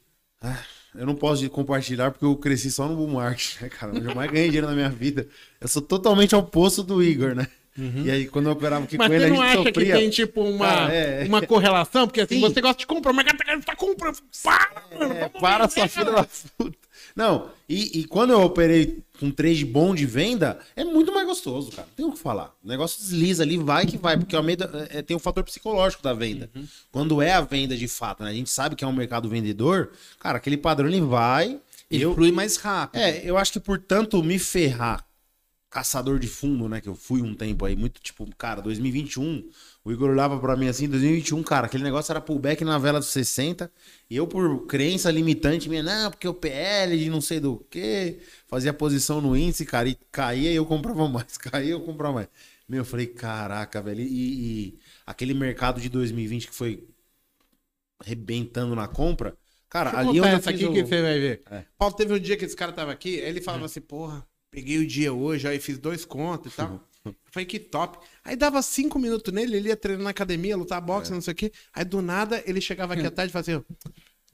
Eu 0.95 1.05
não 1.05 1.15
posso 1.15 1.47
compartilhar 1.49 2.11
porque 2.11 2.25
eu 2.25 2.35
cresci 2.35 2.71
só 2.71 2.87
no 2.87 2.95
bull 2.95 3.07
market, 3.07 3.59
né, 3.61 3.69
cara? 3.69 3.95
Eu 3.97 4.03
jamais 4.03 4.31
ganhei 4.31 4.47
dinheiro 4.47 4.67
na 4.67 4.73
minha 4.73 4.89
vida. 4.89 5.27
Eu 5.61 5.67
sou 5.67 5.81
totalmente 5.81 6.35
oposto 6.35 6.83
do 6.83 7.01
Igor, 7.03 7.35
né? 7.35 7.47
E 8.03 8.11
aí, 8.11 8.27
quando 8.27 8.47
eu 8.47 8.51
operava 8.51 8.83
aqui 8.83 8.97
Mas 8.97 9.07
com 9.07 9.13
ele, 9.13 9.23
você 9.23 9.25
a 9.27 9.29
não 9.29 9.35
gente 9.37 9.45
acha 9.45 9.63
sofria. 9.63 9.85
que 9.85 9.91
tem, 10.01 10.09
tipo, 10.09 10.41
uma, 10.43 10.65
Cara, 10.67 10.93
é. 10.93 11.23
uma 11.25 11.41
correlação? 11.45 12.07
Porque 12.07 12.19
assim, 12.19 12.35
Sim. 12.35 12.41
você 12.41 12.59
gosta 12.59 12.77
de 12.77 12.85
comprar, 12.85 13.11
o 13.11 13.15
mercado 13.15 13.37
tá 13.37 13.57
tá 13.67 13.75
comprando. 13.75 14.17
Para, 14.43 14.83
mano, 14.99 15.13
É, 15.13 15.29
para 15.29 15.65
vender, 15.65 15.71
sua 15.79 15.87
filha 15.87 16.05
cara. 16.05 16.17
da 16.23 16.27
puta. 16.57 16.77
Não, 17.15 17.49
e, 17.69 17.99
e 18.01 18.03
quando 18.03 18.31
eu 18.31 18.41
operei 18.41 18.99
com 19.19 19.29
trade 19.29 19.65
bom 19.65 19.93
de 19.93 20.05
venda, 20.05 20.59
é 20.75 20.83
muito 20.83 21.11
mais 21.13 21.27
gostoso, 21.27 21.71
cara. 21.71 21.87
Não 21.87 21.95
tem 21.95 22.05
o 22.05 22.11
que 22.13 22.19
falar. 22.19 22.55
O 22.63 22.67
negócio 22.67 23.01
desliza 23.01 23.43
ali, 23.43 23.57
vai 23.57 23.85
que 23.85 23.97
vai, 23.97 24.17
porque 24.17 24.35
o 24.35 24.39
Almeida 24.39 24.87
é, 24.89 25.01
tem 25.01 25.15
o 25.15 25.19
fator 25.19 25.43
psicológico 25.43 26.01
da 26.01 26.13
venda. 26.13 26.49
Quando 26.91 27.21
é 27.21 27.33
a 27.33 27.41
venda 27.41 27.75
de 27.75 27.87
fato, 27.87 28.23
né? 28.23 28.29
A 28.29 28.33
gente 28.33 28.49
sabe 28.49 28.75
que 28.75 28.83
é 28.83 28.87
um 28.87 28.93
mercado 28.93 29.27
vendedor, 29.27 29.91
cara, 30.19 30.37
aquele 30.37 30.57
padrão 30.57 30.87
ele 30.87 31.01
vai. 31.01 31.59
Ele 31.91 32.03
eu, 32.03 32.13
flui 32.13 32.31
mais 32.31 32.55
rápido. 32.57 33.01
é, 33.01 33.21
eu 33.23 33.37
acho 33.37 33.51
que 33.51 33.59
por 33.59 33.79
tanto 33.79 34.23
me 34.23 34.37
ferrar, 34.37 35.05
caçador 35.69 36.19
de 36.19 36.27
fundo, 36.27 36.67
né? 36.69 36.81
Que 36.81 36.87
eu 36.87 36.95
fui 36.95 37.21
um 37.21 37.35
tempo 37.35 37.65
aí, 37.65 37.75
muito 37.75 37.99
tipo, 38.01 38.27
cara, 38.37 38.61
2021, 38.61 39.49
o 39.83 39.91
Igor 39.91 40.09
olhava 40.09 40.39
pra 40.39 40.55
mim 40.55 40.67
assim, 40.67 40.87
2021, 40.87 41.41
cara, 41.43 41.67
aquele 41.67 41.83
negócio 41.83 42.11
era 42.11 42.19
pullback 42.19 42.63
na 42.63 42.77
vela 42.77 42.99
dos 42.99 43.09
60, 43.09 43.71
e 44.09 44.15
eu 44.15 44.27
por 44.27 44.65
crença 44.65 45.09
limitante 45.09 45.69
minha, 45.69 45.83
não, 45.83 46.11
porque 46.11 46.27
o 46.27 46.33
PL 46.33 46.97
de 46.97 47.09
não 47.09 47.21
sei 47.21 47.39
do 47.39 47.65
que, 47.69 48.19
fazia 48.49 48.73
posição 48.73 49.21
no 49.21 49.37
índice, 49.37 49.65
cara, 49.65 49.89
e 49.89 49.95
caía 50.11 50.51
e 50.51 50.55
eu 50.55 50.65
comprava 50.65 51.07
mais, 51.07 51.37
caía 51.39 51.67
e 51.67 51.71
eu 51.71 51.81
comprava 51.81 52.15
mais. 52.15 52.27
Meu, 52.67 52.79
eu 52.81 52.85
falei, 52.85 53.07
caraca, 53.07 53.81
velho, 53.81 54.01
e, 54.01 54.67
e 54.69 54.79
aquele 55.05 55.33
mercado 55.33 55.81
de 55.81 55.89
2020 55.89 56.47
que 56.49 56.55
foi 56.55 56.87
rebentando 58.03 58.75
na 58.75 58.87
compra, 58.87 59.35
cara, 59.69 59.91
Deixa 59.91 60.09
ali 60.09 60.19
onde 60.19 60.31
eu 60.33 60.37
essa 60.37 60.51
fiz 60.51 60.61
aqui 60.61 60.65
o- 60.65 60.73
que 60.73 60.85
você 60.85 61.01
vai 61.01 61.19
ver. 61.19 61.43
É. 61.51 61.65
Paulo, 61.77 61.95
teve 61.95 62.13
um 62.13 62.19
dia 62.19 62.37
que 62.37 62.45
esse 62.45 62.55
cara 62.55 62.71
tava 62.71 62.91
aqui, 62.91 63.19
aí 63.21 63.29
ele 63.29 63.41
falava 63.41 63.65
assim, 63.65 63.81
porra, 63.81 64.25
peguei 64.51 64.77
o 64.77 64.87
dia 64.87 65.13
hoje, 65.13 65.47
aí 65.47 65.59
fiz 65.59 65.77
dois 65.77 66.05
contos 66.05 66.53
e 66.53 66.55
tal. 66.55 66.83
Eu 67.05 67.15
falei, 67.31 67.45
que 67.45 67.59
top. 67.59 67.97
Aí 68.25 68.35
dava 68.35 68.61
cinco 68.61 68.99
minutos 68.99 69.33
nele, 69.33 69.55
ele 69.55 69.69
ia 69.69 69.77
treinar 69.77 70.03
na 70.03 70.09
academia, 70.09 70.57
lutar 70.57 70.81
boxe, 70.81 71.11
não 71.11 71.21
sei 71.21 71.31
o 71.31 71.35
quê. 71.35 71.51
Aí 71.73 71.85
do 71.85 72.01
nada, 72.01 72.43
ele 72.45 72.59
chegava 72.59 72.93
aqui 72.93 73.05
à 73.07 73.09
tarde 73.11 73.33
e 73.33 73.37
assim, 73.37 73.63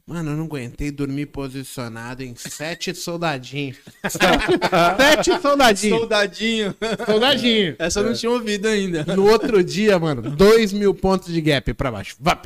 mano, 0.06 0.32
eu 0.32 0.38
não 0.38 0.46
aguentei 0.46 0.92
dormir 0.92 1.28
posicionado 1.28 2.24
em 2.24 2.36
sete 2.36 2.94
soldadinhos. 2.94 3.78
sete 4.98 5.42
soldadinhos. 5.42 6.00
Soldadinho. 6.00 6.76
Soldadinho. 7.06 7.76
Essa 7.80 8.00
eu 8.00 8.06
não 8.06 8.14
tinha 8.14 8.32
ouvido 8.32 8.68
ainda. 8.68 9.04
No 9.16 9.30
outro 9.30 9.64
dia, 9.64 9.98
mano, 9.98 10.22
dois 10.22 10.72
mil 10.72 10.94
pontos 10.94 11.34
de 11.34 11.42
gap 11.42 11.74
pra 11.74 11.92
baixo. 11.92 12.16
Vap. 12.20 12.46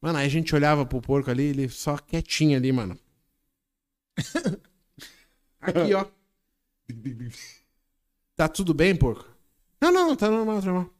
Mano, 0.00 0.18
aí 0.18 0.26
a 0.26 0.30
gente 0.30 0.54
olhava 0.54 0.86
pro 0.86 1.00
porco 1.00 1.30
ali, 1.30 1.44
ele 1.44 1.68
só 1.68 1.96
quietinho 1.98 2.56
ali, 2.56 2.70
mano. 2.70 2.98
Aqui, 5.60 5.94
ó. 5.94 6.06
Tá 8.36 8.46
tudo 8.46 8.72
bem, 8.72 8.94
porco? 8.94 9.26
Não, 9.80 9.90
não, 9.90 10.14
tá 10.14 10.30
normal, 10.30 10.60
tá 10.60 10.66
normal. 10.66 10.97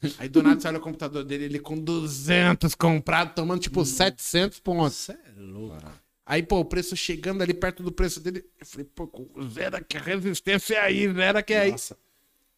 Aí 0.18 0.28
do 0.28 0.42
nada 0.42 0.60
você 0.60 0.68
olha 0.68 0.78
o 0.78 0.80
computador 0.80 1.24
dele, 1.24 1.44
ele 1.44 1.58
com 1.58 1.78
200 1.78 2.74
comprado, 2.74 3.34
tomando 3.34 3.60
tipo 3.60 3.84
700 3.84 4.60
pontos. 4.60 4.96
Você 4.96 5.12
é 5.12 5.32
louco. 5.36 5.76
Aí, 6.24 6.42
pô, 6.42 6.58
o 6.58 6.64
preço 6.64 6.96
chegando 6.96 7.42
ali 7.42 7.54
perto 7.54 7.82
do 7.82 7.92
preço 7.92 8.18
dele. 8.20 8.44
Eu 8.58 8.66
falei, 8.66 8.84
pô, 8.84 9.08
zera 9.48 9.82
que 9.82 9.96
a 9.96 10.00
resistência 10.00 10.74
é 10.74 10.80
aí, 10.80 11.12
zera 11.12 11.42
que 11.42 11.54
é 11.54 11.60
aí. 11.60 11.70
Nossa. 11.70 11.96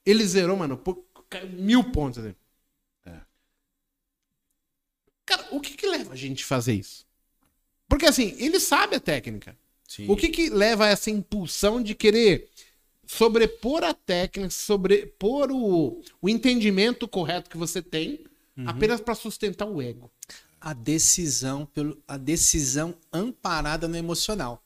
Ele 0.07 0.27
zerou, 0.27 0.57
mano, 0.57 0.79
pô, 0.79 0.95
caiu 1.29 1.51
mil 1.51 1.85
pontos 1.85 2.25
ali. 2.25 2.35
É. 3.05 3.21
Cara, 5.27 5.49
o 5.51 5.61
que 5.61 5.75
que 5.75 5.87
leva 5.87 6.15
a 6.15 6.17
gente 6.17 6.45
a 6.45 6.47
fazer 6.47 6.73
isso? 6.73 7.07
Porque 7.87 8.07
assim, 8.07 8.35
ele 8.39 8.59
sabe 8.59 8.97
a 8.97 9.01
técnica. 9.01 9.57
Sim. 9.87 10.07
O 10.11 10.17
que 10.17 10.29
que 10.29 10.49
leva 10.49 10.87
a 10.87 10.89
essa 10.89 11.11
impulsão 11.11 11.83
de 11.83 11.95
querer 11.95 12.49
sobrepor 13.09 13.83
a 13.83 13.95
técnica, 13.95 14.51
sobrepor 14.51 15.51
o, 15.51 16.03
o 16.21 16.29
entendimento 16.29 17.09
correto 17.09 17.49
que 17.49 17.57
você 17.57 17.81
tem 17.81 18.25
apenas 18.67 19.01
pra 19.01 19.15
sustentar 19.15 19.67
o 19.67 19.81
ego? 19.81 20.11
A 20.61 20.75
decisão 20.75 21.65
pelo 21.65 21.97
a 22.07 22.17
decisão 22.17 22.95
amparada 23.13 23.89
no 23.89 23.97
emocional. 23.97 24.63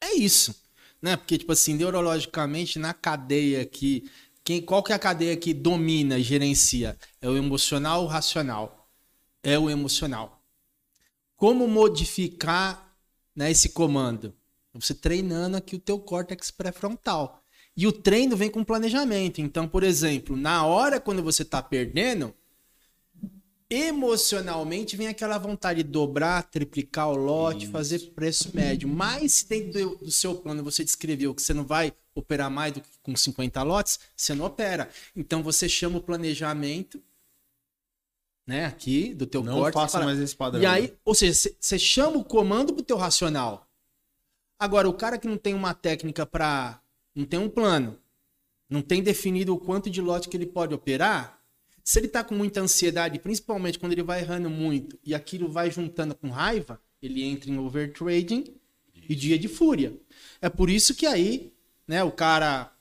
É 0.00 0.14
isso, 0.14 0.54
né? 1.00 1.16
Porque 1.16 1.38
tipo 1.38 1.52
assim, 1.52 1.74
neurologicamente 1.74 2.78
na 2.78 2.92
cadeia 2.92 3.64
que 3.64 4.10
quem 4.44 4.60
qual 4.60 4.82
que 4.82 4.92
é 4.92 4.94
a 4.94 4.98
cadeia 4.98 5.36
que 5.36 5.54
domina, 5.54 6.20
gerencia? 6.20 6.98
É 7.20 7.28
o 7.28 7.36
emocional 7.36 8.00
ou 8.00 8.06
o 8.06 8.10
racional? 8.10 8.90
É 9.42 9.58
o 9.58 9.70
emocional. 9.70 10.42
Como 11.34 11.66
modificar 11.66 12.94
né, 13.34 13.50
esse 13.50 13.70
comando? 13.70 14.34
Você 14.74 14.92
treinando 14.92 15.56
aqui 15.56 15.76
o 15.76 15.80
teu 15.80 15.98
córtex 15.98 16.50
pré-frontal. 16.50 17.42
E 17.76 17.86
o 17.86 17.92
treino 17.92 18.36
vem 18.36 18.50
com 18.50 18.64
planejamento. 18.64 19.40
Então, 19.40 19.68
por 19.68 19.82
exemplo, 19.82 20.34
na 20.36 20.64
hora 20.64 20.98
quando 20.98 21.22
você 21.22 21.42
está 21.42 21.62
perdendo, 21.62 22.34
emocionalmente 23.68 24.96
vem 24.96 25.08
aquela 25.08 25.38
vontade 25.38 25.82
de 25.82 25.88
dobrar, 25.88 26.44
triplicar 26.44 27.08
o 27.10 27.16
lote, 27.16 27.66
fazer 27.66 27.98
preço 28.14 28.50
médio. 28.54 28.88
Mas 28.88 29.32
se 29.34 29.48
dentro 29.48 29.96
do, 29.98 30.10
seu 30.10 30.34
plano 30.36 30.62
você 30.62 30.84
descreveu 30.84 31.34
que 31.34 31.42
você 31.42 31.52
não 31.52 31.64
vai 31.64 31.92
operar 32.14 32.50
mais 32.50 32.72
do 32.72 32.80
que 32.80 32.88
com 33.02 33.14
50 33.14 33.62
lotes, 33.62 33.98
você 34.16 34.34
não 34.34 34.44
opera. 34.46 34.88
Então 35.14 35.42
você 35.42 35.68
chama 35.68 35.98
o 35.98 36.02
planejamento, 36.02 37.02
né, 38.46 38.64
aqui 38.66 39.12
do 39.12 39.26
teu 39.26 39.42
Não 39.42 39.54
córtex, 39.54 39.74
faça 39.74 39.92
fala- 39.94 40.04
mais 40.06 40.18
esse 40.20 40.34
padrão. 40.34 40.62
e 40.62 40.66
aí, 40.66 40.94
ou 41.04 41.14
seja, 41.14 41.34
você- 41.34 41.56
você 41.60 41.78
chama 41.78 42.16
o 42.18 42.24
comando 42.24 42.72
pro 42.72 42.82
teu 42.84 42.96
racional. 42.96 43.68
Agora, 44.58 44.88
o 44.88 44.94
cara 44.94 45.18
que 45.18 45.26
não 45.28 45.36
tem 45.36 45.52
uma 45.52 45.74
técnica 45.74 46.24
para, 46.24 46.80
não 47.16 47.24
tem 47.24 47.40
um 47.40 47.48
plano, 47.48 47.98
não 48.70 48.82
tem 48.82 49.02
definido 49.02 49.52
o 49.54 49.58
quanto 49.58 49.90
de 49.90 50.00
lote 50.00 50.28
que 50.28 50.36
ele 50.36 50.46
pode 50.46 50.74
operar, 50.74 51.40
se 51.82 51.98
ele 51.98 52.08
tá 52.08 52.22
com 52.22 52.34
muita 52.34 52.60
ansiedade, 52.60 53.18
principalmente 53.18 53.78
quando 53.78 53.92
ele 53.92 54.02
vai 54.02 54.20
errando 54.20 54.50
muito 54.50 54.98
e 55.04 55.14
aquilo 55.14 55.48
vai 55.50 55.70
juntando 55.70 56.14
com 56.14 56.28
raiva, 56.30 56.80
ele 57.00 57.22
entra 57.22 57.50
em 57.50 57.58
overtrading 57.58 58.44
e 59.08 59.14
dia 59.14 59.38
de 59.38 59.48
fúria. 59.48 59.96
É 60.42 60.48
por 60.48 60.68
isso 60.68 60.94
que 60.94 61.06
aí, 61.06 61.52
né, 61.88 62.02
o 62.04 62.10
cara 62.12 62.72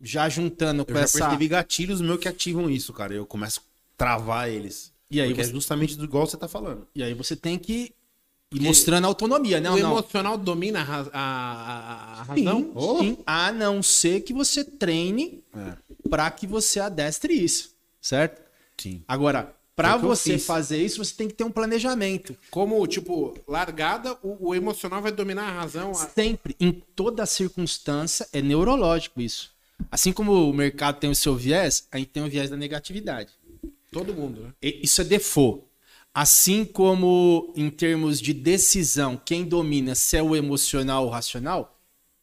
já 0.00 0.28
juntando 0.28 0.84
com 0.84 0.92
Eu 0.92 0.96
já 0.98 1.02
essa 1.02 1.18
percebi 1.18 1.48
gatilhos 1.48 2.00
meus 2.00 2.18
que 2.18 2.28
ativam 2.28 2.70
isso, 2.70 2.92
cara. 2.92 3.12
Eu 3.14 3.26
começo 3.26 3.60
a 3.60 3.62
travar 3.96 4.48
eles. 4.48 4.92
E 5.10 5.20
aí 5.20 5.28
Porque 5.28 5.44
você- 5.44 5.50
é 5.50 5.54
justamente 5.54 5.96
do 5.96 6.04
igual 6.04 6.26
você 6.26 6.36
tá 6.36 6.48
falando. 6.48 6.86
e 6.94 7.02
aí 7.02 7.14
você 7.14 7.34
tem 7.36 7.58
que 7.58 7.92
ir 8.52 8.60
mostrando 8.60 9.06
autonomia, 9.06 9.60
não, 9.60 9.74
o 9.74 9.78
não. 9.78 9.90
emocional 9.92 10.36
domina 10.36 10.80
a, 10.82 11.00
a- 11.12 12.22
a- 12.22 12.22
a 12.22 12.34
Sim, 12.34 12.44
razão? 12.44 12.98
sim. 13.00 13.18
A 13.26 13.52
não 13.52 13.82
ser 13.82 14.20
que 14.20 14.32
você 14.32 14.62
treine 14.64 15.42
É. 15.56 15.72
para 16.08 16.30
que 16.30 16.46
você 16.46 16.80
adestre 16.80 17.32
isso, 17.34 17.70
certo? 18.00 18.40
Sim. 18.78 19.02
Agora, 19.08 19.54
para 19.74 19.96
você 19.96 20.38
fazer 20.38 20.84
isso, 20.84 21.02
você 21.02 21.14
tem 21.14 21.28
que 21.28 21.34
ter 21.34 21.44
um 21.44 21.50
planejamento. 21.50 22.36
Como, 22.50 22.86
tipo, 22.86 23.34
largada, 23.48 24.16
o, 24.22 24.48
o 24.48 24.54
emocional 24.54 25.00
vai 25.00 25.12
dominar 25.12 25.44
a 25.48 25.52
razão. 25.60 25.90
a- 25.92 25.94
Sempre, 25.94 26.54
em 26.60 26.70
toda 26.72 27.24
circunstância, 27.26 28.28
é 28.32 28.42
neurológico 28.42 29.20
isso. 29.20 29.50
Assim 29.90 30.12
como 30.12 30.32
o 30.48 30.52
mercado 30.52 31.00
tem 31.00 31.10
o 31.10 31.14
seu 31.14 31.34
viés, 31.34 31.86
a 31.90 31.98
gente 31.98 32.08
tem 32.10 32.22
o 32.22 32.28
viés 32.28 32.50
da 32.50 32.56
negatividade. 32.56 33.30
Todo 33.90 34.14
mundo, 34.14 34.42
né? 34.42 34.48
E- 34.62 34.80
Isso 34.82 35.00
é 35.00 35.04
default. 35.04 35.64
Assim 36.14 36.64
como 36.64 37.52
em 37.56 37.70
termos 37.70 38.20
de 38.20 38.34
decisão, 38.34 39.20
quem 39.24 39.44
domina 39.44 39.94
se 39.94 40.16
é 40.16 40.22
o 40.22 40.36
emocional 40.36 41.04
ou 41.04 41.08
o 41.08 41.12
racional, 41.12 41.78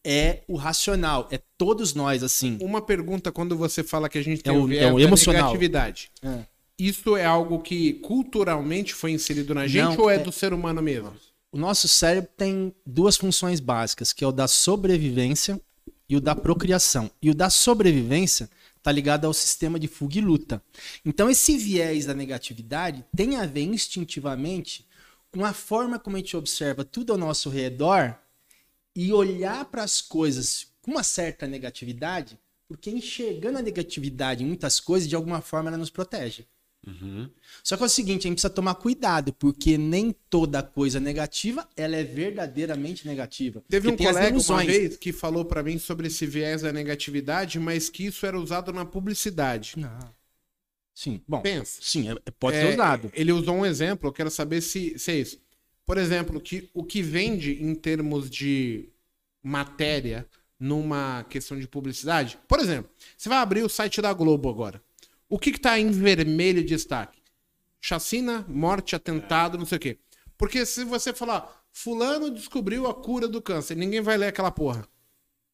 é 0.05 0.41
o 0.47 0.55
racional. 0.55 1.27
É 1.31 1.39
todos 1.57 1.93
nós, 1.95 2.21
assim. 2.23 2.57
Uma 2.61 2.81
pergunta 2.81 3.31
quando 3.31 3.57
você 3.57 3.83
fala 3.83 4.07
que 4.07 4.17
a 4.17 4.23
gente 4.23 4.43
tem 4.43 4.53
É 4.53 4.57
o- 4.57 4.71
é 4.71 4.93
o 4.93 4.99
emocional. 4.99 5.41
negatividade. 5.43 6.11
É. 6.21 6.45
Isso 6.77 7.17
é 7.17 7.25
algo 7.25 7.59
que 7.59 7.93
culturalmente 7.93 8.93
foi 8.93 9.11
inserido 9.11 9.53
na 9.55 9.67
gente 9.67 9.97
Não, 9.97 10.03
ou 10.03 10.09
é, 10.09 10.15
é- 10.15 10.19
do 10.19 10.31
ser 10.31 10.53
humano 10.53 10.81
mesmo? 10.81 11.11
O 11.51 11.57
nosso 11.57 11.87
cérebro 11.87 12.29
tem 12.37 12.73
duas 12.85 13.17
funções 13.17 13.59
básicas, 13.59 14.13
que 14.13 14.23
é 14.23 14.27
o 14.27 14.31
da 14.31 14.47
sobrevivência 14.47 15.59
e 16.07 16.15
o 16.15 16.21
da 16.21 16.35
procriação. 16.35 17.09
E 17.21 17.29
o 17.31 17.33
da 17.35 17.49
sobrevivência 17.49 18.49
está 18.79 18.91
ligado 18.91 19.25
ao 19.25 19.33
sistema 19.33 19.79
de 19.79 19.87
fuga 19.87 20.17
e 20.17 20.21
luta. 20.21 20.63
Então 21.05 21.29
esse 21.29 21.57
viés 21.57 22.05
da 22.05 22.13
negatividade 22.13 23.05
tem 23.15 23.35
a 23.35 23.45
ver 23.45 23.63
instintivamente 23.63 24.87
com 25.31 25.45
a 25.45 25.53
forma 25.53 25.99
como 25.99 26.15
a 26.15 26.19
gente 26.19 26.35
observa 26.35 26.83
tudo 26.83 27.11
ao 27.11 27.17
nosso 27.17 27.49
redor 27.49 28.17
e 28.95 29.13
olhar 29.13 29.65
para 29.65 29.83
as 29.83 30.01
coisas 30.01 30.73
com 30.81 30.91
uma 30.91 31.03
certa 31.03 31.45
negatividade, 31.45 32.39
porque 32.67 32.89
enxergando 32.89 33.59
a 33.59 33.61
negatividade 33.61 34.43
em 34.43 34.47
muitas 34.47 34.79
coisas, 34.79 35.07
de 35.07 35.15
alguma 35.15 35.41
forma 35.41 35.69
ela 35.69 35.77
nos 35.77 35.89
protege. 35.89 36.47
Uhum. 36.87 37.29
Só 37.63 37.75
que 37.75 37.83
é 37.83 37.85
o 37.85 37.89
seguinte, 37.89 38.21
a 38.21 38.29
gente 38.29 38.35
precisa 38.35 38.49
tomar 38.53 38.75
cuidado, 38.75 39.33
porque 39.33 39.77
nem 39.77 40.15
toda 40.29 40.63
coisa 40.63 40.99
negativa, 40.99 41.67
ela 41.75 41.95
é 41.95 42.03
verdadeiramente 42.03 43.05
negativa. 43.05 43.61
Teve 43.67 43.89
Porque 43.89 44.03
um 44.03 44.07
colega 44.07 44.37
uma 44.37 44.63
vez 44.63 44.97
que 44.97 45.11
falou 45.11 45.43
pra 45.45 45.61
mim 45.61 45.77
sobre 45.77 46.07
esse 46.07 46.25
viés 46.25 46.61
da 46.61 46.71
negatividade, 46.71 47.59
mas 47.59 47.89
que 47.89 48.05
isso 48.05 48.25
era 48.25 48.39
usado 48.39 48.71
na 48.71 48.85
publicidade. 48.85 49.73
Não. 49.77 50.17
Sim, 50.95 51.21
bom, 51.27 51.41
Pensa. 51.41 51.79
sim, 51.81 52.09
é- 52.09 52.15
pode 52.39 52.57
É, 52.57 52.67
ser 52.67 52.73
usado. 52.73 53.11
Ele 53.13 53.31
usou 53.31 53.55
um 53.55 53.65
exemplo, 53.65 54.09
eu 54.09 54.13
quero 54.13 54.29
saber 54.29 54.61
se, 54.61 54.97
se 54.97 55.11
é 55.11 55.15
isso. 55.19 55.39
Por 55.85 55.97
exemplo, 55.97 56.39
que 56.41 56.69
o 56.73 56.83
que 56.83 57.01
vende 57.01 57.63
em 57.63 57.73
termos 57.73 58.29
de 58.29 58.89
matéria 59.41 60.27
numa 60.59 61.25
questão 61.29 61.57
de 61.57 61.67
publicidade. 61.67 62.37
Por 62.47 62.59
exemplo, 62.59 62.91
você 63.17 63.29
vai 63.29 63.37
abrir 63.37 63.63
o 63.63 63.69
site 63.69 64.01
da 64.01 64.11
Globo 64.11 64.49
agora. 64.49 64.81
O 65.29 65.37
que, 65.37 65.51
que 65.51 65.59
tá 65.59 65.79
em 65.79 65.91
vermelho 65.91 66.61
de 66.61 66.69
destaque? 66.69 67.21
Chacina, 67.79 68.43
morte, 68.49 68.95
atentado, 68.95 69.57
não 69.57 69.65
sei 69.65 69.77
o 69.77 69.81
quê. 69.81 69.99
Porque 70.37 70.65
se 70.65 70.83
você 70.83 71.13
falar, 71.13 71.63
fulano 71.71 72.31
descobriu 72.31 72.87
a 72.87 72.93
cura 72.93 73.27
do 73.27 73.41
câncer, 73.41 73.75
ninguém 73.75 74.01
vai 74.01 74.17
ler 74.17 74.27
aquela 74.27 74.51
porra. 74.51 74.87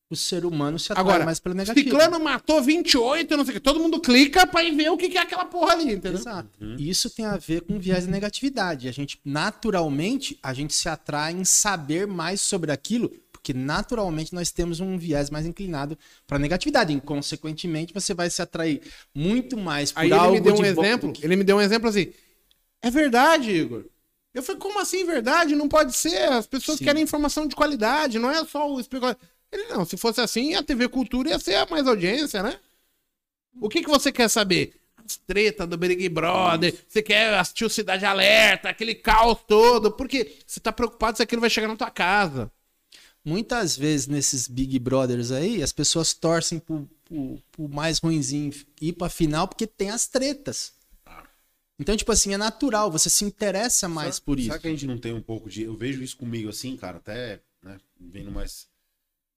O 0.08 0.16
ser 0.16 0.46
humano 0.46 0.78
se 0.78 0.92
atrai 0.92 1.04
Agora, 1.04 1.26
mais 1.26 1.40
pelo 1.40 1.56
negativo. 1.56 1.90
Ciclano 1.90 2.20
matou 2.20 2.62
28, 2.62 3.36
não 3.36 3.44
sei 3.44 3.52
o 3.52 3.54
quê. 3.56 3.60
Todo 3.60 3.80
mundo 3.80 4.00
clica 4.00 4.46
pra 4.46 4.64
ir 4.64 4.76
ver 4.76 4.90
o 4.90 4.98
que, 4.98 5.10
que 5.10 5.18
é 5.18 5.22
aquela 5.22 5.46
porra 5.46 5.74
ali, 5.74 5.94
entendeu? 5.94 6.20
Exato. 6.20 6.64
Isso 6.78 7.10
tem 7.10 7.26
a 7.26 7.38
ver 7.38 7.62
com 7.62 7.80
viés 7.80 8.06
de 8.06 8.12
negatividade. 8.12 8.88
A 8.88 8.92
gente, 8.92 9.20
naturalmente, 9.26 10.38
a 10.44 10.54
gente 10.54 10.76
se 10.76 10.88
atrai 10.88 11.34
em 11.34 11.44
saber 11.44 12.06
mais 12.06 12.40
sobre 12.40 12.72
aquilo, 12.72 13.12
porque 13.46 13.54
naturalmente 13.54 14.34
nós 14.34 14.50
temos 14.52 14.80
um 14.80 14.98
viés 14.98 15.30
mais 15.30 15.46
inclinado 15.46 15.96
para 16.26 16.40
negatividade. 16.40 16.92
E, 16.92 17.00
consequentemente, 17.00 17.94
você 17.94 18.12
vai 18.12 18.28
se 18.28 18.42
atrair 18.42 18.82
muito 19.14 19.56
mais 19.56 19.92
por 19.92 20.00
Aí 20.00 20.08
ele 20.08 20.16
algo 20.16 20.34
me 20.34 20.42
deu 20.42 20.54
um 20.56 20.64
de 20.64 20.72
vo- 20.74 20.84
exemplo. 20.84 21.14
que- 21.14 21.24
Ele 21.24 21.36
me 21.36 21.44
deu 21.44 21.58
um 21.58 21.62
exemplo 21.62 21.88
assim. 21.88 22.12
É 22.82 22.90
verdade, 22.90 23.52
Igor. 23.52 23.86
Eu 24.34 24.42
falei, 24.42 24.60
como 24.60 24.80
assim 24.80 25.06
verdade? 25.06 25.56
Não 25.56 25.70
pode 25.70 25.96
ser. 25.96 26.24
As 26.32 26.48
pessoas 26.48 26.80
Sim. 26.80 26.86
querem 26.86 27.04
informação 27.04 27.48
de 27.48 27.56
qualidade, 27.56 28.18
não 28.18 28.32
é 28.32 28.44
só 28.46 28.68
o 28.74 28.80
especulador. 28.80 29.22
Ele, 29.52 29.66
não, 29.66 29.86
se 29.86 29.96
fosse 29.96 30.20
assim, 30.22 30.56
a 30.56 30.64
TV 30.64 30.90
Cultura 30.90 31.30
ia 31.30 31.38
ser 31.40 31.54
a 31.56 31.68
mais 31.68 31.86
audiência, 31.86 32.42
né? 32.42 32.60
O 33.62 33.70
que, 33.70 33.84
que 33.84 33.90
você 33.90 34.12
quer 34.12 34.28
saber? 34.28 34.74
As 34.98 35.18
tretas 35.18 35.68
do 35.70 35.78
Big 35.78 36.10
Brother, 36.10 36.74
você 36.88 37.04
quer 37.04 37.32
assistir 37.36 37.64
o 37.64 37.70
Cidade 37.70 38.06
Alerta, 38.06 38.70
aquele 38.70 38.96
caos 38.96 39.38
todo, 39.48 39.92
porque 39.92 40.36
você 40.48 40.60
tá 40.60 40.72
preocupado 40.72 41.16
se 41.18 41.22
aquilo 41.22 41.42
vai 41.42 41.50
chegar 41.52 41.68
na 41.68 41.76
tua 41.76 41.92
casa. 41.92 42.52
Muitas 43.26 43.76
vezes 43.76 44.06
nesses 44.08 44.48
Big 44.48 44.78
Brothers 44.78 45.32
aí, 45.32 45.64
as 45.64 45.72
pessoas 45.72 46.14
torcem 46.14 46.60
pro, 46.60 46.88
pro- 47.04 47.42
pro 47.52 47.68
mais 47.68 47.98
ruinzinho 47.98 48.54
ir 48.80 48.94
pra 48.94 49.10
final 49.10 49.48
porque 49.48 49.66
tem 49.66 49.90
as 49.90 50.08
tretas. 50.08 50.74
Então, 51.80 51.98
tipo 51.98 52.12
assim, 52.12 52.34
é 52.34 52.38
natural, 52.38 52.90
você 52.92 53.10
se 53.10 53.26
interessa 53.26 53.90
mais 53.90 54.20
por 54.20 54.38
isso. 54.40 54.48
Será 54.50 54.60
que 54.60 54.68
a 54.68 54.72
gente 54.72 54.86
não 54.88 54.98
tem 54.98 55.14
um 55.14 55.22
pouco 55.22 55.50
de. 55.50 55.64
Eu 55.64 55.76
vejo 55.76 56.04
isso 56.04 56.16
comigo 56.16 56.48
assim, 56.50 56.78
cara, 56.78 56.98
até, 56.98 57.42
né, 57.62 57.80
vendo 58.00 58.32
mais 58.32 58.68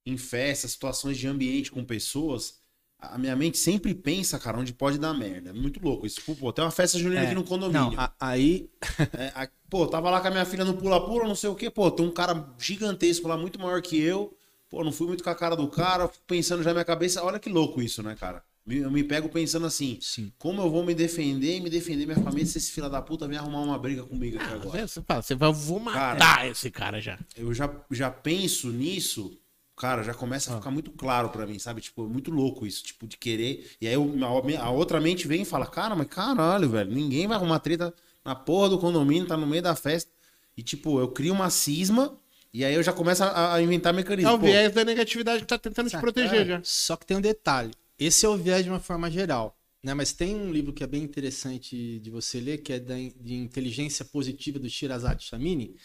em 0.07 0.17
festas, 0.17 0.73
situações 0.73 1.19
de 1.19 1.27
ambiente 1.27 1.71
com 1.73 1.85
pessoas. 1.85 2.58
A 3.01 3.17
minha 3.17 3.37
mente 3.37 3.57
sempre 3.59 3.95
pensa, 3.95 4.39
cara, 4.41 4.59
onde 4.59 4.73
pode 4.73 4.99
dar 4.99 5.15
merda. 5.15 5.51
É 5.51 5.53
muito 5.53 5.81
louco 5.81 6.05
isso. 6.07 6.21
Pô, 6.37 6.53
tem 6.53 6.65
uma 6.65 6.71
festa 6.71 6.99
junina 6.99 7.21
É, 7.23 7.25
aqui 7.27 7.35
no 7.35 7.45
condomínio. 7.45 7.93
Não, 7.93 8.01
a- 8.01 8.13
aí 8.19 8.69
É, 9.17 9.33
a- 9.35 9.49
pô, 9.71 9.87
tava 9.87 10.11
lá 10.11 10.21
com 10.21 10.27
a 10.29 10.31
minha 10.31 10.45
filha 10.45 10.65
no 10.65 10.75
pula-pula, 10.75 11.27
não 11.29 11.35
sei 11.37 11.49
o 11.49 11.55
quê. 11.55 11.71
Pô, 11.71 11.91
tem 11.91 12.05
um 12.05 12.11
cara 12.11 12.53
gigantesco 12.59 13.29
lá, 13.29 13.37
muito 13.37 13.59
maior 13.61 13.81
que 13.81 14.01
eu. 14.01 14.37
Pô, 14.69 14.83
não 14.83 14.91
fui 14.93 15.07
muito 15.07 15.23
com 15.23 15.31
a 15.31 15.35
cara 15.35 15.55
do 15.55 15.69
cara, 15.69 16.09
pensando 16.27 16.63
já 16.63 16.71
na 16.71 16.75
minha 16.75 16.85
cabeça. 16.85 17.23
Olha 17.23 17.39
que 17.39 17.49
louco 17.49 17.81
isso, 17.81 18.03
né, 18.03 18.17
cara? 18.19 18.43
Eu 18.67 18.91
me 18.91 19.03
pego 19.03 19.31
pensando 19.31 19.65
assim, 19.65 19.97
Sim. 19.99 20.31
como 20.37 20.61
eu 20.61 20.69
vou 20.69 20.85
me 20.85 20.95
defender 20.95 21.57
e 21.57 21.61
me 21.61 21.71
defender 21.71 22.05
minha 22.05 22.19
família 22.19 22.45
se 22.45 22.59
esse 22.59 22.71
filho 22.71 22.91
da 22.91 23.01
puta 23.01 23.27
vem 23.27 23.39
arrumar 23.39 23.61
uma 23.63 23.79
briga 23.79 24.03
comigo 24.05 24.37
aqui 24.37 24.53
agora? 24.53 24.87
Você 24.87 25.01
fala, 25.01 25.23
você 25.23 25.35
vai, 25.35 25.51
vou 25.51 25.81
matar 25.81 26.47
esse 26.47 26.71
cara 26.71 27.01
já. 27.01 27.19
Eu 27.35 27.55
já, 27.55 27.71
já 27.91 28.11
penso 28.11 28.71
nisso, 28.71 29.39
cara, 29.79 30.03
já 30.03 30.13
começa 30.13 30.51
a 30.51 30.55
Ah. 30.55 30.59
ficar 30.59 30.71
muito 30.71 30.91
claro 30.91 31.29
pra 31.31 31.47
mim, 31.47 31.59
sabe? 31.59 31.81
Tipo, 31.81 32.05
é 32.05 32.09
muito 32.09 32.31
louco 32.31 32.67
isso, 32.67 32.83
tipo, 32.83 33.07
de 33.07 33.17
querer. 33.17 33.71
E 33.81 33.87
aí 33.89 33.95
eu- 33.95 34.15
a, 34.61 34.65
a 34.65 34.71
outra 34.71 35.01
mente 35.01 35.27
vem 35.29 35.43
e 35.43 35.45
fala, 35.45 35.67
cara, 35.67 35.95
mas 35.97 36.07
caralho, 36.09 36.69
velho, 36.69 36.91
ninguém 36.91 37.27
vai 37.27 37.37
arrumar 37.37 37.59
treta 37.61 37.95
na 38.25 38.35
porra 38.35 38.69
do 38.71 38.79
condomínio, 38.79 39.27
tá 39.27 39.37
no 39.37 39.47
meio 39.47 39.63
da 39.63 39.75
festa. 39.75 40.11
E 40.57 40.63
tipo, 40.63 40.99
eu 41.01 41.09
crio 41.09 41.33
uma 41.33 41.49
cisma 41.51 42.19
e 42.53 42.65
aí 42.65 42.75
eu 42.75 42.83
já 42.83 42.93
começo 42.93 43.23
a, 43.23 43.55
a 43.55 43.63
inventar 43.63 43.93
É 43.95 43.97
mecanismos. 43.97 44.35
o 44.35 44.39
Pô, 44.39 44.47
viés 44.47 44.73
da 44.73 44.85
negatividade 44.85 45.41
que 45.43 45.47
tá 45.47 45.57
tentando 45.59 45.89
te 45.89 45.97
proteger 45.99 46.47
já. 46.47 46.61
Só 46.65 46.97
que 46.97 47.07
tem 47.07 47.17
um 47.17 47.21
detalhe. 47.21 47.71
Esse 47.99 48.27
é 48.27 48.29
o 48.29 48.37
viés 48.37 48.65
de 48.65 48.71
uma 48.71 48.81
forma 48.81 49.11
geral. 49.11 49.57
Né? 49.83 49.95
Mas 49.95 50.13
tem 50.13 50.35
um 50.35 50.51
livro 50.51 50.73
que 50.73 50.83
é 50.83 50.87
bem 50.89 51.05
interessante 51.05 52.01
de 52.01 52.11
você 52.11 52.41
ler, 52.41 52.59
que 52.59 52.73
é 52.73 52.81
da, 52.81 52.95
de 52.97 53.35
inteligência 53.35 54.05
positiva 54.05 54.59
do 54.59 54.69
Shirazade 54.69 55.25
Chamini, 55.25 55.77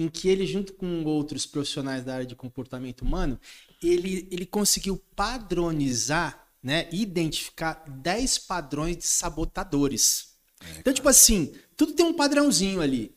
em 0.00 0.08
que 0.08 0.28
ele, 0.28 0.46
junto 0.46 0.72
com 0.72 1.04
outros 1.04 1.44
profissionais 1.44 2.04
da 2.04 2.14
área 2.14 2.26
de 2.26 2.34
comportamento 2.34 3.02
humano, 3.02 3.38
ele, 3.82 4.26
ele 4.30 4.46
conseguiu 4.46 4.96
padronizar, 5.14 6.48
né, 6.62 6.88
identificar 6.90 7.84
10 7.86 8.38
padrões 8.38 8.96
de 8.96 9.06
sabotadores. 9.06 10.34
então, 10.78 10.92
tipo 10.92 11.08
assim, 11.08 11.52
tudo 11.76 11.92
tem 11.92 12.06
um 12.06 12.14
padrãozinho 12.14 12.80
ali. 12.80 13.14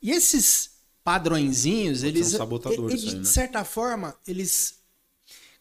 E 0.00 0.10
esses 0.12 0.78
padrõezinhos, 1.02 2.04
eles, 2.04 2.34
eles, 2.34 2.40
aí, 2.66 2.96
de 2.96 3.16
né? 3.16 3.24
certa 3.24 3.64
forma, 3.64 4.16
eles 4.26 4.80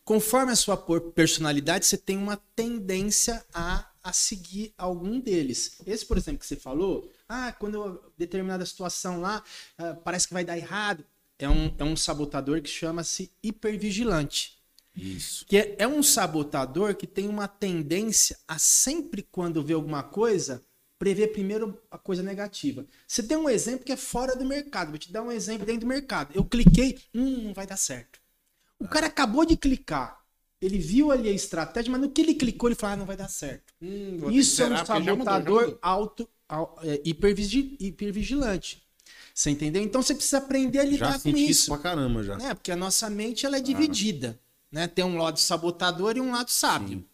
conforme 0.03 0.51
a 0.51 0.55
sua 0.55 0.75
personalidade, 1.13 1.85
você 1.85 1.95
tem 1.95 2.17
uma 2.17 2.35
tendência 2.55 3.45
a, 3.53 3.87
a 4.03 4.11
seguir 4.11 4.73
algum 4.75 5.19
deles. 5.19 5.77
Esse, 5.85 6.03
por 6.03 6.17
exemplo, 6.17 6.39
que 6.39 6.47
você 6.47 6.55
falou, 6.55 7.07
ah, 7.29 7.53
quando 7.53 8.01
determinada 8.17 8.65
situação 8.65 9.21
lá 9.21 9.43
ah, 9.77 9.95
parece 10.03 10.27
que 10.27 10.33
vai 10.33 10.43
dar 10.43 10.57
errado, 10.57 11.05
é 11.37 11.47
um, 11.47 11.73
é 11.77 11.83
um 11.83 11.95
sabotador 11.95 12.61
que 12.61 12.69
chama-se 12.69 13.31
hipervigilante. 13.41 14.57
Isso. 14.95 15.45
Que 15.45 15.57
é, 15.57 15.75
é 15.79 15.87
um 15.87 16.03
sabotador 16.03 16.95
que 16.95 17.07
tem 17.07 17.27
uma 17.29 17.47
tendência 17.47 18.37
a 18.47 18.59
sempre 18.59 19.23
quando 19.23 19.63
vê 19.63 19.73
alguma 19.73 20.03
coisa, 20.03 20.63
prever 20.97 21.27
primeiro 21.29 21.81
a 21.89 21.97
coisa 21.97 22.21
negativa. 22.21 22.85
Você 23.07 23.23
tem 23.23 23.37
um 23.37 23.49
exemplo 23.49 23.85
que 23.85 23.91
é 23.91 23.97
fora 23.97 24.35
do 24.35 24.43
mercado. 24.45 24.89
Vou 24.89 24.97
te 24.97 25.11
dar 25.11 25.21
um 25.23 25.31
exemplo 25.31 25.65
dentro 25.65 25.81
do 25.81 25.87
mercado. 25.87 26.31
Eu 26.35 26.43
cliquei, 26.43 26.99
hum, 27.13 27.43
não 27.45 27.53
vai 27.53 27.65
dar 27.65 27.77
certo. 27.77 28.19
O 28.79 28.87
cara 28.87 29.07
acabou 29.07 29.45
de 29.45 29.57
clicar. 29.57 30.19
Ele 30.61 30.77
viu 30.77 31.11
ali 31.11 31.29
a 31.29 31.31
estratégia, 31.33 31.91
mas 31.91 32.01
no 32.01 32.11
que 32.11 32.21
ele 32.21 32.33
clicou, 32.35 32.69
ele 32.69 32.75
falou, 32.75 32.93
ah, 32.93 32.97
não 32.97 33.05
vai 33.05 33.15
dar 33.15 33.29
certo. 33.29 33.73
Hum, 33.81 34.29
Isso 34.29 34.61
é 34.61 34.67
um 34.67 34.75
zerar, 34.75 34.85
porque 34.85 35.01
já 35.01 35.13
mudou, 35.13 35.41
já 35.41 35.43
sabotador 35.43 35.53
mudou. 35.53 35.79
auto, 35.81 36.29
é, 36.83 37.01
hipervigi- 37.05 37.77
hipervigilante. 37.79 38.81
Você 39.33 39.49
entendeu? 39.51 39.81
Então 39.81 40.01
você 40.01 40.13
precisa 40.13 40.37
aprender 40.39 40.79
a 40.79 40.83
Já 40.85 40.89
lidar 40.89 41.13
com 41.13 41.19
senti 41.19 41.43
isso 41.43 41.51
isso 41.51 41.71
pra 41.71 41.77
caramba 41.77 42.23
já. 42.23 42.37
né? 42.37 42.53
Porque 42.53 42.71
a 42.71 42.75
nossa 42.75 43.09
mente 43.09 43.45
ela 43.45 43.57
é 43.57 43.61
dividida, 43.61 44.39
né? 44.71 44.87
Tem 44.87 45.05
um 45.05 45.17
lado 45.17 45.39
sabotador 45.39 46.17
e 46.17 46.21
um 46.21 46.31
lado 46.31 46.49
sábio. 46.51 47.05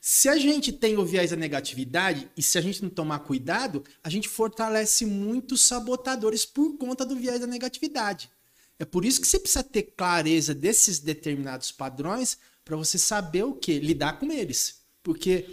Se 0.00 0.28
a 0.28 0.36
gente 0.36 0.70
tem 0.70 0.96
o 0.96 1.04
viés 1.04 1.30
da 1.30 1.36
negatividade 1.36 2.30
e 2.36 2.42
se 2.42 2.56
a 2.56 2.60
gente 2.60 2.80
não 2.82 2.88
tomar 2.90 3.18
cuidado, 3.20 3.82
a 4.04 4.08
gente 4.08 4.28
fortalece 4.28 5.04
muito 5.04 5.52
os 5.56 5.62
sabotadores 5.62 6.44
por 6.46 6.76
conta 6.78 7.04
do 7.04 7.16
viés 7.16 7.40
da 7.40 7.46
negatividade. 7.46 8.30
É 8.78 8.84
por 8.84 9.04
isso 9.04 9.20
que 9.20 9.26
você 9.26 9.38
precisa 9.40 9.64
ter 9.64 9.82
clareza 9.96 10.54
desses 10.54 11.00
determinados 11.00 11.72
padrões 11.72 12.38
para 12.64 12.76
você 12.76 12.98
saber 12.98 13.42
o 13.44 13.54
que 13.54 13.80
lidar 13.80 14.20
com 14.20 14.30
eles, 14.30 14.80
porque 15.02 15.46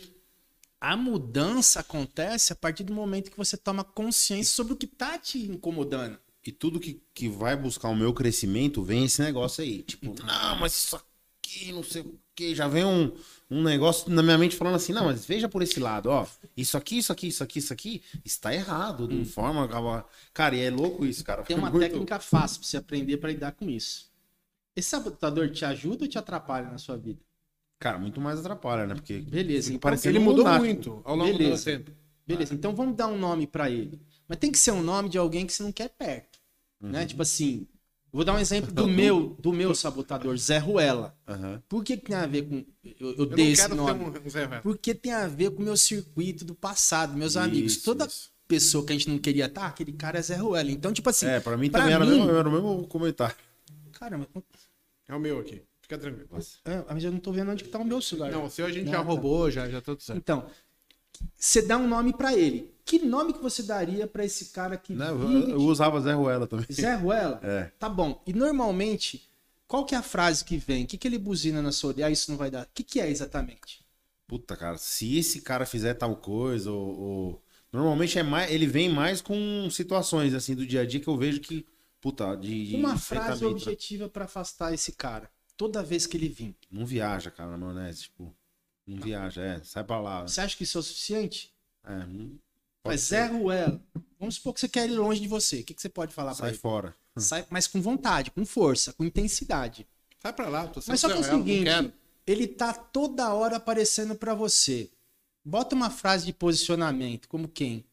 a 0.84 0.98
mudança 0.98 1.80
acontece 1.80 2.52
a 2.52 2.56
partir 2.56 2.84
do 2.84 2.94
momento 2.94 3.32
que 3.32 3.38
você 3.38 3.56
toma 3.56 3.84
consciência 3.86 4.54
sobre 4.54 4.74
o 4.74 4.76
que 4.76 4.86
tá 4.86 5.18
te 5.18 5.40
incomodando. 5.40 6.18
E 6.46 6.52
tudo 6.52 6.78
que, 6.80 7.02
que 7.14 7.30
vai 7.30 7.56
buscar 7.56 7.88
o 7.88 7.96
meu 7.96 8.14
crescimento 8.14 8.84
vem 8.84 9.06
esse 9.06 9.22
negócio 9.22 9.64
aí. 9.64 9.82
Tipo, 9.84 10.08
Uhum. 10.10 10.16
não, 10.26 10.60
mas 10.60 10.74
isso 10.74 10.96
aqui, 10.98 11.72
não 11.72 11.82
sei 11.84 12.02
o 12.02 12.20
que. 12.36 12.54
Já 12.54 12.68
vem 12.68 12.84
um, 12.84 13.14
um 13.50 13.64
negócio 13.64 14.10
na 14.12 14.22
minha 14.22 14.38
mente 14.38 14.58
falando 14.58 14.76
assim, 14.76 14.92
não, 14.92 15.06
mas 15.06 15.26
veja 15.26 15.48
por 15.48 15.62
esse 15.62 15.80
lado, 15.80 16.08
ó. 16.10 16.28
Isso 16.58 16.76
aqui, 16.76 16.98
isso 16.98 17.14
aqui, 17.14 17.28
isso 17.30 17.42
aqui, 17.44 17.60
isso 17.60 17.72
aqui, 17.72 18.04
está 18.26 18.54
errado. 18.54 19.08
De 19.08 19.24
forma. 19.24 19.66
Cara, 20.34 20.54
e 20.54 20.60
é 20.60 20.70
louco 20.70 21.06
isso, 21.06 21.24
cara. 21.24 21.44
Hum. 21.44 21.46
Tem 21.46 21.56
uma 21.58 21.70
Muito- 21.72 21.82
técnica 21.82 22.20
fácil 22.20 22.60
pra 22.60 22.68
você 22.68 22.76
aprender 22.76 23.16
para 23.16 23.30
lidar 23.32 23.54
com 23.54 23.70
isso. 23.70 24.12
Esse 24.76 24.90
sabotador 24.90 25.50
te 25.50 25.64
ajuda 25.64 26.04
ou 26.04 26.10
te 26.10 26.18
atrapalha 26.18 26.70
na 26.70 26.78
sua 26.78 26.98
vida? 26.98 27.22
Cara, 27.84 28.00
muito 28.00 28.22
mais 28.22 28.40
atrapalha, 28.40 28.88
né? 28.88 28.96
Porque. 28.96 29.20
Beleza, 29.20 29.74
então 29.74 29.92
Ele 30.06 30.20
mudou 30.20 30.38
lunático. 30.46 30.64
muito 30.66 31.02
ao 31.04 31.18
longo 31.18 31.38
Beleza. 31.38 31.58
do 31.58 31.66
tempo. 31.84 31.92
Beleza, 32.26 32.54
então 32.54 32.74
vamos 32.74 32.96
dar 32.96 33.08
um 33.08 33.18
nome 33.20 33.46
para 33.46 33.70
ele. 33.70 34.00
Mas 34.26 34.38
tem 34.38 34.50
que 34.50 34.58
ser 34.58 34.72
um 34.72 34.82
nome 34.82 35.10
de 35.10 35.18
alguém 35.18 35.46
que 35.46 35.52
você 35.52 35.62
não 35.64 35.72
quer 35.74 35.90
perto, 35.90 36.40
Uhum. 36.82 36.92
né? 36.92 37.06
Tipo 37.06 37.22
assim, 37.24 37.68
vou 38.10 38.24
dar 38.24 38.36
um 38.36 38.40
exemplo 38.40 38.72
do 38.72 38.88
meu, 38.88 39.36
do 39.38 39.52
meu 39.52 39.76
sabotador, 39.76 40.38
Zé 40.38 40.60
Ruela. 40.60 41.14
Aham. 41.28 41.62
Por 41.68 41.84
que, 41.84 41.98
que 41.98 42.06
tem 42.06 42.16
a 42.16 42.26
ver 42.26 42.44
com 42.44 42.64
eu, 42.86 42.94
eu 43.10 43.16
Eu 43.18 43.26
dei 43.26 43.48
não 43.48 43.52
esse 43.52 43.68
nome? 43.76 44.06
um 44.26 44.30
Zé. 44.30 44.48
Porque 44.62 44.96
tem 44.96 45.12
a 45.12 45.28
ver 45.28 45.52
com 45.52 45.62
o 45.62 45.66
meu 45.66 45.76
circuito 45.76 46.46
do 46.46 46.56
passado, 46.56 47.18
meus 47.18 47.36
amigos. 47.36 47.74
Isso, 47.74 47.84
Toda 47.84 48.06
isso. 48.06 48.32
pessoa 48.48 48.86
que 48.86 48.94
a 48.94 48.96
gente 48.96 49.10
não 49.10 49.18
queria 49.20 49.48
estar, 49.48 49.68
aquele 49.68 49.92
cara 49.92 50.18
é 50.20 50.22
Zé 50.22 50.38
Ruela. 50.38 50.72
Então, 50.72 50.94
tipo 50.94 51.10
assim, 51.10 51.26
É, 51.26 51.42
pra 51.42 51.58
mim 51.58 51.70
Pra 51.70 51.82
também 51.82 51.96
era, 51.96 52.06
o 52.06 52.08
mim- 52.08 52.16
mesmo, 52.20 52.32
era 52.32 52.48
o 52.48 52.52
mesmo 52.54 52.88
comentário. 52.88 53.36
Cara, 53.92 54.18
mas 54.18 54.28
É 55.10 55.14
o 55.14 55.20
meu 55.20 55.38
aqui. 55.40 55.62
Fica 55.94 55.98
tranquilo. 55.98 56.30
É, 56.66 56.84
mas 56.94 57.04
eu 57.04 57.12
não 57.12 57.20
tô 57.20 57.32
vendo 57.32 57.52
onde 57.52 57.64
que 57.64 57.70
tá 57.70 57.80
o 57.80 57.86
meu 57.86 58.02
celular. 58.02 58.32
Não, 58.32 58.46
o 58.46 58.50
seu 58.50 58.66
a 58.66 58.72
gente 58.72 58.86
Não, 58.86 58.92
já 58.94 59.00
tá. 59.00 59.04
roubou, 59.04 59.50
já, 59.52 59.70
já 59.70 59.80
tá 59.82 59.86
tudo 59.94 60.02
certo. 60.04 60.18
Então, 60.20 60.46
você 61.36 61.62
dá 61.62 61.78
um 61.78 61.88
nome 61.88 62.14
pra 62.14 62.34
ele. 62.36 62.72
Que 62.86 63.00
nome 63.00 63.34
que 63.34 63.42
você 63.42 63.64
daria 63.64 64.06
pra 64.08 64.26
esse 64.26 64.46
cara 64.48 64.76
que 64.76 64.94
Né, 64.94 65.10
eu, 65.10 65.18
vive 65.20 65.52
eu 65.52 65.60
usava 65.62 66.00
Zé 66.02 66.14
Ruela 66.14 66.46
também. 66.48 66.66
Zé 66.72 66.96
Ruela? 66.96 67.40
É. 67.44 67.72
Tá 67.80 67.88
bom. 67.88 68.22
E 68.28 68.34
normalmente, 68.34 69.30
qual 69.68 69.86
que 69.86 69.96
é 69.96 69.98
a 69.98 70.04
frase 70.04 70.44
que 70.44 70.58
vem? 70.58 70.84
O 70.84 70.88
que, 70.88 70.98
que 70.98 71.08
ele 71.08 71.18
buzina 71.18 71.62
na 71.62 71.72
sua 71.72 71.90
orelha? 71.90 72.08
Ah, 72.08 72.12
isso 72.12 72.30
não 72.30 72.38
vai 72.38 72.52
dar. 72.52 72.64
O 72.64 72.68
que, 72.74 72.84
que 72.84 73.00
é 73.00 73.10
exatamente? 73.10 73.84
Puta, 74.28 74.56
cara, 74.58 74.78
se 74.78 75.18
esse 75.18 75.42
cara 75.42 75.66
fizer 75.66 75.94
tal 75.94 76.16
coisa, 76.16 76.72
ou. 76.72 77.00
ou- 77.00 77.44
Normalmente 77.72 78.20
é 78.20 78.24
mais. 78.24 78.52
Ele 78.52 78.68
vem 78.68 78.88
mais 78.88 79.20
com 79.20 79.68
situações 79.72 80.34
assim 80.36 80.54
do 80.54 80.64
dia 80.66 80.82
a 80.82 80.86
dia 80.86 81.00
que 81.00 81.08
eu 81.08 81.18
vejo 81.18 81.40
que. 81.40 81.66
Puta, 82.02 82.36
de. 82.36 82.68
de 82.68 82.76
Uma 82.76 82.98
frase 82.98 83.30
enfrentamento, 83.32 83.44
né? 83.44 83.50
objetiva 83.72 84.10
pra 84.10 84.26
afastar 84.26 84.74
esse 84.74 84.92
cara. 84.92 85.30
Toda 85.58 85.84
vez 85.84 86.06
que 86.08 86.18
ele 86.18 86.30
vir. 86.30 86.56
Não 86.70 86.86
viaja, 86.86 87.30
cara, 87.32 87.52
na 87.52 87.58
maionese, 87.58 88.04
tipo. 88.04 88.36
Não 88.86 88.98
viaja, 89.02 89.42
é. 89.42 89.64
Sai 89.64 89.84
pra 89.84 90.00
lá. 90.00 90.24
Você 90.24 90.42
acha 90.42 90.58
que 90.58 90.64
isso 90.64 90.78
é 90.78 90.82
o 90.82 90.84
suficiente? 90.84 91.54
É, 91.84 92.06
não- 92.06 92.38
Mas 92.86 93.02
ser. 93.02 93.16
Zé 93.16 93.26
Ruela, 93.28 93.82
vamos 94.20 94.36
supor 94.36 94.54
que 94.54 94.60
você 94.60 94.68
quer 94.68 94.84
ele 94.86 94.96
longe 94.96 95.22
de 95.22 95.28
você. 95.28 95.62
O 95.62 95.64
que, 95.64 95.74
que 95.74 95.82
você 95.82 95.88
pode 95.90 96.14
falar 96.14 96.32
pra 96.32 96.40
Sai 96.40 96.50
ele? 96.50 96.58
fora. 96.58 96.96
Sai, 97.18 97.46
mas 97.50 97.68
com 97.68 97.82
vontade, 97.82 98.32
com 98.32 98.46
força, 98.46 98.92
com 98.94 99.06
intensidade. 99.06 99.88
Sai 100.20 100.34
pra 100.34 100.50
lá, 100.50 100.68
tô 100.68 100.82
Mas 100.88 101.00
só 101.00 101.08
que 101.08 101.14
é 101.14 101.20
o 101.20 101.24
seguinte, 101.24 101.94
ele 102.26 102.48
tá 102.48 102.74
toda 102.74 103.34
hora 103.34 103.58
aparecendo 103.58 104.16
pra 104.16 104.34
você. 104.34 104.90
Bota 105.46 105.76
uma 105.76 105.90
frase 105.90 106.26
de 106.26 106.34
posicionamento, 106.34 107.28
como 107.28 107.48
quem? 107.48 107.86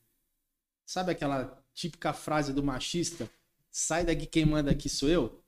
Sabe 0.86 1.12
aquela 1.12 1.62
típica 1.74 2.12
frase 2.12 2.52
do 2.52 2.62
machista? 2.62 3.28
Sai 3.70 4.04
daqui, 4.04 4.26
quem 4.26 4.44
manda 4.44 4.70
aqui 4.70 4.88
sou 4.88 5.08
eu? 5.08 5.39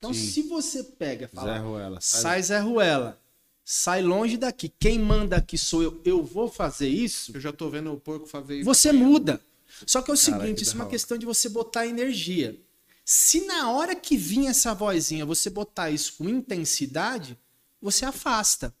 Então, 0.00 0.14
Sim. 0.14 0.30
se 0.30 0.42
você 0.44 0.82
pega 0.82 1.26
e 1.26 1.28
Zé 1.28 1.34
fala, 1.42 1.58
Ruela. 1.58 1.98
sai 2.00 2.42
Zé 2.42 2.58
Ruela, 2.58 3.20
sai 3.62 4.00
longe 4.00 4.38
daqui, 4.38 4.72
quem 4.80 4.98
manda 4.98 5.36
aqui 5.36 5.58
sou 5.58 5.82
eu, 5.82 6.00
eu 6.06 6.24
vou 6.24 6.48
fazer 6.48 6.88
isso, 6.88 7.32
Eu 7.36 7.40
já 7.40 7.52
tô 7.52 7.68
vendo 7.68 7.92
o 7.92 8.00
porco 8.00 8.26
fazer 8.26 8.56
isso. 8.56 8.64
você 8.64 8.92
muda. 8.92 9.38
Só 9.86 10.00
que 10.00 10.10
é 10.10 10.14
o 10.14 10.16
seguinte, 10.16 10.62
isso 10.62 10.72
é 10.72 10.76
uma 10.76 10.86
questão 10.88 11.18
de 11.18 11.26
você 11.26 11.50
botar 11.50 11.86
energia. 11.86 12.58
Se 13.04 13.44
na 13.46 13.70
hora 13.72 13.94
que 13.94 14.16
vir 14.16 14.46
essa 14.46 14.74
vozinha 14.74 15.26
você 15.26 15.50
botar 15.50 15.90
isso 15.90 16.14
com 16.16 16.26
intensidade, 16.28 17.38
você 17.80 18.04
afasta. 18.06 18.74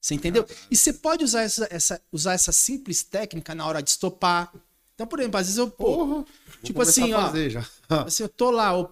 Você 0.00 0.14
entendeu? 0.14 0.46
E 0.70 0.76
você 0.76 0.92
pode 0.94 1.24
usar 1.24 1.42
essa, 1.42 1.68
essa- 1.70 2.00
usar 2.10 2.32
essa 2.32 2.52
simples 2.52 3.02
técnica 3.02 3.54
na 3.54 3.66
hora 3.66 3.82
de 3.82 3.90
estopar. 3.90 4.52
Então, 4.94 5.06
por 5.06 5.18
exemplo, 5.20 5.38
às 5.40 5.46
vezes 5.46 5.58
eu, 5.58 5.70
pô, 5.70 5.84
Porra, 5.84 6.06
vou 6.06 6.26
tipo 6.62 6.80
assim, 6.82 7.12
ó, 7.12 7.30
assim, 8.06 8.22
eu 8.22 8.28
tô 8.28 8.50
lá, 8.50 8.76
ó, 8.78 8.88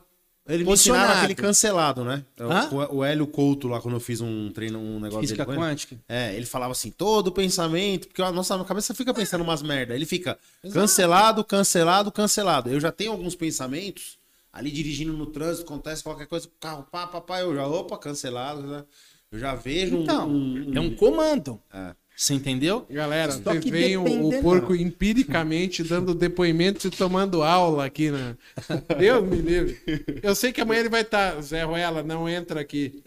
Ele 0.52 0.64
me 0.64 0.70
ensinaram 0.72 1.00
posicionado. 1.00 1.12
aquele 1.18 1.34
cancelado, 1.34 2.04
né? 2.04 2.24
Hã? 2.38 2.68
O, 2.70 2.96
o 2.96 3.04
Hélio 3.04 3.26
Couto 3.26 3.68
lá, 3.68 3.80
quando 3.80 3.94
eu 3.94 4.00
fiz 4.00 4.20
um 4.20 4.50
treino, 4.50 4.78
um 4.78 5.00
negócio 5.00 5.20
física 5.22 5.44
dele 5.46 5.58
quântica. 5.58 5.96
É, 6.08 6.34
ele 6.34 6.44
falava 6.46 6.72
assim, 6.72 6.90
todo 6.90 7.32
pensamento, 7.32 8.08
porque 8.08 8.20
a 8.20 8.30
nossa 8.30 8.62
cabeça 8.64 8.94
fica 8.94 9.14
pensando 9.14 9.42
umas 9.42 9.62
merda. 9.62 9.94
Ele 9.94 10.04
fica 10.06 10.38
cancelado, 10.72 11.42
cancelado, 11.44 12.12
cancelado. 12.12 12.68
Eu 12.70 12.80
já 12.80 12.92
tenho 12.92 13.12
alguns 13.12 13.34
pensamentos, 13.34 14.18
ali 14.52 14.70
dirigindo 14.70 15.12
no 15.12 15.26
trânsito, 15.26 15.64
acontece 15.64 16.02
qualquer 16.02 16.26
coisa, 16.26 16.48
carro, 16.60 16.86
pá, 16.90 17.06
pá, 17.06 17.20
pá, 17.20 17.40
eu 17.40 17.54
já, 17.54 17.66
opa, 17.66 17.96
cancelado, 17.98 18.62
né? 18.62 18.84
Eu 19.30 19.38
já 19.38 19.54
vejo 19.54 19.96
um- 19.96 20.02
Então, 20.02 20.28
um... 20.28 20.72
é 20.76 20.80
um 20.80 20.94
comando. 20.94 21.58
É. 21.72 21.94
Você 22.16 22.34
entendeu? 22.34 22.86
Galera, 22.90 23.32
Só 23.32 23.40
vocês 23.40 23.64
veem 23.64 23.96
o, 23.96 24.42
porco 24.42 24.74
empiricamente 24.74 25.82
dando 25.82 26.14
depoimentos 26.14 26.84
e 26.84 26.90
tomando 26.90 27.42
aula 27.42 27.86
aqui, 27.86 28.10
né? 28.10 28.36
Deus 28.98 29.28
me 29.28 29.36
livre. 29.38 29.80
Eu 30.22 30.34
sei 30.34 30.52
que 30.52 30.60
amanhã 30.60 30.80
ele 30.80 30.88
vai 30.88 31.00
estar. 31.00 31.40
Zé 31.40 31.64
Ruela, 31.64 32.02
não 32.02 32.28
entra 32.28 32.60
aqui. 32.60 33.02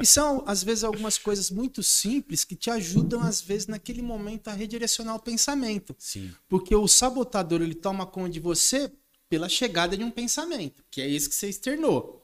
E 0.00 0.06
são, 0.06 0.42
às 0.46 0.64
vezes, 0.64 0.84
algumas 0.84 1.18
coisas 1.18 1.50
muito 1.50 1.82
simples 1.82 2.44
que 2.44 2.56
te 2.56 2.70
ajudam, 2.70 3.20
às 3.20 3.40
vezes, 3.40 3.66
naquele 3.66 4.02
momento 4.02 4.48
a 4.48 4.52
redirecionar 4.52 5.14
o 5.14 5.20
pensamento. 5.20 5.94
Sim. 5.98 6.30
Porque 6.48 6.74
o 6.74 6.88
sabotador, 6.88 7.62
ele 7.62 7.74
toma 7.74 8.06
conta 8.06 8.30
de 8.30 8.40
você 8.40 8.90
pela 9.28 9.48
chegada 9.48 9.96
de 9.96 10.02
um 10.02 10.10
pensamento, 10.10 10.82
que 10.90 11.00
é 11.00 11.08
esse 11.08 11.28
que 11.28 11.34
você 11.34 11.48
externou. 11.48 12.17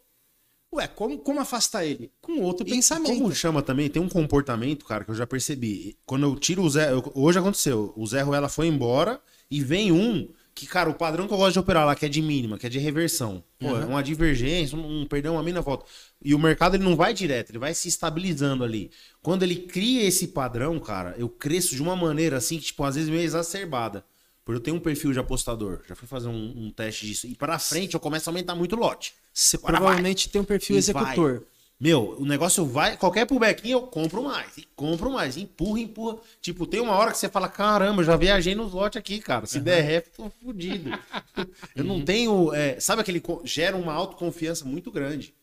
Ué, 0.74 0.88
como, 0.88 1.18
como 1.18 1.40
afastar 1.40 1.84
ele? 1.84 2.10
Com 2.20 2.40
outro 2.40 2.66
E 2.66 2.70
pensamento. 2.70 3.16
Como 3.18 3.34
chama 3.34 3.62
também, 3.62 3.88
tem 3.88 4.02
um 4.02 4.08
comportamento, 4.08 4.84
cara, 4.84 5.04
que 5.04 5.10
eu 5.10 5.14
já 5.14 5.26
percebi. 5.26 5.96
Quando 6.04 6.24
eu 6.26 6.36
tiro 6.36 6.62
o 6.62 6.68
Zé. 6.70 6.92
eu- 6.92 7.12
hoje 7.14 7.38
aconteceu. 7.38 7.92
O 7.96 8.06
Zé 8.06 8.22
Ruela 8.22 8.48
foi 8.48 8.66
embora 8.66 9.20
e 9.50 9.62
vem 9.62 9.92
um 9.92 10.28
que, 10.54 10.66
cara, 10.66 10.88
o 10.88 10.94
padrão 10.94 11.26
que 11.26 11.34
eu 11.34 11.38
gosto 11.38 11.54
de 11.54 11.58
operar 11.58 11.84
lá, 11.84 11.96
que 11.96 12.06
é 12.06 12.08
de 12.08 12.22
mínima, 12.22 12.56
que 12.56 12.66
é 12.66 12.68
de 12.68 12.78
reversão. 12.78 13.42
Pô, 13.58 13.76
é 13.76 13.84
uma 13.84 14.02
divergência, 14.02 14.78
um, 14.78 15.02
um 15.02 15.06
perdão, 15.06 15.34
uma 15.34 15.42
mina 15.42 15.60
volta. 15.60 15.84
E 16.22 16.32
o 16.32 16.38
mercado 16.38 16.76
ele 16.76 16.84
não 16.84 16.94
vai 16.94 17.12
direto, 17.12 17.50
ele 17.50 17.58
vai 17.58 17.74
se 17.74 17.88
estabilizando 17.88 18.62
ali. 18.62 18.90
Quando 19.20 19.42
ele 19.42 19.56
cria 19.56 20.04
esse 20.04 20.28
padrão, 20.28 20.78
cara, 20.78 21.14
eu 21.18 21.28
cresço 21.28 21.74
de 21.74 21.82
uma 21.82 21.96
maneira 21.96 22.36
assim 22.36 22.58
que, 22.58 22.66
tipo, 22.66 22.84
às 22.84 22.94
vezes 22.94 23.10
meio 23.10 23.22
exacerbada. 23.22 24.04
Porque 24.44 24.58
eu 24.58 24.62
tenho 24.62 24.76
um 24.76 24.80
perfil 24.80 25.12
de 25.12 25.18
apostador. 25.18 25.80
Já 25.88 25.94
fui 25.94 26.06
fazer 26.06 26.28
um, 26.28 26.66
um 26.66 26.70
teste 26.70 27.06
disso. 27.06 27.26
E 27.26 27.34
para 27.34 27.58
frente 27.58 27.94
eu 27.94 28.00
começo 28.00 28.28
a 28.28 28.30
aumentar 28.30 28.54
muito 28.54 28.76
o 28.76 28.78
lote. 28.78 29.14
Você 29.32 29.56
Agora 29.56 29.78
provavelmente 29.78 30.28
tem 30.28 30.40
um 30.40 30.44
perfil 30.44 30.76
E 30.76 30.78
executor. 30.78 31.38
vai. 31.38 31.54
Meu, 31.80 32.16
o 32.18 32.24
negócio 32.24 32.64
vai, 32.64 32.96
qualquer 32.96 33.26
pullbackinho 33.26 33.78
eu 33.78 33.82
compro 33.82 34.22
mais, 34.22 34.56
e 34.56 34.66
compro 34.76 35.10
mais, 35.10 35.36
empurra, 35.36 35.80
empurra. 35.80 36.18
Tipo, 36.40 36.66
tem 36.66 36.80
uma 36.80 36.94
hora 36.94 37.10
que 37.10 37.18
você 37.18 37.28
fala, 37.28 37.48
caramba, 37.48 38.04
já 38.04 38.16
viajei 38.16 38.54
nos 38.54 38.72
lotes 38.72 38.96
aqui, 38.96 39.18
cara. 39.18 39.44
Se 39.44 39.58
der 39.58 39.80
ré, 39.80 40.00
tô 40.00 40.30
fudido. 40.30 40.90
eu 41.74 41.82
não 41.82 42.00
tenho, 42.02 42.54
é, 42.54 42.78
sabe 42.78 43.02
aquele, 43.02 43.20
gera 43.42 43.76
uma 43.76 43.92
autoconfiança 43.92 44.64
muito 44.64 44.90
grande. 44.90 45.34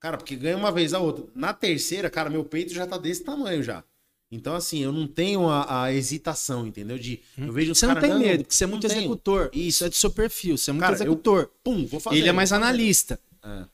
Cara, 0.00 0.16
porque 0.16 0.36
ganha 0.36 0.56
uma 0.56 0.72
vez 0.72 0.94
a 0.94 0.98
outra. 0.98 1.26
Na 1.34 1.52
terceira, 1.52 2.08
cara, 2.08 2.30
meu 2.30 2.44
peito 2.44 2.72
já 2.72 2.86
tá 2.86 2.96
desse 2.96 3.22
tamanho 3.22 3.62
já. 3.62 3.84
Então, 4.34 4.54
assim, 4.54 4.80
eu 4.82 4.92
não 4.92 5.06
tenho 5.06 5.48
a, 5.48 5.84
a 5.84 5.92
hesitação, 5.92 6.66
entendeu? 6.66 6.98
De, 6.98 7.20
eu 7.38 7.52
vejo 7.52 7.74
Você 7.74 7.86
não 7.86 7.94
tem 8.00 8.18
medo, 8.18 8.42
porque 8.44 8.54
você 8.54 8.64
é 8.64 8.66
muito 8.66 8.86
tenho. 8.88 8.98
executor. 9.00 9.50
Isso. 9.52 9.84
É 9.84 9.88
do 9.88 9.94
seu 9.94 10.10
perfil, 10.10 10.58
você 10.58 10.70
é 10.70 10.72
muito 10.72 10.82
Cara, 10.82 10.92
eu- 10.96 10.96
executor. 10.96 11.50
Pum, 11.62 11.86
vou 11.86 12.00
fazer. 12.00 12.16
Ele 12.18 12.28
é 12.28 12.32
mais 12.32 12.52
analista. 12.52 13.18
É. 13.42 13.64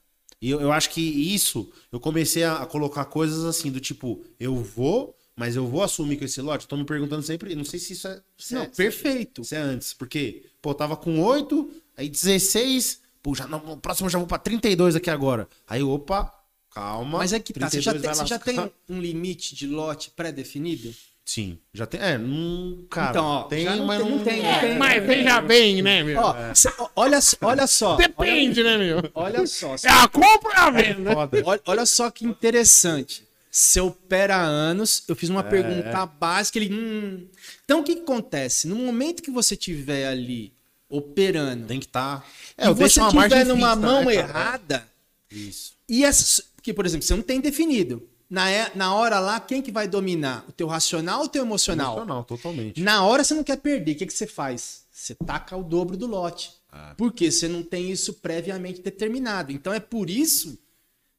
E 0.42 0.50
eu, 0.50 0.60
eu 0.60 0.72
acho 0.72 0.90
que 0.90 1.00
isso, 1.00 1.70
eu 1.92 1.98
comecei 2.00 2.44
a, 2.44 2.62
a 2.62 2.66
colocar 2.66 3.04
coisas 3.06 3.44
assim, 3.44 3.70
do 3.70 3.78
tipo, 3.80 4.22
eu 4.38 4.56
vou, 4.56 5.14
mas 5.36 5.54
eu 5.56 5.66
vou 5.66 5.82
assumir 5.82 6.16
com 6.16 6.24
esse 6.24 6.40
lote. 6.40 6.66
Tô 6.68 6.76
me 6.76 6.84
perguntando 6.84 7.22
sempre, 7.22 7.54
não 7.54 7.64
sei 7.64 7.78
se 7.78 7.92
isso 7.94 8.08
é. 8.08 8.20
Se 8.38 8.54
Não, 8.54 8.62
é, 8.62 8.66
perfeito. 8.68 9.44
se 9.44 9.54
é 9.54 9.58
antes, 9.58 9.92
porque, 9.94 10.44
pô, 10.62 10.70
eu 10.70 10.74
tava 10.74 10.96
com 10.96 11.20
8, 11.22 11.70
aí 11.96 12.08
16, 12.08 13.00
pô, 13.22 13.34
já, 13.34 13.46
não, 13.46 13.58
no 13.64 13.76
próximo 13.76 14.06
eu 14.06 14.10
já 14.10 14.18
vou 14.18 14.26
pra 14.26 14.38
32 14.38 14.96
aqui 14.96 15.10
agora. 15.10 15.46
Aí, 15.68 15.82
opa, 15.82 16.32
calma. 16.74 17.18
Mas 17.18 17.32
é 17.32 17.38
que 17.40 17.52
tá, 17.52 17.68
você 17.68 17.80
já 17.80 17.92
32 17.92 18.16
tem, 18.18 18.26
você 18.26 18.28
já 18.28 18.38
tem 18.38 18.72
um 18.88 19.00
limite 19.00 19.54
de 19.54 19.66
lote 19.66 20.10
pré-definido? 20.10 20.94
Sim, 21.24 21.58
já 21.72 21.86
tem. 21.86 22.00
É, 22.00 22.18
não. 22.18 22.84
Cara, 22.90 23.10
Então, 23.10 23.24
ó, 23.24 23.42
tem, 23.44 23.64
já 23.64 23.76
não 23.76 23.86
mas 23.86 24.00
tem- 24.00 24.10
não 24.10 24.16
não 24.16 24.24
tem, 24.24 24.42
não 24.42 24.60
tem. 24.60 24.78
Mas 24.78 25.06
veja 25.06 25.40
bem, 25.40 25.80
né, 25.82 26.02
meu? 26.02 26.18
Ó, 26.20 26.34
cê- 26.54 26.72
ó, 26.78 26.88
olha, 26.96 27.18
olha 27.42 27.66
só. 27.68 27.94
Depende, 27.96 28.62
né, 28.64 28.76
meu? 28.76 28.98
Olha 29.14 29.46
só. 29.46 29.76
É 29.84 29.88
a 29.90 30.08
compra 30.08 30.50
ou 30.50 30.56
a 30.56 30.70
venda? 30.70 31.12
Foda. 31.12 31.42
Olha, 31.44 31.60
olha 31.66 31.86
só 31.86 32.10
que 32.10 32.24
interessante. 32.26 33.22
Você 33.48 33.80
opera 33.80 34.36
há 34.36 34.42
anos, 34.42 35.02
eu 35.08 35.14
fiz 35.14 35.28
uma 35.28 35.42
pergunta 35.44 36.04
básica, 36.06 36.58
ele. 36.58 36.72
Hum. 36.74 37.26
Então 37.64 37.80
o 37.80 37.84
que, 37.84 37.96
que 37.96 38.02
acontece? 38.02 38.66
No 38.66 38.76
momento 38.76 39.22
que 39.22 39.30
você 39.30 39.54
estiver 39.54 40.06
ali 40.08 40.52
operando 40.88 41.66
Tem 41.66 41.78
que 41.78 41.86
estar. 41.86 42.24
e 42.58 42.72
você 42.74 43.00
estiver 43.00 43.44
numa 43.46 43.76
mão 43.76 44.04
né, 44.04 44.14
errada, 44.16 44.84
Isso. 45.30 45.74
e 45.88 46.04
essa. 46.04 46.42
Que, 46.62 46.72
por 46.74 46.84
exemplo, 46.86 47.06
você 47.06 47.14
não 47.14 47.22
tem 47.22 47.40
definido. 47.40 48.08
Na, 48.28 48.48
é- 48.50 48.70
na 48.76 48.94
hora 48.94 49.18
lá, 49.18 49.40
quem 49.40 49.60
que 49.60 49.72
vai 49.72 49.88
dominar? 49.88 50.44
O 50.48 50.52
teu 50.52 50.68
racional 50.68 51.20
ou 51.20 51.24
o 51.26 51.28
teu 51.28 51.42
emocional? 51.42 51.94
Emocional, 51.96 52.24
totalmente. 52.24 52.80
Na 52.80 53.04
hora 53.04 53.24
você 53.24 53.34
não 53.34 53.42
quer 53.42 53.56
perder, 53.56 53.92
o 53.92 53.96
que, 53.96 54.06
que 54.06 54.12
você 54.12 54.26
faz? 54.26 54.84
Você 54.90 55.14
taca 55.14 55.56
o 55.56 55.64
dobro 55.64 55.96
do 55.96 56.06
lote. 56.06 56.52
Ah. 56.70 56.94
Porque 56.96 57.30
você 57.32 57.48
não 57.48 57.62
tem 57.64 57.90
isso 57.90 58.14
previamente 58.14 58.80
determinado. 58.80 59.50
Então 59.50 59.72
é 59.72 59.80
por 59.80 60.08
isso 60.08 60.56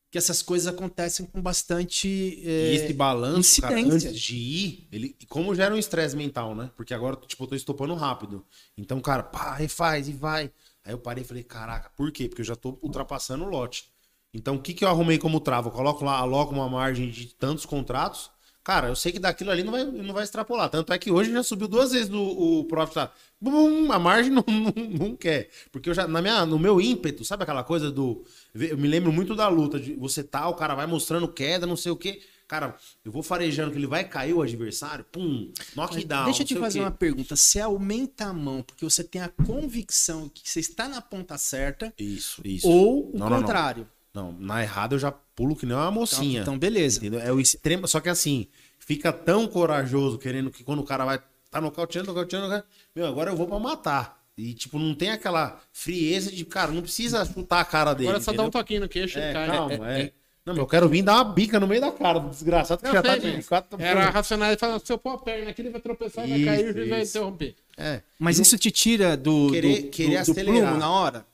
que 0.09 0.17
essas 0.17 0.41
coisas 0.41 0.67
acontecem 0.67 1.25
com 1.25 1.41
bastante. 1.41 2.41
é, 2.45 2.71
E 2.71 2.75
esse 2.75 2.93
balanço, 2.93 3.61
cara, 3.61 3.75
antes 3.75 4.19
de 4.21 4.35
ir, 4.37 4.87
ele, 4.91 5.15
como 5.27 5.53
gera 5.53 5.73
um 5.75 5.77
estresse 5.77 6.15
mental, 6.15 6.55
né? 6.55 6.69
Porque 6.77 6.93
agora, 6.93 7.17
tipo, 7.27 7.43
eu 7.43 7.47
tô 7.47 7.55
estopando 7.55 7.93
rápido. 7.95 8.45
Então, 8.77 9.01
cara, 9.01 9.23
pá, 9.23 9.53
refaz 9.55 10.07
e 10.07 10.13
vai. 10.13 10.51
Aí 10.83 10.93
eu 10.93 10.97
parei 10.97 11.23
e 11.23 11.27
falei, 11.27 11.43
caraca, 11.43 11.91
por 11.95 12.11
quê? 12.11 12.27
Porque 12.29 12.41
eu 12.41 12.45
já 12.45 12.55
tô 12.55 12.77
ultrapassando 12.81 13.43
o 13.43 13.49
lote. 13.49 13.90
Então, 14.33 14.55
o 14.55 14.61
que 14.61 14.73
que 14.73 14.83
eu 14.83 14.89
arrumei 14.89 15.17
como 15.17 15.39
trava? 15.39 15.67
Eu 15.67 15.73
coloco 15.73 16.05
lá, 16.05 16.17
aloco 16.17 16.53
uma 16.53 16.69
margem 16.69 17.09
de 17.09 17.27
tantos 17.27 17.65
contratos. 17.65 18.31
Cara, 18.63 18.89
eu 18.89 18.95
sei 18.95 19.11
que 19.11 19.19
daquilo 19.19 19.49
ali 19.49 19.63
não 19.63 19.71
vai, 19.71 19.83
não 19.83 20.13
vai 20.13 20.23
extrapolar. 20.23 20.69
Tanto 20.69 20.93
é 20.93 20.99
que 20.99 21.11
hoje 21.11 21.31
já 21.31 21.41
subiu 21.41 21.67
duas 21.67 21.91
vezes 21.91 22.07
do, 22.07 22.21
o 22.21 22.63
profit 22.65 22.95
lá. 22.95 23.11
Bum, 23.39 23.91
a 23.91 23.97
margem 23.97 24.31
não, 24.31 24.43
não, 24.47 25.07
não 25.07 25.15
quer. 25.15 25.49
Porque 25.71 25.89
eu 25.89 25.93
já, 25.93 26.07
na 26.07 26.21
minha, 26.21 26.45
no 26.45 26.59
meu 26.59 26.79
ímpeto, 26.79 27.25
sabe 27.25 27.43
aquela 27.43 27.63
coisa 27.63 27.91
do. 27.91 28.23
Eu 28.53 28.77
me 28.77 28.87
lembro 28.87 29.11
muito 29.11 29.35
da 29.35 29.47
luta. 29.47 29.79
De 29.79 29.93
você 29.95 30.23
tá, 30.23 30.47
o 30.47 30.53
cara 30.53 30.75
vai 30.75 30.85
mostrando 30.85 31.27
queda, 31.27 31.65
não 31.65 31.75
sei 31.75 31.91
o 31.91 31.95
quê. 31.95 32.21
Cara, 32.47 32.75
eu 33.03 33.11
vou 33.11 33.23
farejando 33.23 33.71
que 33.71 33.77
ele 33.77 33.87
vai 33.87 34.03
cair 34.03 34.33
o 34.33 34.41
adversário, 34.41 35.05
pum, 35.05 35.51
knockdown. 35.73 36.25
Deixa 36.25 36.43
eu 36.43 36.47
te 36.47 36.55
fazer 36.57 36.81
uma 36.81 36.91
pergunta. 36.91 37.35
Você 37.35 37.61
aumenta 37.61 38.25
a 38.25 38.33
mão 38.33 38.61
porque 38.61 38.83
você 38.83 39.03
tem 39.03 39.21
a 39.21 39.29
convicção 39.29 40.29
que 40.29 40.47
você 40.47 40.59
está 40.59 40.87
na 40.87 41.01
ponta 41.01 41.37
certa 41.37 41.93
Isso, 41.97 42.41
isso. 42.45 42.67
ou 42.67 43.09
o 43.09 43.17
Não, 43.17 43.29
não, 43.29 43.39
não. 43.39 43.91
Não, 44.13 44.31
na 44.33 44.61
errada 44.61 44.95
eu 44.95 44.99
já 44.99 45.11
pulo 45.11 45.55
que 45.55 45.65
nem 45.65 45.75
uma 45.75 45.89
mocinha. 45.91 46.41
Então, 46.41 46.57
beleza. 46.59 46.99
Entendeu? 46.99 47.19
É 47.21 47.31
o 47.31 47.39
extremo. 47.39 47.87
Só 47.87 47.99
que 47.99 48.09
assim, 48.09 48.47
fica 48.79 49.11
tão 49.13 49.47
corajoso 49.47 50.17
querendo 50.17 50.51
que 50.51 50.63
quando 50.63 50.79
o 50.79 50.83
cara 50.85 51.05
vai. 51.05 51.19
Tá 51.49 51.59
nocauteando, 51.59 52.07
nocauteando, 52.07 52.47
nocauteando, 52.47 52.71
meu, 52.95 53.05
agora 53.07 53.29
eu 53.31 53.35
vou 53.35 53.47
pra 53.47 53.59
matar. 53.59 54.21
E, 54.37 54.53
tipo, 54.53 54.79
não 54.79 54.95
tem 54.95 55.09
aquela 55.11 55.59
frieza 55.73 56.31
de, 56.31 56.45
cara, 56.45 56.71
não 56.71 56.81
precisa 56.81 57.23
chutar 57.25 57.59
a 57.59 57.65
cara 57.65 57.93
dele. 57.93 58.07
Agora 58.09 58.23
só 58.23 58.31
dá 58.31 58.35
entendeu? 58.35 58.47
um 58.47 58.51
toquinho 58.51 58.81
no 58.81 58.87
queixo 58.89 59.19
e 59.19 59.21
É, 59.21 59.33
cai. 59.33 59.47
calma, 59.47 59.73
É, 59.73 59.75
é. 59.75 60.01
é, 60.03 60.13
Não, 60.45 60.53
mas 60.53 60.57
eu 60.57 60.65
quero 60.67 60.87
vir 60.87 61.01
dar 61.03 61.15
uma 61.15 61.25
bica 61.25 61.59
no 61.59 61.67
meio 61.67 61.81
da 61.81 61.91
cara 61.91 62.19
do 62.19 62.29
desgraçado 62.29 62.81
que 62.81 62.87
Eu 62.87 62.93
já 62.93 63.01
tá 63.03 63.17
de 63.17 63.43
quatro. 63.43 63.79
Era 63.81 64.09
racional 64.09 64.51
e 64.53 64.57
fala, 64.57 64.79
se 64.79 64.91
eu 64.91 64.97
pôr 64.97 65.09
a 65.11 65.17
perna 65.17 65.51
aqui, 65.51 65.61
ele 65.61 65.69
vai 65.71 65.81
tropeçar, 65.81 66.25
vai 66.27 66.37
Isso, 66.37 66.45
cair 66.45 66.77
e 66.77 66.89
vai 66.89 67.01
interromper. 67.03 67.55
É. 67.77 68.01
Mas 68.17 68.39
isso 68.39 68.57
te 68.57 68.71
tira 68.71 69.17
do, 69.17 69.51
Querer- 69.51 69.81
do, 69.83 69.89
querer 69.89 70.09
do, 70.21 70.25
do 70.25 70.31
acelerar. 70.31 70.61
plumo 70.63 70.77
na 70.77 70.89
hora? 70.89 71.25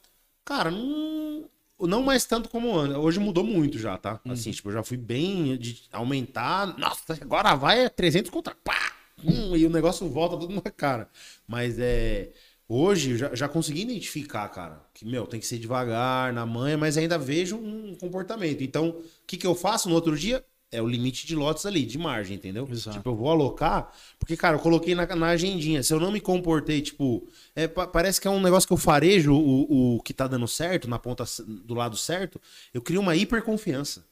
Cara, 0.44 0.72
não, 0.72 1.46
não 1.80 2.02
mais 2.02 2.26
tanto 2.26 2.50
como 2.50 2.76
antes. 2.78 2.96
Hoje 2.98 3.20
mudou 3.20 3.44
muito 3.44 3.78
já, 3.78 3.98
tá? 3.98 4.20
Uhum. 4.26 4.32
Assim, 4.32 4.52
tipo, 4.52 4.70
eu 4.70 4.74
já 4.74 4.84
fui 4.84 4.98
bem 4.98 5.58
de 5.58 5.84
aumentar. 5.92 6.78
Nossa, 6.78 7.14
agora 7.22 7.54
vai 7.56 7.86
é 7.86 7.90
300 7.90 8.32
contra. 8.32 8.56
Pá! 8.56 8.94
Hum, 9.24 9.56
e 9.56 9.66
o 9.66 9.70
negócio 9.70 10.08
volta 10.08 10.38
tudo 10.38 10.56
na 10.56 10.72
cara. 10.72 11.10
Mas 11.48 11.78
é. 11.80 12.32
Hoje 12.70 13.12
eu 13.12 13.18
já, 13.18 13.36
já 13.36 13.48
consegui 13.48 13.84
identificar, 13.84 14.48
cara, 14.50 14.86
que, 14.94 15.06
meu, 15.06 15.26
tem 15.26 15.40
que 15.40 15.46
ser 15.48 15.58
devagar, 15.58 16.34
na 16.34 16.46
manha, 16.46 16.78
mas 16.78 16.98
ainda 16.98 17.18
vejo 17.18 17.56
um 17.56 17.96
comportamento. 17.96 18.62
Então, 18.62 18.90
o 18.90 19.04
que, 19.26 19.38
que 19.38 19.48
eu 19.48 19.56
faço 19.56 19.88
no 19.88 19.96
outro 19.96 20.18
dia? 20.18 20.44
É 20.70 20.82
o 20.82 20.88
limite 20.88 21.26
de 21.26 21.34
lotes 21.36 21.66
ali, 21.66 21.86
de 21.86 21.98
margem, 21.98 22.36
entendeu? 22.36 22.68
Exato. 22.70 22.98
Tipo, 22.98 23.10
eu 23.12 23.16
vou 23.16 23.30
alocar, 23.30 23.90
porque, 24.20 24.36
cara, 24.36 24.58
eu 24.58 24.60
coloquei 24.60 24.94
na, 24.96 25.06
na 25.16 25.28
agendinha. 25.28 25.82
Se 25.82 25.94
eu 25.94 26.00
não 26.00 26.12
me 26.12 26.20
comportei, 26.20 26.82
tipo, 26.82 27.26
é, 27.56 27.68
pa- 27.70 27.88
parece 27.88 28.20
que 28.20 28.28
é 28.28 28.32
um 28.32 28.42
negócio 28.42 28.68
que 28.68 28.74
eu 28.74 28.78
farejo 28.78 29.34
o, 29.34 29.96
o 29.96 30.02
que 30.02 30.14
tá 30.14 30.28
dando 30.28 30.46
certo, 30.48 30.90
na 30.90 31.00
ponta 31.00 31.24
do 31.48 31.74
lado 31.74 31.96
certo, 31.96 32.40
eu 32.74 32.82
crio 32.82 33.00
uma 33.00 33.16
hiperconfiança. 33.16 34.04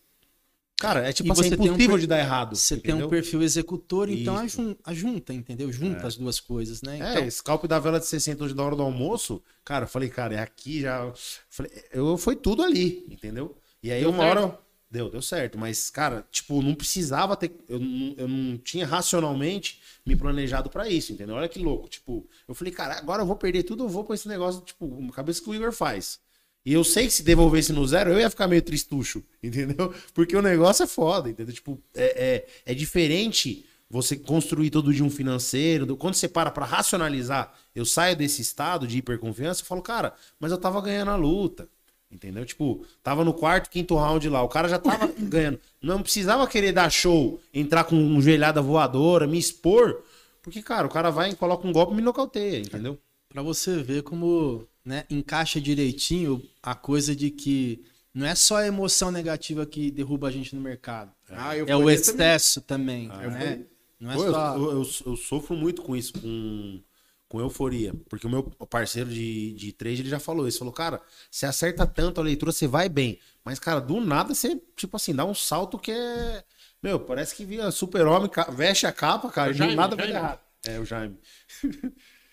Cara, 0.77 1.07
é 1.07 1.13
tipo 1.13 1.31
assim, 1.31 1.41
é 1.41 1.49
você 1.49 1.57
tem 1.57 1.71
um 1.71 1.73
impossível 1.73 1.95
per- 1.95 2.01
de 2.01 2.07
dar 2.07 2.19
errado. 2.19 2.55
Você 2.55 2.75
tem 2.75 2.93
entendeu? 2.93 3.07
um 3.07 3.09
perfil 3.09 3.41
executor, 3.41 4.09
então 4.09 4.37
ajun- 4.37 4.75
ajunta, 4.83 5.33
entendeu? 5.33 5.71
Junta 5.71 6.07
as 6.07 6.15
duas 6.17 6.39
coisas, 6.39 6.81
né? 6.81 6.99
É, 6.99 7.11
Então, 7.11 7.31
scalp 7.31 7.65
da 7.65 7.79
vela 7.79 7.99
de 7.99 8.05
60 8.05 8.43
hoje 8.43 8.53
da 8.53 8.63
hora 8.63 8.75
do 8.75 8.83
almoço, 8.83 9.41
cara, 9.63 9.85
eu 9.85 9.89
falei, 9.89 10.09
cara, 10.09 10.35
é 10.35 10.39
aqui 10.39 10.81
já. 10.81 11.11
Falei, 11.49 11.71
eu, 11.91 12.17
foi 12.17 12.35
tudo 12.35 12.61
ali, 12.61 13.05
entendeu? 13.09 13.55
E 13.81 13.89
aí 13.91 14.01
Deu 14.01 14.09
uma 14.09 14.23
certo? 14.23 14.39
hora. 14.39 14.64
Deu, 14.95 15.09
deu 15.09 15.21
certo. 15.21 15.57
Mas, 15.57 15.89
cara, 15.89 16.25
tipo, 16.31 16.61
não 16.61 16.73
precisava 16.75 17.35
ter. 17.35 17.51
Eu 17.67 17.79
eu 18.17 18.27
não 18.27 18.57
tinha 18.57 18.85
racionalmente 18.85 19.81
me 20.05 20.15
planejado 20.15 20.69
pra 20.69 20.87
isso, 20.87 21.11
entendeu? 21.11 21.35
Olha 21.35 21.49
que 21.49 21.59
louco. 21.59 21.89
Tipo, 21.89 22.25
eu 22.47 22.55
falei, 22.55 22.71
cara, 22.73 22.97
agora 22.97 23.21
eu 23.21 23.25
vou 23.25 23.35
perder 23.35 23.63
tudo, 23.63 23.83
eu 23.83 23.89
vou 23.89 24.03
pra 24.05 24.15
esse 24.15 24.27
negócio, 24.27 24.61
tipo, 24.61 25.11
cabeça 25.11 25.41
que 25.41 25.49
o 25.49 25.55
Igor 25.55 25.71
faz. 25.73 26.19
E 26.65 26.73
eu 26.73 26.83
sei 26.83 27.05
que 27.05 27.11
se 27.13 27.23
devolvesse 27.23 27.71
no 27.73 27.85
zero, 27.85 28.11
eu 28.11 28.19
ia 28.19 28.29
ficar 28.29 28.47
meio 28.47 28.61
tristucho, 28.61 29.23
entendeu? 29.43 29.93
Porque 30.13 30.35
o 30.35 30.41
negócio 30.41 30.83
é 30.83 30.87
foda, 30.87 31.29
entendeu? 31.29 31.53
Tipo, 31.53 31.79
é, 31.93 32.45
é, 32.65 32.71
é 32.71 32.73
diferente 32.73 33.65
você 33.89 34.15
construir 34.17 34.69
todo 34.71 34.93
dia 34.93 35.03
um 35.03 35.09
financeiro. 35.11 35.85
do- 35.85 35.97
Quando 35.97 36.15
você 36.15 36.27
para 36.27 36.49
pra 36.51 36.65
racionalizar, 36.65 37.53
eu 37.75 37.85
saio 37.85 38.15
desse 38.15 38.41
estado 38.41 38.87
de 38.87 38.97
hiperconfiança 38.97 39.61
e 39.61 39.65
falo, 39.65 39.81
cara, 39.81 40.13
mas 40.39 40.51
eu 40.51 40.57
tava 40.57 40.81
ganhando 40.81 41.11
a 41.11 41.15
luta. 41.15 41.69
Entendeu? 42.15 42.45
Tipo, 42.45 42.85
tava 43.03 43.25
no 43.25 43.33
quarto, 43.33 43.69
quinto 43.69 43.93
round 43.95 44.29
lá, 44.29 44.41
o 44.41 44.47
cara 44.47 44.69
já 44.69 44.79
tava 44.79 45.07
ganhando. 45.19 45.59
Não 45.81 46.01
precisava 46.01 46.47
querer 46.47 46.71
dar 46.71 46.89
show, 46.89 47.41
entrar 47.53 47.83
com 47.83 47.95
um 47.95 48.21
joelhada 48.21 48.61
voadora, 48.61 49.27
me 49.27 49.37
expor. 49.37 50.01
Porque, 50.41 50.61
cara, 50.61 50.87
o 50.87 50.89
cara 50.89 51.09
vai 51.09 51.31
e 51.31 51.35
coloca 51.35 51.67
um 51.67 51.73
golpe 51.73 51.91
e 51.91 51.95
me 51.97 52.01
nocauteia, 52.01 52.59
entendeu? 52.59 52.97
Pra 53.27 53.41
você 53.41 53.83
ver 53.83 54.01
como 54.03 54.65
né, 54.85 55.03
encaixa 55.09 55.59
direitinho 55.59 56.41
a 56.63 56.73
coisa 56.73 57.13
de 57.13 57.29
que 57.29 57.83
não 58.13 58.25
é 58.25 58.33
só 58.33 58.57
a 58.57 58.67
emoção 58.67 59.11
negativa 59.11 59.65
que 59.65 59.91
derruba 59.91 60.29
a 60.29 60.31
gente 60.31 60.55
no 60.55 60.61
mercado. 60.61 61.11
Ah, 61.29 61.57
eu 61.57 61.65
É 61.67 61.75
o 61.75 61.89
excesso 61.89 62.61
também, 62.61 63.09
Ah, 63.11 63.27
né? 63.27 63.65
Não 63.99 64.11
é 64.11 64.15
Pô, 64.15 64.23
eu, 64.23 64.31
só... 64.31 64.55
eu, 64.55 64.71
eu- 64.71 64.87
eu 65.07 65.15
sofro 65.17 65.55
muito 65.55 65.81
com 65.81 65.95
isso, 65.95 66.13
com, 66.13 66.79
com 67.27 67.39
euforia. 67.39 67.93
Porque 68.09 68.27
o 68.27 68.29
meu 68.29 68.43
parceiro 68.43 69.09
de, 69.09 69.53
de 69.53 69.71
trade, 69.71 70.01
ele 70.01 70.09
já 70.09 70.19
falou 70.19 70.47
isso. 70.47 70.59
Falou, 70.59 70.73
cara, 70.73 71.01
você 71.29 71.45
acerta 71.45 71.85
tanto 71.87 72.21
a 72.21 72.23
leitura, 72.23 72.51
você 72.51 72.67
vai 72.67 72.87
bem. 72.89 73.19
Mas, 73.43 73.59
cara, 73.59 73.79
do 73.79 73.99
nada 74.01 74.33
você, 74.33 74.61
tipo 74.75 74.95
assim, 74.95 75.13
dá 75.13 75.25
um 75.25 75.33
salto 75.35 75.77
que 75.79 75.91
é... 75.91 76.43
Meu, 76.83 76.99
parece 76.99 77.35
que 77.35 77.43
via 77.45 77.71
super-homem, 77.71 78.29
veste 78.55 78.85
a 78.85 78.91
capa, 78.91 79.29
cara, 79.31 79.49
É 79.49 79.51
o 79.51 79.55
e 79.55 79.57
Jaime, 79.57 79.75
nada 79.75 79.95
vai 79.95 80.05
Jaime. 80.07 80.19
dar 80.21 80.27
errado. 80.27 80.39
É, 80.67 80.79
o 80.79 80.85
Jaime. 80.85 81.17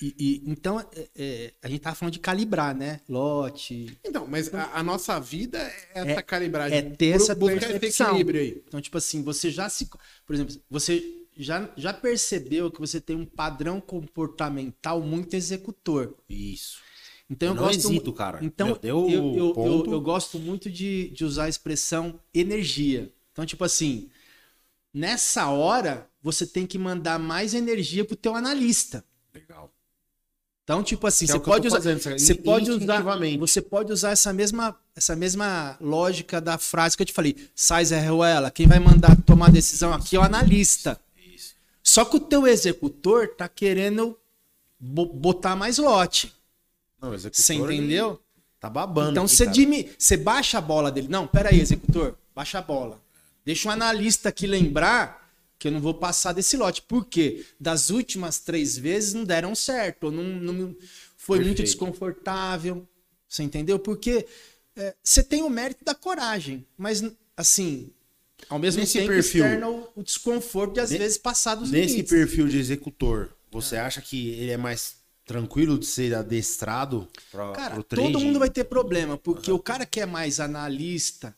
E, 0.01 0.15
e- 0.19 0.43
então, 0.51 0.81
é- 0.81 1.09
é, 1.15 1.53
a 1.63 1.69
gente 1.69 1.81
tava 1.81 1.95
falando 1.95 2.13
de 2.13 2.19
calibrar, 2.19 2.75
né? 2.75 3.01
Lote. 3.09 3.97
Então, 4.05 4.27
mas 4.27 4.53
a, 4.53 4.79
a 4.79 4.83
nossa 4.83 5.19
vida 5.21 5.59
é 5.59 5.87
essa 5.95 6.11
É- 6.21 6.23
calibragem. 6.23 6.77
é 6.77 6.83
ter 6.83 7.11
essa 7.15 7.37
percepção. 7.37 8.09
equilíbrio 8.09 8.41
aí. 8.41 8.63
Então, 8.67 8.81
tipo 8.81 8.99
assim, 8.99 9.23
você 9.23 9.49
já 9.51 9.69
se. 9.69 9.89
Por 10.27 10.35
exemplo, 10.35 10.57
você 10.69 11.22
já, 11.37 11.69
já 11.77 11.93
percebeu 11.93 12.71
que 12.71 12.81
você 12.81 13.01
tem 13.01 13.17
um 13.17 13.25
padrão 13.25 13.81
comportamental 13.81 15.01
muito 15.01 15.35
executor. 15.35 16.15
Isso. 16.29 16.81
Então 17.31 17.49
eu, 17.49 17.55
Eu 17.55 17.61
não 17.61 17.63
gosto. 17.65 17.89
hesito, 17.89 18.13
cara. 18.13 18.39
Então 18.43 18.79
eu, 18.83 19.09
eu, 19.09 19.35
eu, 19.37 19.53
ponto. 19.55 19.91
eu 19.91 20.01
gosto 20.01 20.39
muito 20.39 20.71
de, 20.71 21.09
de 21.11 21.25
usar 21.25 21.45
a 21.45 21.49
expressão 21.49 22.21
energia. 22.35 23.11
Então, 23.33 23.47
tipo 23.47 23.65
assim, 23.65 24.11
nessa 24.93 25.49
hora 25.49 26.07
você 26.23 26.47
tem 26.47 26.67
que 26.67 26.79
mandar 26.79 27.19
mais 27.19 27.55
energia 27.55 28.05
pro 28.05 28.17
teu 28.17 28.35
analista. 28.35 29.05
Legal. 29.35 29.73
Então, 30.65 30.83
tipo 30.83 31.07
assim, 31.07 31.27
Que 31.27 31.33
é 31.33 31.35
você 31.35 31.41
tô 31.41 31.45
pode 31.51 31.67
usar, 31.67 31.77
fazendo, 31.79 32.01
você 32.19 32.35
pode 32.35 32.71
usar, 32.71 33.03
você 33.39 33.61
pode 33.61 33.93
usar 33.93 34.11
essa 34.11 34.33
mesma, 34.33 34.79
essa 34.95 35.17
mesma 35.17 35.77
lógica 35.81 36.41
da 36.41 36.57
frase 36.57 36.97
que 36.97 37.03
eu 37.03 37.07
te 37.07 37.13
falei. 37.13 37.35
Sai 37.55 37.85
Zé 37.85 38.07
Ruela, 38.07 38.51
quem 38.51 38.67
vai 38.67 38.79
mandar 38.79 39.21
tomar 39.23 39.51
decisão 39.51 39.93
aqui 39.93 40.15
é 40.15 40.21
o 40.21 40.23
analista. 40.23 41.01
Só 41.83 42.05
que 42.05 42.17
o 42.17 42.21
teu 42.21 42.47
executor 42.47 43.29
tá 43.29 43.49
querendo 43.49 44.17
bo- 44.79 45.07
botar 45.07 45.57
mais 45.57 45.79
lote. 45.79 46.33
Não, 47.01 47.13
executor, 47.13 47.45
Você 47.45 47.55
entendeu? 47.55 48.21
Tá 48.61 48.71
babando. 48.71 49.11
Então 49.11 49.27
você, 49.27 49.47
dimi- 49.47 49.91
baixa 50.23 50.59
a 50.59 50.61
bola 50.61 50.91
dele. 50.93 51.09
Não, 51.09 51.27
pera 51.27 51.51
aí, 51.51 51.61
executor, 51.61 52.17
baixa 52.35 52.59
a 52.59 52.63
bola. 52.63 53.01
Deixa 53.45 53.69
o 53.69 53.73
analista 53.73 54.29
aqui 54.29 54.47
lembrar 54.47 55.21
que 55.59 55.67
eu 55.69 55.73
não 55.73 55.81
vou 55.81 55.95
passar 55.95 56.33
desse 56.33 56.57
lote. 56.57 56.83
Por 56.83 57.05
quê? 57.07 57.45
Das 57.59 57.91
últimas 57.91 58.39
três 58.39 58.79
vezes 58.79 59.15
não 59.15 59.25
deram 59.25 59.55
certo. 59.55 60.11
Não, 60.13 60.23
não- 60.23 60.77
foi 61.17 61.39
muito 61.39 61.57
Perfeito. 61.57 61.67
desconfortável. 61.69 62.87
Você 63.29 63.43
entendeu? 63.43 63.79
Porque 63.79 64.27
é, 64.77 64.95
você 65.03 65.23
tem 65.23 65.43
o 65.43 65.51
mérito 65.51 65.85
da 65.85 65.95
coragem, 65.95 66.65
mas 66.77 67.03
assim, 67.37 67.91
ao 68.49 68.59
mesmo 68.59 68.81
Nesse 68.81 68.99
tempo 68.99 69.09
perfil- 69.09 69.45
o, 69.95 70.01
o 70.01 70.03
desconforto 70.03 70.75
de 70.75 70.81
às 70.81 70.91
Ne- 70.91 70.99
vezes 70.99 71.19
passar 71.19 71.55
dos 71.55 71.71
Nesse 71.71 71.95
limites. 71.97 72.11
perfil 72.11 72.49
de 72.49 72.59
executor, 72.59 73.31
você 73.51 73.77
acha 73.77 74.01
que 74.01 74.31
ele 74.31 74.51
é 74.51 74.57
mais 74.57 74.97
tranquilo 75.25 75.79
de 75.79 75.87
ser 75.87 76.15
adestrado 76.15 77.09
para 77.31 77.53
Cara, 77.53 77.83
todo 77.83 78.21
mundo 78.21 78.39
vai 78.39 78.51
ter 78.51 78.65
problema, 78.65 79.17
porque 79.17 79.51
o 79.53 79.59
cara 79.59 79.87
que 79.87 80.01
é 80.01 80.07
mais 80.07 80.41
analista 80.41 81.35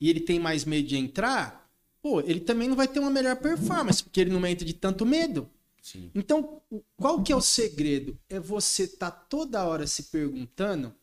e 0.00 0.10
ele 0.10 0.20
tem 0.20 0.38
mais 0.38 0.64
medo 0.64 0.86
de 0.88 0.96
entrar, 0.96 1.70
pô, 2.02 2.20
ele 2.20 2.40
também 2.40 2.68
não 2.68 2.76
vai 2.76 2.86
ter 2.86 3.00
uma 3.00 3.10
melhor 3.10 3.36
performance, 3.36 4.02
porque 4.02 4.20
ele 4.20 4.30
não 4.30 4.44
entra 4.46 4.64
de 4.64 4.74
tanto 4.74 5.06
medo. 5.06 5.48
Sim. 5.82 6.10
Então, 6.14 6.60
qual 6.96 7.22
que 7.22 7.32
é 7.32 7.36
o 7.36 7.40
segredo? 7.40 8.18
É 8.28 8.40
você 8.40 8.84
estar 8.84 9.10
toda 9.10 9.64
hora 9.64 9.86
se 9.86 10.04
perguntando 10.04 10.94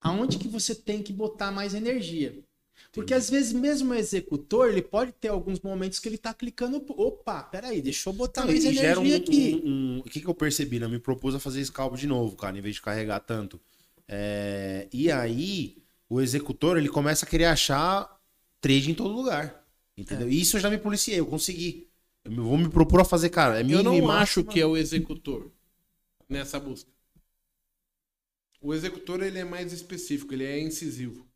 aonde 0.00 0.38
que 0.38 0.48
você 0.48 0.74
tem 0.74 1.02
que 1.02 1.12
botar 1.12 1.50
mais 1.50 1.74
energia. 1.74 2.42
Porque 2.98 3.14
às 3.14 3.30
vezes 3.30 3.52
mesmo 3.52 3.92
o 3.92 3.94
executor, 3.94 4.68
ele 4.70 4.82
pode 4.82 5.12
ter 5.12 5.28
alguns 5.28 5.60
momentos 5.60 5.98
que 5.98 6.08
ele 6.08 6.18
tá 6.18 6.34
clicando, 6.34 6.84
opa, 6.90 7.42
peraí, 7.44 7.80
deixa 7.82 8.08
eu 8.08 8.12
botar 8.12 8.42
Não, 8.42 8.48
mais 8.48 8.64
e 8.64 8.72
gera 8.74 9.00
energia 9.00 9.18
um, 9.18 9.20
aqui. 9.22 9.62
um- 9.64 9.68
um- 9.96 9.98
O 10.00 10.02
que, 10.04 10.20
que 10.20 10.26
eu 10.26 10.34
percebi? 10.34 10.78
Né? 10.78 10.86
Eu 10.86 10.90
me 10.90 10.98
propus 10.98 11.34
a 11.34 11.40
fazer 11.40 11.64
scalp 11.64 11.94
de 11.96 12.06
novo, 12.06 12.36
cara, 12.36 12.58
em 12.58 12.60
vez 12.60 12.74
de 12.76 12.82
carregar 12.82 13.20
tanto. 13.20 13.60
É, 14.06 14.88
E 14.92 15.10
aí, 15.10 15.76
o 16.08 16.20
executor, 16.20 16.78
ele 16.78 16.88
começa 16.88 17.24
a 17.26 17.28
querer 17.28 17.44
achar 17.46 18.18
trade 18.60 18.90
em 18.90 18.94
todo 18.94 19.14
lugar. 19.14 19.64
Entendeu? 19.96 20.28
É. 20.28 20.30
E 20.30 20.40
isso 20.40 20.56
eu 20.56 20.60
já 20.60 20.70
me 20.70 20.78
policiei, 20.78 21.18
eu 21.20 21.26
consegui. 21.26 21.88
Eu 22.24 22.32
vou 22.44 22.56
me 22.58 22.68
propor 22.68 23.00
a 23.00 23.04
fazer, 23.04 23.30
cara. 23.30 23.58
É 23.58 23.62
Eu 23.62 23.66
mínimo 23.66 23.84
não 23.84 23.94
e 23.94 23.98
acho 23.98 24.06
máximo. 24.08 24.44
que 24.46 24.60
é 24.60 24.66
o 24.66 24.76
executor 24.76 25.50
nessa 26.28 26.58
busca. 26.60 26.90
O 28.60 28.74
executor 28.74 29.22
ele 29.22 29.38
é 29.38 29.44
mais 29.44 29.72
específico, 29.72 30.32
ele 30.34 30.44
é 30.44 30.58
incisivo. 30.60 31.27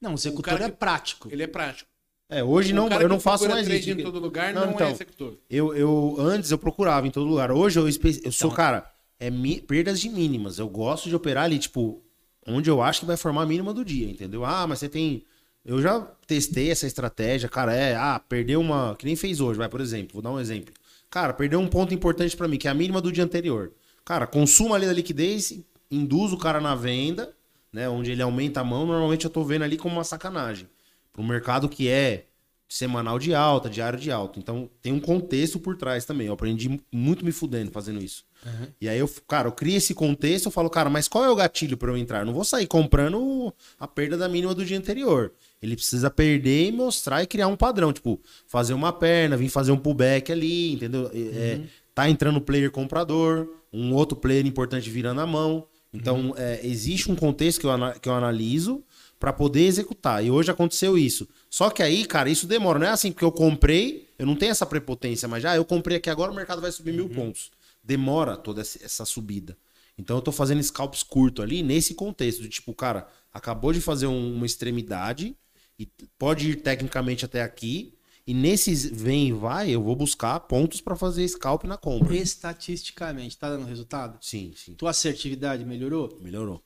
Não, 0.00 0.12
o 0.12 0.14
executor 0.14 0.44
cara 0.44 0.64
é 0.66 0.70
que- 0.70 0.76
prático. 0.76 1.28
Ele 1.30 1.42
é 1.42 1.46
prático. 1.46 1.88
É, 2.28 2.42
hoje 2.42 2.72
O 2.72 2.76
não, 2.76 2.88
cara 2.88 3.02
eu 3.04 3.08
que 3.08 3.12
não 3.14 3.20
faço 3.20 3.48
mais 3.48 3.68
isso. 3.68 3.90
em 3.90 4.02
todo 4.02 4.18
lugar 4.18 4.52
Não, 4.52 4.66
não, 4.66 4.72
então, 4.72 4.88
é 4.88 4.90
executor. 4.90 5.38
Eu, 5.48 5.74
eu 5.76 6.16
antes 6.18 6.50
eu 6.50 6.58
procurava 6.58 7.06
em 7.06 7.10
todo 7.10 7.24
lugar. 7.26 7.52
Hoje 7.52 7.78
eu, 7.78 7.88
espe- 7.88 8.20
eu 8.24 8.32
sou, 8.32 8.48
Então- 8.48 8.56
cara, 8.56 8.90
é 9.20 9.30
mi- 9.30 9.60
perdas 9.60 10.00
de 10.00 10.08
mínimas. 10.08 10.58
Eu 10.58 10.68
gosto 10.68 11.08
de 11.08 11.14
operar 11.14 11.44
ali, 11.44 11.58
tipo, 11.58 12.02
onde 12.46 12.68
eu 12.68 12.82
acho 12.82 13.00
que 13.00 13.06
vai 13.06 13.16
formar 13.16 13.42
a 13.42 13.46
mínima 13.46 13.72
do 13.72 13.84
dia, 13.84 14.10
entendeu? 14.10 14.44
Ah, 14.44 14.66
mas 14.66 14.80
você 14.80 14.88
tem. 14.88 15.22
Eu 15.64 15.80
já 15.80 16.00
testei 16.26 16.70
essa 16.70 16.86
estratégia, 16.86 17.48
cara. 17.48 17.72
É, 17.74 17.94
ah, 17.94 18.20
perdeu 18.28 18.60
uma. 18.60 18.96
Que 18.96 19.06
nem 19.06 19.14
fez 19.16 19.40
hoje, 19.40 19.56
vai, 19.58 19.68
por 19.68 19.80
exemplo. 19.80 20.14
Vou 20.14 20.22
dar 20.22 20.30
um 20.32 20.40
exemplo. 20.40 20.74
Cara, 21.08 21.32
perdeu 21.32 21.60
um 21.60 21.68
ponto 21.68 21.94
importante 21.94 22.36
pra 22.36 22.48
mim, 22.48 22.58
que 22.58 22.66
é 22.66 22.70
a 22.70 22.74
mínima 22.74 23.00
do 23.00 23.12
dia 23.12 23.22
anterior. 23.22 23.72
Cara, 24.04 24.26
consuma 24.26 24.74
ali 24.74 24.86
da 24.86 24.92
liquidez, 24.92 25.60
induz 25.90 26.32
o 26.32 26.36
cara 26.38 26.60
na 26.60 26.74
venda, 26.74 27.32
né? 27.76 27.86
Onde 27.90 28.10
ele 28.10 28.22
aumenta 28.22 28.62
a 28.62 28.64
mão, 28.64 28.86
normalmente 28.86 29.26
eu 29.26 29.30
tô 29.30 29.44
vendo 29.44 29.62
ali 29.62 29.76
como 29.76 29.96
uma 29.96 30.02
sacanagem. 30.02 30.66
Para 31.12 31.20
um 31.20 31.26
mercado 31.26 31.68
que 31.68 31.90
é 31.90 32.24
semanal 32.66 33.18
de 33.18 33.34
alta, 33.34 33.68
diário 33.68 33.98
de 33.98 34.10
alta. 34.10 34.38
Então 34.38 34.70
tem 34.80 34.94
um 34.94 34.98
contexto 34.98 35.60
por 35.60 35.76
trás 35.76 36.06
também. 36.06 36.26
Eu 36.26 36.32
aprendi 36.32 36.80
muito 36.90 37.22
me 37.22 37.30
fudendo 37.32 37.70
fazendo 37.70 38.02
isso. 38.02 38.24
Uhum. 38.46 38.66
E 38.80 38.88
aí 38.88 38.98
eu, 38.98 39.08
cara, 39.28 39.48
eu 39.48 39.52
crio 39.52 39.76
esse 39.76 39.92
contexto, 39.94 40.46
eu 40.46 40.50
falo, 40.50 40.70
cara, 40.70 40.88
mas 40.88 41.06
qual 41.06 41.22
é 41.22 41.28
o 41.28 41.36
gatilho 41.36 41.76
para 41.76 41.90
eu 41.90 41.98
entrar? 41.98 42.20
Eu 42.20 42.26
não 42.26 42.32
vou 42.32 42.44
sair 42.44 42.66
comprando 42.66 43.52
a 43.78 43.86
perda 43.86 44.16
da 44.16 44.26
mínima 44.26 44.54
do 44.54 44.64
dia 44.64 44.78
anterior. 44.78 45.34
Ele 45.60 45.76
precisa 45.76 46.10
perder 46.10 46.68
e 46.68 46.72
mostrar 46.72 47.22
e 47.22 47.26
criar 47.26 47.48
um 47.48 47.56
padrão, 47.56 47.92
tipo, 47.92 48.18
fazer 48.46 48.72
uma 48.72 48.90
perna, 48.90 49.36
vir 49.36 49.50
fazer 49.50 49.70
um 49.70 49.78
pullback 49.78 50.32
ali, 50.32 50.72
entendeu? 50.72 51.10
É, 51.12 51.60
tá 51.94 52.08
entrando 52.08 52.40
player 52.40 52.70
comprador, 52.70 53.46
um 53.70 53.92
outro 53.92 54.16
player 54.16 54.46
importante 54.46 54.88
virando 54.88 55.20
a 55.20 55.26
mão. 55.26 55.68
Então, 55.96 56.34
é, 56.36 56.60
existe 56.66 57.10
um 57.10 57.16
contexto 57.16 57.60
que 57.60 57.66
eu, 57.66 57.70
que 58.00 58.08
eu 58.08 58.14
analiso 58.14 58.82
para 59.18 59.32
poder 59.32 59.64
executar. 59.64 60.24
E 60.24 60.30
hoje 60.30 60.50
aconteceu 60.50 60.96
isso. 60.98 61.26
Só 61.48 61.70
que 61.70 61.82
aí, 61.82 62.04
cara, 62.04 62.28
isso 62.28 62.46
demora. 62.46 62.78
Não 62.78 62.86
é 62.86 62.90
assim 62.90 63.10
porque 63.10 63.24
eu 63.24 63.32
comprei, 63.32 64.08
eu 64.18 64.26
não 64.26 64.36
tenho 64.36 64.50
essa 64.50 64.66
prepotência, 64.66 65.26
mas 65.26 65.42
já 65.42 65.56
eu 65.56 65.64
comprei 65.64 65.96
aqui 65.96 66.10
agora, 66.10 66.30
o 66.30 66.34
mercado 66.34 66.60
vai 66.60 66.70
subir 66.70 66.92
mil 66.92 67.08
pontos. 67.08 67.50
Demora 67.82 68.36
toda 68.36 68.60
essa 68.60 68.84
essa 68.84 69.04
subida. 69.04 69.56
Então 69.98 70.16
eu 70.16 70.22
tô 70.22 70.30
fazendo 70.32 70.62
scalps 70.62 71.02
curto 71.02 71.40
ali 71.40 71.62
nesse 71.62 71.94
contexto 71.94 72.42
de 72.42 72.48
tipo, 72.50 72.74
cara, 72.74 73.08
acabou 73.32 73.72
de 73.72 73.80
fazer 73.80 74.06
um- 74.06 74.34
uma 74.34 74.44
extremidade 74.44 75.34
e 75.78 75.88
pode 76.18 76.50
ir 76.50 76.56
tecnicamente 76.56 77.24
até 77.24 77.42
aqui. 77.42 77.94
E 78.26 78.34
nesses 78.34 78.84
vem 78.84 79.28
e 79.28 79.32
vai, 79.32 79.70
eu 79.70 79.82
vou 79.82 79.94
buscar 79.94 80.40
pontos 80.40 80.80
para 80.80 80.96
fazer 80.96 81.26
scalp 81.28 81.64
na 81.64 81.76
compra. 81.76 82.14
Estatisticamente, 82.16 83.38
tá 83.38 83.48
dando 83.50 83.66
resultado? 83.66 84.18
Sim, 84.20 84.52
sim. 84.56 84.74
Tua 84.74 84.90
assertividade 84.90 85.64
melhorou? 85.64 86.18
Melhorou. 86.20 86.62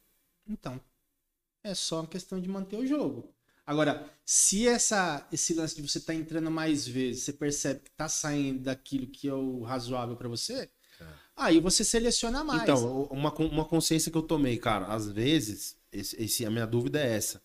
Então, 0.48 0.80
é 1.62 1.74
só 1.74 2.00
uma 2.00 2.06
questão 2.06 2.40
de 2.40 2.48
manter 2.48 2.76
o 2.76 2.86
jogo. 2.86 3.34
Agora, 3.66 4.10
se 4.24 4.66
essa, 4.66 5.26
esse 5.30 5.54
lance 5.54 5.76
de 5.76 5.82
você 5.82 5.98
estar 5.98 6.14
entrando 6.14 6.50
mais 6.50 6.88
vezes, 6.88 7.24
você 7.24 7.32
percebe 7.32 7.80
que 7.80 7.90
tá 7.90 8.08
saindo 8.08 8.60
daquilo 8.62 9.06
que 9.06 9.28
é 9.28 9.34
o 9.34 9.62
razoável 9.62 10.16
para 10.16 10.28
você, 10.28 10.68
aí 11.36 11.60
você 11.60 11.84
seleciona 11.84 12.42
mais. 12.42 12.62
Então, 12.62 13.02
uma, 13.04 13.32
uma 13.34 13.64
consciência 13.64 14.10
que 14.10 14.18
eu 14.18 14.22
tomei, 14.22 14.58
cara, 14.58 14.86
às 14.86 15.10
vezes, 15.10 15.76
esse, 15.92 16.16
esse- 16.22 16.46
a 16.46 16.50
minha 16.50 16.66
dúvida 16.66 17.00
é 17.00 17.16
essa. 17.16 17.42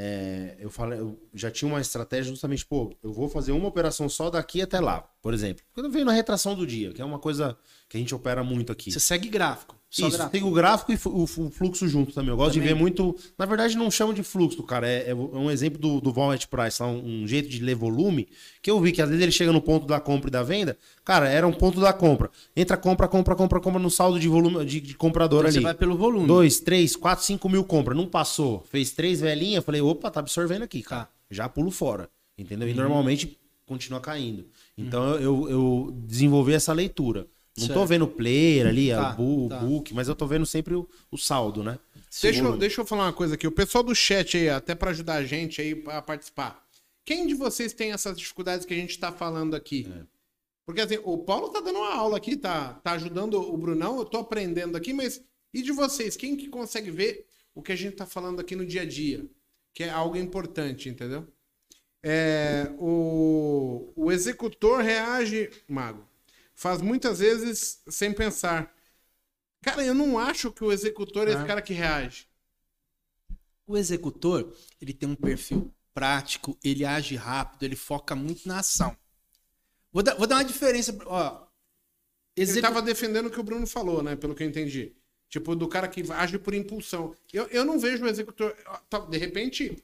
É, 0.00 0.54
eu 0.60 0.70
falei, 0.70 1.00
eu 1.00 1.18
já 1.34 1.50
tinha 1.50 1.68
uma 1.68 1.80
estratégia 1.80 2.30
justamente, 2.30 2.64
pô, 2.64 2.96
eu 3.02 3.12
vou 3.12 3.28
fazer 3.28 3.50
uma 3.50 3.66
operação 3.66 4.08
só 4.08 4.30
daqui 4.30 4.62
até 4.62 4.78
lá, 4.78 5.00
por 5.20 5.34
exemplo. 5.34 5.64
Quando 5.72 5.90
veio 5.90 6.04
na 6.04 6.12
retração 6.12 6.54
do 6.54 6.64
dia, 6.64 6.92
que 6.92 7.02
é 7.02 7.04
uma 7.04 7.18
coisa 7.18 7.58
que 7.88 7.96
a 7.96 8.00
gente 8.00 8.14
opera 8.14 8.44
muito 8.44 8.70
aqui. 8.70 8.92
você 8.92 9.00
segue 9.00 9.28
gráfico. 9.28 9.74
Só 9.90 10.06
Isso, 10.06 10.18
gráfico. 10.18 10.32
tem 10.32 10.42
o 10.44 10.50
gráfico 10.52 10.92
e 10.92 10.98
o, 11.06 11.26
fluxo 11.50 11.88
junto 11.88 12.12
também. 12.12 12.28
Eu 12.28 12.36
gosto 12.36 12.52
de 12.52 12.58
Também. 12.60 12.74
ver 12.74 12.78
muito. 12.78 13.16
Na 13.38 13.46
verdade, 13.46 13.74
não 13.74 13.90
chamo 13.90 14.12
de 14.12 14.22
fluxo, 14.22 14.62
cara. 14.62 14.86
É, 14.86 15.10
é 15.10 15.14
um 15.14 15.50
exemplo 15.50 15.78
do, 15.78 15.98
do 15.98 16.12
Wallet 16.12 16.46
Price, 16.46 16.82
lá, 16.82 16.88
um, 16.88 17.22
um 17.22 17.26
jeito 17.26 17.48
de 17.48 17.58
ler 17.62 17.74
volume, 17.74 18.28
que 18.60 18.70
eu 18.70 18.78
vi 18.80 18.92
que 18.92 19.00
às 19.00 19.08
vezes 19.08 19.22
ele 19.22 19.32
chega 19.32 19.50
no 19.50 19.62
ponto 19.62 19.86
da 19.86 19.98
compra 19.98 20.28
e 20.28 20.30
da 20.30 20.42
venda. 20.42 20.76
Cara, 21.02 21.26
era 21.30 21.46
um 21.46 21.52
ponto 21.54 21.80
da 21.80 21.90
compra. 21.90 22.30
Entra, 22.54 22.76
compra, 22.76 23.08
compra, 23.08 23.34
compra, 23.34 23.60
compra 23.60 23.80
no 23.80 23.90
saldo 23.90 24.20
de 24.20 24.28
volume 24.28 24.62
de, 24.66 24.78
de 24.78 24.94
comprador 24.94 25.38
Então 25.40 25.48
ali. 25.48 25.54
você 25.54 25.60
vai 25.62 25.74
pelo 25.74 25.96
volume. 25.96 26.26
Dois, 26.26 26.60
três, 26.60 26.94
quatro, 26.94 27.24
cinco 27.24 27.48
mil 27.48 27.64
compra. 27.64 27.94
Não 27.94 28.06
passou. 28.06 28.62
Fez 28.70 28.90
três 28.90 29.22
velhinhas. 29.22 29.64
Falei, 29.64 29.80
opa, 29.80 30.10
tá 30.10 30.20
absorvendo 30.20 30.64
aqui, 30.64 30.82
cara. 30.82 31.04
Tá. 31.04 31.10
Já 31.30 31.48
pulo 31.48 31.70
fora. 31.70 32.10
Entendeu? 32.36 32.68
E 32.68 32.72
Uhum. 32.72 32.76
normalmente 32.76 33.38
continua 33.64 34.00
caindo. 34.00 34.44
Então 34.76 35.14
eu, 35.14 35.48
eu 35.48 35.94
desenvolvi 36.06 36.52
essa 36.52 36.74
leitura. 36.74 37.26
Não 37.60 37.66
tô 37.68 37.74
Certo. 37.74 37.86
vendo 37.86 38.06
player 38.08 38.66
ali, 38.66 38.90
Tá, 38.90 39.16
o 39.18 39.48
tá. 39.48 39.58
book, 39.58 39.92
mas 39.94 40.08
eu 40.08 40.14
tô 40.14 40.26
vendo 40.26 40.46
sempre 40.46 40.74
o, 40.74 40.88
o 41.10 41.16
saldo, 41.18 41.62
né? 41.62 41.78
Deixa, 42.22 42.42
eu- 42.42 42.56
deixa 42.56 42.80
eu 42.80 42.86
falar 42.86 43.04
uma 43.06 43.12
coisa 43.12 43.34
aqui. 43.34 43.46
O 43.46 43.52
pessoal 43.52 43.82
do 43.84 43.94
chat 43.94 44.36
aí, 44.36 44.48
até 44.48 44.74
pra 44.74 44.90
ajudar 44.90 45.14
a 45.16 45.24
gente 45.24 45.60
aí 45.60 45.82
a 45.86 46.00
participar. 46.00 46.64
Quem 47.04 47.26
de 47.26 47.34
vocês 47.34 47.72
tem 47.72 47.92
essas 47.92 48.18
dificuldades 48.18 48.64
que 48.66 48.74
a 48.74 48.76
gente 48.76 48.98
tá 48.98 49.10
falando 49.12 49.54
aqui? 49.54 49.86
É. 49.94 50.02
Porque 50.66 50.80
assim, 50.82 50.98
o 51.02 51.16
Paulo 51.18 51.48
tá 51.48 51.60
dando 51.60 51.78
uma 51.78 51.94
aula 51.94 52.16
aqui, 52.18 52.36
tá, 52.36 52.74
tá 52.84 52.92
ajudando 52.92 53.34
o 53.40 53.56
Brunão, 53.56 53.98
eu 53.98 54.04
tô 54.04 54.18
aprendendo 54.18 54.76
aqui, 54.76 54.92
mas 54.92 55.22
e 55.52 55.62
de 55.62 55.72
vocês? 55.72 56.16
Quem 56.16 56.36
que 56.36 56.48
consegue 56.48 56.90
ver 56.90 57.26
o 57.54 57.62
que 57.62 57.72
a 57.72 57.76
gente 57.76 57.96
tá 57.96 58.04
falando 58.06 58.40
aqui 58.40 58.54
no 58.54 58.66
dia 58.66 58.82
a 58.82 58.84
dia? 58.84 59.24
Que 59.72 59.84
é 59.84 59.90
algo 59.90 60.16
importante, 60.16 60.88
entendeu? 60.90 61.26
É, 62.02 62.70
o, 62.78 63.92
o 63.96 64.12
executor 64.12 64.80
reage, 64.82 65.50
Mago, 65.68 66.06
faz 66.58 66.82
muitas 66.82 67.20
vezes 67.20 67.80
sem 67.88 68.12
pensar. 68.12 68.74
Cara, 69.62 69.84
eu 69.84 69.94
não 69.94 70.18
acho 70.18 70.50
que 70.52 70.64
o 70.64 70.72
executor 70.72 71.28
é 71.28 71.30
esse 71.32 71.42
Ah. 71.42 71.46
cara 71.46 71.62
que 71.62 71.72
reage. 71.72 72.28
O 73.66 73.76
executor, 73.76 74.52
ele 74.80 74.92
tem 74.92 75.08
um 75.08 75.14
perfil 75.14 75.72
prático, 75.94 76.58
ele 76.64 76.84
age 76.84 77.14
rápido, 77.16 77.62
ele 77.62 77.76
foca 77.76 78.14
muito 78.16 78.46
na 78.48 78.58
ação. 78.58 78.96
Vou 79.92 80.02
dar, 80.02 80.14
vou 80.16 80.26
dar 80.26 80.36
uma 80.36 80.44
diferença. 80.44 80.96
Ó, 81.06 81.46
Ele 82.36 82.50
execu- 82.50 82.66
tava 82.66 82.82
defendendo 82.82 83.26
o 83.26 83.30
que 83.30 83.40
o 83.40 83.42
Bruno 83.42 83.66
falou, 83.66 84.02
né? 84.02 84.16
Pelo 84.16 84.34
que 84.34 84.42
eu 84.42 84.48
entendi. 84.48 84.94
Tipo, 85.28 85.54
do 85.54 85.68
cara 85.68 85.86
que 85.88 86.02
age 86.12 86.38
por 86.38 86.54
impulsão. 86.54 87.14
Eu, 87.32 87.46
eu 87.48 87.64
não 87.64 87.78
vejo 87.78 88.04
o 88.04 88.08
executor. 88.08 88.54
tá, 88.88 88.98
De 89.00 89.18
repente, 89.18 89.76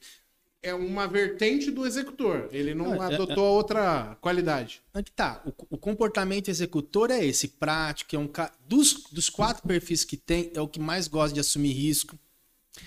é 0.65 0.73
uma 0.73 1.07
vertente 1.07 1.69
do 1.69 1.85
executor. 1.85 2.49
Ele 2.51 2.73
não 2.73 2.85
Não, 2.85 3.03
é- 3.03 3.13
adotou 3.13 3.45
a 3.45 3.51
outra 3.51 4.17
qualidade. 4.19 4.81
Onde 4.93 5.11
tá? 5.11 5.43
O, 5.45 5.75
o 5.75 5.77
comportamento 5.77 6.49
executor 6.49 7.11
é 7.11 7.23
esse, 7.23 7.49
prático, 7.49 8.15
é 8.15 8.19
um 8.19 8.27
ca... 8.27 8.51
dos, 8.67 9.03
dos 9.11 9.29
quatro 9.29 9.67
perfis 9.67 10.03
que 10.03 10.17
tem, 10.17 10.51
é 10.55 10.59
o 10.59 10.67
que 10.67 10.79
mais 10.79 11.07
gosta 11.07 11.35
de 11.35 11.39
assumir 11.39 11.71
risco. 11.71 12.17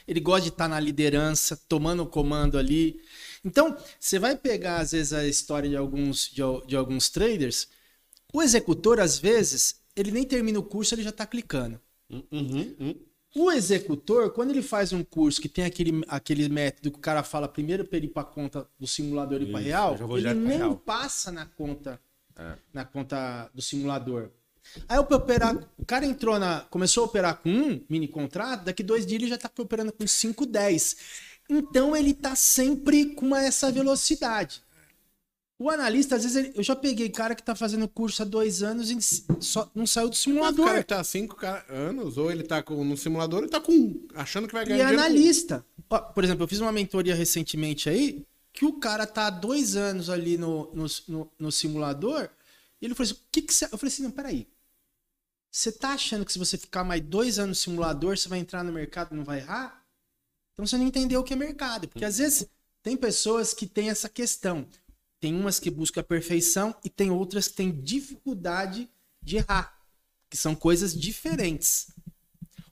Ele 0.07 0.21
gosta 0.21 0.43
de 0.43 0.49
estar 0.49 0.69
na 0.69 0.81
liderança, 0.81 1.57
tomando 1.69 2.03
o 2.03 2.07
comando 2.07 2.59
ali. 2.59 3.01
Então, 3.45 3.77
você 3.99 4.19
vai 4.19 4.37
pegar, 4.37 4.81
às 4.81 4.91
vezes, 4.93 5.13
a 5.13 5.27
história 5.27 5.71
de 5.71 5.77
alguns, 5.77 6.29
de, 6.29 6.43
de 6.67 6.77
alguns 6.77 7.09
traders. 7.09 7.69
O 8.33 8.43
executor, 8.43 8.99
às 9.01 9.19
vezes, 9.19 9.81
ele 9.95 10.11
nem 10.11 10.25
termina 10.25 10.59
o 10.59 10.63
curso, 10.65 10.95
ele 10.95 11.03
já 11.03 11.11
está 11.11 11.25
clicando. 11.25 11.81
Uhum, 12.11 12.77
uhum. 12.81 12.95
O 13.35 13.53
executor, 13.53 14.31
quando 14.33 14.51
ele 14.51 14.63
faz 14.63 14.93
um 14.93 15.05
curso 15.05 15.41
que 15.41 15.49
tem 15.49 15.65
aquele, 15.65 16.03
aquele 16.09 16.49
método 16.49 16.91
que 16.91 16.99
o 16.99 17.01
cara 17.01 17.23
fala 17.23 17.47
primeiro 17.47 17.85
para 17.85 17.99
ele 17.99 18.07
ir 18.07 18.11
para 18.11 18.25
conta 18.25 18.67
do 18.79 18.87
simulador 18.87 19.43
e 19.43 19.47
para 19.51 19.61
real, 19.61 19.97
ele 20.17 20.35
nem 20.35 20.57
real. 20.59 20.77
passa 20.77 21.31
na 21.31 21.45
conta 21.47 22.01
É. 22.37 22.57
na 22.73 22.85
conta 22.85 23.51
do 23.55 23.61
simulador. 23.61 24.31
Aí 24.89 24.99
o 24.99 25.03
operar, 25.03 25.57
o 25.79 25.85
cara 25.85 26.05
entrou 26.07 26.39
na, 26.39 26.61
começou 26.71 27.05
a 27.05 27.07
operar 27.07 27.39
com 27.43 27.49
um 27.51 27.85
mini 27.89 28.07
contrato, 28.09 28.65
daqui 28.65 28.83
dois 28.83 29.05
dias 29.07 29.21
ele 29.23 29.29
já 29.31 29.37
está 29.37 29.51
operando 29.59 29.93
com 29.93 30.07
5, 30.07 30.45
10. 30.47 30.97
Então 31.51 31.97
ele 31.97 32.13
tá 32.15 32.35
sempre 32.37 33.15
com 33.15 33.35
essa 33.35 33.73
velocidade. 33.73 34.63
O 35.59 35.69
analista, 35.71 36.15
às 36.15 36.23
vezes, 36.23 36.37
ele- 36.37 36.53
eu 36.55 36.63
já 36.63 36.77
peguei 36.77 37.09
cara 37.09 37.35
que 37.35 37.43
tá 37.43 37.55
fazendo 37.55 37.89
curso 37.89 38.23
há 38.23 38.25
dois 38.25 38.63
anos 38.63 38.91
e 38.91 38.97
só 39.41 39.69
não 39.75 39.87
saiu 39.87 40.09
do 40.09 40.13
Mas 40.13 40.19
o 40.21 40.23
simulador. 40.23 40.67
cara 40.67 40.85
tá 40.85 41.01
há 41.01 41.05
cinco 41.05 41.37
anos, 41.69 42.17
ou 42.17 42.31
ele 42.31 42.45
tá 42.45 42.63
com, 42.63 42.85
no 42.85 42.97
simulador, 42.97 43.41
ele 43.41 43.49
tá 43.51 43.61
com 43.61 44.07
achando 44.15 44.47
que 44.47 44.53
vai 44.55 44.63
E 44.65 44.69
ganhar 44.69 44.93
é 44.93 44.95
com- 44.95 45.01
analista. 45.01 45.67
Ó, 45.91 45.99
por 45.99 46.23
exemplo, 46.23 46.45
eu 46.45 46.49
fiz 46.49 46.61
uma 46.61 46.71
mentoria 46.71 47.15
recentemente 47.15 47.89
aí, 47.91 48.25
que 48.53 48.65
o 48.65 48.75
cara 48.75 49.05
tá 49.07 49.27
há 49.27 49.31
dois 49.31 49.75
anos 49.75 50.09
ali 50.09 50.39
no, 50.39 50.73
no, 50.73 50.87
no- 51.09 51.33
no 51.39 51.51
simulador, 51.53 52.29
e 52.81 52.85
ele 52.85 52.95
falou 52.95 53.11
assim, 53.11 53.21
o 53.21 53.25
que 53.33 53.43
que 53.43 53.53
você... 53.53 53.65
Eu 53.65 53.77
falei 53.79 53.93
assim, 53.93 54.03
não, 54.05 54.11
peraí. 54.13 54.47
Você 55.51 55.73
tá 55.73 55.91
achando 55.91 56.25
que 56.25 56.33
se 56.33 56.39
você 56.39 56.57
ficar 56.57 56.85
mais 56.85 57.01
dois 57.03 57.39
anos 57.39 57.59
no 57.59 57.63
simulador, 57.65 58.17
você 58.17 58.29
vai 58.29 58.39
entrar 58.39 58.63
no 58.63 58.73
mercado 58.73 59.13
e 59.13 59.17
não 59.17 59.25
vai 59.25 59.39
errar? 59.39 59.83
Então 60.53 60.65
você 60.65 60.77
não 60.77 60.85
entendeu 60.87 61.21
o 61.21 61.25
que 61.25 61.33
é 61.33 61.37
mercado. 61.37 61.89
Porque 61.89 62.05
às 62.05 62.19
vezes 62.19 62.47
tem 62.83 62.97
pessoas 62.97 63.53
que 63.55 63.67
têm 63.67 63.89
essa 63.91 64.09
questão. 64.09 64.67
Tem 65.21 65.35
umas 65.35 65.59
que 65.59 65.71
buscam 65.71 66.01
a 66.01 66.05
perfeição 66.05 66.75
e 66.85 66.89
tem 66.91 67.11
outras 67.11 67.49
que 67.49 67.55
têm 67.55 67.73
dificuldade 67.73 68.89
de 69.23 69.37
errar. 69.39 69.77
Que 70.31 70.37
são 70.37 70.55
coisas 70.55 70.95
diferentes. 70.99 71.89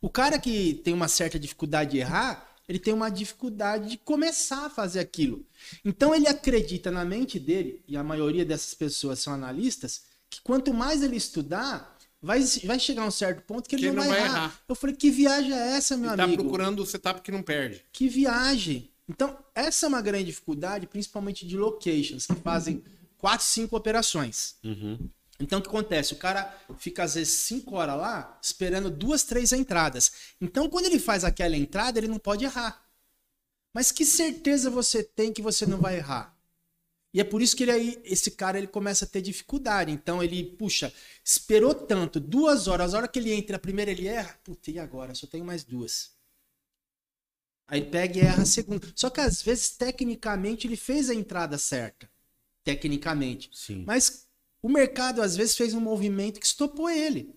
O 0.01 0.09
cara 0.11 0.39
que 0.39 0.75
tem 0.85 0.95
uma 0.95 1.09
certa 1.09 1.39
dificuldade 1.39 1.93
de 1.93 1.99
errar, 1.99 2.55
ele 2.69 2.79
tem 2.79 2.93
uma 2.95 3.09
dificuldade 3.11 3.91
de 3.91 3.97
começar 3.99 4.67
a 4.67 4.71
fazer 4.71 5.01
aquilo. 5.01 5.45
Então 5.85 6.15
ele 6.15 6.29
acredita 6.29 6.91
na 6.91 7.05
mente 7.05 7.39
dele, 7.41 7.83
e 7.89 7.97
a 7.97 8.05
maioria 8.05 8.45
dessas 8.45 8.75
pessoas 8.75 9.19
são 9.21 9.33
analistas, 9.33 10.03
que 10.29 10.41
quanto 10.43 10.75
mais 10.75 11.03
ele 11.03 11.17
estudar, 11.17 11.97
vai, 12.21 12.41
vai 12.65 12.79
chegar 12.79 13.03
a 13.03 13.07
um 13.07 13.11
certo 13.11 13.43
ponto 13.43 13.69
que 13.69 13.75
ele 13.77 13.85
Que 13.89 13.93
não, 13.93 14.03
vai, 14.03 14.09
vai 14.09 14.19
errar. 14.21 14.29
errar. 14.37 14.61
Eu 14.69 14.75
falei, 14.75 14.95
que 14.95 15.11
viagem 15.11 15.53
é 15.53 15.77
essa, 15.77 15.97
meu 15.97 16.11
Ele 16.11 16.17
tá 16.17 16.25
amigo? 16.25 16.43
procurando 16.43 16.83
o 16.83 16.87
setup 16.87 17.23
que 17.23 17.33
não 17.33 17.43
perde. 17.43 17.83
Que 17.93 18.09
viagem! 18.09 18.91
Então, 19.09 19.39
essa 19.55 19.87
é 19.87 19.89
uma 19.89 20.03
grande 20.03 20.25
dificuldade, 20.25 20.87
principalmente 20.87 21.47
de 21.47 21.57
locations, 21.57 22.27
que 22.27 22.35
fazem 22.37 22.83
quatro, 23.19 23.47
cinco 23.47 23.77
operações. 23.77 24.57
Uhum. 24.65 25.09
Então, 25.39 25.59
o 25.59 25.63
que 25.63 25.69
acontece? 25.69 26.13
O 26.13 26.17
cara 26.17 26.53
fica, 26.79 27.05
às 27.05 27.15
vezes, 27.15 27.35
cinco 27.35 27.77
horas 27.77 27.97
lá, 27.97 28.39
esperando 28.43 28.91
duas, 28.91 29.23
três 29.23 29.53
entradas. 29.53 30.13
Então, 30.41 30.69
quando 30.69 30.87
ele 30.87 30.99
faz 30.99 31.25
aquela 31.25 31.57
entrada, 31.57 31.99
ele 31.99 32.09
não 32.09 32.19
pode 32.19 32.45
errar. 32.45 32.85
Mas 33.73 33.93
que 33.93 34.07
certeza 34.07 34.71
você 34.71 35.05
tem 35.05 35.33
que 35.33 35.43
você 35.43 35.67
não 35.67 35.79
vai 35.79 35.97
errar? 35.97 36.35
E 37.13 37.21
é 37.21 37.25
por 37.25 37.41
isso 37.41 37.55
que 37.57 37.63
ele 37.65 37.71
aí, 37.71 38.01
esse 38.05 38.31
cara 38.31 38.59
ele 38.59 38.67
começa 38.67 39.05
a 39.05 39.09
ter 39.09 39.21
dificuldade. 39.21 39.93
Então 39.93 40.23
ele, 40.23 40.45
puxa, 40.45 40.93
esperou 41.25 41.75
tanto, 41.75 42.19
duas 42.19 42.69
horas, 42.69 42.95
a 42.95 42.99
hora 42.99 43.09
que 43.09 43.19
ele 43.19 43.33
entra, 43.33 43.57
a 43.57 43.59
primeira 43.59 43.91
ele 43.91 44.07
erra, 44.07 44.39
puta, 44.43 44.71
e 44.71 44.79
agora? 44.79 45.15
Só 45.15 45.27
tenho 45.27 45.45
mais 45.45 45.63
duas. 45.63 46.16
Aí 47.69 47.81
ele 47.81 47.91
pega 47.91 48.19
e 48.19 48.21
erra 48.21 48.43
a 48.43 48.47
segunda. 48.47 48.87
Só 48.95 49.11
que 49.11 49.21
às 49.21 49.43
vezes, 49.43 49.71
tecnicamente, 49.71 50.67
ele 50.67 50.77
fez 50.77 51.11
a 51.11 51.15
entrada 51.15 51.59
certa. 51.59 52.09
Tecnicamente. 52.63 53.51
Sim. 53.53 53.85
Mas 53.87 54.27
o 54.63 54.69
mercado, 54.69 55.21
às 55.21 55.37
vezes, 55.37 55.57
fez 55.57 55.75
um 55.75 55.81
movimento 55.81 56.39
que 56.39 56.47
estopou 56.47 56.89
ele. 56.89 57.35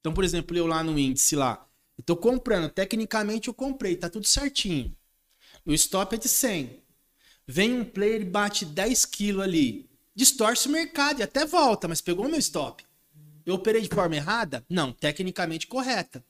Então, 0.00 0.12
por 0.12 0.24
exemplo, 0.24 0.56
eu 0.56 0.66
lá 0.66 0.82
no 0.82 0.98
índice 0.98 1.34
lá, 1.34 1.66
eu 1.96 2.04
tô 2.04 2.16
comprando, 2.16 2.68
tecnicamente 2.68 3.48
eu 3.48 3.54
comprei, 3.54 3.96
tá 3.96 4.10
tudo 4.10 4.26
certinho. 4.26 4.94
O 5.64 5.72
stop 5.72 6.14
é 6.14 6.18
de 6.18 6.28
100. 6.28 6.82
Vem 7.46 7.80
um 7.80 7.84
player 7.84 8.22
e 8.22 8.24
bate 8.24 8.64
10 8.64 9.04
quilos 9.06 9.42
ali. 9.42 9.88
Distorce 10.14 10.68
o 10.68 10.70
mercado 10.70 11.20
e 11.20 11.22
até 11.22 11.46
volta, 11.46 11.88
mas 11.88 12.00
pegou 12.00 12.26
o 12.26 12.28
meu 12.28 12.38
stop. 12.38 12.84
Eu 13.46 13.54
operei 13.54 13.82
de 13.82 13.88
forma 13.88 14.16
errada? 14.16 14.64
Não, 14.68 14.92
tecnicamente 14.92 15.66
correta. 15.66 16.24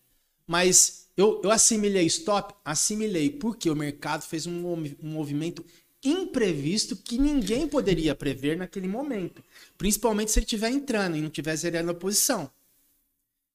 Mas 0.46 1.03
eu, 1.16 1.40
eu 1.44 1.50
assimilei 1.50 2.06
stop? 2.06 2.54
Assimilei, 2.64 3.30
porque 3.30 3.70
o 3.70 3.76
mercado 3.76 4.22
fez 4.22 4.46
um, 4.46 4.72
um 4.72 4.94
movimento 5.02 5.64
imprevisto 6.02 6.96
que 6.96 7.18
ninguém 7.18 7.66
poderia 7.66 8.14
prever 8.14 8.56
naquele 8.56 8.88
momento. 8.88 9.42
Principalmente 9.78 10.30
se 10.30 10.38
ele 10.38 10.44
estiver 10.44 10.70
entrando 10.70 11.16
e 11.16 11.20
não 11.20 11.28
estiver 11.28 11.56
zerando 11.56 11.90
a 11.90 11.94
posição. 11.94 12.50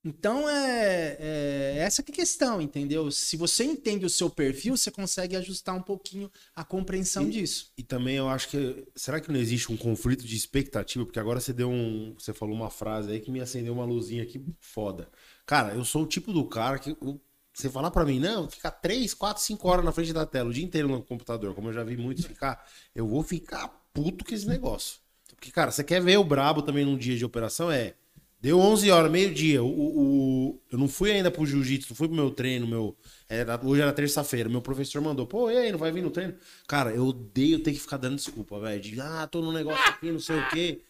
Então 0.03 0.49
é, 0.49 1.17
é 1.19 1.77
essa 1.79 2.01
que 2.01 2.09
é 2.11 2.13
a 2.13 2.15
questão, 2.15 2.61
entendeu? 2.61 3.11
Se 3.11 3.35
você 3.35 3.65
entende 3.65 4.05
o 4.05 4.09
seu 4.09 4.29
perfil, 4.29 4.77
você 4.77 4.89
consegue 4.89 5.35
ajustar 5.35 5.75
um 5.75 5.81
pouquinho 5.81 6.31
a 6.55 6.63
compreensão 6.63 7.29
disso. 7.29 7.73
E 7.77 7.83
também 7.83 8.15
eu 8.15 8.29
acho 8.29 8.47
que. 8.47 8.87
Será 8.95 9.19
que 9.19 9.29
não 9.29 9.37
existe 9.39 9.69
um 9.71 9.75
conflito 9.77 10.25
de 10.25 10.37
expectativa? 10.37 11.05
Porque 11.05 11.19
agora 11.19 11.41
você 11.41 11.51
deu 11.51 11.69
um. 11.69 12.15
Você 12.17 12.33
falou 12.33 12.55
uma 12.55 12.69
frase 12.69 13.11
aí 13.11 13.19
que 13.19 13.29
me 13.29 13.41
acendeu 13.41 13.73
uma 13.73 13.83
luzinha 13.83 14.23
aqui 14.23 14.41
foda. 14.61 15.09
Cara, 15.45 15.73
eu 15.75 15.83
sou 15.83 16.03
o 16.03 16.07
tipo 16.07 16.31
do 16.31 16.45
cara 16.45 16.79
que. 16.79 16.91
eu- 16.91 17.19
você 17.61 17.69
falar 17.69 17.91
pra 17.91 18.05
mim, 18.05 18.19
não, 18.19 18.49
ficar 18.49 18.71
3, 18.71 19.13
4, 19.13 19.41
5 19.43 19.67
horas 19.67 19.83
na 19.85 19.91
frente 19.91 20.13
da 20.13 20.25
tela 20.25 20.49
o 20.49 20.53
dia 20.53 20.63
inteiro 20.63 20.87
no 20.87 21.01
computador, 21.03 21.53
como 21.53 21.69
eu 21.69 21.73
já 21.73 21.83
vi 21.83 21.97
muitos 21.97 22.25
ficar, 22.25 22.65
eu 22.95 23.07
vou 23.07 23.21
ficar 23.23 23.67
puto 23.93 24.23
com 24.25 24.33
esse 24.33 24.47
negócio. 24.47 24.99
Porque, 25.35 25.51
cara, 25.51 25.71
você 25.71 25.83
quer 25.83 26.01
ver 26.01 26.17
o 26.17 26.23
brabo 26.23 26.61
também 26.61 26.83
num 26.85 26.97
dia 26.97 27.17
de 27.17 27.23
operação? 27.25 27.71
É. 27.71 27.95
Deu 28.41 28.57
11 28.59 28.89
horas, 28.89 29.11
meio-dia. 29.11 29.61
O, 29.63 29.67
o- 29.67 30.61
eu 30.71 30.77
não 30.79 30.87
fui 30.87 31.11
ainda 31.11 31.29
pro 31.29 31.45
jiu-jitsu, 31.45 31.93
fui 31.93 32.07
pro 32.07 32.15
meu 32.15 32.31
treino, 32.31 32.65
meu. 32.67 32.95
era- 33.27 33.59
hoje 33.63 33.81
era 33.81 33.91
terça-feira. 33.93 34.49
Meu 34.49 34.61
professor 34.61 35.01
mandou, 35.01 35.27
pô, 35.27 35.51
e 35.51 35.57
aí, 35.57 35.71
não 35.71 35.77
vai 35.79 35.91
vir 35.91 36.01
no 36.01 36.09
treino? 36.09 36.33
Cara, 36.67 36.91
eu 36.93 37.05
odeio 37.07 37.59
ter 37.61 37.73
que 37.73 37.79
ficar 37.79 37.97
dando 37.97 38.15
desculpa, 38.15 38.59
velho. 38.59 38.81
De, 38.81 38.99
ah, 39.01 39.27
tô 39.27 39.41
no 39.41 39.51
negócio 39.51 39.83
aqui, 39.89 40.11
não 40.11 40.19
sei 40.19 40.37
o 40.39 40.49
quê. 40.49 40.81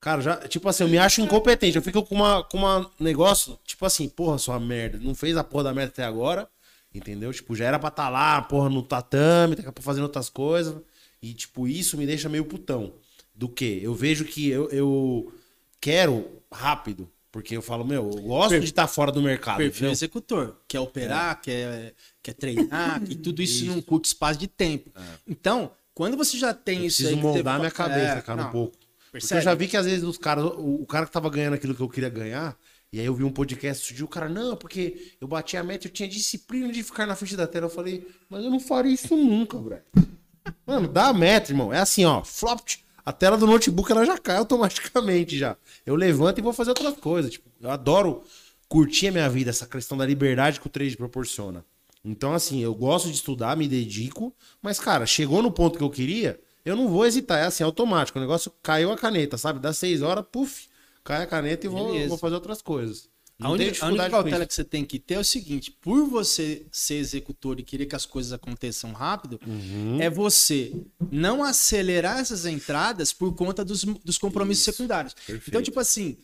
Cara, 0.00 0.22
já, 0.22 0.36
tipo 0.48 0.68
assim, 0.68 0.84
eu 0.84 0.88
me 0.88 0.96
acho 0.98 1.20
incompetente. 1.20 1.76
Eu 1.76 1.82
fico 1.82 2.02
com 2.02 2.14
uma, 2.14 2.42
com 2.44 2.56
uma 2.58 2.90
negócio, 2.98 3.58
tipo 3.64 3.84
assim, 3.84 4.08
porra, 4.08 4.38
sua 4.38 4.58
merda. 4.58 4.98
Não 4.98 5.14
fez 5.14 5.36
a 5.36 5.44
porra 5.44 5.64
da 5.64 5.74
merda 5.74 5.92
até 5.92 6.04
agora, 6.04 6.48
entendeu? 6.94 7.32
Tipo, 7.32 7.54
já 7.54 7.66
era 7.66 7.78
pra 7.78 7.88
estar 7.88 8.08
lá, 8.08 8.40
porra, 8.40 8.70
no 8.70 8.82
tatame, 8.82 9.56
pouco 9.56 9.82
fazendo 9.82 10.04
outras 10.04 10.30
coisas. 10.30 10.74
E, 11.22 11.34
tipo, 11.34 11.68
isso 11.68 11.98
me 11.98 12.06
deixa 12.06 12.28
meio 12.30 12.46
putão. 12.46 12.94
Do 13.34 13.48
que? 13.48 13.78
Eu 13.82 13.94
vejo 13.94 14.24
que 14.24 14.48
eu, 14.48 14.70
eu 14.70 15.32
quero 15.80 16.26
rápido. 16.50 17.10
Porque 17.32 17.56
eu 17.56 17.62
falo, 17.62 17.84
meu, 17.84 18.10
eu 18.10 18.22
gosto 18.22 18.58
de 18.58 18.64
estar 18.64 18.88
fora 18.88 19.12
do 19.12 19.22
mercado. 19.22 19.58
Perfil 19.58 19.76
entendeu? 19.76 19.92
executor. 19.92 20.56
Quer 20.66 20.80
operar, 20.80 21.40
quer, 21.40 21.94
quer 22.20 22.32
treinar, 22.32 23.00
e 23.08 23.14
tudo 23.14 23.40
isso, 23.40 23.66
num 23.66 23.80
curto 23.80 24.06
espaço 24.06 24.36
de 24.40 24.48
tempo. 24.48 24.90
Então, 25.28 25.70
quando 25.94 26.16
você 26.16 26.36
já 26.36 26.52
tem 26.52 26.80
Eu 26.80 26.86
isso 26.86 27.02
preciso 27.02 27.16
aí. 27.16 27.22
você 27.22 27.36
moldar 27.36 27.58
minha 27.60 27.70
cabeça, 27.70 28.18
É, 28.18 28.22
cara, 28.22 28.40
um 28.40 28.44
não, 28.44 28.50
pouco. 28.50 28.76
Porque 29.10 29.34
eu 29.34 29.40
já 29.40 29.54
vi 29.54 29.66
que 29.66 29.76
às 29.76 29.86
vezes 29.86 30.04
os 30.04 30.16
caras, 30.16 30.44
o, 30.44 30.82
o 30.82 30.86
cara 30.86 31.06
que 31.06 31.12
tava 31.12 31.28
ganhando 31.28 31.54
aquilo 31.54 31.74
que 31.74 31.80
eu 31.80 31.88
queria 31.88 32.08
ganhar, 32.08 32.56
e 32.92 32.98
aí 32.98 33.06
eu 33.06 33.14
vi 33.14 33.22
um 33.22 33.30
podcast 33.30 33.86
surgiu, 33.86 34.06
o 34.06 34.08
cara, 34.08 34.28
não, 34.28 34.56
porque 34.56 35.14
eu 35.20 35.28
bati 35.28 35.56
a 35.56 35.62
meta, 35.62 35.86
eu 35.86 35.92
tinha 35.92 36.08
disciplina 36.08 36.72
de 36.72 36.82
ficar 36.82 37.06
na 37.06 37.14
frente 37.14 37.36
da 37.36 37.46
tela. 37.46 37.66
Eu 37.66 37.70
falei, 37.70 38.06
mas 38.28 38.44
eu 38.44 38.50
não 38.50 38.58
faria 38.58 38.92
isso 38.92 39.16
nunca, 39.16 39.58
velho. 39.60 39.82
Mano, 40.66 40.88
dá 40.88 41.08
a 41.08 41.12
meta, 41.12 41.52
irmão. 41.52 41.72
É 41.72 41.78
assim, 41.78 42.04
ó, 42.04 42.24
flop, 42.24 42.60
a 43.04 43.12
tela 43.12 43.36
do 43.36 43.46
notebook 43.46 43.90
ela 43.92 44.04
já 44.04 44.18
cai 44.18 44.36
automaticamente 44.36 45.38
já. 45.38 45.56
Eu 45.86 45.94
levanto 45.94 46.38
e 46.38 46.42
vou 46.42 46.52
fazer 46.52 46.70
outras 46.70 46.96
coisas. 46.96 47.30
Tipo, 47.30 47.48
eu 47.60 47.70
adoro 47.70 48.24
curtir 48.68 49.08
a 49.08 49.12
minha 49.12 49.28
vida, 49.28 49.50
essa 49.50 49.66
questão 49.66 49.96
da 49.96 50.06
liberdade 50.06 50.60
que 50.60 50.66
o 50.66 50.70
trade 50.70 50.96
proporciona. 50.96 51.64
Então, 52.04 52.32
assim, 52.32 52.60
eu 52.60 52.74
gosto 52.74 53.08
de 53.08 53.14
estudar, 53.14 53.56
me 53.56 53.68
dedico, 53.68 54.34
mas, 54.62 54.80
cara, 54.80 55.06
chegou 55.06 55.42
no 55.42 55.50
ponto 55.50 55.76
que 55.76 55.84
eu 55.84 55.90
queria, 55.90 56.40
eu 56.64 56.76
não 56.76 56.88
vou 56.88 57.06
hesitar. 57.06 57.38
É 57.38 57.46
assim, 57.46 57.62
automático. 57.64 58.18
O 58.18 58.22
negócio 58.22 58.52
caiu 58.62 58.92
a 58.92 58.96
caneta, 58.96 59.36
sabe? 59.38 59.58
Dá 59.60 59.72
seis 59.72 60.02
horas, 60.02 60.24
puf, 60.30 60.68
cai 61.04 61.22
a 61.22 61.26
caneta 61.26 61.66
e 61.66 61.68
vou, 61.68 62.08
vou 62.08 62.18
fazer 62.18 62.34
outras 62.34 62.60
coisas. 62.62 63.08
A 63.38 63.44
Não 63.44 63.52
única, 63.52 63.82
a 63.84 63.88
única 63.88 64.10
cautela 64.10 64.38
isso. 64.40 64.48
que 64.48 64.54
você 64.54 64.64
tem 64.64 64.84
que 64.84 64.98
ter 64.98 65.14
é 65.14 65.18
o 65.18 65.24
seguinte: 65.24 65.70
por 65.80 66.04
você 66.06 66.66
ser 66.70 66.96
executor 66.96 67.58
e 67.58 67.62
querer 67.62 67.86
que 67.86 67.96
as 67.96 68.04
coisas 68.04 68.32
aconteçam 68.34 68.92
rápido, 68.92 69.40
Uhum. 69.46 69.98
é 70.00 70.10
você 70.10 70.74
não 71.10 71.42
acelerar 71.42 72.18
essas 72.18 72.44
entradas 72.44 73.14
por 73.14 73.34
conta 73.34 73.64
dos, 73.64 73.82
dos 73.82 74.18
compromissos 74.18 74.64
secundários. 74.64 75.16
Então, 75.48 75.62
tipo 75.62 75.80
assim, 75.80 76.18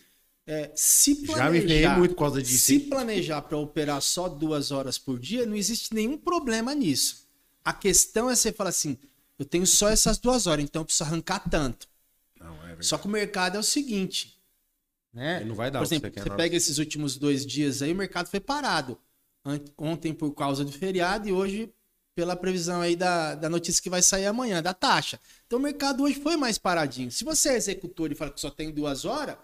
é, 0.47 0.71
se 0.77 1.15
planejar, 1.25 1.45
Já 1.47 1.51
me 1.51 1.61
ferrei 1.63 1.89
muito 1.89 2.15
por 2.15 2.19
causa 2.21 2.43
disso, 2.43 2.67
Se 2.67 2.81
planejar 2.81 3.41
para 3.41 3.57
operar 3.57 4.01
só 4.03 4.29
duas 4.29 4.71
horas 4.71 4.99
por 4.99 5.19
dia, 5.19 5.47
não 5.47 5.57
existe 5.57 5.95
nenhum 5.95 6.19
problema 6.19 6.75
nisso. 6.75 7.25
A 7.65 7.73
questão 7.73 8.29
é 8.29 8.37
você 8.37 8.53
falar 8.53 8.69
assim: 8.71 8.99
eu 9.39 9.45
tenho 9.45 9.67
só 9.67 9.89
essas 9.89 10.19
duas 10.19 10.47
horas, 10.47 10.65
então 10.65 10.83
eu 10.83 10.87
preciso 10.87 11.05
arrancar 11.05 11.41
tanto. 11.51 11.89
Não, 12.41 12.55
é. 12.69 12.83
Só 12.83 12.99
que 12.99 13.07
o 13.07 13.11
mercado 13.11 13.57
é 13.57 13.61
o 13.61 13.63
seguinte, 13.63 14.39
né? 15.13 15.41
Não 15.45 15.55
vai 15.55 15.71
dar 15.71 15.81
Por 15.81 15.85
exemplo, 15.87 16.11
você 16.11 16.21
você 16.21 16.31
pega 16.37 16.57
esses 16.57 16.79
últimos 16.79 17.17
dois 17.17 17.47
dias 17.47 17.83
aí, 17.83 17.93
o 17.93 17.97
mercado 17.97 18.29
foi 18.29 18.41
parado. 18.41 18.99
Ontem 19.79 20.13
por 20.13 20.33
causa 20.33 20.65
do 20.65 20.73
feriado 20.73 21.29
e 21.29 21.33
hoje 21.33 21.73
pela 22.15 22.35
previsão 22.35 22.81
aí 22.81 22.97
da, 22.97 23.35
da 23.35 23.49
notícia 23.49 23.83
que 23.83 23.91
vai 23.91 24.03
sair 24.03 24.27
amanhã, 24.27 24.63
da 24.63 24.73
taxa. 24.75 25.21
Então 25.47 25.59
o 25.59 25.63
mercado 25.63 26.03
hoje 26.03 26.19
foi 26.21 26.37
mais 26.37 26.59
paradinho. 26.59 27.11
Se 27.13 27.23
você 27.25 27.51
é 27.51 27.57
executor 27.57 28.11
e 28.11 28.15
fala 28.15 28.31
que 28.33 28.41
só 28.41 28.51
tem 28.51 28.71
duas 28.73 29.05
horas, 29.05 29.37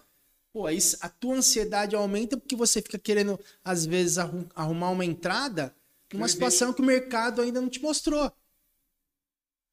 pô, 0.51 0.65
aí 0.65 0.77
a 0.99 1.07
tua 1.09 1.35
ansiedade 1.35 1.95
aumenta 1.95 2.35
porque 2.35 2.55
você 2.55 2.81
fica 2.81 2.97
querendo, 2.97 3.39
às 3.63 3.85
vezes, 3.85 4.17
arrum- 4.17 4.47
arrumar 4.55 4.89
uma 4.89 5.05
entrada 5.05 5.73
numa 6.11 6.27
situação 6.27 6.73
que 6.73 6.81
o 6.81 6.85
mercado 6.85 7.41
ainda 7.41 7.61
não 7.61 7.69
te 7.69 7.79
mostrou. 7.81 8.31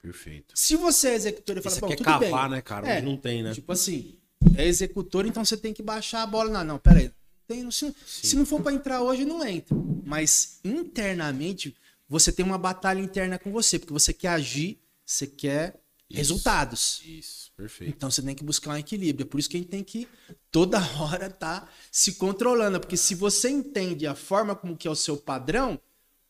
Perfeito. 0.01 0.55
Se 0.57 0.77
você 0.77 1.09
é 1.09 1.15
executor 1.15 1.59
e 1.59 1.63
fala, 1.63 1.75
Você 1.75 1.81
bom, 1.81 1.89
quer 1.89 1.97
tudo 1.97 2.05
cavar, 2.05 2.49
bem. 2.49 2.57
né, 2.57 2.63
cara? 2.63 2.89
É, 2.89 3.03
não 3.03 3.17
tem, 3.17 3.43
né? 3.43 3.53
Tipo 3.53 3.73
assim, 3.73 4.19
é 4.57 4.67
executor, 4.67 5.27
então 5.27 5.45
você 5.45 5.57
tem 5.57 5.75
que 5.75 5.83
baixar 5.83 6.23
a 6.23 6.27
bola. 6.27 6.51
Não, 6.51 6.65
não, 6.65 6.79
pera 6.79 7.01
aí. 7.01 7.11
Tem, 7.47 7.71
se, 7.71 7.95
se 8.07 8.37
não 8.37 8.47
for 8.47 8.63
pra 8.63 8.73
entrar 8.73 9.03
hoje, 9.03 9.25
não 9.25 9.47
entra. 9.47 9.77
Mas 10.05 10.61
internamente, 10.65 11.77
você 12.09 12.33
tem 12.33 12.45
uma 12.45 12.59
batalha 12.59 13.01
interna 13.01 13.39
com 13.39 13.53
você, 13.53 13.79
porque 13.79 13.93
você 13.93 14.13
quer 14.13 14.29
agir, 14.29 14.81
você 15.05 15.27
quer 15.27 15.81
resultados. 16.11 17.03
Isso, 17.05 17.53
perfeito. 17.57 17.95
Então 17.95 18.11
você 18.11 18.23
tem 18.23 18.35
que 18.35 18.45
buscar 18.45 18.71
um 18.71 18.77
equilíbrio. 18.77 19.25
É 19.25 19.29
por 19.29 19.39
isso 19.39 19.49
que 19.51 19.57
a 19.57 19.61
gente 19.61 19.71
tem 19.71 19.85
que 19.85 20.09
toda 20.51 20.79
hora 21.01 21.29
tá 21.29 21.69
se 21.91 22.15
controlando, 22.15 22.81
porque 22.81 22.97
se 22.97 23.15
você 23.15 23.51
entende 23.51 24.07
a 24.07 24.15
forma 24.15 24.55
como 24.57 24.77
que 24.77 24.89
é 24.89 24.91
o 24.91 24.97
seu 24.97 25.17
padrão, 25.17 25.79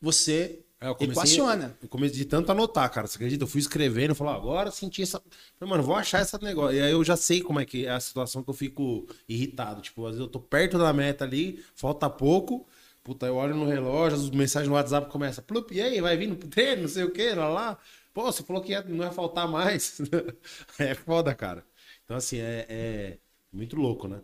você 0.00 0.60
É, 0.80 0.88
eu 0.88 0.94
comecei- 0.94 1.12
equaciona. 1.34 1.76
Eu 1.82 1.88
comecei 1.88 2.16
de 2.16 2.24
tanto 2.24 2.50
anotar, 2.50 2.90
cara. 2.90 3.06
Você 3.06 3.16
acredita? 3.16 3.44
Eu 3.44 3.48
fui 3.48 3.60
escrevendo, 3.60 4.14
falou, 4.14 4.32
agora 4.32 4.70
senti 4.70 5.02
essa. 5.02 5.20
Falei, 5.58 5.70
mano, 5.70 5.82
vou 5.82 5.94
achar 5.94 6.22
esse 6.22 6.40
negócio. 6.42 6.76
E 6.76 6.80
aí 6.80 6.90
eu 6.92 7.04
já 7.04 7.16
sei 7.16 7.42
como 7.42 7.60
é 7.60 7.66
que 7.66 7.86
é 7.86 7.90
a 7.90 8.00
situação 8.00 8.42
que 8.42 8.48
eu 8.50 8.54
fico 8.54 9.06
irritado. 9.28 9.82
Tipo, 9.82 10.06
às 10.06 10.12
vezes 10.12 10.20
eu 10.26 10.28
tô 10.28 10.40
perto 10.40 10.78
da 10.78 10.92
meta 10.92 11.24
ali, 11.24 11.62
falta 11.74 12.08
pouco. 12.08 12.66
Puta, 13.04 13.26
eu 13.26 13.36
olho 13.36 13.54
no 13.56 13.66
relógio, 13.66 14.18
as 14.18 14.30
mensagens 14.30 14.68
no 14.68 14.74
WhatsApp 14.74 15.10
começam, 15.10 15.42
plup, 15.42 15.72
e 15.72 15.80
aí, 15.80 16.00
vai 16.02 16.16
vir 16.18 16.26
no 16.28 16.36
treino, 16.36 16.82
não 16.82 16.88
sei 16.88 17.02
o 17.04 17.10
que, 17.10 17.32
lá 17.34 17.48
lá. 17.48 17.78
Pô, 18.12 18.24
você 18.30 18.42
falou 18.42 18.60
que 18.62 18.72
ia- 18.72 18.82
não 18.82 19.04
ia 19.04 19.10
faltar 19.10 19.48
mais. 19.48 20.00
é 20.78 20.94
foda, 20.94 21.34
cara. 21.34 21.64
Então, 22.04 22.16
assim, 22.16 22.38
é, 22.38 22.66
é 22.68 23.18
muito 23.52 23.74
louco, 23.76 24.06
né? 24.08 24.20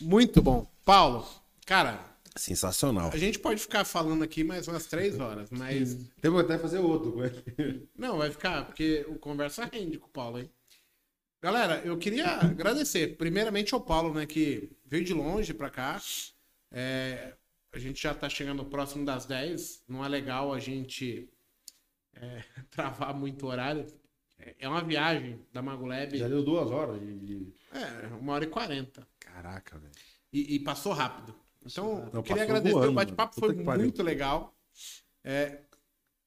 Muito 0.00 0.42
bom. 0.42 0.66
Paulo, 0.84 1.26
cara, 1.64 2.00
Sensacional. 2.36 3.10
a 3.12 3.16
gente 3.16 3.38
pode 3.38 3.60
ficar 3.60 3.84
falando 3.84 4.22
aqui 4.22 4.44
mais 4.44 4.68
umas 4.68 4.86
três 4.86 5.18
horas, 5.18 5.50
mas. 5.50 5.96
Temos 6.20 6.40
até 6.40 6.58
fazer 6.58 6.78
outro. 6.78 7.16
Não, 7.96 8.18
vai 8.18 8.30
ficar, 8.30 8.64
porque 8.66 9.04
o 9.08 9.18
conversa 9.18 9.64
rende 9.64 9.98
com 9.98 10.06
o 10.06 10.10
Paulo, 10.10 10.38
hein? 10.38 10.50
Galera, 11.42 11.80
eu 11.84 11.96
queria 11.98 12.26
agradecer, 12.40 13.16
primeiramente 13.16 13.72
ao 13.74 13.80
Paulo, 13.80 14.12
né, 14.14 14.26
que 14.26 14.70
veio 14.84 15.04
de 15.04 15.12
longe 15.14 15.52
pra 15.54 15.70
cá. 15.70 16.00
É, 16.72 17.34
a 17.72 17.78
gente 17.78 18.02
já 18.02 18.12
tá 18.14 18.28
chegando 18.28 18.64
próximo 18.64 19.04
das 19.04 19.26
10. 19.26 19.82
Não 19.88 20.04
é 20.04 20.08
legal 20.08 20.52
a 20.52 20.58
gente 20.58 21.28
é, 22.14 22.42
travar 22.70 23.14
muito 23.14 23.46
o 23.46 23.48
horário. 23.48 23.86
É- 24.38 24.54
É 24.60 24.68
uma 24.68 24.82
viagem 24.82 25.40
da 25.52 25.62
Magolab. 25.62 26.16
Já 26.16 26.26
deu 26.28 26.42
duas 26.42 26.70
horas 26.70 27.00
de- 27.00 27.52
É, 27.72 28.06
uma 28.14 28.32
hora 28.34 28.44
e 28.44 28.48
quarenta. 28.48 29.06
Caraca, 29.20 29.78
velho. 29.78 29.92
E, 30.32 30.56
e 30.56 30.58
passou 30.60 30.92
rápido. 30.92 31.34
Então, 31.66 32.08
eu 32.12 32.22
queria 32.22 32.42
agradecer. 32.42 32.72
voando, 32.72 32.90
o 32.90 32.94
bate-papo 32.94 33.38
foi 33.38 33.54
muito 33.54 34.02
legal. 34.02 34.54
É, 35.24 35.60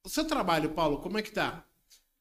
o 0.03 0.09
seu 0.09 0.25
trabalho, 0.25 0.71
Paulo, 0.71 0.99
como 0.99 1.17
é 1.17 1.21
que 1.21 1.31
tá? 1.31 1.63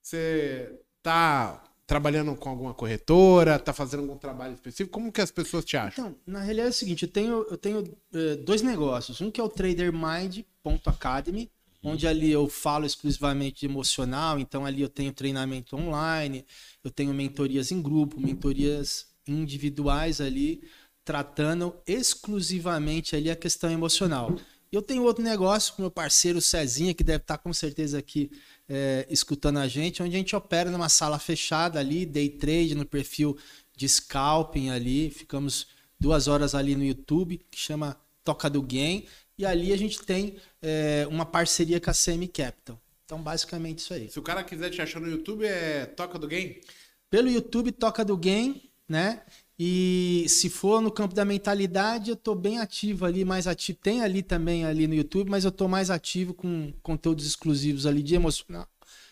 Você 0.01 0.81
tá 1.03 1.63
trabalhando 1.87 2.35
com 2.37 2.49
alguma 2.49 2.75
corretora? 2.75 3.59
Tá 3.59 3.73
fazendo 3.73 4.01
algum 4.01 4.17
trabalho 4.17 4.55
específico? 4.55 4.91
Como 4.91 5.11
que 5.11 5.21
as 5.21 5.31
pessoas 5.31 5.65
te 5.65 5.77
acham? 5.77 6.09
Então, 6.09 6.19
na 6.27 6.41
realidade 6.41 6.69
é 6.69 6.71
o 6.71 6.75
seguinte, 6.75 7.05
eu 7.05 7.11
tenho, 7.11 7.47
eu 7.51 7.57
tenho 7.57 7.97
eh, 8.13 8.37
dois 8.37 8.63
negócios. 8.63 9.21
Um 9.21 9.31
que 9.31 9.41
é 9.41 9.45
o 9.45 9.49
tradermind.academy, 9.49 11.51
onde 11.83 12.07
ali 12.07 12.31
eu 12.31 12.49
falo 12.49 12.85
exclusivamente 12.85 13.61
de 13.61 13.67
emocional, 13.67 14.39
então 14.39 14.67
ali 14.67 14.83
eu 14.83 14.89
tenho 14.89 15.13
treinamento 15.13 15.77
online, 15.77 16.45
eu 16.85 16.91
tenho 16.91 17.15
mentorias 17.15 17.73
em 17.73 17.81
grupo, 17.81 18.21
mentorias 18.21 19.07
individuais 19.27 20.21
ali, 20.21 20.63
tratando 21.09 21.75
exclusivamente 21.87 23.17
ali 23.17 23.31
a 23.31 23.35
questão 23.35 23.71
emocional. 23.71 24.37
Eu 24.71 24.83
tenho 24.83 25.05
outro 25.05 25.25
negócio 25.25 25.73
com 25.73 25.81
meu 25.81 25.91
parceiro 25.91 26.39
Cezinha, 26.39 26.93
que 26.93 27.03
deve 27.03 27.23
estar 27.23 27.39
com 27.39 27.51
certeza 27.51 27.99
aqui 27.99 28.31
é, 28.69 29.07
escutando 29.09 29.59
a 29.59 29.67
gente, 29.67 30.03
onde 30.03 30.15
a 30.15 30.19
gente 30.19 30.37
opera 30.37 30.71
numa 30.71 30.91
sala 30.91 31.19
fechada 31.19 31.81
ali, 31.81 32.05
day 32.05 32.29
trade 32.29 32.75
no 32.75 32.85
perfil 32.85 33.39
de 33.75 33.89
scalping 33.89 34.69
ali, 34.69 35.09
ficamos 35.09 35.69
duas 35.99 36.29
horas 36.29 36.55
ali 36.55 36.77
no 36.77 36.85
YouTube, 36.85 37.41
que 37.51 37.59
chama 37.59 37.99
Toca 38.23 38.51
do 38.51 38.61
Game, 38.61 39.09
e 39.39 39.47
ali 39.47 39.73
a 39.73 39.79
gente 39.79 40.03
tem 40.03 40.37
é, 40.61 41.07
uma 41.11 41.25
parceria 41.25 41.81
com 41.81 41.89
a 41.89 41.95
Semi 41.95 42.29
Capital. 42.29 42.79
Então, 43.07 43.23
basicamente 43.23 43.79
isso 43.79 43.95
aí. 43.95 44.11
Se 44.11 44.19
o 44.19 44.23
cara 44.23 44.45
quiser 44.45 44.69
te 44.69 44.83
achar 44.83 45.01
no 45.01 45.09
YouTube, 45.09 45.47
é 45.47 45.87
Toca 45.87 46.19
do 46.19 46.29
Game? 46.29 46.61
Pelo 47.09 47.31
YouTube, 47.31 47.73
Toca 47.73 48.05
do 48.05 48.15
Game, 48.15 48.71
né? 48.87 49.23
E 49.59 50.25
se 50.29 50.49
for 50.49 50.81
no 50.81 50.91
campo 50.91 51.15
da 51.15 51.25
mentalidade, 51.25 52.11
eu 52.11 52.17
tô 52.17 52.35
bem 52.35 52.61
ativo 52.61 53.05
ali, 53.05 53.25
mais 53.25 53.49
ativo. 53.49 53.79
Tem 53.83 54.03
ali 54.03 54.23
também 54.23 54.65
ali 54.65 54.87
no 54.87 54.95
YouTube, 54.95 55.29
mas 55.29 55.45
eu 55.45 55.51
tô 55.51 55.67
mais 55.67 55.91
ativo 55.91 56.33
com 56.33 56.73
conteúdos 56.81 57.27
exclusivos 57.27 57.85
ali 57.85 58.01
de 58.01 58.15
emocional, 58.15 58.69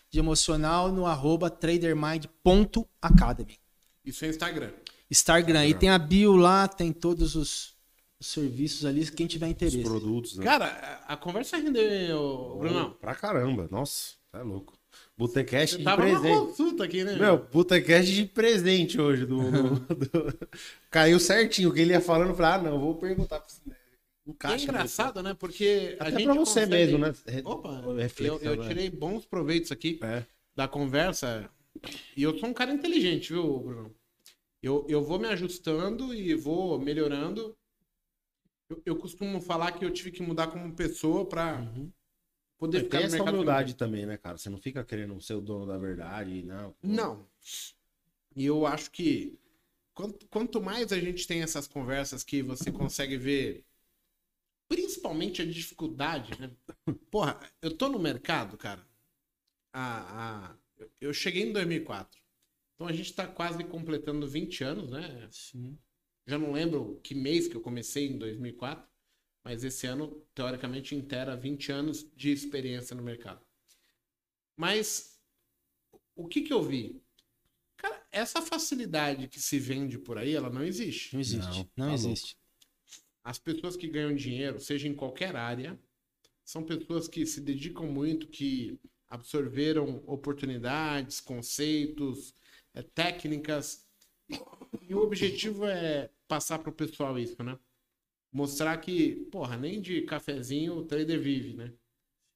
de 0.09 0.19
emocional 0.19 0.89
no 0.89 1.05
arroba 1.05 1.49
tradermind.academy. 1.49 3.59
Isso 4.05 4.23
é 4.23 4.29
Instagram. 4.29 4.71
Instagram. 5.11 5.67
E 5.67 5.73
tem 5.73 5.89
a 5.89 5.97
bio 5.97 6.37
lá, 6.37 6.65
tem 6.65 6.93
todos 6.93 7.35
os, 7.35 7.75
os 8.17 8.27
serviços 8.27 8.85
ali, 8.85 9.05
quem 9.11 9.27
tiver 9.27 9.49
interesse. 9.49 9.79
Os 9.79 9.83
produtos, 9.83 10.37
né? 10.37 10.45
Cara, 10.45 11.03
a 11.05 11.17
conversa 11.17 11.57
rendeu, 11.57 12.55
Brunão. 12.57 12.91
Pra 13.01 13.13
caramba. 13.13 13.67
Nossa, 13.69 14.13
tá 14.31 14.41
louco. 14.41 14.76
Botecast 15.17 15.77
de 15.77 15.83
tava 15.83 16.03
presente. 16.03 16.37
consulta 16.37 16.83
aqui, 16.83 17.03
né? 17.03 17.15
Meu, 17.15 17.37
Botecast 17.51 18.13
de 18.13 18.25
presente 18.25 19.01
hoje. 19.01 19.25
Do, 19.25 19.39
do- 19.51 19.95
do- 19.95 20.47
Caiu 20.91 21.19
certinho. 21.19 21.69
O 21.69 21.73
que 21.73 21.79
ele 21.81 21.91
ia 21.93 22.01
falando, 22.01 22.29
eu 22.29 22.35
falei, 22.35 22.51
ah, 22.51 22.57
não, 22.71 22.79
vou 22.79 22.95
perguntar 22.95 23.39
pra 23.39 23.49
você. 23.49 23.61
É 23.69 24.29
Encaixa 24.29 24.63
engraçado, 24.65 25.23
né? 25.23 25.33
Porque 25.33 25.95
a 25.99 26.03
Até 26.03 26.11
gente 26.19 26.23
pra 26.25 26.33
você 26.35 26.61
consegue- 26.61 26.69
mesmo, 26.71 26.97
né? 26.99 27.13
Opa, 27.45 27.81
eu, 27.85 27.95
reflexão, 27.95 28.39
eu 28.51 28.57
né? 28.57 28.67
tirei 28.67 28.89
bons 28.89 29.25
proveitos 29.25 29.71
aqui 29.71 29.99
É. 30.03 30.23
da 30.55 30.67
conversa. 30.67 31.49
E 32.15 32.21
eu 32.23 32.37
sou 32.37 32.49
um 32.49 32.53
cara 32.53 32.71
inteligente, 32.71 33.31
viu, 33.33 33.59
Bruno? 33.59 33.95
Eu, 34.61 34.85
eu 34.89 35.01
vou 35.03 35.17
me 35.17 35.27
ajustando 35.27 36.13
e 36.13 36.35
vou 36.35 36.77
melhorando. 36.79 37.55
Eu, 38.69 38.81
eu 38.85 38.95
costumo 38.97 39.39
falar 39.39 39.71
que 39.71 39.85
eu 39.85 39.91
tive 39.91 40.11
que 40.11 40.21
mudar 40.21 40.47
como 40.47 40.73
pessoa 40.75 41.25
pra 41.25 41.65
poder 42.57 42.83
ficar 42.83 42.99
Tem 42.99 43.07
no 43.07 43.15
essa 43.15 43.23
humildade 43.23 43.75
também, 43.75 44.05
né, 44.05 44.17
cara? 44.17 44.37
Você 44.37 44.49
não 44.49 44.57
fica 44.57 44.83
querendo 44.83 45.19
ser 45.21 45.33
o 45.35 45.41
dono 45.41 45.65
da 45.65 45.77
verdade, 45.77 46.43
não. 46.43 46.75
Não. 46.83 47.25
E 48.35 48.45
eu 48.45 48.65
acho 48.65 48.91
que 48.91 49.37
quanto, 49.93 50.27
quanto 50.27 50.61
mais 50.61 50.91
a 50.91 50.99
gente 50.99 51.27
tem 51.27 51.41
essas 51.41 51.67
conversas 51.67 52.23
que 52.23 52.41
você 52.43 52.71
consegue 52.71 53.17
ver, 53.17 53.65
principalmente 54.67 55.41
a 55.41 55.45
dificuldade, 55.45 56.39
né? 56.39 56.51
Porra, 57.11 57.39
eu 57.61 57.75
tô 57.75 57.89
no 57.89 57.99
mercado, 57.99 58.57
cara. 58.57 58.85
A, 59.73 60.49
a, 60.51 60.57
eu- 60.77 60.91
eu 61.01 61.13
cheguei 61.13 61.43
em 61.43 61.53
2004. 61.53 62.19
Então 62.75 62.87
a 62.87 62.93
gente 62.93 63.13
tá 63.13 63.27
quase 63.27 63.63
completando 63.63 64.27
20 64.27 64.63
anos, 64.63 64.91
né? 64.91 65.29
Sim. 65.31 65.77
Já 66.27 66.37
não 66.37 66.51
lembro 66.51 66.99
que 67.03 67.15
mês 67.15 67.47
que 67.47 67.55
eu 67.55 67.61
comecei 67.61 68.07
em 68.07 68.17
2004, 68.17 68.87
mas 69.47 69.63
esse 69.63 69.87
ano, 69.87 70.21
teoricamente, 70.35 70.93
inteira 70.93 71.33
20 71.33 71.71
anos 71.71 72.05
de 72.17 72.31
experiência 72.31 72.93
no 72.93 73.01
mercado. 73.01 73.39
Mas 74.57 75.21
o 76.13 76.27
que 76.27 76.41
que 76.41 76.51
eu 76.51 76.61
vi? 76.61 77.01
Cara, 77.77 78.05
essa 78.11 78.41
facilidade 78.41 79.29
que 79.29 79.39
se 79.39 79.57
vende 79.57 79.97
por 79.97 80.17
aí, 80.17 80.35
ela 80.35 80.49
não 80.49 80.61
existe. 80.61 81.13
Não 81.13 81.21
existe. 81.21 81.47
Não, 81.47 81.69
Não, 81.77 81.87
tá 81.87 81.93
existe. 81.93 82.37
As 83.23 83.39
pessoas 83.39 83.77
que 83.77 83.87
ganham 83.87 84.13
dinheiro, 84.13 84.59
seja 84.59 84.85
em 84.85 84.93
qualquer 84.93 85.33
área, 85.37 85.79
são 86.43 86.61
pessoas 86.61 87.07
que 87.07 87.25
se 87.25 87.39
dedicam 87.39 87.87
muito, 87.87 88.27
que 88.27 88.77
absorveram 89.09 90.03
oportunidades, 90.07 91.21
conceitos, 91.21 92.35
eh, 92.73 92.83
técnicas. 92.83 93.87
E 94.81 94.93
o 94.93 95.01
objetivo 95.01 95.63
é 95.65 96.09
passar 96.27 96.59
para 96.59 96.69
o 96.69 96.73
pessoal 96.73 97.17
isso, 97.17 97.41
né? 97.41 97.57
Mostrar 98.37 98.77
que, 98.77 99.27
porra, 99.31 99.57
nem 99.57 99.81
de 99.81 100.03
cafezinho 100.03 100.73
o 100.73 100.85
trader 100.85 101.19
vive, 101.19 101.55
né? 101.55 101.73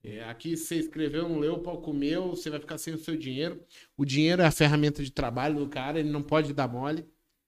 É, 0.03 0.23
aqui 0.23 0.57
você 0.57 0.77
escreveu, 0.77 1.29
não 1.29 1.37
leu, 1.37 1.53
o 1.53 1.59
pau 1.59 1.79
comeu, 1.79 2.29
você 2.29 2.49
vai 2.49 2.59
ficar 2.59 2.79
sem 2.79 2.91
o 2.91 2.97
seu 2.97 3.15
dinheiro. 3.15 3.63
O 3.95 4.03
dinheiro 4.03 4.41
é 4.41 4.47
a 4.47 4.51
ferramenta 4.51 5.03
de 5.03 5.11
trabalho 5.11 5.59
do 5.59 5.69
cara, 5.69 5.99
ele 5.99 6.09
não 6.09 6.23
pode 6.23 6.53
dar 6.53 6.67
mole. 6.67 7.05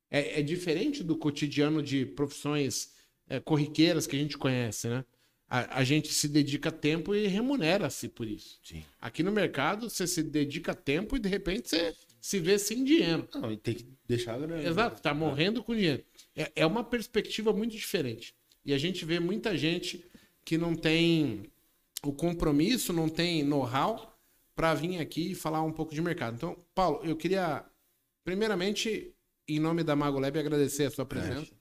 É, 0.07 0.39
é 0.39 0.43
diferente 0.43 1.03
do 1.03 1.17
cotidiano 1.17 1.81
de 1.81 2.05
profissões 2.05 2.93
é, 3.27 3.39
corriqueiras 3.39 4.05
que 4.05 4.15
a 4.15 4.19
gente 4.19 4.37
conhece, 4.37 4.87
né? 4.87 5.03
A, 5.49 5.79
a 5.79 5.83
gente 5.83 6.13
se 6.13 6.27
dedica 6.27 6.71
tempo 6.71 7.15
e 7.15 7.25
remunera-se 7.25 8.07
por 8.07 8.27
isso. 8.27 8.59
Sim. 8.63 8.83
Aqui 9.01 9.23
no 9.23 9.31
mercado, 9.31 9.89
você 9.89 10.05
se 10.05 10.21
dedica 10.21 10.75
tempo 10.75 11.17
e 11.17 11.19
de 11.19 11.27
repente 11.27 11.69
você 11.69 11.95
se 12.21 12.39
vê 12.39 12.59
sem 12.59 12.83
dinheiro. 12.83 13.27
Não, 13.33 13.51
e 13.51 13.57
tem 13.57 13.73
que 13.73 13.87
deixar 14.07 14.35
a 14.35 14.37
grana. 14.37 14.63
Exato, 14.63 15.01
tá 15.01 15.11
morrendo 15.11 15.63
com 15.63 15.73
dinheiro. 15.73 16.03
É, 16.35 16.51
é 16.55 16.65
uma 16.67 16.83
perspectiva 16.83 17.51
muito 17.51 17.71
diferente. 17.71 18.35
E 18.65 18.73
a 18.73 18.77
gente 18.77 19.05
vê 19.05 19.19
muita 19.19 19.57
gente 19.57 20.05
que 20.45 20.57
não 20.57 20.75
tem 20.75 21.51
o 22.03 22.13
compromisso, 22.13 22.91
não 22.93 23.09
tem 23.09 23.43
know-how 23.43 24.13
para 24.55 24.73
vir 24.73 24.99
aqui 24.99 25.31
e 25.31 25.35
falar 25.35 25.61
um 25.63 25.71
pouco 25.71 25.93
de 25.93 26.01
mercado. 26.01 26.35
Então, 26.35 26.57
Paulo, 26.75 27.01
eu 27.03 27.15
queria, 27.15 27.65
primeiramente, 28.23 29.13
em 29.47 29.59
nome 29.59 29.83
da 29.83 29.95
Mago 29.95 30.19
Lab, 30.19 30.37
agradecer 30.37 30.85
a 30.85 30.91
sua 30.91 31.05
presença. 31.05 31.51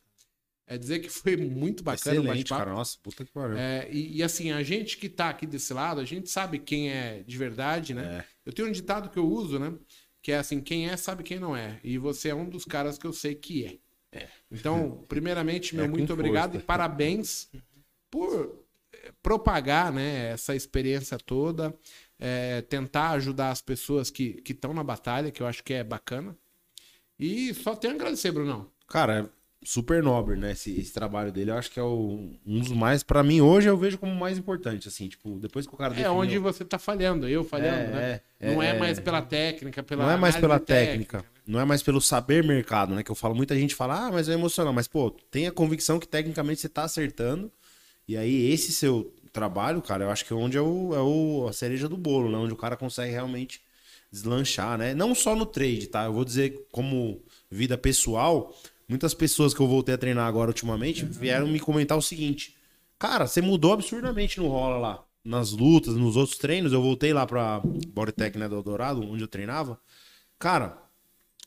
É 0.67 0.79
dizer 0.79 1.01
que 1.01 1.09
foi 1.09 1.37
muito 1.37 1.83
bacana 1.83 2.17
o 2.17 2.23
Excelente, 2.23 2.39
bate-papo. 2.39 2.65
cara. 2.65 2.75
Nossa, 2.75 2.97
puta 3.03 3.25
que 3.25 3.33
pariu. 3.33 3.57
É, 3.57 3.89
e, 3.91 4.17
e 4.19 4.23
assim, 4.23 4.53
a 4.53 4.63
gente 4.63 4.97
que 4.97 5.09
tá 5.09 5.29
aqui 5.29 5.47
desse 5.47 5.73
lado, 5.75 6.01
a 6.01 6.05
gente 6.05 6.31
sabe 6.31 6.59
quem 6.59 6.91
é 6.91 7.23
de 7.25 7.37
verdade, 7.37 7.93
né? 7.93 8.21
É. 8.21 8.25
Eu 8.47 8.53
tenho 8.53 8.69
um 8.69 8.73
ditado 8.73 9.11
que 9.11 9.19
eu 9.19 9.29
uso, 9.29 9.59
né? 9.59 9.77
Que 10.23 10.33
é 10.33 10.39
assim, 10.39 10.61
quem 10.61 10.89
é 10.89 10.97
sabe 10.97 11.25
quem 11.25 11.39
não 11.39 11.57
é. 11.57 11.81
E 11.83 11.99
você 11.99 12.29
é 12.29 12.35
um 12.35 12.49
dos 12.49 12.65
caras 12.65 12.97
que 12.97 13.07
eu 13.07 13.13
sei 13.13 13.35
que 13.35 13.67
é. 13.67 13.79
Então, 14.51 15.05
primeiramente, 15.09 15.75
meu 15.75 15.85
É 15.87 15.89
muito 15.89 16.13
obrigado 16.13 16.51
força. 16.53 16.65
e 16.65 16.67
parabéns 16.67 17.49
por 18.11 18.65
eh, 18.93 19.11
propagar 19.23 19.91
né, 19.93 20.31
essa 20.33 20.55
experiência 20.55 21.17
toda, 21.19 21.75
eh, 22.21 22.61
tentar 22.69 23.11
ajudar 23.13 23.51
as 23.51 23.63
pessoas 23.63 24.11
que 24.11 24.43
estão 24.47 24.75
na 24.75 24.85
batalha, 24.85 25.31
que 25.31 25.43
eu 25.43 25.47
acho 25.47 25.65
que 25.65 25.73
é 25.73 25.83
bacana. 25.83 26.37
E 27.19 27.55
só 27.55 27.75
tenho 27.75 27.95
a 27.95 27.97
agradecer, 27.97 28.31
Brunão. 28.33 28.71
Cara, 28.87 29.21
é 29.21 29.27
super 29.65 30.03
nobre, 30.03 30.37
né? 30.37 30.53
Esse, 30.53 30.79
esse 30.79 30.93
trabalho 30.93 31.33
dele. 31.33 31.51
Eu 31.51 31.57
acho 31.57 31.71
que 31.71 31.81
é 31.81 31.83
o- 31.83 32.35
um 32.45 32.59
dos 32.61 32.73
mais, 32.73 33.03
pra 33.03 33.23
mim, 33.23 33.41
hoje 33.41 33.69
eu 33.71 33.77
vejo 33.77 33.97
como 33.97 34.15
mais 34.15 34.37
importante, 34.37 34.89
assim. 34.89 35.09
Tipo, 35.09 35.39
depois 35.39 35.67
que 35.67 35.73
o 35.75 35.79
cara 35.79 35.95
É 35.95 35.97
definiu- 35.99 36.15
onde 36.19 36.37
você 36.39 36.65
tá 36.65 36.79
falhando, 36.79 37.27
eu 37.29 37.43
falhando, 37.45 37.91
É, 37.91 37.95
né? 37.95 38.21
é, 38.41 38.55
não 38.55 38.63
é, 38.63 38.71
é. 38.77 38.79
mais 38.79 38.99
pela 39.01 39.23
técnica, 39.23 39.83
pela 39.83 40.05
Não 40.05 40.11
é 40.11 40.17
mais 40.17 40.37
pela 40.37 40.59
técnica. 40.59 41.19
técnica, 41.21 41.32
não 41.47 41.61
é 41.61 41.65
mais 41.65 41.83
pelo 41.83 42.01
saber 42.01 42.45
mercado, 42.45 42.95
né? 42.95 43.03
Que 43.03 43.11
eu 43.11 43.15
falo, 43.15 43.35
muita 43.35 43.57
gente 43.57 43.75
fala, 43.75 44.07
ah, 44.07 44.13
mas 44.13 44.29
é 44.29 44.33
emocional. 44.35 44.73
Mas, 44.73 44.87
pô, 44.89 45.11
tem 45.31 45.47
a 45.47 45.53
convicção 45.53 45.99
que 45.99 46.07
tecnicamente 46.07 46.61
você 46.61 46.69
tá 46.69 46.85
acertando. 46.85 47.51
E 48.07 48.17
aí, 48.17 48.51
esse 48.51 48.73
seu 48.73 49.13
trabalho, 49.33 49.81
cara, 49.83 50.05
eu 50.05 50.11
acho 50.11 50.25
que 50.25 50.33
é 50.33 50.37
onde 50.37 50.57
é, 50.57 50.61
o, 50.61 50.95
é 50.95 51.01
o, 51.01 51.47
a 51.49 51.53
cereja 51.53 51.89
do 51.89 51.97
bolo, 51.97 52.31
né? 52.31 52.39
Onde 52.39 52.53
o 52.53 52.57
cara 52.57 52.77
consegue 52.77 53.13
realmente 53.13 53.61
deslanchar, 54.11 54.77
né? 54.77 54.95
Não 54.95 55.15
só 55.15 55.35
no 55.35 55.47
trade, 55.47 55.87
tá? 55.87 56.05
Eu 56.05 56.13
vou 56.13 56.25
dizer 56.25 56.67
como 56.71 57.23
vida 57.51 57.79
pessoal, 57.79 58.55
muitas 58.89 59.15
pessoas 59.15 59.55
que 59.55 59.61
eu 59.61 59.67
voltei 59.67 59.95
a 59.95 59.99
treinar 59.99 60.27
agora 60.27 60.51
ultimamente 60.51 61.05
vieram 61.05 61.47
me 61.47 61.59
comentar 61.59 61.97
o 61.97 62.03
seguinte: 62.03 62.55
Cara, 62.99 63.27
você 63.27 63.41
mudou 63.41 63.73
absurdamente 63.73 64.39
no 64.39 64.49
rola 64.49 64.77
lá. 64.77 65.05
Nas 65.25 65.53
lutas, 65.53 65.95
nos 65.95 66.17
outros 66.17 66.37
treinos, 66.37 66.73
eu 66.73 66.83
voltei 66.83 67.13
lá 67.13 67.27
pra 67.27 67.61
Bodytech, 67.89 68.37
né, 68.37 68.49
do 68.49 68.57
Eldorado, 68.57 69.03
onde 69.03 69.23
eu 69.23 69.29
treinava. 69.29 69.79
Cara, 70.39 70.82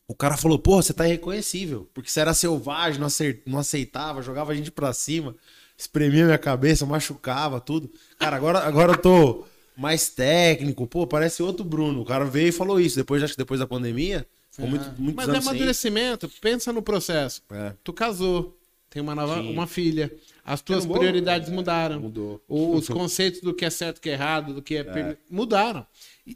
o 0.07 0.13
cara 0.15 0.37
falou, 0.37 0.59
porra, 0.59 0.81
você 0.83 0.93
tá 0.93 1.07
irreconhecível. 1.07 1.89
Porque 1.93 2.09
você 2.09 2.19
era 2.19 2.33
selvagem, 2.33 2.99
não, 2.99 3.07
não 3.45 3.59
aceitava, 3.59 4.21
jogava 4.21 4.51
a 4.51 4.55
gente 4.55 4.71
pra 4.71 4.93
cima, 4.93 5.35
espremia 5.77 6.25
minha 6.25 6.37
cabeça, 6.37 6.85
machucava, 6.85 7.59
tudo. 7.59 7.89
Cara, 8.19 8.35
agora, 8.35 8.59
agora 8.59 8.91
eu 8.93 8.97
tô 8.97 9.45
mais 9.75 10.07
técnico, 10.09 10.85
pô, 10.87 11.05
parece 11.07 11.41
outro 11.43 11.63
Bruno. 11.65 12.01
O 12.01 12.05
cara 12.05 12.23
veio 12.25 12.49
e 12.49 12.51
falou 12.51 12.79
isso. 12.79 12.95
Depois, 12.95 13.21
acho 13.23 13.33
que 13.33 13.37
depois 13.39 13.59
da 13.59 13.67
pandemia, 13.67 14.25
ficou 14.51 14.69
muito, 14.69 14.85
muitos 14.97 15.15
Mas 15.15 15.27
é 15.27 15.31
anos 15.31 15.43
sem. 15.43 15.51
amadurecimento, 15.51 16.29
pensa 16.41 16.71
no 16.71 16.81
processo. 16.81 17.41
É. 17.51 17.73
Tu 17.83 17.91
casou, 17.91 18.57
tem 18.89 19.01
uma 19.01 19.13
nova, 19.15 19.41
Sim. 19.41 19.51
uma 19.51 19.67
filha. 19.67 20.13
As 20.45 20.61
tuas 20.61 20.85
vou- 20.85 20.99
prioridades 20.99 21.49
mudaram. 21.49 21.99
Mudou. 21.99 22.39
Os 22.47 22.87
conceitos 22.87 23.41
do 23.41 23.53
que 23.53 23.65
é 23.65 23.69
certo, 23.71 23.99
que 23.99 24.09
é 24.09 24.13
errado, 24.13 24.53
do 24.53 24.61
que 24.61 24.75
é, 24.77 24.83
permi- 24.83 25.17
mudaram. 25.29 25.85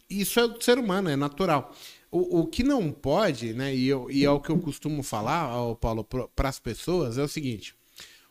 Isso 0.10 0.40
é 0.40 0.48
do 0.48 0.62
ser 0.64 0.78
humano, 0.80 1.10
é 1.10 1.16
natural. 1.16 1.74
O, 2.12 2.40
o 2.42 2.48
que 2.48 2.64
não 2.64 2.92
pode, 2.92 3.54
né, 3.54 3.76
e, 3.76 3.88
eu- 3.88 4.10
e 4.10 4.26
é 4.26 4.30
o 4.32 4.40
que 4.40 4.50
eu 4.50 4.60
costumo 4.60 5.04
falar, 5.04 5.76
Paulo, 5.76 6.04
para 6.04 6.50
as 6.50 6.60
pessoas, 6.60 7.18
é 7.18 7.24
o 7.24 7.28
seguinte: 7.28 7.76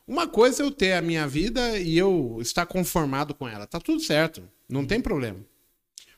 uma 0.06 0.28
coisa 0.28 0.62
é 0.62 0.66
eu 0.66 0.70
ter 0.72 0.94
a 0.94 1.02
minha 1.02 1.28
vida 1.28 1.78
e 1.78 1.96
eu 1.98 2.38
estar 2.40 2.66
conformado 2.66 3.34
com 3.34 3.48
ela, 3.48 3.66
tá 3.66 3.80
tudo 3.80 4.00
certo. 4.00 4.42
Não 4.68 4.86
tem 4.86 5.00
problema. 5.00 5.40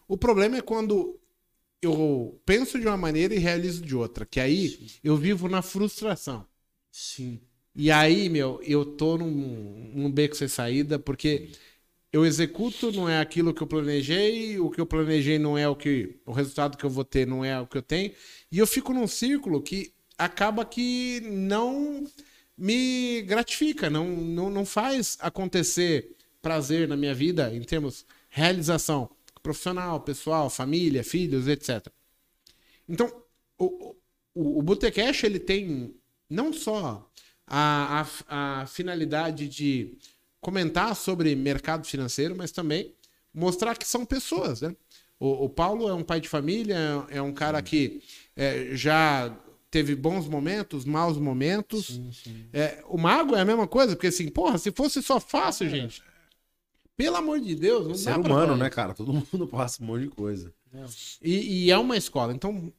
O 0.08 0.16
problema 0.16 0.58
é 0.58 0.62
quando 0.62 1.18
eu 1.82 2.40
penso 2.46 2.78
de 2.78 2.86
uma 2.86 2.96
maneira 2.96 3.34
e 3.34 3.38
realizo 3.38 3.82
de 3.82 3.96
outra. 3.96 4.26
Que 4.26 4.40
aí 4.40 4.78
eu 5.04 5.16
vivo 5.16 5.48
na 5.48 5.62
frustração. 5.62 6.46
Sim. 6.92 7.40
E 7.74 7.90
aí, 7.90 8.28
meu, 8.28 8.60
eu 8.64 8.84
tô 8.84 9.16
num, 9.16 9.92
num 9.94 10.10
beco 10.10 10.36
sem 10.36 10.48
saída, 10.48 10.98
porque 10.98 11.50
eu 12.12 12.26
executo, 12.26 12.90
não 12.92 13.08
é 13.08 13.20
aquilo 13.20 13.54
que 13.54 13.62
eu 13.62 13.66
planejei, 13.66 14.58
o 14.58 14.70
que 14.70 14.80
eu 14.80 14.86
planejei 14.86 15.38
não 15.38 15.56
é 15.56 15.68
o 15.68 15.76
que. 15.76 16.18
O 16.26 16.32
resultado 16.32 16.76
que 16.76 16.84
eu 16.84 16.90
vou 16.90 17.04
ter 17.04 17.26
não 17.26 17.44
é 17.44 17.60
o 17.60 17.66
que 17.66 17.78
eu 17.78 17.82
tenho. 17.82 18.12
E 18.50 18.58
eu 18.58 18.66
fico 18.66 18.92
num 18.92 19.06
círculo 19.06 19.62
que 19.62 19.92
acaba 20.18 20.64
que 20.64 21.20
não 21.24 22.04
me 22.56 23.22
gratifica, 23.22 23.88
não, 23.88 24.06
não, 24.06 24.50
não 24.50 24.66
faz 24.66 25.16
acontecer 25.20 26.16
prazer 26.42 26.88
na 26.88 26.96
minha 26.96 27.14
vida 27.14 27.54
em 27.54 27.62
termos 27.62 28.04
realização 28.28 29.08
profissional, 29.42 30.00
pessoal, 30.00 30.50
família, 30.50 31.02
filhos, 31.02 31.48
etc. 31.48 31.86
Então, 32.88 33.10
o, 33.56 33.94
o, 34.34 34.58
o 34.58 34.62
Botecash, 34.62 35.24
ele 35.24 35.38
tem 35.38 35.94
não 36.28 36.52
só 36.52 37.10
a, 37.46 38.06
a, 38.26 38.60
a 38.62 38.66
finalidade 38.66 39.48
de 39.48 39.96
comentar 40.40 40.94
sobre 40.96 41.34
mercado 41.34 41.86
financeiro, 41.86 42.34
mas 42.36 42.50
também 42.50 42.94
mostrar 43.32 43.76
que 43.76 43.86
são 43.86 44.04
pessoas, 44.04 44.62
né? 44.62 44.74
O, 45.18 45.44
o 45.44 45.48
Paulo 45.48 45.88
é 45.88 45.94
um 45.94 46.02
pai 46.02 46.20
de 46.20 46.28
família, 46.28 46.76
é 47.10 47.20
um 47.20 47.32
cara 47.32 47.60
que 47.60 48.02
é, 48.34 48.70
já 48.72 49.36
teve 49.70 49.94
bons 49.94 50.26
momentos, 50.26 50.84
maus 50.84 51.18
momentos. 51.18 51.86
Sim, 51.86 52.10
sim. 52.12 52.46
É, 52.52 52.82
o 52.88 52.98
Mago 52.98 53.36
é 53.36 53.40
a 53.40 53.44
mesma 53.44 53.68
coisa, 53.68 53.94
porque 53.94 54.08
assim, 54.08 54.28
porra, 54.28 54.58
se 54.58 54.72
fosse 54.72 55.02
só 55.02 55.20
fácil, 55.20 55.68
gente. 55.68 56.02
Pelo 56.96 57.16
amor 57.16 57.40
de 57.40 57.54
Deus, 57.54 57.86
não 57.86 57.94
Ser 57.94 58.10
dá 58.10 58.18
pra 58.18 58.30
humano, 58.30 58.56
né, 58.56 58.68
cara? 58.68 58.94
Todo 58.94 59.12
mundo 59.32 59.46
passa 59.46 59.82
um 59.82 59.86
monte 59.86 60.02
de 60.02 60.08
coisa. 60.08 60.52
E, 61.22 61.64
e 61.64 61.70
é 61.70 61.78
uma 61.78 61.96
escola. 61.96 62.32
Então, 62.32 62.72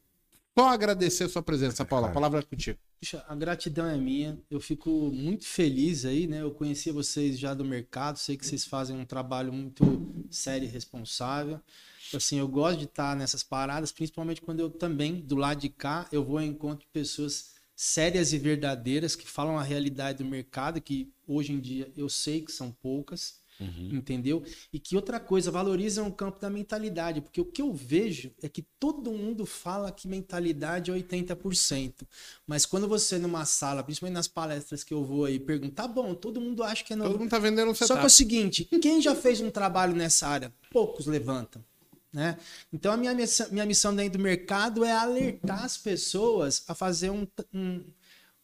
só 0.58 0.68
agradecer 0.68 1.24
a 1.24 1.28
sua 1.28 1.42
presença, 1.42 1.84
Paula. 1.84 2.08
A 2.08 2.12
palavra 2.12 2.40
é 2.40 2.42
contigo. 2.42 2.78
Puxa, 3.00 3.24
a 3.26 3.34
gratidão 3.34 3.86
é 3.86 3.96
minha. 3.96 4.38
Eu 4.50 4.60
fico 4.60 4.90
muito 4.90 5.46
feliz 5.46 6.04
aí, 6.04 6.26
né? 6.26 6.42
Eu 6.42 6.52
conhecia 6.52 6.92
vocês 6.92 7.38
já 7.38 7.54
do 7.54 7.64
mercado, 7.64 8.18
sei 8.18 8.36
que 8.36 8.46
vocês 8.46 8.64
fazem 8.64 8.96
um 8.96 9.04
trabalho 9.04 9.52
muito 9.52 10.24
sério 10.30 10.66
e 10.66 10.70
responsável. 10.70 11.60
Assim, 12.14 12.38
eu 12.38 12.46
gosto 12.46 12.78
de 12.78 12.84
estar 12.84 13.16
nessas 13.16 13.42
paradas, 13.42 13.90
principalmente 13.90 14.40
quando 14.40 14.60
eu 14.60 14.70
também, 14.70 15.20
do 15.20 15.36
lado 15.36 15.60
de 15.60 15.68
cá, 15.68 16.06
eu 16.12 16.24
vou 16.24 16.38
ao 16.38 16.44
encontro 16.44 16.80
de 16.80 16.92
pessoas 16.92 17.54
sérias 17.74 18.32
e 18.32 18.38
verdadeiras 18.38 19.16
que 19.16 19.26
falam 19.26 19.58
a 19.58 19.62
realidade 19.62 20.22
do 20.22 20.28
mercado, 20.28 20.80
que 20.80 21.12
hoje 21.26 21.52
em 21.52 21.60
dia 21.60 21.90
eu 21.96 22.08
sei 22.08 22.42
que 22.42 22.52
são 22.52 22.70
poucas, 22.70 23.41
entendeu? 23.60 24.42
E 24.72 24.78
que 24.78 24.96
outra 24.96 25.20
coisa, 25.20 25.50
valorizam 25.50 26.08
o 26.08 26.12
campo 26.12 26.40
da 26.40 26.50
mentalidade, 26.50 27.20
porque 27.20 27.40
o 27.40 27.44
que 27.44 27.62
eu 27.62 27.72
vejo 27.72 28.32
é 28.42 28.48
que 28.48 28.62
todo 28.78 29.12
mundo 29.12 29.46
fala 29.46 29.92
que 29.92 30.08
mentalidade 30.08 30.90
é 30.90 30.94
80%. 30.94 32.06
Mas 32.46 32.66
quando 32.66 32.88
você 32.88 33.18
numa 33.18 33.44
sala, 33.44 33.82
principalmente 33.84 34.14
nas 34.14 34.28
palestras 34.28 34.82
que 34.82 34.92
eu 34.92 35.04
vou 35.04 35.24
aí, 35.26 35.38
pergunta, 35.38 35.74
tá 35.82 35.86
bom, 35.88 36.14
todo 36.14 36.40
mundo 36.40 36.62
acha 36.62 36.82
que 36.84 36.92
é 36.92 36.96
Todo 36.96 37.14
90%. 37.14 37.18
mundo 37.18 37.30
tá 37.30 37.38
vendendo 37.38 37.70
um 37.70 37.74
Só 37.74 37.78
que 37.78 37.84
é 37.84 37.86
setup. 37.88 38.06
o 38.06 38.10
seguinte, 38.10 38.64
quem 38.80 39.00
já 39.00 39.14
fez 39.14 39.40
um 39.40 39.50
trabalho 39.50 39.94
nessa 39.94 40.26
área? 40.26 40.52
Poucos 40.70 41.06
levantam. 41.06 41.64
Né? 42.12 42.36
Então 42.72 42.92
a 42.92 42.96
minha 42.96 43.14
missão, 43.14 43.46
minha 43.50 43.64
missão 43.64 43.94
dentro 43.96 44.18
do 44.18 44.22
mercado 44.22 44.84
é 44.84 44.92
alertar 44.92 45.64
as 45.64 45.78
pessoas 45.78 46.62
a 46.68 46.74
fazer 46.74 47.10
um, 47.10 47.26
um, 47.54 47.82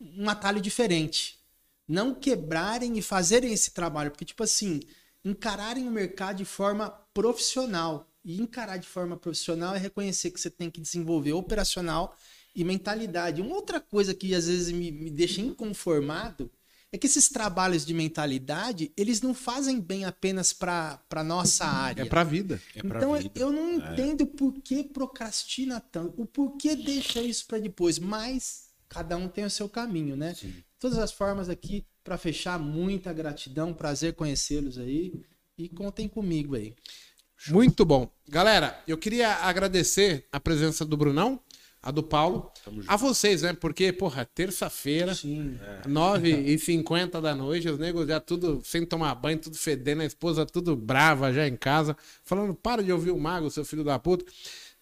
um 0.01 0.31
atalho 0.31 0.61
diferente. 0.61 1.39
Não 1.87 2.15
quebrarem 2.15 2.97
e 2.99 3.03
fazerem 3.03 3.53
esse 3.53 3.71
trabalho. 3.73 4.11
Porque, 4.11 4.25
tipo 4.25 4.43
assim, 4.43 4.81
encararem 5.29 5.87
o 5.87 5.91
mercado 5.91 6.39
de 6.39 6.45
forma 6.45 6.91
profissional. 7.13 8.07
E 8.25 8.41
encarar 8.41 8.77
de 8.77 8.87
forma 8.87 9.17
profissional 9.17 9.75
é 9.75 9.79
reconhecer 9.79 10.31
que 10.31 10.41
você 10.41 10.51
tem 10.51 10.71
que 10.71 10.81
desenvolver 10.81 11.33
operacional 11.33 12.15
e 12.55 12.65
mentalidade. 12.65 13.41
Uma 13.41 13.55
outra 13.55 13.81
coisa 13.81 14.13
que 14.15 14.35
às 14.35 14.47
vezes 14.47 14.73
me, 14.73 14.91
me 14.91 15.11
deixa 15.11 15.41
inconformado 15.41 16.51
é 16.91 16.97
que 16.99 17.07
esses 17.07 17.29
trabalhos 17.29 17.85
de 17.85 17.93
mentalidade, 17.93 18.93
eles 18.97 19.21
não 19.21 19.35
fazem 19.35 19.79
bem 19.81 20.05
apenas 20.05 20.53
para 20.53 21.01
a 21.11 21.25
nossa 21.25 21.65
área. 21.67 22.03
É 22.03 22.05
pra 22.07 22.25
vida. 22.25 22.61
É 22.75 22.81
Então 22.81 23.13
vida. 23.15 23.39
eu 23.39 23.53
não 23.53 23.75
entendo 23.75 24.27
por 24.27 24.53
que 24.55 24.83
procrastina 24.85 25.81
tanto, 25.81 26.21
o 26.21 26.27
porquê 26.27 26.75
deixa 26.75 27.21
isso 27.23 27.47
para 27.47 27.59
depois, 27.59 27.99
mas 27.99 28.69
cada 28.89 29.17
um 29.17 29.29
tem 29.29 29.45
o 29.45 29.51
seu 29.51 29.69
caminho, 29.69 30.17
né? 30.17 30.35
Todas 30.79 30.99
as 30.99 31.13
formas 31.13 31.49
aqui 31.49 31.85
para 32.09 32.17
fechar, 32.17 32.59
muita 32.59 33.13
gratidão, 33.13 33.75
prazer 33.75 34.15
conhecê-los 34.15 34.79
aí 34.79 35.13
e 35.59 35.69
contem 35.69 36.09
comigo 36.09 36.57
aí. 36.57 36.75
Muito 37.49 37.85
bom. 37.85 38.11
Galera, 38.27 38.83
eu 38.89 38.97
queria 38.97 39.29
agradecer 39.35 40.27
a 40.33 40.41
presença 40.41 40.87
do 40.87 40.97
Brunão, 40.97 41.39
a 41.83 41.91
do 41.91 42.03
Paulo, 42.03 42.51
a 42.87 42.97
vocês, 42.97 43.43
né? 43.43 43.53
Porque, 43.53 43.93
porra, 43.93 44.25
terça-feira, 44.25 45.15
Sim. 45.15 45.59
9h50 45.87 47.21
da 47.21 47.35
noite, 47.35 47.69
os 47.69 47.79
negros 47.79 48.09
já 48.09 48.19
tudo 48.19 48.63
sem 48.65 48.87
tomar 48.87 49.15
banho, 49.15 49.39
tudo 49.39 49.57
fedendo, 49.57 50.01
a 50.01 50.07
esposa 50.07 50.47
tudo 50.47 50.75
brava 50.75 51.31
já 51.31 51.47
em 51.47 51.57
casa, 51.57 51.95
falando, 52.25 52.55
para 52.55 52.83
de 52.83 52.91
ouvir 52.91 53.11
o 53.11 53.21
mago, 53.21 53.51
seu 53.51 53.67
filho 53.67 53.85
da 53.85 53.99
puta. 53.99 54.25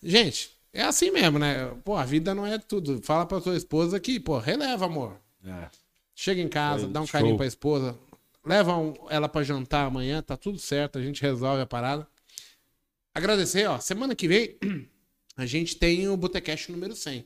Gente, 0.01 0.53
é 0.73 0.85
assim 0.85 1.11
mesmo, 1.11 1.41
né? 1.41 1.75
Pô, 1.85 1.97
a 1.97 2.05
vida 2.05 2.33
não 2.37 2.47
é 2.47 2.57
tudo. 2.57 3.01
Fala 3.03 3.27
pra 3.27 3.41
sua 3.41 3.57
esposa 3.57 3.99
que, 3.99 4.21
pô, 4.21 4.39
releva, 4.39 4.87
amor. 4.87 5.21
É. 5.45 5.69
Chega 6.19 6.41
em 6.41 6.49
casa, 6.49 6.89
dá 6.89 7.01
um 7.03 7.07
show. 7.07 7.13
carinho 7.13 7.37
pra 7.37 7.45
esposa, 7.47 7.97
leva 8.45 8.75
um- 8.75 8.95
ela 9.11 9.29
pra 9.29 9.43
jantar 9.43 9.87
amanhã, 9.87 10.23
tá 10.23 10.35
tudo 10.37 10.59
certo, 10.59 10.99
a 10.99 11.03
gente 11.03 11.21
resolve 11.21 11.61
a 11.61 11.67
parada. 11.67 12.09
Agradecer, 13.15 13.67
ó, 13.69 13.79
semana 13.79 14.15
que 14.15 14.27
vem 14.27 14.57
a 15.37 15.45
gente 15.47 15.77
tem 15.77 16.09
o 16.09 16.17
Botecast 16.17 16.73
número 16.73 16.97
100. 16.97 17.25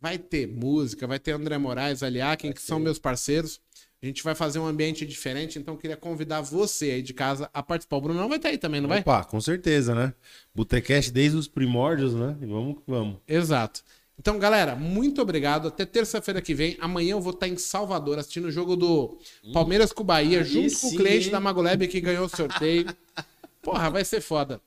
Vai 0.00 0.18
ter 0.18 0.46
música, 0.48 1.06
vai 1.06 1.18
ter 1.18 1.32
André 1.32 1.58
Moraes, 1.58 2.02
Aliakin, 2.02 2.52
que 2.52 2.60
são 2.62 2.78
meus 2.78 2.98
parceiros. 2.98 3.60
A 4.00 4.06
gente 4.06 4.22
vai 4.22 4.32
fazer 4.34 4.60
um 4.60 4.66
ambiente 4.66 5.04
diferente, 5.04 5.58
então 5.58 5.74
eu 5.74 5.78
queria 5.78 5.96
convidar 5.96 6.40
você 6.40 6.90
aí 6.92 7.02
de 7.02 7.12
casa 7.12 7.50
a 7.52 7.60
participar. 7.64 7.96
O 7.96 8.00
Brunão 8.00 8.28
vai 8.28 8.36
estar 8.38 8.48
aí 8.50 8.58
também, 8.58 8.80
não 8.80 8.88
vai? 8.88 9.00
Opa, 9.00 9.24
com 9.24 9.40
certeza, 9.40 9.92
né? 9.96 10.14
Botecast 10.54 11.10
desde 11.10 11.36
os 11.36 11.48
primórdios, 11.48 12.14
né? 12.14 12.36
E 12.40 12.46
vamos 12.46 12.76
que 12.76 12.82
vamos. 12.86 13.16
Exato. 13.26 13.82
Então, 14.18 14.38
galera, 14.38 14.74
muito 14.74 15.22
obrigado. 15.22 15.68
Até 15.68 15.86
terça-feira 15.86 16.42
que 16.42 16.52
vem. 16.54 16.76
Amanhã 16.80 17.12
eu 17.12 17.20
vou 17.20 17.32
estar 17.32 17.46
em 17.46 17.56
Salvador 17.56 18.18
assistindo 18.18 18.46
o 18.46 18.50
jogo 18.50 18.74
do 18.74 19.16
Palmeiras 19.52 19.92
com 19.92 20.02
o 20.02 20.06
Bahia, 20.06 20.40
Aí 20.40 20.44
junto 20.44 20.80
com 20.80 20.88
o 20.88 20.90
sim, 20.90 20.96
cliente 20.96 21.26
hein? 21.26 21.32
da 21.32 21.40
Magoleb 21.40 21.86
que 21.86 22.00
ganhou 22.00 22.26
o 22.26 22.28
sorteio. 22.28 22.86
Porra, 23.62 23.90
vai 23.90 24.04
ser 24.04 24.20
foda. 24.20 24.60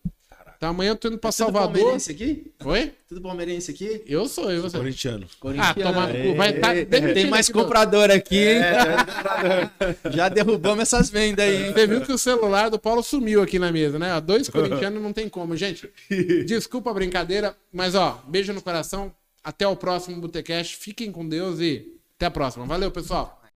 Então 0.62 0.70
amanhã 0.70 0.92
eu 0.92 0.96
tô 0.96 1.08
indo 1.08 1.18
pra 1.18 1.32
Tudo 1.32 1.38
Salvador. 1.38 1.74
palmeirense 1.74 2.12
aqui? 2.12 2.52
Oi? 2.64 2.94
Tudo 3.10 3.20
palmeirense 3.20 3.72
aqui? 3.72 4.04
Eu 4.06 4.28
sou, 4.28 4.52
eu 4.52 4.62
você. 4.62 4.78
Corintiano. 4.78 5.28
Ah, 5.58 5.74
toma 5.74 6.08
cu. 6.08 6.36
Vai 6.36 6.56
estar 6.56 6.76
Tem 7.16 7.26
mais 7.26 7.50
comprador 7.50 8.12
aqui, 8.12 8.38
hein? 8.38 8.62
Já 10.14 10.30
derrubamos 10.30 10.84
essas 10.84 11.10
vendas 11.10 11.44
aí, 11.44 11.66
hein? 11.66 11.74
Você 11.74 11.88
viu 11.88 12.02
que 12.02 12.14
o 12.14 12.18
celular 12.18 12.70
do 12.70 12.78
Paulo 12.78 13.02
sumiu 13.02 13.42
aqui 13.42 13.58
na 13.58 13.72
mesa, 13.72 13.98
né? 13.98 14.22
Dois 14.22 14.48
corintianos 14.50 15.02
não 15.02 15.12
tem 15.12 15.28
como. 15.28 15.58
Gente, 15.58 15.90
desculpa 16.46 16.92
a 16.92 16.94
brincadeira, 16.94 17.58
mas 17.74 17.96
ó, 17.96 18.24
beijo 18.28 18.54
no 18.54 18.62
coração. 18.62 19.12
Até 19.44 19.68
o 19.68 19.76
próximo 19.76 20.22
Botecast. 20.22 20.78
Fiquem 20.78 21.12
com 21.12 21.28
Deus 21.28 21.60
e 21.60 22.00
até 22.16 22.28
a 22.28 22.32
próxima. 22.32 22.66
Valeu, 22.66 22.92
pessoal. 22.92 23.41